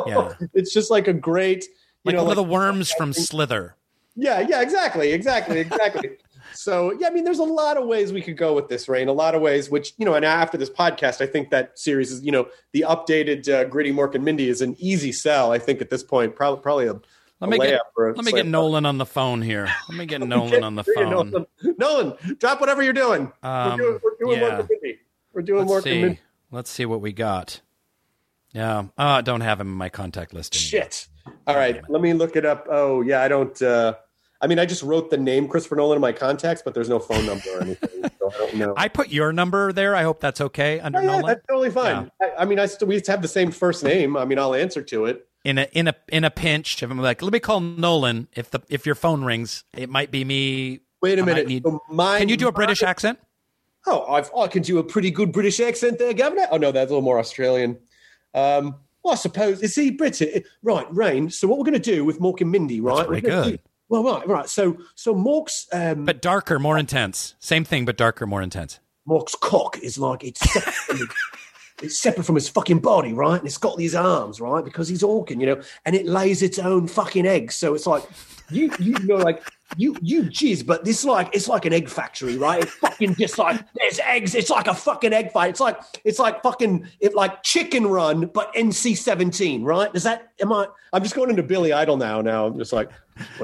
yeah, 0.08 0.34
it's 0.56 0.74
just 0.74 0.90
like 0.90 1.08
a 1.08 1.14
great, 1.14 1.66
you 1.66 1.70
like 2.06 2.16
know, 2.16 2.24
one 2.24 2.32
of 2.32 2.38
the 2.38 2.44
worms 2.44 2.92
from 2.92 3.14
Slither. 3.14 3.76
Yeah, 4.16 4.40
yeah, 4.42 4.62
exactly, 4.62 5.12
exactly, 5.12 5.60
exactly. 5.60 6.10
So 6.54 6.92
yeah, 7.00 7.08
I 7.08 7.12
mean, 7.12 7.24
there's 7.24 7.40
a 7.40 7.46
lot 7.46 7.78
of 7.78 7.88
ways 7.88 8.12
we 8.12 8.22
could 8.22 8.36
go 8.36 8.54
with 8.54 8.68
this, 8.68 8.88
Rainn. 8.88 9.08
A 9.08 9.12
lot 9.14 9.36
of 9.36 9.42
ways, 9.42 9.70
which 9.70 9.94
you 9.98 10.06
know, 10.06 10.16
and 10.16 10.26
after 10.26 10.58
this 10.58 10.70
podcast, 10.70 11.22
I 11.22 11.26
think 11.26 11.50
that 11.52 11.80
series 11.80 12.12
is, 12.12 12.26
you 12.26 12.32
know, 12.32 12.48
the 12.74 12.84
updated 12.88 13.48
uh, 13.48 13.64
gritty 13.66 13.94
Mork 13.94 14.16
and 14.16 14.26
Mindy 14.26 14.50
is 14.50 14.62
an 14.62 14.76
easy 14.78 15.14
sell. 15.14 15.54
I 15.54 15.60
think 15.60 15.82
at 15.82 15.90
this 15.90 16.04
point, 16.04 16.36
probably 16.36 16.62
probably 16.62 16.88
a. 16.88 17.00
Let 17.40 17.50
me 17.50 17.58
get 17.58 17.82
let 17.98 18.26
me 18.26 18.32
get 18.34 18.46
Nolan 18.46 18.86
on 18.86 18.98
the 18.98 19.06
phone 19.06 19.42
here. 19.42 19.70
Let 19.88 19.98
me 19.98 20.06
get 20.06 20.22
Nolan 20.28 20.64
on 20.64 20.76
the 20.76 20.84
phone. 20.84 21.10
Nolan. 21.10 21.46
Nolan, 21.78 22.36
drop 22.38 22.60
whatever 22.60 22.84
you're 22.84 22.92
doing. 22.92 23.32
Um, 23.42 23.72
we're 23.72 23.78
doing, 23.78 24.00
we're 24.04 24.18
doing 24.20 24.40
yeah. 24.42 24.50
Mork 24.50 24.60
and 24.60 24.70
Mindy. 24.70 25.00
We're 25.34 25.42
doing 25.44 25.68
Let's 25.68 25.86
and 25.86 26.02
Mindy. 26.02 26.16
see. 26.16 26.22
Let's 26.52 26.70
see 26.70 26.86
what 26.86 27.02
we 27.02 27.14
got. 27.14 27.62
Yeah. 28.52 28.86
I 28.98 29.22
don't 29.22 29.42
have 29.42 29.60
him 29.60 29.68
in 29.68 29.74
my 29.74 29.90
contact 29.90 30.34
list. 30.34 30.56
Anymore. 30.56 30.84
Shit. 30.84 31.08
All 31.48 31.56
right, 31.56 31.82
let 31.90 32.02
me 32.02 32.14
look 32.14 32.36
it 32.36 32.46
up. 32.46 32.68
Oh 32.70 33.02
yeah, 33.02 33.22
I 33.22 33.28
don't. 33.28 33.60
uh 33.62 33.96
I 34.44 34.48
mean, 34.48 34.58
I 34.58 34.66
just 34.66 34.82
wrote 34.82 35.12
the 35.12 35.18
name 35.18 35.48
Christopher 35.48 35.76
Nolan 35.76 35.98
in 35.98 36.02
my 36.02 36.12
contacts, 36.12 36.64
but 36.66 36.74
there's 36.74 36.90
no 36.90 36.98
phone 36.98 37.28
number 37.28 37.44
or 37.54 37.62
anything, 37.62 37.90
so 38.20 38.32
I 38.34 38.38
don't 38.38 38.56
know. 38.56 38.74
I 38.76 38.88
put 38.88 39.10
your 39.10 39.32
number 39.32 39.72
there. 39.72 39.96
I 39.96 40.02
hope 40.02 40.20
that's 40.20 40.42
okay 40.42 40.80
under 40.80 40.98
Oh, 40.98 41.02
yeah, 41.02 41.08
Nolan. 41.08 41.26
that's 41.28 41.46
totally 41.48 41.70
fine. 41.70 42.10
I, 42.20 42.32
I 42.40 42.46
mean, 42.46 42.58
I 42.58 42.66
still 42.66 42.88
we 42.88 43.00
have 43.08 43.22
the 43.22 43.28
same 43.28 43.52
first 43.52 43.84
name. 43.84 44.18
I 44.18 44.26
mean, 44.26 44.40
I'll 44.40 44.56
answer 44.56 44.82
to 44.82 45.06
it. 45.06 45.28
in 45.46 45.60
a 45.60 45.68
in 45.74 45.88
a 45.88 45.96
in 46.10 46.24
a 46.24 46.32
pinch, 46.32 46.82
if 46.82 46.90
I'm 46.90 46.98
like, 46.98 47.22
let 47.22 47.32
me 47.34 47.40
call 47.40 47.60
Nolan. 47.60 48.28
If 48.36 48.50
the 48.50 48.62
if 48.68 48.86
your 48.88 48.96
phone 48.96 49.24
rings, 49.24 49.64
it 49.78 49.90
might 49.90 50.10
be 50.10 50.24
me. 50.26 50.80
Wait 51.04 51.20
a 51.20 51.22
I 51.22 51.26
minute. 51.26 51.48
need- 51.48 51.64
So 51.64 51.80
my- 51.90 52.18
Can 52.20 52.30
you 52.30 52.38
do 52.38 52.48
a 52.48 52.52
British 52.52 52.82
my- 52.82 52.90
accent? 52.90 53.20
Oh, 53.88 54.06
I've, 54.12 54.30
I 54.38 54.48
can 54.48 54.62
do 54.64 54.78
a 54.78 54.84
pretty 54.84 55.10
good 55.12 55.32
British 55.32 55.60
accent 55.60 55.98
there, 56.00 56.14
Governor. 56.14 56.48
Oh 56.52 56.58
no, 56.58 56.72
that's 56.72 56.90
a 56.90 56.94
little 56.94 57.02
more 57.04 57.18
Australian. 57.20 57.78
Um, 58.34 58.76
well, 59.04 59.14
I 59.14 59.18
suppose 59.18 59.62
is 59.62 59.76
he 59.76 59.92
British? 59.92 60.44
Right, 60.64 60.88
Rainn. 60.94 61.32
So 61.32 61.48
what 61.48 61.58
we're 61.58 61.66
going 61.66 61.74
to 61.74 61.80
do 61.80 62.06
with 62.06 62.20
Mork 62.20 62.42
and 62.42 62.52
Mindy, 62.52 62.82
right? 62.82 63.08
pretty 63.08 63.28
good. 63.28 63.52
do- 63.58 63.58
well, 63.90 64.04
right, 64.04 64.26
right. 64.28 64.50
So, 64.50 64.78
so 64.96 65.14
Mork's 65.14 65.68
um, 65.74 66.06
But 66.06 66.22
darker, 66.22 66.60
more 66.60 66.78
intense. 66.78 67.36
Same 67.40 67.66
thing, 67.66 67.84
but 67.84 67.98
darker, 67.98 68.26
more 68.26 68.42
intense. 68.42 68.80
Mork's 69.08 69.36
cock 69.36 69.78
is 69.80 69.98
like 69.98 70.24
it's 70.24 70.40
separate, 70.40 70.74
from 70.74 70.98
his, 70.98 71.08
it's 71.84 71.98
separate 72.00 72.24
from 72.24 72.36
his 72.36 72.48
fucking 72.48 72.80
body, 72.80 73.12
right? 73.12 73.38
And 73.38 73.46
it's 73.46 73.58
got 73.58 73.76
these 73.78 73.94
arms, 73.94 74.40
right? 74.40 74.64
Because 74.64 74.88
he's 74.88 75.02
Orkan, 75.04 75.42
you 75.42 75.46
know, 75.48 75.62
and 75.86 75.94
it 75.96 76.06
lays 76.06 76.42
its 76.42 76.58
own 76.58 76.88
fucking 76.88 77.26
eggs. 77.26 77.56
So 77.56 77.74
it's 77.74 77.86
like 77.86 78.04
you, 78.50 78.72
you 78.80 78.94
know, 79.00 79.18
like 79.18 79.44
you, 79.78 79.96
you 80.02 80.24
jizz, 80.24 80.66
but 80.66 80.86
this 80.86 81.04
like 81.06 81.34
it's 81.36 81.48
like 81.48 81.66
an 81.66 81.74
egg 81.74 81.90
factory, 81.90 82.38
right? 82.38 82.64
It's 82.64 82.72
fucking 82.74 83.16
just 83.16 83.38
like 83.38 83.60
there's 83.76 84.00
eggs. 84.00 84.36
It's 84.36 84.50
like 84.50 84.68
a 84.68 84.74
fucking 84.74 85.14
egg 85.14 85.32
fight. 85.32 85.50
It's 85.52 85.60
like 85.60 85.80
it's 86.04 86.20
like 86.20 86.44
fucking 86.44 86.88
it 87.00 87.16
like 87.16 87.44
Chicken 87.44 87.88
Run, 87.88 88.28
but 88.28 88.54
NC 88.56 88.98
seventeen, 88.98 89.64
right? 89.64 89.90
Is 89.94 90.04
that? 90.04 90.32
Am 90.42 90.52
I? 90.52 90.68
I'm 90.94 91.04
just 91.04 91.16
going 91.16 91.30
into 91.30 91.44
Billy 91.44 91.72
Idol 91.74 91.98
now. 91.98 92.22
Now 92.22 92.48
I'm 92.48 92.58
just 92.58 92.74
like 92.74 92.90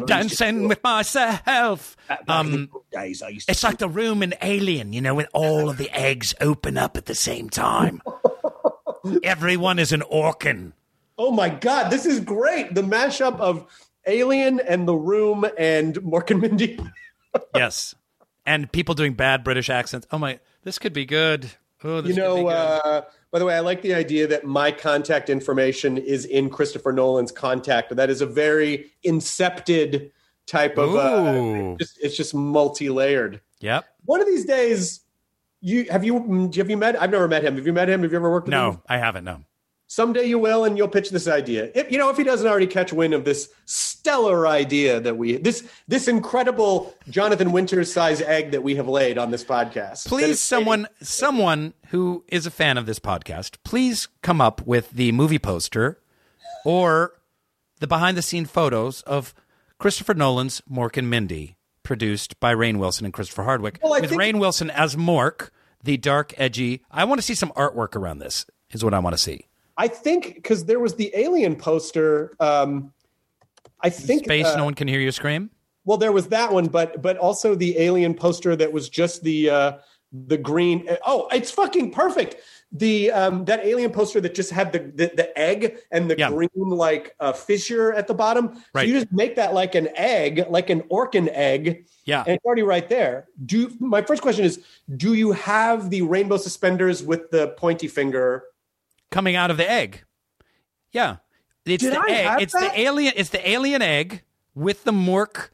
Dancing 0.05 0.67
with 0.67 0.81
myself. 0.83 1.95
back 2.07 2.19
in 2.21 2.25
the 2.25 2.33
Um, 2.33 2.69
days, 2.91 3.21
I 3.21 3.29
used 3.29 3.47
to 3.47 3.51
it's 3.51 3.63
like 3.63 3.77
the 3.77 3.89
room 3.89 4.23
in 4.23 4.33
Alien, 4.41 4.93
you 4.93 5.01
know, 5.01 5.15
when 5.15 5.27
all 5.33 5.69
of 5.69 5.77
the 5.77 5.89
eggs 5.91 6.33
open 6.41 6.77
up 6.77 6.97
at 6.97 7.05
the 7.05 7.15
same 7.15 7.49
time. 7.49 8.01
Everyone 9.23 9.79
is 9.79 9.91
an 9.91 10.01
Orkan. 10.01 10.73
Oh 11.17 11.31
my 11.31 11.49
god, 11.49 11.89
this 11.89 12.05
is 12.05 12.19
great. 12.19 12.75
The 12.75 12.81
mashup 12.83 13.39
of 13.39 13.65
Alien 14.07 14.59
and 14.61 14.87
The 14.87 14.95
Room 14.95 15.45
and 15.57 15.95
Mork 15.95 16.31
and 16.31 16.41
Mindy. 16.41 16.79
Yes, 17.53 17.93
and 18.47 18.71
people 18.71 18.95
doing 18.95 19.13
bad 19.13 19.43
British 19.43 19.69
accents. 19.69 20.07
Oh 20.11 20.17
my, 20.17 20.39
this 20.63 20.79
could 20.79 20.93
be 20.93 21.05
good. 21.05 21.51
Oh, 21.83 22.01
this 22.01 22.15
You 22.15 22.23
could 22.23 22.35
be 22.35 22.41
know, 22.41 22.43
good. 22.45 22.51
uh, 22.53 23.01
by 23.31 23.37
the 23.39 23.45
way, 23.45 23.55
I 23.55 23.59
like 23.59 23.83
the 23.83 23.93
idea 23.93 24.25
that 24.27 24.43
my 24.43 24.71
contact 24.71 25.29
information 25.29 25.97
is 25.97 26.25
in 26.25 26.49
Christopher 26.49 26.91
Nolan's 26.93 27.31
contact. 27.31 27.95
That 27.95 28.09
is 28.09 28.21
a 28.21 28.25
very 28.25 28.91
incepted 29.05 30.09
type 30.47 30.77
of. 30.79 30.95
Uh, 30.95 31.75
it's 31.77 31.79
just, 31.79 31.99
it's 32.01 32.17
just 32.17 32.33
multi-layered. 32.33 33.41
yep. 33.59 33.85
One 34.05 34.19
of 34.21 34.25
these 34.25 34.45
days, 34.45 35.01
you 35.61 35.85
have 35.91 36.03
you 36.03 36.49
have 36.55 36.69
you 36.71 36.77
met? 36.77 36.99
I've 36.99 37.11
never 37.11 37.27
met 37.27 37.43
him. 37.43 37.55
Have 37.55 37.67
you 37.67 37.73
met 37.73 37.87
him? 37.89 38.01
Have 38.01 38.11
you 38.11 38.17
ever 38.17 38.31
worked 38.31 38.47
with 38.47 38.53
him? 38.55 38.59
No, 38.61 38.81
I 38.87 38.97
haven't. 38.97 39.25
No. 39.25 39.43
Someday 39.89 40.25
you 40.25 40.37
will, 40.37 40.65
and 40.65 40.77
you'll 40.77 40.89
pitch 40.89 41.09
this 41.11 41.27
idea. 41.29 41.71
If 41.73 41.89
you 41.91 41.97
know, 41.97 42.09
if 42.09 42.17
he 42.17 42.23
doesn't 42.25 42.45
already 42.45 42.67
catch 42.67 42.91
wind 42.91 43.13
of 43.13 43.23
this 43.23 43.49
stellar 43.65 44.45
idea 44.45 44.99
that 44.99 45.17
we 45.17 45.37
this 45.37 45.67
this 45.87 46.09
incredible 46.09 46.93
Jonathan 47.09 47.53
Winters 47.53 47.91
size 47.91 48.21
egg 48.21 48.51
that 48.51 48.63
we 48.63 48.75
have 48.75 48.87
laid 48.89 49.17
on 49.17 49.31
this 49.31 49.45
podcast. 49.45 50.05
Please, 50.07 50.41
someone, 50.41 50.87
someone 51.01 51.73
who 51.89 52.25
is 52.27 52.45
a 52.45 52.51
fan 52.51 52.77
of 52.77 52.85
this 52.85 52.99
podcast, 52.99 53.55
please 53.63 54.09
come 54.21 54.41
up 54.41 54.65
with 54.67 54.91
the 54.91 55.13
movie 55.13 55.39
poster 55.39 56.01
or 56.65 57.13
the 57.79 57.87
behind-the-scene 57.87 58.45
photos 58.45 59.01
of 59.03 59.33
Christopher 59.79 60.15
Nolan's 60.15 60.61
Mork 60.69 60.97
and 60.97 61.09
Mindy, 61.09 61.55
produced 61.83 62.39
by 62.41 62.53
Rainn 62.53 62.77
Wilson 62.77 63.05
and 63.05 63.13
Christopher 63.13 63.43
Hardwick, 63.43 63.79
Well, 63.81 64.01
with 64.01 64.09
think- 64.09 64.21
Rainn 64.21 64.39
Wilson 64.39 64.69
as 64.71 64.95
Mork, 64.97 65.49
the 65.83 65.95
dark, 65.95 66.33
edgy. 66.37 66.83
I 66.91 67.05
want 67.05 67.19
to 67.19 67.21
see 67.21 67.35
some 67.35 67.51
artwork 67.51 67.95
around 67.95 68.19
this. 68.19 68.45
Is 68.71 68.83
what 68.83 68.93
I 68.93 68.99
want 68.99 69.13
to 69.13 69.17
see. 69.17 69.45
I 69.77 69.87
think 69.87 70.35
because 70.35 70.65
there 70.65 70.79
was 70.79 70.95
the 70.95 71.11
Alien 71.15 71.55
poster. 71.55 72.33
Um, 72.39 72.93
I 73.81 73.89
think 73.89 74.25
Space, 74.25 74.45
uh, 74.45 74.57
no 74.57 74.65
one 74.65 74.73
can 74.73 74.87
hear 74.87 74.99
you 74.99 75.11
scream. 75.11 75.51
Well, 75.85 75.97
there 75.97 76.11
was 76.11 76.27
that 76.29 76.51
one, 76.51 76.67
but 76.67 77.01
but 77.01 77.17
also 77.17 77.55
the 77.55 77.77
Alien 77.79 78.13
poster 78.13 78.55
that 78.55 78.71
was 78.73 78.89
just 78.89 79.23
the 79.23 79.49
uh, 79.49 79.71
the 80.11 80.37
green. 80.37 80.87
Oh, 81.05 81.27
it's 81.31 81.51
fucking 81.51 81.91
perfect. 81.91 82.37
The 82.71 83.11
um, 83.11 83.45
that 83.45 83.63
Alien 83.65 83.91
poster 83.91 84.19
that 84.19 84.33
just 84.35 84.51
had 84.51 84.73
the 84.73 84.79
the, 84.79 85.11
the 85.15 85.39
egg 85.39 85.77
and 85.91 86.09
the 86.09 86.17
Yeah. 86.17 86.29
green 86.29 86.49
like 86.55 87.15
uh, 87.19 87.31
fissure 87.31 87.93
at 87.93 88.07
the 88.07 88.13
bottom. 88.13 88.61
Right. 88.73 88.81
So 88.81 88.87
you 88.87 88.93
just 88.93 89.11
make 89.13 89.35
that 89.35 89.53
like 89.53 89.75
an 89.75 89.89
egg, 89.95 90.45
like 90.49 90.69
an 90.69 90.81
Orkan 90.91 91.29
egg. 91.31 91.85
Yeah. 92.05 92.21
and 92.25 92.35
it's 92.35 92.45
already 92.45 92.63
right 92.63 92.89
there. 92.89 93.27
Do 93.45 93.71
my 93.79 94.01
first 94.01 94.21
question 94.21 94.43
is: 94.43 94.61
Do 94.97 95.13
you 95.13 95.31
have 95.33 95.89
the 95.91 96.01
rainbow 96.01 96.37
suspenders 96.37 97.03
with 97.03 97.29
the 97.31 97.49
pointy 97.49 97.87
finger? 97.87 98.43
Coming 99.11 99.35
out 99.35 99.51
of 99.51 99.57
the 99.57 99.69
egg. 99.69 100.03
Yeah, 100.91 101.17
it's 101.65 101.83
Did 101.83 101.93
the 101.93 101.99
I 101.99 102.09
egg. 102.11 102.25
have 102.25 102.41
It's 102.41 102.53
that? 102.53 102.73
the 102.73 102.79
alien. 102.79 103.13
It's 103.15 103.29
the 103.29 103.49
alien 103.49 103.81
egg 103.81 104.23
with 104.55 104.83
the 104.83 104.91
Mork 104.91 105.49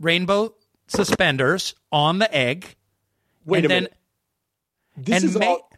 rainbow 0.00 0.54
suspenders 0.86 1.74
on 1.90 2.18
the 2.18 2.32
egg. 2.34 2.76
Wait 3.46 3.58
and 3.58 3.64
a 3.66 3.68
then, 3.68 3.82
minute. 3.84 3.94
This 4.96 5.22
and 5.22 5.30
is 5.30 5.38
may- 5.38 5.46
all. 5.46 5.70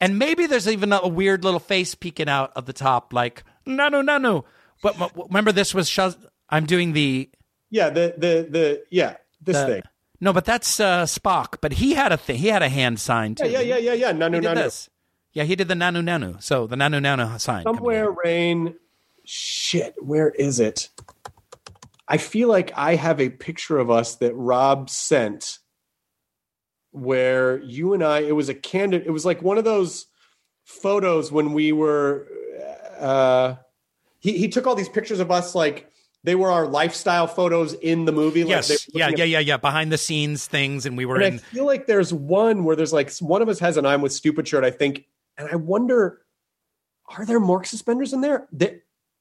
and 0.00 0.18
maybe 0.18 0.46
there's 0.46 0.68
even 0.68 0.92
a, 0.92 1.06
weird 1.06 1.44
little 1.44 1.60
face 1.60 1.94
peeking 1.94 2.28
out 2.28 2.52
of 2.56 2.66
the 2.66 2.72
top, 2.72 3.12
like 3.12 3.44
no, 3.66 3.88
no, 3.88 4.02
no, 4.02 4.18
no. 4.18 4.44
But 4.82 5.00
m- 5.00 5.08
remember, 5.28 5.52
this 5.52 5.72
was 5.74 5.88
Shaz- 5.88 6.18
I'm 6.50 6.66
doing 6.66 6.92
the 6.92 7.30
Yeah, 7.70 7.90
the 7.90 8.14
the 8.16 8.46
the 8.50 8.84
yeah 8.90 9.16
this 9.40 9.56
the- 9.56 9.66
thing. 9.66 9.82
No, 10.20 10.32
but 10.32 10.44
that's 10.46 10.80
uh, 10.80 11.04
Spock. 11.04 11.58
But 11.60 11.72
he 11.74 11.92
had 11.94 12.10
a 12.12 12.16
thing. 12.16 12.36
He 12.38 12.48
had 12.48 12.62
a 12.62 12.68
hand 12.68 12.98
sign 12.98 13.34
too. 13.34 13.44
Yeah, 13.48 13.60
yeah, 13.60 13.76
yeah, 13.76 13.92
yeah, 13.92 13.92
yeah. 13.92 14.12
No, 14.12 14.26
He 14.26 14.30
no, 14.32 14.40
did 14.40 14.44
no, 14.44 14.54
no. 14.54 14.62
this. 14.62 14.88
Yeah, 15.34 15.44
he 15.44 15.56
did 15.56 15.68
the 15.68 15.74
nanu 15.74 16.02
nanu. 16.02 16.42
So 16.42 16.66
the 16.66 16.76
nanu 16.76 17.00
nanu 17.00 17.38
sign. 17.40 17.64
Somewhere. 17.64 18.12
Rainn. 18.12 18.76
Shit, 19.24 19.94
where 19.98 20.30
is 20.30 20.60
it? 20.60 20.90
I 22.06 22.18
feel 22.18 22.48
like 22.48 22.72
I 22.76 22.94
have 22.94 23.20
a 23.20 23.30
picture 23.30 23.78
of 23.78 23.90
us 23.90 24.16
that 24.16 24.34
Rob 24.34 24.90
sent 24.90 25.58
where 26.90 27.58
you 27.62 27.94
and 27.94 28.04
I, 28.04 28.20
it 28.20 28.36
was 28.36 28.48
a 28.48 28.54
candid, 28.54 29.06
it 29.06 29.10
was 29.10 29.24
like 29.24 29.42
one 29.42 29.58
of 29.58 29.64
those 29.64 30.06
photos 30.64 31.32
when 31.32 31.52
we 31.54 31.72
were, 31.72 32.28
uh, 32.98 33.56
he, 34.20 34.38
he 34.38 34.48
took 34.48 34.66
all 34.66 34.74
these 34.74 34.88
pictures 34.88 35.18
of 35.18 35.30
us 35.30 35.54
like 35.54 35.90
they 36.22 36.34
were 36.34 36.50
our 36.50 36.66
lifestyle 36.66 37.26
photos 37.26 37.72
in 37.74 38.04
the 38.04 38.12
movie. 38.12 38.44
Like 38.44 38.50
Yes. 38.50 38.70
were 38.92 38.98
Yeah. 38.98 39.08
Yeah. 39.16 39.24
Yeah. 39.24 39.38
Yeah. 39.40 39.56
Behind 39.56 39.90
the 39.90 39.98
scenes 39.98 40.46
things, 40.46 40.86
and 40.86 40.96
we 40.96 41.04
were 41.04 41.20
And 41.20 41.34
I 41.34 41.38
feel 41.38 41.66
like 41.66 41.86
there's 41.86 42.12
one 42.12 42.64
where 42.64 42.76
there's 42.76 42.92
like 42.92 43.12
one 43.18 43.42
of 43.42 43.48
us 43.48 43.58
has 43.58 43.76
an 43.76 43.86
I'm 43.86 44.00
with 44.00 44.12
stupid 44.12 44.46
shirt, 44.46 44.64
I 44.64 44.70
think. 44.70 45.06
And 45.36 45.48
I 45.50 45.56
wonder, 45.56 46.22
are 47.16 47.24
there 47.24 47.40
Mork 47.40 47.66
suspenders 47.66 48.12
in 48.12 48.20
there? 48.20 48.48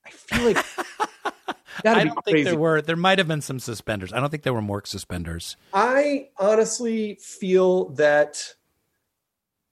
I 0.06 0.10
feel 0.10 0.46
like 0.46 0.66
I 1.86 2.04
don't 2.04 2.26
think 2.26 2.46
there 2.46 2.58
were. 2.58 2.82
There 2.82 2.96
might 2.96 3.18
have 3.18 3.28
been 3.28 3.42
some 3.42 3.60
suspenders. 3.60 4.14
I 4.14 4.20
don't 4.20 4.30
think 4.30 4.44
there 4.44 4.54
were 4.54 4.62
Mork 4.62 4.88
suspenders. 4.88 5.58
I 5.74 6.30
honestly 6.38 7.16
feel 7.16 7.90
that 7.90 8.54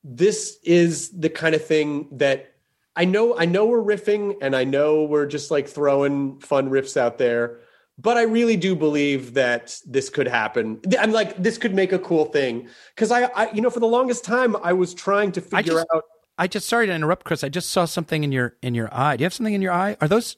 this 0.04 0.58
is 0.64 1.10
the 1.10 1.30
kind 1.30 1.56
of 1.56 1.64
thing 1.66 2.08
that 2.14 2.54
I 2.96 3.06
know 3.06 3.38
I 3.38 3.46
know 3.46 3.66
we're 3.66 3.84
riffing 3.84 4.38
and 4.42 4.56
I 4.56 4.64
know 4.64 5.04
we're 5.04 5.28
just 5.28 5.52
like 5.52 5.68
throwing 5.68 6.40
fun 6.40 6.70
riffs 6.70 6.98
out 6.98 7.18
there, 7.18 7.60
but 7.98 8.18
I 8.18 8.24
really 8.24 8.58
do 8.58 8.76
believe 8.76 9.36
that 9.36 9.78
this 9.86 10.10
could 10.10 10.28
happen. 10.28 10.80
I'm 11.00 11.12
like 11.12 11.42
this 11.42 11.58
could 11.58 11.76
make 11.76 11.94
a 11.94 12.00
cool 12.00 12.26
thing 12.26 12.68
cuz 12.96 13.12
I, 13.12 13.26
I 13.26 13.52
you 13.52 13.62
know 13.62 13.70
for 13.70 13.80
the 13.80 13.88
longest 13.88 14.26
time 14.26 14.56
I 14.58 14.74
was 14.74 14.94
trying 14.94 15.32
to 15.34 15.42
figure 15.42 15.74
just, 15.74 15.88
out 15.94 16.04
I 16.38 16.48
just 16.48 16.68
sorry 16.68 16.88
to 16.88 16.94
interrupt, 16.94 17.26
Chris. 17.26 17.44
I 17.44 17.50
just 17.50 17.70
saw 17.70 17.86
something 17.86 18.24
in 18.24 18.32
your 18.32 18.56
in 18.62 18.76
your 18.76 18.94
eye. 18.94 19.18
Do 19.18 19.22
you 19.22 19.26
have 19.26 19.34
something 19.34 19.54
in 19.54 19.62
your 19.62 19.74
eye? 19.74 19.98
Are 20.02 20.08
those 20.08 20.38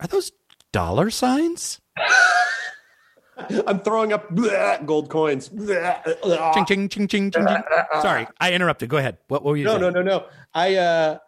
are 0.00 0.06
those 0.06 0.32
dollar 0.72 1.10
signs? 1.10 1.80
I'm 3.66 3.80
throwing 3.80 4.12
up 4.12 4.30
bleh, 4.30 4.84
gold 4.86 5.08
coins. 5.08 5.48
Bleh, 5.48 6.54
Ching 6.54 6.64
ching 6.66 6.88
ching 6.88 7.08
ching 7.08 7.30
ching. 7.30 7.46
ching. 7.46 7.62
Sorry, 8.00 8.26
I 8.40 8.52
interrupted. 8.52 8.88
Go 8.88 8.98
ahead. 8.98 9.18
What, 9.28 9.42
what 9.42 9.50
were 9.50 9.56
you 9.56 9.64
no, 9.64 9.78
saying? 9.78 9.82
no, 9.82 9.90
no, 9.90 10.02
no. 10.02 10.26
I 10.54 10.76
uh 10.76 11.18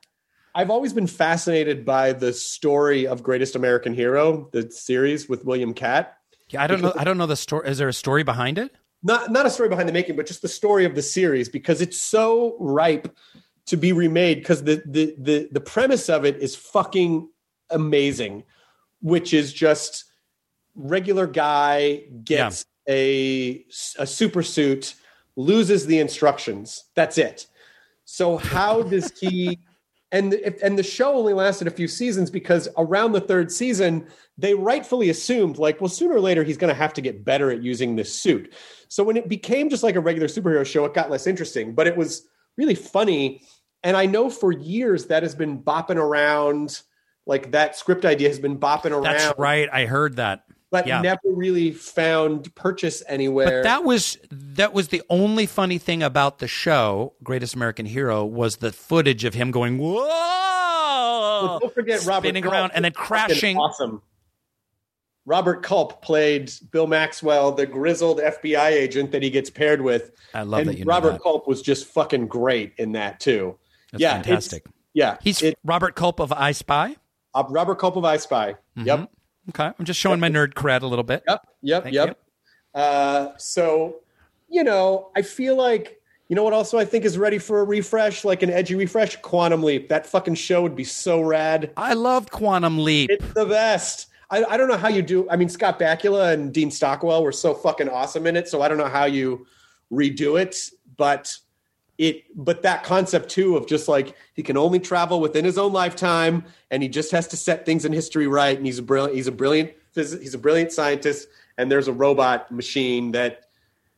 I've 0.55 0.70
always 0.70 0.93
been 0.93 1.09
fascinated 1.09 1.85
by 1.85 2.12
the 2.12 2.32
story 2.32 3.07
of 3.07 3.23
Greatest 3.23 3.57
American 3.57 3.93
Hero, 3.93 4.49
the 4.53 4.70
series 4.70 5.28
with 5.28 5.45
William 5.45 5.74
Katt. 5.74 6.16
Yeah, 6.51 6.62
I 6.62 6.66
don't 6.69 6.81
know. 6.81 6.93
I 6.97 7.05
don't 7.05 7.19
know 7.19 7.27
the 7.27 7.36
story. 7.36 7.69
Is 7.69 7.78
there 7.78 7.89
a 7.89 7.93
story 7.93 8.23
behind 8.23 8.59
it? 8.59 8.70
not 9.05 9.31
not 9.31 9.47
a 9.47 9.51
story 9.51 9.69
behind 9.69 9.89
the 9.89 9.93
making, 9.93 10.16
but 10.16 10.27
just 10.27 10.43
the 10.43 10.49
story 10.49 10.85
of 10.85 10.95
the 10.95 11.03
series 11.03 11.49
because 11.49 11.81
it's 11.81 12.01
so 12.01 12.57
ripe 12.59 13.15
to 13.66 13.77
be 13.77 13.93
remade 13.93 14.39
because 14.39 14.62
the 14.62 14.82
the 14.86 15.15
the 15.19 15.49
the 15.53 15.61
premise 15.61 16.09
of 16.09 16.24
it 16.24 16.36
is 16.39 16.55
fucking 16.55 17.28
amazing, 17.70 18.45
which 19.01 19.32
is 19.32 19.53
just 19.53 20.05
regular 20.74 21.27
guy 21.27 22.05
gets 22.24 22.65
a 22.89 23.65
a 23.99 24.07
super 24.07 24.43
suit, 24.43 24.95
loses 25.36 25.86
the 25.86 25.99
instructions. 25.99 26.85
That's 26.95 27.19
it. 27.19 27.47
So 28.05 28.36
how 28.36 28.82
does 28.82 29.12
he? 29.19 29.59
and 30.12 30.35
if, 30.35 30.62
and 30.62 30.78
the 30.78 30.82
show 30.82 31.15
only 31.15 31.32
lasted 31.32 31.66
a 31.66 31.70
few 31.70 31.89
seasons 31.89 32.31
because 32.31 32.69
around 32.77 33.12
the 33.12 33.20
third 33.20 33.51
season 33.51 34.07
they 34.36 34.55
rightfully 34.55 35.09
assumed 35.11 35.59
like 35.59 35.81
well 35.81 35.89
sooner 35.89 36.15
or 36.15 36.20
later 36.20 36.45
he's 36.45 36.59
going 36.59 36.73
to 36.73 36.78
have 36.78 36.93
to 36.93 37.01
get 37.01 37.24
better 37.24 37.51
at 37.51 37.62
using 37.62 37.97
this 37.97 38.15
suit 38.15 38.53
so 38.89 39.03
when 39.03 39.16
it 39.16 39.28
became 39.28 39.69
just 39.69 39.82
like 39.82 39.97
a 39.97 40.01
regular 40.01 40.28
superhero 40.28 40.65
show 40.65 40.85
it 40.85 40.95
got 40.95 41.11
less 41.11 41.27
interesting 41.27 41.74
but 41.74 41.86
it 41.86 41.97
was 41.97 42.28
really 42.56 42.74
funny 42.74 43.43
and 43.82 43.97
i 43.97 44.06
know 44.06 44.31
for 44.31 44.52
years 44.52 45.06
that 45.06 45.22
has 45.22 45.35
been 45.35 45.59
bopping 45.62 45.97
around 45.97 46.82
like 47.26 47.52
that 47.52 47.76
script 47.76 48.05
idea 48.05 48.28
has 48.28 48.39
been 48.39 48.59
bopping 48.59 48.90
around 48.90 49.05
That's 49.05 49.39
right. 49.39 49.68
I 49.72 49.86
heard 49.86 50.16
that. 50.16 50.44
but 50.70 50.86
yeah. 50.86 51.01
never 51.01 51.20
really 51.24 51.72
found 51.72 52.55
purchase 52.55 53.02
anywhere 53.09 53.62
But 53.62 53.62
that 53.64 53.85
was 53.85 54.18
that 54.31 54.72
was 54.72 54.89
the 54.89 55.02
only 55.09 55.47
funny 55.47 55.78
thing 55.78 56.02
about 56.02 56.39
the 56.39 56.48
show, 56.48 57.14
Greatest 57.22 57.55
American 57.55 57.86
Hero, 57.86 58.24
was 58.24 58.56
the 58.56 58.72
footage 58.72 59.24
of 59.24 59.35
him 59.35 59.51
going 59.51 59.78
whoa, 59.78 60.05
Well, 60.05 61.59
don't 61.60 61.74
forget 61.74 62.05
Robert 62.05 62.26
spinning 62.26 62.47
around 62.47 62.72
and 62.74 62.85
then 62.85 62.93
crashing. 62.93 63.56
Awesome. 63.56 64.02
Robert 65.26 65.62
Culp 65.62 66.02
played 66.02 66.52
Bill 66.70 66.86
Maxwell, 66.86 67.52
the 67.52 67.66
grizzled 67.66 68.18
FBI 68.18 68.70
agent 68.70 69.10
that 69.12 69.22
he 69.22 69.30
gets 69.30 69.48
paired 69.51 69.80
with. 69.80 70.12
I 70.34 70.42
love 70.42 70.60
and 70.60 70.68
that 70.68 70.78
you 70.78 70.84
know 70.84 70.90
Robert 70.90 71.12
that. 71.12 71.22
Culp 71.22 71.48
was 71.48 71.62
just 71.62 71.86
fucking 71.86 72.26
great 72.28 72.74
in 72.76 72.92
that 72.92 73.20
too. 73.20 73.56
That's 73.92 74.02
yeah, 74.02 74.14
fantastic. 74.14 74.64
Yeah, 74.92 75.16
He's 75.22 75.42
it, 75.42 75.59
Robert 75.64 75.94
Culp 75.96 76.20
of 76.20 76.32
I 76.32 76.52
Spy. 76.52 76.96
uh, 77.34 77.44
Robert 77.48 77.76
Culp 77.78 77.96
of 77.96 78.05
I 78.05 78.16
Spy. 78.18 78.55
Yep, 78.76 79.10
Okay, 79.51 79.70
I'm 79.78 79.84
just 79.84 79.98
showing 80.01 80.20
my 80.20 80.28
nerd 80.28 80.55
cred 80.55 80.82
a 80.82 80.86
little 80.86 81.02
bit. 81.05 81.22
yep, 81.26 81.46
yep, 81.62 81.82
Thank 81.84 81.94
yep. 81.94 82.18
Uh, 82.74 83.28
so 83.38 83.96
you 84.48 84.62
know, 84.62 85.10
I 85.16 85.22
feel 85.22 85.56
like 85.56 86.01
you 86.28 86.36
know 86.36 86.42
what. 86.44 86.52
Also, 86.52 86.78
I 86.78 86.84
think 86.84 87.05
is 87.05 87.18
ready 87.18 87.38
for 87.38 87.60
a 87.60 87.64
refresh, 87.64 88.24
like 88.24 88.42
an 88.42 88.51
edgy 88.51 88.74
refresh. 88.74 89.16
Quantum 89.16 89.62
Leap. 89.62 89.88
That 89.88 90.06
fucking 90.06 90.34
show 90.36 90.62
would 90.62 90.76
be 90.76 90.84
so 90.84 91.20
rad. 91.20 91.72
I 91.76 91.94
loved 91.94 92.30
Quantum 92.30 92.78
Leap. 92.78 93.10
It's 93.10 93.32
the 93.32 93.46
best. 93.46 94.09
I, 94.35 94.55
I 94.55 94.56
don't 94.56 94.69
know 94.69 94.77
how 94.77 94.89
you 94.89 95.02
do. 95.02 95.31
I 95.31 95.36
mean, 95.36 95.48
Scott 95.48 95.78
Bakula 95.78 96.32
and 96.32 96.52
Dean 96.52 96.70
Stockwell 96.70 97.23
were 97.23 97.32
so 97.32 97.55
fucking 97.55 97.89
awesome 97.89 98.27
in 98.27 98.36
it. 98.36 98.48
So 98.48 98.62
I 98.62 98.69
don't 98.69 98.78
know 98.78 98.89
how 98.89 99.05
you 99.05 99.47
redo 99.93 100.40
it, 100.40 100.56
but 100.97 101.36
it. 101.98 102.24
But 102.35 102.62
that 102.62 102.82
concept 102.82 103.28
too 103.28 103.56
of 103.56 103.69
just 103.69 103.86
like 103.86 104.16
he 104.35 104.43
can 104.43 104.56
only 104.56 104.81
travel 104.81 105.20
within 105.20 105.44
his 105.44 105.56
own 105.56 105.73
lifetime, 105.73 106.44
and 106.73 106.82
he 106.82 106.89
just 106.89 107.12
has 107.12 107.28
to 107.28 107.36
set 107.36 107.65
things 107.65 107.85
in 107.85 107.93
history 107.93 108.27
right. 108.27 108.56
And 108.56 108.66
he's 108.66 108.81
a 108.81 108.82
brilliant. 108.82 109.15
He's 109.15 109.28
a 109.28 109.32
brilliant. 109.32 109.73
He's 109.94 110.35
a 110.35 110.39
brilliant 110.39 110.73
scientist, 110.73 111.28
and 111.56 111.70
there's 111.70 111.86
a 111.86 111.93
robot 111.93 112.51
machine 112.51 113.12
that 113.12 113.44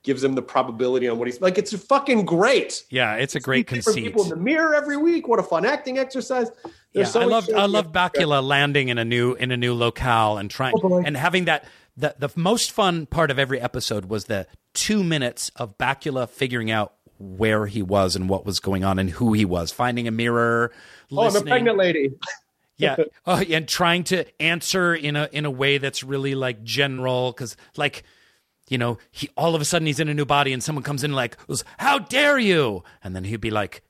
gives 0.07 0.23
him 0.23 0.37
the 0.37 0.43
probability 0.43 1.09
on 1.09 1.19
what 1.19 1.27
he's 1.27 1.41
like. 1.41 1.59
It's 1.59 1.75
fucking 1.75 2.25
great. 2.25 2.85
Yeah, 2.89 3.17
it's 3.17 3.35
a 3.35 3.41
great 3.41 3.67
conceit. 3.67 4.05
People 4.05 4.23
in 4.23 4.29
the 4.31 4.37
mirror 4.37 4.73
every 4.73 4.97
week. 4.97 5.27
What 5.27 5.41
a 5.41 5.43
fun 5.43 5.67
acting 5.67 5.99
exercise. 5.99 6.49
Yeah, 6.65 6.71
There's 6.93 7.11
so 7.11 7.21
I 7.21 7.25
love 7.25 7.51
I 7.55 7.67
love 7.67 7.93
Bakula 7.93 8.43
landing 8.43 8.89
in 8.89 8.99
a 8.99 9.05
new 9.05 9.35
in 9.35 9.51
a 9.51 9.57
new 9.57 9.75
locale 9.75 10.39
and 10.39 10.49
trying 10.49 10.75
Oh, 10.83 11.03
and 11.05 11.17
having 11.17 11.47
that 11.47 11.67
the 11.97 12.15
the 12.19 12.31
most 12.37 12.71
fun 12.71 13.07
part 13.07 13.33
of 13.33 13.39
every 13.39 13.61
episode 13.61 14.07
was 14.07 14.27
the 14.27 14.47
two 14.73 15.03
minutes 15.03 15.51
of 15.57 15.77
Bakula 15.77 16.29
figuring 16.29 16.71
out 16.71 16.95
where 17.19 17.67
he 17.67 17.83
was 17.83 18.15
and 18.15 18.29
what 18.29 18.47
was 18.47 18.61
going 18.61 18.85
on 18.85 18.99
and 18.99 19.11
who 19.11 19.33
he 19.33 19.45
was, 19.45 19.73
finding 19.73 20.07
a 20.07 20.13
mirror, 20.13 20.73
Oh, 21.11 21.27
I'm 21.27 21.35
a 21.35 21.41
pregnant 21.41 21.79
lady. 21.79 22.13
yeah, 22.77 22.97
oh, 23.27 23.39
and 23.39 23.67
trying 23.67 24.05
to 24.05 24.25
answer 24.41 24.95
in 24.95 25.17
a 25.17 25.29
in 25.33 25.45
a 25.45 25.51
way 25.51 25.79
that's 25.79 26.05
really 26.05 26.37
like 26.37 26.63
general 26.63 27.33
because 27.33 27.57
like 27.77 28.05
you 28.69 28.79
know 28.79 28.99
he 29.11 29.29
all 29.37 29.55
of 29.55 29.61
a 29.61 29.65
sudden 29.65 29.87
he's 29.87 30.01
in 30.01 30.09
a 30.09 30.15
new 30.15 30.25
body 30.25 30.53
and 30.53 30.63
someone 30.63 30.83
comes 30.83 31.05
in 31.05 31.13
like 31.13 31.37
how 31.79 31.99
dare 31.99 32.39
you 32.39 32.83
and 33.05 33.15
then 33.15 33.25
he'd 33.25 33.41
be 33.41 33.51
like 33.51 33.83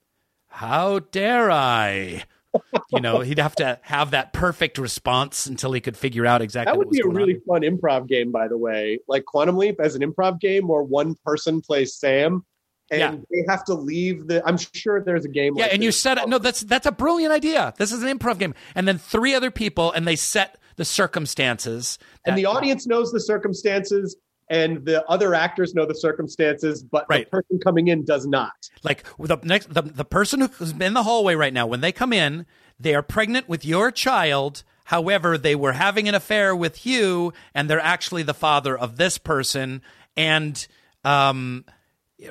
how 0.49 0.99
dare 0.99 1.51
I 1.51 2.25
you 2.91 3.01
know 3.01 3.21
he'd 3.21 3.39
have 3.39 3.55
to 3.57 3.79
have 3.83 4.13
that 4.13 4.33
perfect 4.33 4.79
response 4.79 5.47
until 5.47 5.73
he 5.73 5.81
could 5.81 5.97
figure 5.97 6.25
out 6.27 6.41
exactly 6.43 6.73
That 6.73 6.79
what 6.79 6.87
would 6.89 6.93
be 6.95 7.01
a 7.01 7.07
really 7.09 7.35
on. 7.49 7.61
fun 7.61 7.63
improv 7.63 8.09
game, 8.09 8.33
by 8.33 8.49
the 8.49 8.57
way. 8.57 8.99
Like 9.09 9.25
Quantum 9.27 9.59
Leap 9.59 9.79
as 9.81 9.95
an 9.95 10.01
improv 10.03 10.41
game 10.41 10.67
where 10.69 10.83
one 10.83 11.17
person 11.25 11.61
plays 11.61 11.95
Sam 11.95 12.47
and 12.91 13.01
Yeah. 13.01 13.17
they 13.31 13.45
have 13.49 13.65
to 13.67 13.75
leave 13.75 14.27
the. 14.29 14.43
I'm 14.47 14.57
sure 14.57 15.03
there's 15.03 15.25
a 15.27 15.29
game. 15.29 15.55
Yeah, 15.57 15.65
like 15.65 15.75
and 15.75 15.83
you 15.83 15.89
this. 15.89 16.01
set 16.01 16.17
it. 16.19 16.29
No, 16.31 16.39
that's 16.39 16.61
that's 16.63 16.87
a 16.87 16.93
brilliant 16.93 17.33
idea. 17.33 17.75
This 17.77 17.93
is 17.93 18.03
an 18.03 18.17
improv 18.19 18.39
game, 18.39 18.55
and 18.75 18.87
then 18.89 18.97
three 18.97 19.35
other 19.35 19.51
people, 19.51 19.93
and 19.93 20.07
they 20.09 20.17
set 20.17 20.57
the 20.77 20.85
circumstances. 20.85 21.99
and 22.25 22.39
the 22.39 22.47
audience 22.47 22.87
knows 22.87 23.11
the 23.13 23.21
circumstances, 23.21 24.17
and 24.49 24.85
the 24.85 25.05
other 25.09 25.35
actors 25.35 25.75
know 25.75 25.85
the 25.87 25.95
circumstances, 25.95 26.83
but 26.83 27.07
Right. 27.09 27.27
the 27.27 27.31
person 27.31 27.59
coming 27.59 27.89
in 27.89 28.05
does 28.05 28.27
not. 28.27 28.53
like 28.83 29.05
the 29.19 29.39
next 29.43 29.73
the, 29.73 29.83
the 29.83 30.05
person 30.05 30.41
who's 30.43 30.73
in 30.73 30.95
the 30.95 31.03
hallway 31.03 31.35
right 31.35 31.53
now 31.53 31.67
when 31.67 31.81
they 31.81 31.93
come 31.93 32.13
in 32.13 32.47
they 32.79 32.95
are 32.95 33.03
pregnant 33.03 33.49
with 33.49 33.65
your 33.65 33.91
child 33.91 34.63
however 34.85 35.37
they 35.39 35.55
were 35.57 35.73
having 35.73 36.09
an 36.09 36.15
affair 36.15 36.55
with 36.55 36.87
you 36.87 37.33
and 37.55 37.69
they're 37.69 37.81
actually 37.81 38.23
the 38.23 38.35
father 38.35 38.79
of 38.79 38.97
this 38.97 39.19
person 39.19 39.83
and 40.17 40.69
um 41.05 41.65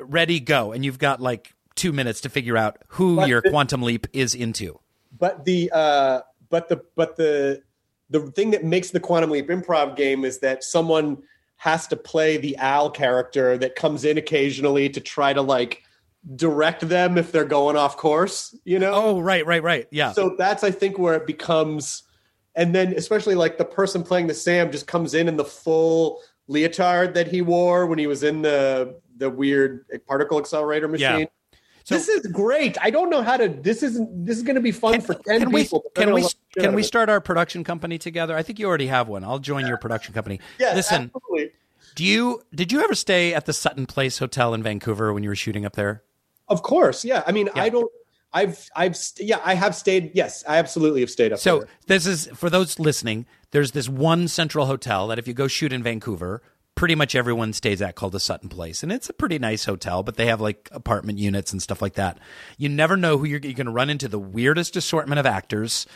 ready 0.01 0.39
go 0.39 0.71
and 0.71 0.85
you've 0.85 0.99
got 0.99 1.19
like 1.21 1.53
two 1.75 1.91
minutes 1.91 2.21
to 2.21 2.29
figure 2.29 2.55
out 2.55 2.77
who 2.89 3.17
But 3.17 3.27
your 3.27 3.41
the- 3.41 3.49
quantum 3.49 3.81
leap 3.81 4.07
is 4.13 4.33
into 4.35 4.79
But 5.17 5.43
the 5.45 5.69
uh, 5.73 6.21
but 6.49 6.69
the 6.69 6.83
but 6.95 7.17
the 7.17 7.63
the 8.11 8.19
thing 8.31 8.51
that 8.51 8.63
makes 8.63 8.91
the 8.91 8.99
Quantum 8.99 9.31
Leap 9.31 9.47
improv 9.49 9.95
game 9.95 10.23
is 10.25 10.39
that 10.39 10.63
someone 10.63 11.17
has 11.57 11.87
to 11.87 11.95
play 11.95 12.37
the 12.37 12.55
Al 12.57 12.89
character 12.89 13.57
that 13.57 13.75
comes 13.75 14.05
in 14.05 14.17
occasionally 14.17 14.89
to 14.89 14.99
try 14.99 15.33
to 15.33 15.41
like 15.41 15.83
direct 16.35 16.87
them 16.87 17.17
if 17.17 17.31
they're 17.31 17.45
going 17.45 17.75
off 17.75 17.97
course. 17.97 18.55
You 18.65 18.79
know. 18.79 18.91
oh 18.93 19.19
right 19.19 19.45
right 19.45 19.63
right 19.63 19.87
yeah 19.91 20.11
So 20.11 20.35
that's 20.37 20.63
I 20.63 20.71
think 20.71 20.97
where 20.97 21.15
it 21.15 21.27
becomes, 21.27 22.03
and 22.55 22.73
then 22.73 22.93
especially 22.93 23.35
like 23.35 23.57
the 23.57 23.65
person 23.65 24.03
playing 24.03 24.27
the 24.27 24.33
Sam 24.33 24.71
just 24.71 24.87
comes 24.87 25.13
in 25.13 25.27
in 25.27 25.37
the 25.37 25.45
full 25.45 26.21
leotard 26.47 27.13
that 27.15 27.27
he 27.27 27.41
wore 27.41 27.85
when 27.87 27.99
he 27.99 28.07
was 28.07 28.23
in 28.23 28.41
the 28.41 28.99
the 29.17 29.29
weird 29.29 29.85
particle 30.07 30.39
accelerator 30.39 30.87
machine. 30.87 31.19
Yeah. 31.19 31.25
So- 31.85 31.95
this 31.95 32.09
is 32.09 32.27
great. 32.27 32.77
I 32.81 32.89
don't 32.89 33.09
know 33.09 33.21
how 33.21 33.37
to. 33.37 33.47
This 33.47 33.81
isn't. 33.83 34.25
This 34.25 34.37
is 34.37 34.43
going 34.43 34.55
to 34.55 34.61
be 34.61 34.71
fun 34.73 34.99
for 35.01 35.13
ten 35.13 35.39
can 35.39 35.51
we 35.51 35.63
people. 35.63 35.83
they're 35.95 36.05
can 36.05 36.13
we 36.13 36.21
love 36.23 36.31
the 36.31 36.59
shit 36.61 36.63
can 36.65 36.75
we 36.75 36.83
start 36.83 37.09
our 37.09 37.21
production 37.21 37.63
company 37.63 37.97
together 37.97 38.35
i 38.35 38.41
think 38.41 38.57
you 38.59 38.65
already 38.67 38.87
have 38.87 39.07
one 39.07 39.23
i'll 39.23 39.39
join 39.39 39.67
your 39.67 39.77
production 39.77 40.13
company 40.13 40.39
Yeah. 40.59 40.73
listen 40.73 41.11
absolutely. 41.15 41.51
Do 41.95 42.03
you 42.03 42.41
did 42.53 42.71
you 42.73 42.83
ever 42.83 42.93
stay 42.95 43.33
at 43.33 43.45
the 43.45 43.53
Sutton 43.53 43.85
Place 43.85 44.17
Hotel 44.17 44.53
in 44.53 44.61
Vancouver 44.63 45.13
when 45.13 45.23
you 45.23 45.29
were 45.29 45.35
shooting 45.35 45.65
up 45.65 45.75
there? 45.77 46.03
Of 46.49 46.61
course, 46.61 47.05
yeah. 47.05 47.23
I 47.25 47.31
mean, 47.31 47.49
I 47.55 47.69
don't. 47.69 47.89
I've, 48.33 48.69
I've, 48.75 48.97
st- 48.97 49.29
yeah, 49.29 49.39
I 49.45 49.53
have 49.53 49.73
stayed. 49.73 50.11
Yes, 50.13 50.43
I 50.45 50.57
absolutely 50.57 50.99
have 50.99 51.09
stayed 51.09 51.31
up 51.31 51.39
So 51.39 51.59
there. 51.59 51.67
this 51.87 52.05
is 52.05 52.27
for 52.35 52.49
those 52.49 52.79
listening. 52.79 53.25
There's 53.51 53.71
this 53.71 53.87
one 53.87 54.27
central 54.27 54.65
hotel 54.65 55.07
that 55.07 55.17
if 55.19 55.25
you 55.27 55.33
go 55.33 55.47
shoot 55.47 55.71
in 55.71 55.81
Vancouver, 55.83 56.41
pretty 56.75 56.93
much 56.93 57.15
everyone 57.15 57.53
stays 57.53 57.81
at 57.81 57.95
called 57.95 58.11
the 58.11 58.19
Sutton 58.19 58.49
Place, 58.49 58.83
and 58.83 58.91
it's 58.91 59.09
a 59.09 59.13
pretty 59.13 59.39
nice 59.39 59.65
hotel. 59.65 60.03
But 60.03 60.15
they 60.15 60.27
have 60.27 60.41
like 60.41 60.69
apartment 60.71 61.17
units 61.17 61.51
and 61.51 61.61
stuff 61.61 61.81
like 61.81 61.93
that. 61.95 62.19
You 62.57 62.69
never 62.69 62.97
know 62.97 63.17
who 63.17 63.25
you're, 63.25 63.39
you're 63.39 63.53
going 63.53 63.65
to 63.65 63.71
run 63.71 63.89
into. 63.89 64.07
The 64.07 64.19
weirdest 64.19 64.75
assortment 64.75 65.19
of 65.19 65.25
actors 65.25 65.87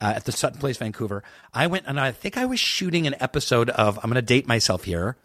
uh, 0.00 0.12
at 0.16 0.24
the 0.24 0.32
Sutton 0.32 0.60
Place, 0.60 0.76
Vancouver. 0.76 1.22
I 1.52 1.66
went 1.66 1.86
and 1.86 1.98
I 1.98 2.12
think 2.12 2.36
I 2.36 2.46
was 2.46 2.60
shooting 2.60 3.06
an 3.06 3.16
episode 3.18 3.70
of. 3.70 3.98
I'm 3.98 4.10
going 4.10 4.14
to 4.14 4.22
date 4.22 4.46
myself 4.46 4.84
here, 4.84 5.16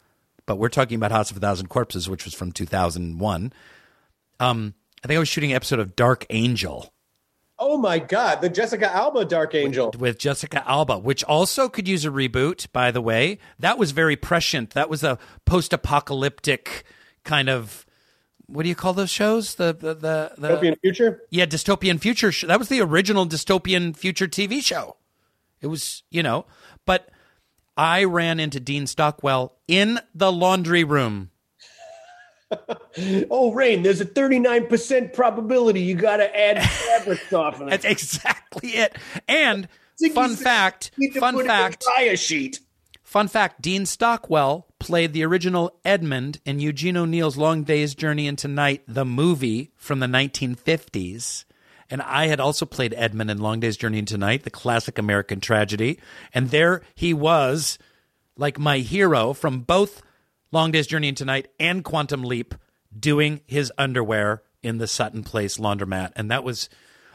but 0.45 0.57
we're 0.57 0.69
talking 0.69 0.95
about 0.95 1.11
House 1.11 1.31
of 1.31 1.37
a 1.37 1.41
Thousand 1.41 1.67
Corpses, 1.67 2.09
which 2.09 2.25
was 2.25 2.33
from 2.33 2.51
2001. 2.51 3.53
Um, 4.39 4.73
I 5.03 5.07
think 5.07 5.17
I 5.17 5.19
was 5.19 5.29
shooting 5.29 5.51
an 5.51 5.55
episode 5.55 5.79
of 5.79 5.95
Dark 5.95 6.25
Angel. 6.29 6.93
Oh 7.63 7.77
my 7.77 7.99
God, 7.99 8.41
the 8.41 8.49
Jessica 8.49 8.91
Alba 8.91 9.23
Dark 9.25 9.53
Angel. 9.53 9.93
with 9.99 10.17
Jessica 10.17 10.67
Alba, 10.67 10.97
which 10.97 11.23
also 11.25 11.69
could 11.69 11.87
use 11.87 12.03
a 12.05 12.09
reboot, 12.09 12.65
by 12.73 12.89
the 12.89 13.01
way. 13.01 13.37
That 13.59 13.77
was 13.77 13.91
very 13.91 14.15
prescient. 14.15 14.71
That 14.71 14.89
was 14.89 15.03
a 15.03 15.19
post 15.45 15.71
apocalyptic 15.71 16.83
kind 17.23 17.49
of 17.49 17.85
what 18.47 18.63
do 18.63 18.69
you 18.69 18.75
call 18.75 18.93
those 18.93 19.11
shows? 19.11 19.55
The 19.55 19.73
the 19.73 19.93
the, 19.93 20.31
the 20.37 20.47
Dystopian 20.49 20.79
future. 20.81 21.21
yeah, 21.29 21.45
dystopian 21.45 21.99
future. 21.99 22.31
That 22.47 22.59
was 22.59 22.67
the 22.67 22.81
original 22.81 23.27
dystopian 23.27 23.95
future 23.95 24.27
TV 24.27 24.63
show. 24.63 24.97
It 25.61 25.67
was, 25.67 26.03
you 26.09 26.23
know, 26.23 26.45
but 26.85 27.09
I 27.77 28.03
ran 28.03 28.39
into 28.39 28.59
Dean 28.59 28.87
Stockwell 28.87 29.55
in 29.67 29.99
the 30.13 30.31
laundry 30.31 30.83
room. 30.83 31.30
Oh, 33.29 33.53
Rainn, 33.53 33.83
there's 33.83 34.01
a 34.01 34.05
39% 34.05 35.13
probability 35.13 35.79
you 35.81 35.95
got 35.95 36.17
to 36.17 36.37
add 36.37 36.61
fabric 36.61 37.19
softener. 37.29 37.69
That's 37.69 37.85
exactly 37.85 38.71
it. 38.71 38.97
And 39.29 39.69
fun 40.13 40.35
fact, 40.35 40.91
you 40.97 41.07
need 41.07 41.13
to 41.13 41.21
fun 41.21 41.35
put 41.35 41.39
it 41.39 41.43
in 41.43 41.47
fact, 41.47 41.85
sheet. 42.19 42.59
Fun 43.03 43.27
fact 43.27 43.61
Dean 43.61 43.85
Stockwell 43.85 44.67
played 44.79 45.13
the 45.13 45.23
original 45.23 45.77
Edmund 45.85 46.39
in 46.45 46.59
Eugene 46.59 46.97
O'Neill's 46.97 47.37
Long 47.37 47.63
Day's 47.63 47.95
Journey 47.95 48.27
into 48.27 48.47
Night, 48.47 48.83
the 48.87 49.05
movie 49.05 49.71
from 49.77 49.99
the 49.99 50.07
1950s. 50.07 51.45
And 51.89 52.01
I 52.01 52.27
had 52.27 52.39
also 52.39 52.65
played 52.65 52.93
Edmund 52.95 53.31
in 53.31 53.39
Long 53.39 53.59
Day's 53.59 53.77
Journey 53.77 53.99
into 53.99 54.17
Night, 54.17 54.43
the 54.43 54.49
classic 54.49 54.97
American 54.97 55.41
tragedy. 55.41 55.99
And 56.33 56.51
there 56.51 56.83
he 56.95 57.13
was, 57.13 57.77
like 58.37 58.57
my 58.57 58.77
hero 58.79 59.33
from 59.33 59.59
both 59.59 60.01
Long 60.51 60.71
Day's 60.71 60.87
Journey 60.87 61.07
into 61.07 61.25
Night 61.25 61.47
and 61.59 61.83
Quantum 61.83 62.23
Leap, 62.23 62.55
doing 62.97 63.41
his 63.45 63.71
underwear 63.77 64.43
in 64.61 64.77
the 64.77 64.87
Sutton 64.87 65.23
Place 65.23 65.57
laundromat. 65.57 66.11
And 66.15 66.29
that 66.29 66.43
was 66.43 66.69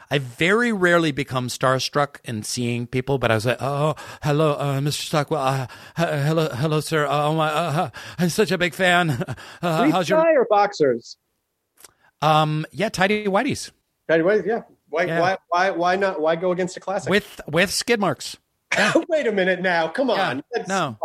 I 0.09 0.19
very 0.19 0.71
rarely 0.71 1.11
become 1.11 1.49
starstruck 1.49 2.17
in 2.23 2.43
seeing 2.43 2.87
people, 2.87 3.17
but 3.17 3.29
I 3.29 3.35
was 3.35 3.45
like, 3.45 3.61
oh, 3.61 3.95
hello, 4.23 4.53
uh, 4.53 4.79
Mr. 4.79 5.01
Stockwell. 5.01 5.41
Uh, 5.41 5.67
hello, 5.95 6.49
hello, 6.49 6.79
sir. 6.79 7.05
Oh 7.09 7.35
my, 7.35 7.49
uh, 7.49 7.89
I'm 8.17 8.29
such 8.29 8.51
a 8.51 8.57
big 8.57 8.73
fan. 8.73 9.23
Uh, 9.61 9.89
how's 9.89 10.07
your 10.07 10.19
or 10.19 10.45
boxers? 10.49 11.17
Um, 12.21 12.65
yeah, 12.71 12.89
tidy 12.89 13.25
whiteys. 13.25 13.71
Tidy 14.07 14.23
whiteys, 14.23 14.45
yeah. 14.45 14.61
Why, 14.89 15.03
yeah. 15.03 15.19
why, 15.19 15.37
why, 15.49 15.71
why 15.71 15.95
not? 15.95 16.21
Why 16.21 16.35
go 16.35 16.51
against 16.51 16.77
a 16.77 16.79
classic 16.79 17.09
with 17.09 17.41
with 17.47 17.71
skid 17.71 17.99
marks? 17.99 18.37
Yeah. 18.77 18.93
Wait 19.07 19.25
a 19.25 19.31
minute 19.31 19.61
now. 19.61 19.87
Come 19.87 20.09
on. 20.09 20.43
Yeah. 20.55 20.63
no. 20.67 20.97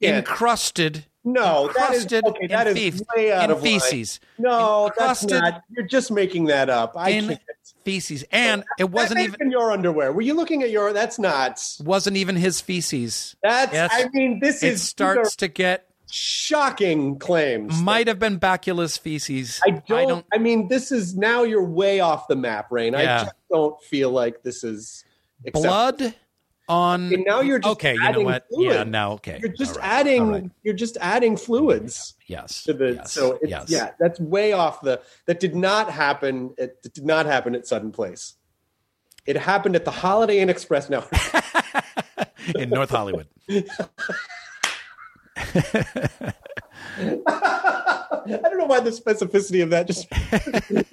Yeah. 0.00 0.16
Encrusted 0.16 1.04
no, 1.24 1.70
that 1.74 1.94
is 1.94 2.04
okay. 2.04 2.46
That 2.48 2.66
is 2.66 2.74
feces, 2.74 3.02
way 3.16 3.32
out 3.32 3.50
of 3.50 3.62
feces. 3.62 4.20
Line. 4.38 4.52
No, 4.52 4.90
that's 4.96 5.24
not. 5.24 5.62
You're 5.70 5.86
just 5.86 6.10
making 6.10 6.46
that 6.46 6.68
up. 6.68 6.92
I 6.96 7.12
can't. 7.12 7.40
feces, 7.84 8.24
and 8.30 8.64
it 8.78 8.90
wasn't 8.90 9.20
even 9.20 9.40
in 9.40 9.50
your 9.50 9.72
underwear. 9.72 10.12
Were 10.12 10.22
you 10.22 10.34
looking 10.34 10.62
at 10.62 10.70
your? 10.70 10.92
That's 10.92 11.18
not. 11.18 11.62
Wasn't 11.82 12.16
even 12.16 12.36
his 12.36 12.60
feces. 12.60 13.36
That's. 13.42 13.72
Yes. 13.72 13.90
I 13.92 14.08
mean, 14.12 14.40
this 14.40 14.62
it 14.62 14.74
is 14.74 14.82
starts 14.82 15.36
to 15.36 15.48
get 15.48 15.88
shocking 16.10 17.18
claims. 17.18 17.80
Might 17.80 18.06
have 18.06 18.18
been 18.18 18.38
Bakula's 18.38 18.96
feces. 18.96 19.60
I 19.66 19.70
don't, 19.70 19.92
I 19.92 20.04
don't. 20.04 20.26
I 20.32 20.38
mean, 20.38 20.68
this 20.68 20.92
is 20.92 21.16
now 21.16 21.42
you're 21.42 21.64
way 21.64 22.00
off 22.00 22.28
the 22.28 22.36
map, 22.36 22.70
Rainn. 22.70 22.92
Yeah. 22.92 22.98
I 22.98 23.24
just 23.24 23.36
don't 23.50 23.82
feel 23.82 24.10
like 24.10 24.42
this 24.42 24.62
is 24.62 25.04
acceptable. 25.46 25.62
blood 25.62 26.14
on 26.68 27.12
and 27.12 27.24
now 27.26 27.40
you're 27.40 27.58
just 27.58 27.72
okay 27.72 27.94
you 27.94 28.12
know 28.12 28.20
what 28.20 28.46
fluid. 28.50 28.72
yeah 28.72 28.84
now 28.84 29.12
okay 29.12 29.38
you're 29.40 29.52
just 29.52 29.76
right. 29.76 29.86
adding 29.86 30.28
right. 30.28 30.50
you're 30.62 30.74
just 30.74 30.96
adding 31.00 31.36
fluids 31.36 32.14
yes 32.26 32.62
to 32.62 32.72
the 32.72 32.94
yes. 32.94 33.12
so 33.12 33.38
it's, 33.42 33.50
yes. 33.50 33.66
yeah 33.68 33.90
that's 33.98 34.18
way 34.18 34.52
off 34.52 34.80
the 34.80 35.00
that 35.26 35.40
did 35.40 35.54
not 35.54 35.90
happen 35.90 36.54
it, 36.56 36.78
it 36.82 36.94
did 36.94 37.04
not 37.04 37.26
happen 37.26 37.54
at 37.54 37.66
Sutton 37.66 37.92
Place 37.92 38.34
it 39.26 39.36
happened 39.36 39.76
at 39.76 39.84
the 39.84 39.90
holiday 39.90 40.40
inn 40.40 40.48
express 40.48 40.88
now 40.88 41.06
in 42.54 42.70
north 42.70 42.90
hollywood 42.90 43.28
I 48.26 48.26
don't 48.26 48.58
know 48.58 48.64
why 48.64 48.80
the 48.80 48.90
specificity 48.90 49.62
of 49.62 49.70
that 49.70 49.86
just 49.86 50.06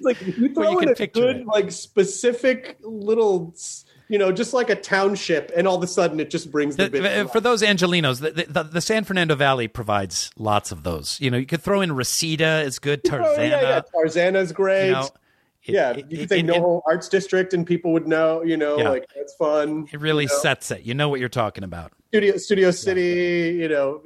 like 0.00 0.20
you 0.20 0.52
throw 0.52 0.64
well, 0.64 0.72
you 0.72 0.80
in 0.80 0.88
a 0.90 1.06
good 1.06 1.36
it. 1.36 1.46
like 1.46 1.70
specific 1.70 2.76
little 2.82 3.54
you 4.12 4.18
know, 4.18 4.30
just 4.30 4.52
like 4.52 4.68
a 4.68 4.74
township, 4.74 5.50
and 5.56 5.66
all 5.66 5.74
of 5.74 5.82
a 5.82 5.86
sudden 5.86 6.20
it 6.20 6.28
just 6.28 6.50
brings 6.50 6.76
the, 6.76 6.86
the 6.90 7.30
for 7.32 7.40
those 7.40 7.62
Angelinos. 7.62 8.20
The, 8.20 8.44
the, 8.46 8.62
the, 8.62 8.80
San 8.82 9.04
Fernando 9.04 9.34
Valley 9.34 9.68
provides 9.68 10.30
lots 10.36 10.70
of 10.70 10.82
those. 10.82 11.18
You 11.18 11.30
know, 11.30 11.38
you 11.38 11.46
could 11.46 11.62
throw 11.62 11.80
in 11.80 11.92
Reseda 11.92 12.60
is 12.60 12.78
good. 12.78 13.04
Tarzana, 13.04 13.38
oh, 13.38 13.42
yeah, 13.42 13.62
yeah. 13.62 13.80
Tarzana's 13.90 14.52
great. 14.52 14.88
You 14.88 14.92
know, 14.92 15.08
it, 15.64 15.72
yeah, 15.72 15.96
you 15.96 16.18
could 16.18 16.28
say 16.28 16.40
it, 16.40 16.46
NoHo 16.46 16.82
Arts 16.86 17.08
District, 17.08 17.54
and 17.54 17.66
people 17.66 17.90
would 17.94 18.06
know. 18.06 18.42
You 18.42 18.58
know, 18.58 18.76
yeah. 18.76 18.90
like 18.90 19.06
that's 19.16 19.34
fun. 19.36 19.88
It 19.90 19.98
really 19.98 20.24
you 20.24 20.28
know? 20.28 20.38
sets 20.40 20.70
it. 20.70 20.82
You 20.82 20.92
know 20.92 21.08
what 21.08 21.18
you're 21.18 21.30
talking 21.30 21.64
about. 21.64 21.92
Studio 22.08 22.36
Studio 22.36 22.70
City. 22.70 23.56
You 23.62 23.68
know. 23.70 24.02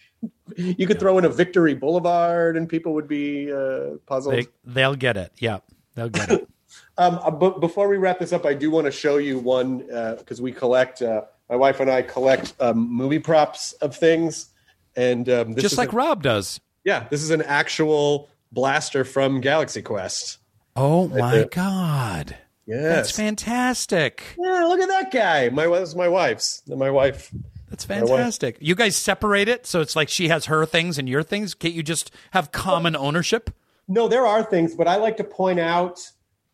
you 0.56 0.86
could 0.86 1.00
throw 1.00 1.18
in 1.18 1.24
a 1.24 1.28
Victory 1.28 1.74
Boulevard, 1.74 2.56
and 2.56 2.68
people 2.68 2.94
would 2.94 3.08
be 3.08 3.52
uh, 3.52 3.96
puzzled. 4.06 4.36
They, 4.36 4.46
they'll 4.64 4.94
get 4.94 5.16
it. 5.16 5.32
Yeah, 5.38 5.58
they'll 5.96 6.08
get 6.08 6.30
it. 6.30 6.48
Um, 6.98 7.18
uh, 7.22 7.30
but 7.30 7.60
before 7.60 7.88
we 7.88 7.96
wrap 7.96 8.18
this 8.18 8.32
up, 8.32 8.44
I 8.44 8.54
do 8.54 8.70
want 8.70 8.86
to 8.86 8.90
show 8.90 9.16
you 9.16 9.38
one 9.38 9.78
because 9.78 10.40
uh, 10.40 10.42
we 10.42 10.52
collect. 10.52 11.02
Uh, 11.02 11.22
my 11.48 11.56
wife 11.56 11.80
and 11.80 11.90
I 11.90 12.02
collect 12.02 12.54
um, 12.60 12.78
movie 12.78 13.18
props 13.18 13.72
of 13.74 13.96
things, 13.96 14.50
and 14.96 15.28
um, 15.28 15.56
just 15.56 15.78
like 15.78 15.92
a, 15.92 15.96
Rob 15.96 16.22
does. 16.22 16.60
Yeah, 16.84 17.06
this 17.10 17.22
is 17.22 17.30
an 17.30 17.42
actual 17.42 18.28
blaster 18.52 19.04
from 19.04 19.40
Galaxy 19.40 19.82
Quest. 19.82 20.38
Oh 20.76 21.08
my 21.08 21.48
god! 21.50 22.36
Yes, 22.66 22.82
that's 22.82 23.10
fantastic. 23.10 24.22
Yeah, 24.38 24.64
look 24.64 24.80
at 24.80 24.88
that 24.88 25.10
guy. 25.10 25.48
My 25.48 25.66
was 25.66 25.96
my 25.96 26.06
wife's. 26.06 26.62
My 26.68 26.90
wife. 26.90 27.32
That's 27.68 27.84
fantastic. 27.84 28.56
You 28.60 28.74
guys 28.74 28.96
separate 28.96 29.48
it 29.48 29.64
so 29.64 29.80
it's 29.80 29.94
like 29.94 30.08
she 30.08 30.28
has 30.28 30.46
her 30.46 30.66
things 30.66 30.98
and 30.98 31.08
your 31.08 31.22
things. 31.22 31.54
Can't 31.54 31.72
you 31.72 31.84
just 31.84 32.10
have 32.32 32.50
common 32.50 32.96
ownership? 32.96 33.50
No, 33.86 34.08
there 34.08 34.26
are 34.26 34.42
things, 34.42 34.74
but 34.74 34.88
I 34.88 34.96
like 34.96 35.16
to 35.18 35.24
point 35.24 35.60
out 35.60 36.00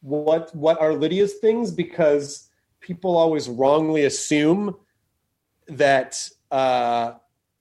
what 0.00 0.54
what 0.54 0.80
are 0.80 0.94
Lydia's 0.94 1.34
things? 1.34 1.70
Because 1.70 2.48
people 2.80 3.16
always 3.16 3.48
wrongly 3.48 4.04
assume 4.04 4.76
that 5.68 6.28
uh 6.50 7.14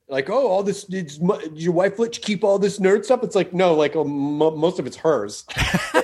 like 0.07 0.29
oh 0.29 0.47
all 0.47 0.61
this 0.61 0.83
did 0.83 1.11
your 1.53 1.73
wife 1.73 1.97
let 1.97 2.15
you 2.15 2.21
keep 2.21 2.43
all 2.43 2.59
this 2.59 2.79
nerd 2.79 3.05
stuff? 3.05 3.23
It's 3.23 3.35
like 3.35 3.53
no 3.53 3.73
like 3.73 3.95
um, 3.95 4.37
most 4.37 4.79
of 4.79 4.87
it's 4.87 4.97
hers. 4.97 5.45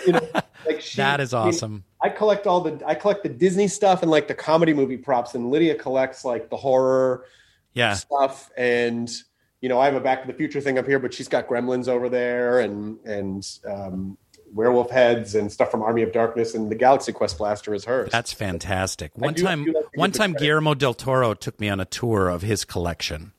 You 0.07 0.13
know, 0.13 0.27
like 0.65 0.81
she, 0.81 0.97
that 0.97 1.19
is 1.19 1.33
awesome 1.33 1.83
I, 2.01 2.07
mean, 2.07 2.13
I 2.13 2.17
collect 2.17 2.47
all 2.47 2.61
the 2.61 2.81
i 2.85 2.95
collect 2.95 3.23
the 3.23 3.29
disney 3.29 3.67
stuff 3.67 4.01
and 4.01 4.11
like 4.11 4.27
the 4.27 4.33
comedy 4.33 4.73
movie 4.73 4.97
props 4.97 5.35
and 5.35 5.51
lydia 5.51 5.75
collects 5.75 6.25
like 6.25 6.49
the 6.49 6.57
horror 6.57 7.25
yeah. 7.73 7.93
stuff. 7.93 8.51
And 8.57 9.09
you 9.61 9.69
know 9.69 9.79
i 9.79 9.85
have 9.85 9.95
a 9.95 9.99
back 9.99 10.21
to 10.21 10.27
the 10.27 10.33
future 10.33 10.59
thing 10.59 10.77
up 10.77 10.87
here 10.87 10.99
but 10.99 11.13
she's 11.13 11.27
got 11.27 11.47
gremlins 11.47 11.87
over 11.87 12.09
there 12.09 12.59
and 12.61 12.99
and 13.05 13.47
um 13.69 14.17
werewolf 14.53 14.89
heads 14.89 15.35
and 15.35 15.51
stuff 15.51 15.71
from 15.71 15.81
Army 15.81 16.01
of 16.01 16.11
Darkness, 16.11 16.53
and 16.53 16.69
the 16.69 16.75
Galaxy 16.75 17.11
Quest 17.11 17.37
blaster 17.37 17.73
is 17.73 17.85
hers. 17.85 18.09
That's 18.11 18.33
fantastic. 18.33 19.17
One 19.17 19.33
do, 19.33 19.43
time, 19.43 19.67
one 19.95 20.11
time, 20.11 20.33
Guillermo 20.33 20.73
del 20.73 20.93
Toro 20.93 21.33
took 21.33 21.59
me 21.59 21.69
on 21.69 21.79
a 21.79 21.85
tour 21.85 22.29
of 22.29 22.41
his 22.41 22.65
collection. 22.65 23.33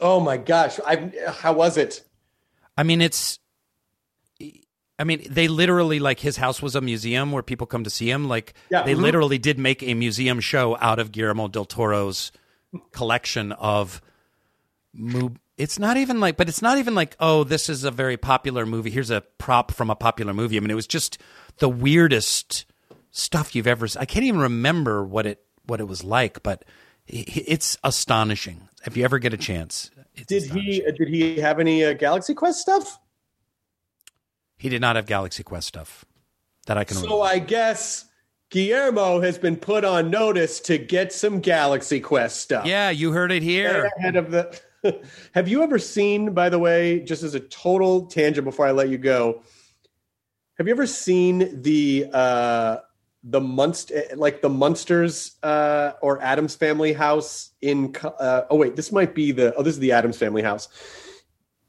Oh 0.00 0.20
my 0.20 0.36
gosh! 0.36 0.80
I 0.86 1.12
how 1.28 1.52
was 1.52 1.76
it? 1.76 2.02
I 2.76 2.82
mean, 2.82 3.00
it's. 3.00 3.38
I 4.98 5.04
mean, 5.04 5.26
they 5.30 5.48
literally 5.48 5.98
like 5.98 6.20
his 6.20 6.36
house 6.36 6.60
was 6.60 6.74
a 6.76 6.80
museum 6.82 7.32
where 7.32 7.42
people 7.42 7.66
come 7.66 7.84
to 7.84 7.90
see 7.90 8.10
him. 8.10 8.28
Like 8.28 8.52
yeah. 8.70 8.82
they 8.82 8.92
mm-hmm. 8.92 9.02
literally 9.02 9.38
did 9.38 9.58
make 9.58 9.82
a 9.82 9.94
museum 9.94 10.40
show 10.40 10.76
out 10.78 10.98
of 10.98 11.10
Guillermo 11.10 11.48
del 11.48 11.64
Toro's 11.64 12.32
collection 12.92 13.52
of 13.52 14.02
it's 15.60 15.78
not 15.78 15.98
even 15.98 16.20
like, 16.20 16.38
but 16.38 16.48
it's 16.48 16.62
not 16.62 16.78
even 16.78 16.94
like, 16.94 17.14
oh, 17.20 17.44
this 17.44 17.68
is 17.68 17.84
a 17.84 17.90
very 17.90 18.16
popular 18.16 18.64
movie. 18.64 18.88
Here's 18.88 19.10
a 19.10 19.20
prop 19.36 19.72
from 19.72 19.90
a 19.90 19.94
popular 19.94 20.32
movie. 20.32 20.56
I 20.56 20.60
mean, 20.60 20.70
it 20.70 20.74
was 20.74 20.86
just 20.86 21.18
the 21.58 21.68
weirdest 21.68 22.64
stuff 23.10 23.54
you've 23.54 23.66
ever. 23.66 23.86
I 23.98 24.06
can't 24.06 24.24
even 24.24 24.40
remember 24.40 25.04
what 25.04 25.26
it 25.26 25.44
what 25.66 25.78
it 25.78 25.84
was 25.84 26.02
like, 26.02 26.42
but 26.42 26.64
it's 27.06 27.76
astonishing. 27.84 28.68
If 28.86 28.96
you 28.96 29.04
ever 29.04 29.18
get 29.18 29.34
a 29.34 29.36
chance, 29.36 29.90
did 30.26 30.44
he 30.44 30.80
did 30.80 31.08
he 31.08 31.36
have 31.40 31.60
any 31.60 31.84
uh, 31.84 31.92
Galaxy 31.92 32.32
Quest 32.32 32.58
stuff? 32.58 32.98
He 34.56 34.70
did 34.70 34.80
not 34.80 34.96
have 34.96 35.04
Galaxy 35.04 35.42
Quest 35.42 35.68
stuff 35.68 36.06
that 36.66 36.78
I 36.78 36.84
can. 36.84 36.96
So 36.96 37.02
remember. 37.02 37.24
I 37.24 37.38
guess 37.38 38.06
Guillermo 38.48 39.20
has 39.20 39.36
been 39.36 39.56
put 39.56 39.84
on 39.84 40.10
notice 40.10 40.58
to 40.60 40.78
get 40.78 41.12
some 41.12 41.40
Galaxy 41.40 42.00
Quest 42.00 42.40
stuff. 42.40 42.64
Yeah, 42.64 42.88
you 42.88 43.12
heard 43.12 43.30
it 43.30 43.42
here. 43.42 43.90
Ahead 43.98 44.16
of 44.16 44.30
the 44.30 44.58
Have 45.34 45.48
you 45.48 45.62
ever 45.62 45.78
seen, 45.78 46.32
by 46.32 46.48
the 46.48 46.58
way, 46.58 47.00
just 47.00 47.22
as 47.22 47.34
a 47.34 47.40
total 47.40 48.06
tangent 48.06 48.44
before 48.44 48.66
I 48.66 48.70
let 48.72 48.88
you 48.88 48.98
go, 48.98 49.42
have 50.58 50.66
you 50.66 50.74
ever 50.74 50.86
seen 50.86 51.62
the 51.62 52.06
uh 52.12 52.76
the 53.24 53.40
Munster 53.40 54.02
like 54.14 54.42
the 54.42 54.50
Munsters 54.50 55.36
uh 55.42 55.92
or 56.02 56.20
Addams 56.20 56.54
family 56.54 56.92
house 56.92 57.52
in 57.62 57.94
uh, 58.04 58.42
oh 58.50 58.56
wait, 58.56 58.76
this 58.76 58.92
might 58.92 59.14
be 59.14 59.32
the 59.32 59.54
oh 59.54 59.62
this 59.62 59.72
is 59.72 59.80
the 59.80 59.92
Addams 59.92 60.18
family 60.18 60.42
house. 60.42 60.68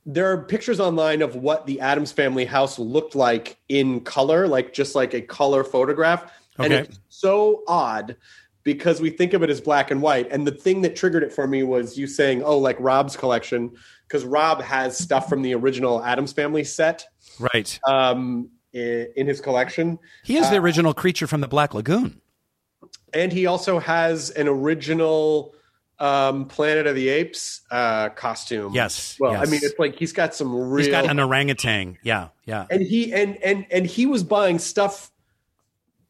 There 0.06 0.30
are 0.30 0.44
pictures 0.44 0.82
online 0.82 1.22
of 1.22 1.36
what 1.36 1.66
the 1.68 1.80
Addams 1.80 2.12
family 2.12 2.44
house 2.44 2.78
looked 2.80 3.16
like 3.16 3.58
in 3.70 4.02
color, 4.02 4.46
like 4.46 4.74
just 4.74 4.94
like 4.94 5.14
a 5.14 5.22
color 5.22 5.64
photograph. 5.64 6.24
Okay. 6.60 6.66
And 6.66 6.74
it's 6.86 7.00
so 7.08 7.64
odd 7.70 8.18
because 8.64 9.02
we 9.02 9.10
think 9.10 9.34
of 9.34 9.44
it 9.44 9.50
as 9.50 9.60
black 9.60 9.92
and 9.92 10.02
white. 10.02 10.32
And 10.32 10.46
the 10.46 10.52
thing 10.52 10.82
that 10.84 10.96
triggered 10.96 11.24
it 11.24 11.34
for 11.34 11.48
me 11.48 11.64
was 11.64 11.98
you 11.98 12.08
saying, 12.08 12.44
"Oh, 12.44 12.58
like 12.58 12.78
Rob's 12.80 13.16
collection," 13.16 13.72
because 14.08 14.24
Rob 14.24 14.62
has 14.62 14.98
stuff 14.98 15.28
from 15.30 15.42
the 15.42 15.54
original 15.56 16.04
Addams 16.04 16.34
Family 16.34 16.64
set, 16.64 17.06
right? 17.40 17.80
Um, 17.88 18.50
in, 18.74 19.28
his 19.28 19.42
collection, 19.42 20.00
he 20.24 20.36
has 20.36 20.48
uh, 20.48 20.52
the 20.52 20.58
original 20.58 20.94
creature 20.94 21.28
from 21.28 21.42
the 21.42 21.48
Black 21.48 21.74
Lagoon, 21.74 22.22
and 23.14 23.32
he 23.32 23.46
also 23.46 23.80
has 23.80 24.30
an 24.32 24.48
original 24.48 25.54
um, 26.00 26.46
Planet 26.46 26.88
of 26.88 26.96
the 26.96 27.10
Apes 27.10 27.62
uh, 27.70 28.10
costume. 28.10 28.74
Yes. 28.74 29.18
Well, 29.20 29.34
yes. 29.34 29.48
I 29.48 29.52
mean, 29.52 29.62
it's 29.64 29.78
like 29.78 29.96
he's 29.96 30.14
got 30.14 30.34
some 30.34 30.54
real. 30.54 30.86
He's 30.86 30.92
got 30.92 31.10
an 31.10 31.20
orangutan. 31.20 31.98
Yeah, 32.04 32.30
yeah. 32.46 32.66
And 32.70 32.82
he 32.82 33.14
and 33.14 33.38
and 33.38 33.66
and 33.72 33.86
he 33.86 34.06
was 34.06 34.24
buying 34.24 34.60
stuff 34.60 35.12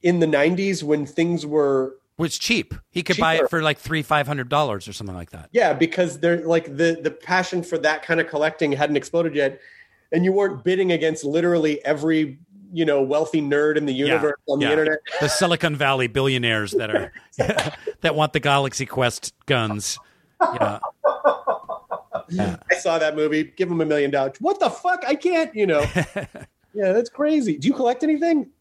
in 0.01 0.19
the 0.19 0.25
'90s 0.25 0.81
when 0.83 1.05
things 1.05 1.45
were 1.45 1.97
was 2.21 2.37
cheap. 2.37 2.75
He 2.91 3.01
could 3.01 3.17
buy 3.17 3.35
it 3.35 3.49
for 3.49 3.63
like 3.63 3.79
three, 3.79 4.03
five 4.03 4.27
hundred 4.27 4.47
dollars 4.47 4.87
or 4.87 4.93
something 4.93 5.15
like 5.15 5.31
that. 5.31 5.49
Yeah, 5.51 5.73
because 5.73 6.19
they're 6.19 6.45
like 6.45 6.77
the 6.77 6.99
the 7.01 7.09
passion 7.09 7.63
for 7.63 7.79
that 7.79 8.03
kind 8.03 8.19
of 8.21 8.27
collecting 8.27 8.71
hadn't 8.71 8.95
exploded 8.95 9.35
yet, 9.35 9.59
and 10.11 10.23
you 10.23 10.31
weren't 10.31 10.63
bidding 10.63 10.91
against 10.91 11.25
literally 11.25 11.83
every 11.83 12.37
you 12.71 12.85
know 12.85 13.01
wealthy 13.01 13.41
nerd 13.41 13.75
in 13.75 13.87
the 13.87 13.93
universe 13.93 14.37
on 14.47 14.59
the 14.59 14.69
internet. 14.69 14.99
The 15.19 15.29
Silicon 15.29 15.75
Valley 15.75 16.07
billionaires 16.07 16.71
that 16.73 16.95
are 16.95 17.11
that 18.01 18.15
want 18.15 18.33
the 18.33 18.39
Galaxy 18.39 18.85
Quest 18.85 19.33
guns. 19.47 19.97
Yeah. 20.39 20.79
I 22.69 22.75
saw 22.79 22.99
that 22.99 23.15
movie. 23.15 23.51
Give 23.57 23.69
him 23.69 23.81
a 23.81 23.85
million 23.85 24.11
dollars. 24.11 24.37
What 24.39 24.59
the 24.59 24.69
fuck? 24.69 25.03
I 25.07 25.15
can't. 25.15 25.53
You 25.55 25.65
know. 25.65 25.85
yeah, 25.95 26.93
that's 26.93 27.09
crazy. 27.09 27.57
Do 27.57 27.67
you 27.67 27.73
collect 27.73 28.03
anything? 28.03 28.51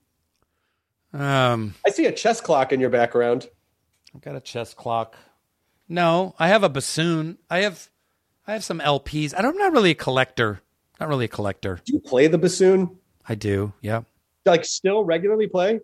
Um, 1.12 1.74
I 1.86 1.90
see 1.90 2.06
a 2.06 2.12
chess 2.12 2.40
clock 2.40 2.72
in 2.72 2.80
your 2.80 2.90
background. 2.90 3.48
I've 4.14 4.20
got 4.20 4.36
a 4.36 4.40
chess 4.40 4.74
clock. 4.74 5.16
No, 5.88 6.34
I 6.38 6.48
have 6.48 6.62
a 6.62 6.68
bassoon. 6.68 7.38
I 7.48 7.60
have, 7.60 7.88
I 8.46 8.52
have 8.52 8.62
some 8.64 8.78
LPs. 8.80 9.34
I 9.36 9.42
don't, 9.42 9.54
I'm 9.54 9.58
not 9.58 9.72
really 9.72 9.90
a 9.90 9.94
collector. 9.96 10.60
Not 11.00 11.08
really 11.08 11.24
a 11.24 11.28
collector. 11.28 11.80
Do 11.84 11.92
you 11.94 12.00
play 12.00 12.26
the 12.26 12.38
bassoon? 12.38 12.98
I 13.28 13.34
do. 13.34 13.72
Yeah, 13.80 14.02
Like 14.44 14.64
still 14.64 15.02
regularly 15.04 15.46
play? 15.46 15.80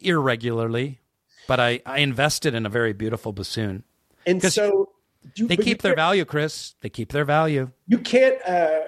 irregularly, 0.00 1.00
but 1.46 1.58
I 1.60 1.80
I 1.86 1.98
invested 2.00 2.54
in 2.54 2.66
a 2.66 2.68
very 2.68 2.92
beautiful 2.92 3.32
bassoon. 3.32 3.84
And 4.26 4.42
so 4.42 4.90
do 5.34 5.42
you, 5.42 5.48
They 5.48 5.56
keep 5.56 5.82
their 5.82 5.94
value, 5.94 6.24
Chris. 6.24 6.74
They 6.80 6.88
keep 6.90 7.10
their 7.12 7.24
value. 7.24 7.70
You 7.86 7.98
can't. 7.98 8.36
Uh, 8.46 8.80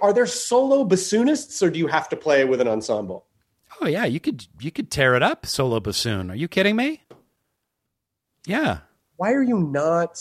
are 0.00 0.12
there 0.12 0.26
solo 0.26 0.84
bassoonists, 0.86 1.62
or 1.62 1.70
do 1.70 1.78
you 1.78 1.86
have 1.88 2.08
to 2.10 2.16
play 2.16 2.44
with 2.44 2.60
an 2.60 2.68
ensemble? 2.68 3.26
Oh 3.80 3.86
yeah, 3.86 4.04
you 4.04 4.20
could 4.20 4.46
you 4.60 4.70
could 4.70 4.90
tear 4.90 5.14
it 5.14 5.22
up 5.22 5.46
solo 5.46 5.80
bassoon. 5.80 6.30
Are 6.30 6.34
you 6.34 6.48
kidding 6.48 6.76
me? 6.76 7.02
Yeah. 8.46 8.78
Why 9.16 9.32
are 9.32 9.42
you 9.42 9.58
not 9.58 10.18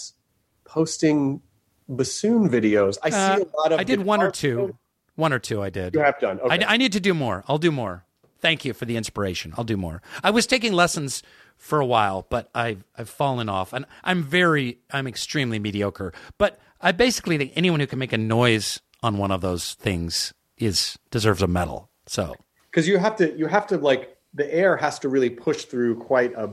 posting 0.65 1.41
bassoon 1.87 2.49
videos? 2.49 2.97
I 3.03 3.09
see 3.09 3.15
Uh, 3.17 3.39
a 3.39 3.57
lot 3.57 3.71
of. 3.71 3.79
I 3.79 3.83
did 3.83 4.01
one 4.03 4.21
or 4.21 4.31
two. 4.31 4.77
One 5.15 5.33
or 5.33 5.39
two 5.39 5.61
I 5.61 5.69
did. 5.69 5.93
You 5.93 5.99
have 5.99 6.19
done. 6.19 6.39
Okay. 6.39 6.63
I, 6.63 6.73
I 6.73 6.77
need 6.77 6.93
to 6.93 6.99
do 7.01 7.13
more. 7.13 7.43
I'll 7.47 7.57
do 7.57 7.71
more. 7.71 8.05
Thank 8.39 8.63
you 8.63 8.73
for 8.73 8.85
the 8.85 8.95
inspiration. 8.95 9.53
I'll 9.57 9.65
do 9.65 9.75
more. 9.75 10.01
I 10.23 10.31
was 10.31 10.47
taking 10.47 10.71
lessons 10.71 11.21
for 11.57 11.81
a 11.81 11.85
while, 11.85 12.25
but 12.29 12.49
I've 12.55 12.85
I've 12.97 13.09
fallen 13.09 13.49
off, 13.49 13.73
and 13.73 13.85
I'm 14.03 14.23
very 14.23 14.79
I'm 14.91 15.07
extremely 15.07 15.59
mediocre. 15.59 16.13
But 16.37 16.57
I 16.79 16.93
basically 16.93 17.37
think 17.37 17.51
anyone 17.57 17.81
who 17.81 17.87
can 17.87 17.99
make 17.99 18.13
a 18.13 18.17
noise 18.17 18.79
on 19.03 19.17
one 19.17 19.31
of 19.31 19.41
those 19.41 19.73
things 19.73 20.33
is 20.57 20.97
deserves 21.11 21.41
a 21.41 21.47
medal. 21.47 21.89
So 22.07 22.35
because 22.69 22.87
you 22.87 22.97
have 22.97 23.15
to 23.17 23.37
you 23.37 23.47
have 23.47 23.67
to 23.67 23.77
like 23.77 24.17
the 24.33 24.53
air 24.53 24.77
has 24.77 24.99
to 24.99 25.09
really 25.09 25.29
push 25.29 25.65
through 25.65 25.97
quite 25.97 26.33
a 26.33 26.51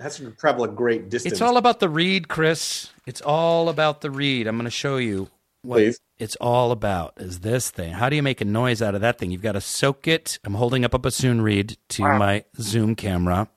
has 0.00 0.16
to 0.16 0.30
travel 0.32 0.64
a 0.64 0.68
great 0.68 1.10
distance. 1.10 1.32
it's 1.32 1.42
all 1.42 1.56
about 1.56 1.80
the 1.80 1.88
reed, 1.88 2.28
Chris. 2.28 2.90
It's 3.06 3.20
all 3.20 3.68
about 3.68 4.00
the 4.00 4.10
reed. 4.10 4.46
I'm 4.46 4.56
going 4.56 4.64
to 4.64 4.70
show 4.70 4.96
you 4.96 5.28
what 5.62 5.76
Please. 5.76 6.00
it's 6.18 6.34
all 6.36 6.72
about. 6.72 7.14
Is 7.18 7.40
this 7.40 7.70
thing? 7.70 7.92
How 7.92 8.08
do 8.08 8.16
you 8.16 8.22
make 8.22 8.40
a 8.40 8.44
noise 8.44 8.82
out 8.82 8.94
of 8.94 9.00
that 9.02 9.18
thing? 9.18 9.30
You've 9.30 9.42
got 9.42 9.52
to 9.52 9.60
soak 9.60 10.08
it. 10.08 10.38
I'm 10.44 10.54
holding 10.54 10.84
up 10.84 10.94
a 10.94 10.98
bassoon 10.98 11.40
reed 11.40 11.76
to 11.90 12.02
my 12.02 12.44
Zoom 12.58 12.96
camera. 12.96 13.48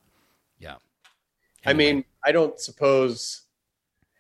Yeah. 0.60 0.76
I 1.66 1.74
mean, 1.74 2.06
I 2.24 2.32
don't 2.32 2.60
suppose 2.60 3.46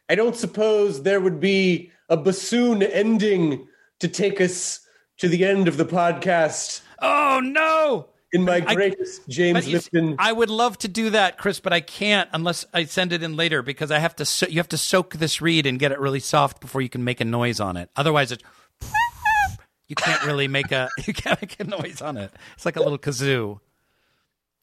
I 0.10 0.16
don't 0.16 0.36
suppose 0.36 1.04
there 1.04 1.20
would 1.20 1.40
be 1.40 1.92
a 2.10 2.18
bassoon 2.18 2.84
ending 2.84 3.68
to 4.00 4.08
take 4.08 4.40
us 4.40 4.85
to 5.20 5.28
the 5.28 5.46
end 5.46 5.68
of 5.68 5.78
the 5.78 5.86
podcast 5.86 6.82
Oh 7.02 7.40
no! 7.44 8.08
in 8.34 8.44
my 8.44 8.64
I- 8.68 8.76
greatest 8.76 9.28
James 9.30 9.66
see, 9.66 9.74
Lipton. 9.74 10.16
I 10.20 10.32
would 10.32 10.50
love 10.50 10.78
to 10.80 10.88
do 10.88 11.10
that, 11.12 11.38
Chris, 11.38 11.60
but 11.60 11.72
I 11.74 11.80
can't 11.82 12.30
unless 12.34 12.66
I 12.74 12.86
send 12.86 13.14
it 13.14 13.24
in 13.24 13.36
later 13.36 13.62
because 13.62 13.92
I 13.92 14.00
have 14.00 14.16
to. 14.18 14.26
So- 14.26 14.48
you 14.48 14.58
have 14.58 14.70
to 14.70 14.78
soak 14.78 15.16
this 15.16 15.42
reed 15.42 15.66
and 15.66 15.80
get 15.80 15.92
it 15.92 16.00
really 16.00 16.20
soft 16.20 16.60
before 16.62 16.82
you 16.82 16.90
can 16.90 17.04
make 17.04 17.22
a 17.22 17.26
noise 17.26 17.60
on 17.60 17.78
it. 17.78 17.90
Otherwise, 17.96 18.32
it 18.32 18.44
you 19.88 19.96
can't 19.96 20.26
really 20.26 20.48
make 20.48 20.72
a 20.72 20.90
you 21.06 21.14
can't 21.14 21.42
make 21.42 21.60
a 21.60 21.64
noise 21.64 22.02
on 22.02 22.18
it. 22.18 22.32
It's 22.56 22.66
like 22.66 22.76
a 22.76 22.82
little 22.82 22.98
kazoo. 22.98 23.60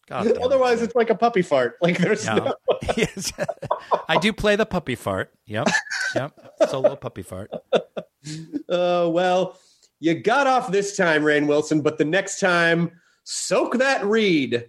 God 0.09 0.25
damn 0.25 0.33
it. 0.33 0.39
Otherwise, 0.43 0.83
it's 0.83 0.95
like 0.95 1.11
a 1.11 1.15
puppy 1.15 1.43
fart. 1.43 1.77
Like 1.81 1.97
there's 1.99 2.25
Yeah. 2.27 2.35
no. 2.35 2.55
yes. 2.97 3.33
I 4.09 4.17
do 4.19 4.33
play 4.33 4.57
the 4.57 4.67
puppy 4.67 4.97
fart. 4.97 5.33
Yep. 5.47 5.69
Yep. 6.15 6.33
Solo 6.69 6.97
puppy 6.97 7.23
fart. 7.23 7.51
Uh, 8.69 9.09
well, 9.11 9.57
you 10.03 10.15
got 10.15 10.49
off 10.49 10.73
this 10.73 10.97
time, 10.97 11.23
Rainn 11.23 11.47
Wilson, 11.47 11.81
but 11.81 11.97
the 11.97 12.05
next 12.05 12.41
time, 12.41 12.91
soak 13.23 13.79
that 13.79 14.05
reed. 14.05 14.69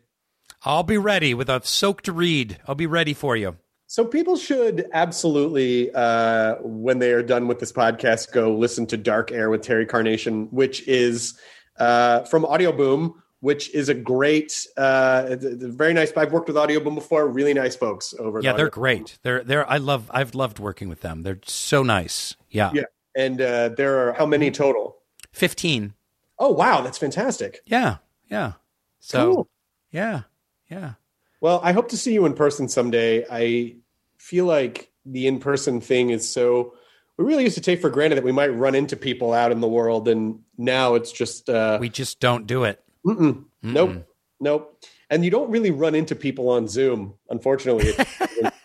I'll 0.64 0.84
be 0.84 1.00
ready 1.00 1.34
with 1.34 1.50
a 1.50 1.60
soaked 1.64 2.08
reed. 2.08 2.60
I'll 2.68 2.76
be 2.76 2.86
ready 2.86 3.16
for 3.16 3.36
you. 3.36 3.58
So 3.88 4.06
people 4.06 4.38
should 4.38 4.88
absolutely, 4.94 5.92
uh, 5.92 6.58
when 6.62 7.00
they 7.00 7.14
are 7.14 7.24
done 7.24 7.48
with 7.48 7.60
this 7.60 7.72
podcast, 7.72 8.32
go 8.32 8.56
listen 8.56 8.86
to 8.88 8.98
Dark 8.98 9.32
Air 9.32 9.50
with 9.50 9.64
Terry 9.64 9.88
Carnation, 9.88 10.50
which 10.52 10.88
is 10.88 11.34
uh, 11.80 12.22
from 12.26 12.44
Audioboom, 12.44 13.16
which 13.40 13.74
is 13.74 13.90
a 13.90 13.96
great, 13.96 14.68
uh, 14.78 15.36
very 15.40 15.94
nice. 15.94 16.16
I've 16.16 16.32
worked 16.32 16.48
with 16.48 16.58
Audioboom 16.58 16.94
before. 16.94 17.28
Really 17.28 17.56
nice 17.56 17.76
folks 17.76 18.14
over. 18.20 18.40
Yeah, 18.40 18.54
they're 18.54 18.68
Audio 18.68 18.76
Boom. 18.76 18.84
great. 18.84 19.18
They're 19.24 19.44
they're 19.44 19.68
I 19.68 19.78
love 19.78 20.12
I've 20.14 20.36
loved 20.36 20.60
working 20.60 20.90
with 20.90 21.02
them. 21.02 21.24
They're 21.24 21.40
so 21.46 21.82
nice. 21.82 22.36
Yeah. 22.52 22.70
Yeah, 22.72 22.84
and 23.16 23.42
uh, 23.42 23.70
there 23.70 24.08
are 24.08 24.14
how 24.14 24.28
many 24.28 24.52
total? 24.52 24.98
15. 25.34 25.94
Oh 26.40 26.52
wow, 26.52 26.82
that's 26.82 26.98
fantastic. 26.98 27.60
Yeah. 27.66 27.98
Yeah. 28.30 28.54
So, 29.00 29.34
Cool. 29.34 29.50
yeah. 29.92 30.22
Yeah. 30.70 30.94
Well, 31.42 31.60
I 31.64 31.74
hope 31.74 31.90
to 31.90 31.98
see 31.98 32.14
you 32.14 32.26
in 32.26 32.34
person 32.34 32.70
someday. 32.70 33.26
I 33.30 33.76
feel 34.18 34.46
like 34.46 34.92
the 35.06 35.28
in 35.28 35.40
person 35.40 35.82
thing 35.82 36.10
is 36.10 36.28
so. 36.30 36.74
We 37.18 37.26
really 37.26 37.44
used 37.44 37.56
to 37.56 37.62
take 37.62 37.80
for 37.82 37.92
granted 37.92 38.16
that 38.16 38.24
we 38.24 38.32
might 38.32 38.48
run 38.48 38.74
into 38.74 38.96
people 38.96 39.34
out 39.34 39.52
in 39.52 39.60
the 39.62 39.68
world, 39.68 40.08
and 40.08 40.40
now 40.58 40.96
it's 40.96 41.12
just 41.12 41.48
uh, 41.50 41.78
We 41.80 41.90
just 41.90 42.20
don't 42.20 42.48
do 42.48 42.64
it. 42.64 42.82
mm-mm, 43.06 43.44
nope, 43.62 44.08
nope. 44.40 44.80
And 45.12 45.24
you 45.24 45.30
don't 45.30 45.52
really 45.52 45.70
run 45.70 45.94
into 45.94 46.16
people 46.16 46.50
on 46.50 46.68
Zoom, 46.68 47.14
unfortunately. 47.30 47.94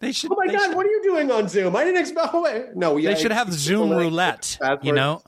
They 0.00 0.12
should 0.12 0.30
oh 0.32 0.36
my 0.36 0.52
god, 0.52 0.60
should, 0.60 0.76
what 0.76 0.86
are 0.86 0.90
you 0.90 1.02
doing 1.02 1.30
on 1.30 1.48
Zoom? 1.48 1.74
I 1.74 1.84
didn't 1.84 2.00
expect. 2.00 2.30
Oh, 2.34 2.42
wait. 2.42 2.74
no, 2.74 2.96
yeah, 2.96 3.14
they 3.14 3.20
should 3.20 3.32
have 3.32 3.52
Zoom 3.52 3.90
roulette, 3.90 4.58
you 4.82 4.92
know? 4.92 5.22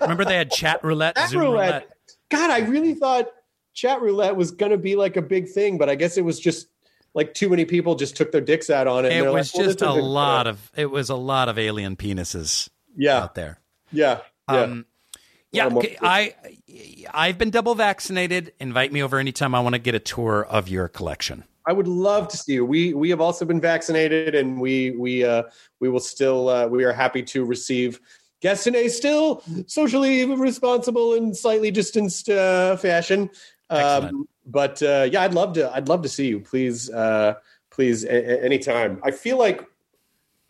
Remember 0.00 0.24
they 0.24 0.36
had 0.36 0.50
chat 0.50 0.84
roulette, 0.84 1.16
Chat 1.16 1.30
Zoom 1.30 1.42
roulette. 1.42 1.72
roulette. 1.72 1.92
God, 2.30 2.50
I 2.50 2.58
really 2.60 2.94
thought 2.94 3.28
chat 3.74 4.00
roulette 4.02 4.36
was 4.36 4.50
going 4.50 4.72
to 4.72 4.78
be 4.78 4.96
like 4.96 5.16
a 5.16 5.22
big 5.22 5.48
thing, 5.48 5.78
but 5.78 5.88
I 5.88 5.94
guess 5.94 6.16
it 6.16 6.24
was 6.24 6.40
just 6.40 6.68
like 7.14 7.34
too 7.34 7.48
many 7.48 7.64
people 7.64 7.94
just 7.94 8.16
took 8.16 8.32
their 8.32 8.40
dicks 8.40 8.70
out 8.70 8.86
on 8.86 9.04
it. 9.04 9.12
It 9.12 9.22
was 9.22 9.54
like, 9.54 9.58
well, 9.58 9.66
just 9.66 9.82
a 9.82 9.92
lot 9.92 10.46
of 10.46 10.70
it 10.76 10.90
was 10.90 11.08
a 11.08 11.16
lot 11.16 11.48
of 11.48 11.58
alien 11.58 11.96
penises 11.96 12.68
yeah, 12.96 13.22
out 13.22 13.34
there. 13.34 13.58
yeah, 13.92 14.20
yeah. 14.50 14.60
Um, 14.60 14.86
yeah, 15.52 15.66
okay, 15.66 15.96
I 16.02 16.34
I've 17.12 17.38
been 17.38 17.50
double 17.50 17.74
vaccinated. 17.74 18.52
Invite 18.60 18.92
me 18.92 19.02
over 19.02 19.18
anytime 19.18 19.54
I 19.54 19.60
want 19.60 19.74
to 19.74 19.78
get 19.78 19.94
a 19.94 19.98
tour 19.98 20.44
of 20.44 20.68
your 20.68 20.88
collection. 20.88 21.44
I 21.66 21.72
would 21.72 21.88
love 21.88 22.28
to 22.28 22.36
see 22.36 22.54
you. 22.54 22.64
We 22.64 22.94
we 22.94 23.10
have 23.10 23.20
also 23.20 23.44
been 23.44 23.60
vaccinated, 23.60 24.34
and 24.34 24.60
we 24.60 24.92
we 24.92 25.24
uh, 25.24 25.44
we 25.80 25.88
will 25.88 26.00
still 26.00 26.48
uh, 26.48 26.66
we 26.68 26.84
are 26.84 26.92
happy 26.92 27.22
to 27.24 27.44
receive 27.44 28.00
guests 28.40 28.66
in 28.66 28.76
a 28.76 28.88
still 28.88 29.42
socially 29.66 30.24
responsible 30.26 31.14
and 31.14 31.36
slightly 31.36 31.70
distanced 31.72 32.28
uh, 32.28 32.76
fashion. 32.76 33.30
Um, 33.70 34.28
but 34.46 34.80
uh, 34.82 35.08
yeah, 35.10 35.22
I'd 35.22 35.34
love 35.34 35.54
to. 35.54 35.74
I'd 35.74 35.88
love 35.88 36.02
to 36.02 36.08
see 36.08 36.28
you. 36.28 36.38
Please, 36.38 36.88
uh, 36.90 37.34
please, 37.70 38.04
a- 38.04 38.08
a- 38.10 38.44
anytime. 38.44 39.00
I 39.02 39.10
feel 39.10 39.36
like, 39.36 39.66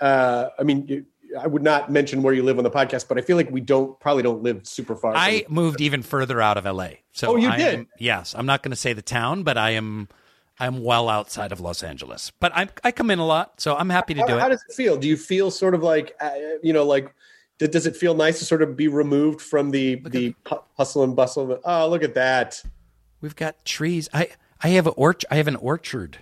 uh, 0.01 0.49
I 0.59 0.63
mean, 0.65 0.87
you, 0.87 1.07
I 1.41 1.47
would 1.47 1.63
not 1.63 1.91
mention 1.91 2.23
where 2.23 2.35
you 2.35 2.43
live 2.43 2.59
on 2.59 2.65
the 2.65 2.71
podcast, 2.71 3.09
but 3.09 3.17
I 3.17 3.23
feel 3.23 3.39
like 3.39 3.51
we 3.51 3.63
don't 3.63 3.99
probably 4.01 4.23
don't 4.23 4.43
live 4.43 4.67
super 4.67 4.95
far. 4.97 5.15
I 5.17 5.47
moved 5.49 5.81
even 5.81 6.03
further 6.03 6.43
out 6.43 6.59
of 6.59 6.67
LA. 6.67 6.89
So 7.13 7.33
Oh, 7.33 7.37
you 7.37 7.49
I 7.49 7.57
did? 7.57 7.75
am- 7.75 7.89
yes, 7.99 8.35
I'm 8.37 8.45
not 8.45 8.63
going 8.63 8.71
to 8.73 8.77
say 8.77 8.93
the 8.93 9.01
town, 9.03 9.43
but 9.45 9.57
I 9.57 9.71
am 9.71 10.09
I'm 10.59 10.83
well 10.83 11.09
outside 11.09 11.53
of 11.53 11.61
Los 11.61 11.83
Angeles. 11.83 12.33
But 12.41 12.53
I 12.57 12.69
I 12.83 12.93
come 12.93 13.11
in 13.11 13.19
a 13.19 13.27
lot, 13.27 13.61
so 13.61 13.77
I'm 13.77 13.91
happy 13.91 14.15
to 14.15 14.21
how, 14.21 14.27
do 14.27 14.37
it. 14.37 14.41
how 14.41 14.49
does 14.49 14.65
it 14.69 14.75
feel? 14.75 14.97
Do 14.97 15.07
you 15.07 15.17
feel 15.17 15.51
sort 15.51 15.75
of 15.75 15.83
like, 15.83 16.17
uh, 16.21 16.31
you 16.63 16.73
know, 16.73 16.85
like, 16.85 17.15
does 17.59 17.87
it 17.87 17.97
feel 17.97 18.15
nice 18.15 18.39
to 18.39 18.45
sort 18.45 18.63
of 18.63 18.77
be 18.77 18.89
removed 18.89 19.41
from 19.41 19.71
the 19.71 19.97
the 20.07 20.35
pu- 20.45 20.63
hustle 20.77 21.05
and 21.05 21.15
bustle? 21.15 21.61
Oh, 21.65 21.89
look 21.89 22.03
at 22.03 22.15
that! 22.15 22.63
We've 23.21 23.37
got 23.37 23.65
trees. 23.65 24.09
I 24.15 24.29
I 24.63 24.69
have 24.71 24.87
an 24.87 24.95
orchard. 24.97 25.27
I 25.31 25.37
have 25.37 25.49
an 25.49 25.57
orchard. 25.57 26.19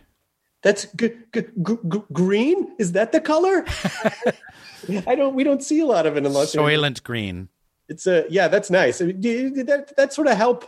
That's 0.62 0.86
g- 0.96 1.12
g- 1.34 1.42
g- 1.62 2.02
green. 2.12 2.74
Is 2.78 2.92
that 2.92 3.12
the 3.12 3.20
color? 3.20 3.64
I 5.06 5.14
don't. 5.14 5.34
We 5.34 5.44
don't 5.44 5.62
see 5.62 5.80
a 5.80 5.86
lot 5.86 6.06
of 6.06 6.16
it 6.16 6.24
in 6.24 6.32
Los 6.32 6.54
Angeles. 6.54 6.78
Soylent 6.78 7.02
Green. 7.02 7.48
It's 7.88 8.06
a 8.06 8.24
yeah. 8.30 8.48
That's 8.48 8.70
nice. 8.70 9.00
I 9.02 9.06
mean, 9.06 9.20
Did 9.20 9.66
that 9.66 9.94
that 9.96 10.12
sort 10.12 10.26
of 10.26 10.36
help? 10.36 10.64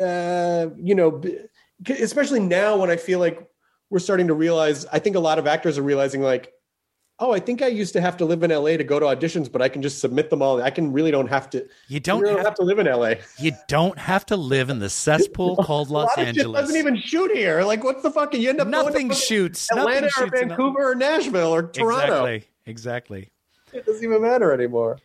Uh, 0.00 0.68
you 0.76 0.94
know, 0.94 1.10
b- 1.12 1.38
especially 1.88 2.40
now 2.40 2.76
when 2.76 2.90
I 2.90 2.96
feel 2.96 3.18
like 3.18 3.48
we're 3.90 3.98
starting 3.98 4.28
to 4.28 4.34
realize. 4.34 4.86
I 4.86 4.98
think 4.98 5.16
a 5.16 5.20
lot 5.20 5.38
of 5.38 5.46
actors 5.46 5.78
are 5.78 5.82
realizing 5.82 6.22
like 6.22 6.52
oh, 7.20 7.32
I 7.32 7.40
think 7.40 7.62
I 7.62 7.66
used 7.66 7.92
to 7.94 8.00
have 8.00 8.16
to 8.18 8.24
live 8.24 8.42
in 8.42 8.50
LA 8.50 8.76
to 8.76 8.84
go 8.84 9.00
to 9.00 9.06
auditions, 9.06 9.50
but 9.50 9.60
I 9.60 9.68
can 9.68 9.82
just 9.82 10.00
submit 10.00 10.30
them 10.30 10.40
all. 10.40 10.62
I 10.62 10.70
can 10.70 10.92
really 10.92 11.10
don't 11.10 11.26
have 11.28 11.50
to. 11.50 11.66
You 11.88 12.00
don't, 12.00 12.20
really 12.20 12.36
have, 12.36 12.46
have, 12.46 12.54
to 12.56 12.62
live 12.62 12.78
in 12.78 12.86
LA. 12.86 13.14
You 13.38 13.52
don't 13.66 13.98
have 13.98 14.24
to 14.26 14.36
live 14.36 14.70
in 14.70 14.78
the 14.78 14.88
cesspool 14.88 15.56
called 15.64 15.90
Los 15.90 16.16
Angeles. 16.16 16.58
It 16.58 16.62
doesn't 16.62 16.76
even 16.76 16.96
shoot 16.96 17.32
here. 17.32 17.62
Like, 17.62 17.82
what's 17.82 18.02
the 18.02 18.10
fucking? 18.10 18.40
You 18.40 18.50
end 18.50 18.60
up 18.60 18.68
nothing 18.68 19.10
shoots. 19.10 19.68
Atlanta 19.72 20.02
nothing 20.02 20.04
or 20.04 20.10
shoots 20.10 20.40
Vancouver 20.40 20.90
or 20.90 20.94
Nashville 20.94 21.54
or 21.54 21.62
Toronto. 21.64 22.24
Exactly. 22.24 22.48
Exactly. 22.66 23.30
It 23.72 23.86
doesn't 23.86 24.04
even 24.04 24.22
matter 24.22 24.52
anymore. 24.52 24.98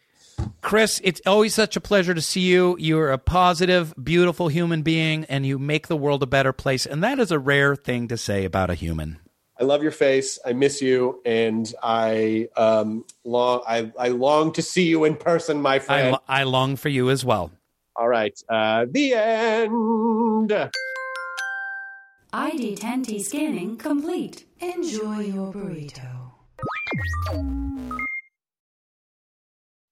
Chris, 0.61 1.01
it's 1.03 1.21
always 1.25 1.53
such 1.53 1.75
a 1.75 1.81
pleasure 1.81 2.13
to 2.13 2.21
see 2.21 2.41
you. 2.41 2.75
You're 2.79 3.11
a 3.11 3.17
positive, 3.17 3.93
beautiful 4.01 4.47
human 4.47 4.81
being, 4.81 5.25
and 5.25 5.45
you 5.45 5.59
make 5.59 5.87
the 5.87 5.95
world 5.95 6.23
a 6.23 6.27
better 6.27 6.53
place. 6.53 6.85
And 6.85 7.03
that 7.03 7.19
is 7.19 7.31
a 7.31 7.39
rare 7.39 7.75
thing 7.75 8.07
to 8.07 8.17
say 8.17 8.45
about 8.45 8.69
a 8.69 8.73
human. 8.73 9.19
I 9.59 9.65
love 9.65 9.83
your 9.83 9.91
face. 9.91 10.39
I 10.45 10.53
miss 10.53 10.81
you, 10.81 11.21
and 11.25 11.71
I 11.83 12.49
um, 12.57 13.05
long 13.23 13.61
I, 13.67 13.91
I 13.99 14.07
long 14.09 14.51
to 14.53 14.61
see 14.61 14.87
you 14.87 15.03
in 15.05 15.15
person, 15.15 15.61
my 15.61 15.79
friend. 15.79 16.17
I, 16.27 16.41
I 16.41 16.43
long 16.43 16.75
for 16.75 16.89
you 16.89 17.09
as 17.09 17.23
well. 17.23 17.51
All 17.95 18.07
right, 18.07 18.37
uh, 18.49 18.85
the 18.89 19.13
end. 19.13 20.71
ID10T 22.33 23.21
scanning 23.21 23.77
complete. 23.77 24.45
Enjoy 24.59 25.19
your 25.19 25.53
burrito. 25.53 26.31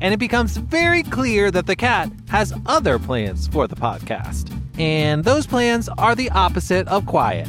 and 0.00 0.14
it 0.14 0.18
becomes 0.18 0.56
very 0.56 1.02
clear 1.02 1.50
that 1.50 1.66
the 1.66 1.76
cat 1.76 2.10
has 2.28 2.52
other 2.66 2.98
plans 2.98 3.48
for 3.48 3.66
the 3.66 3.76
podcast. 3.76 4.52
And 4.78 5.24
those 5.24 5.46
plans 5.46 5.88
are 5.98 6.14
the 6.14 6.30
opposite 6.30 6.86
of 6.88 7.06
quiet. 7.06 7.48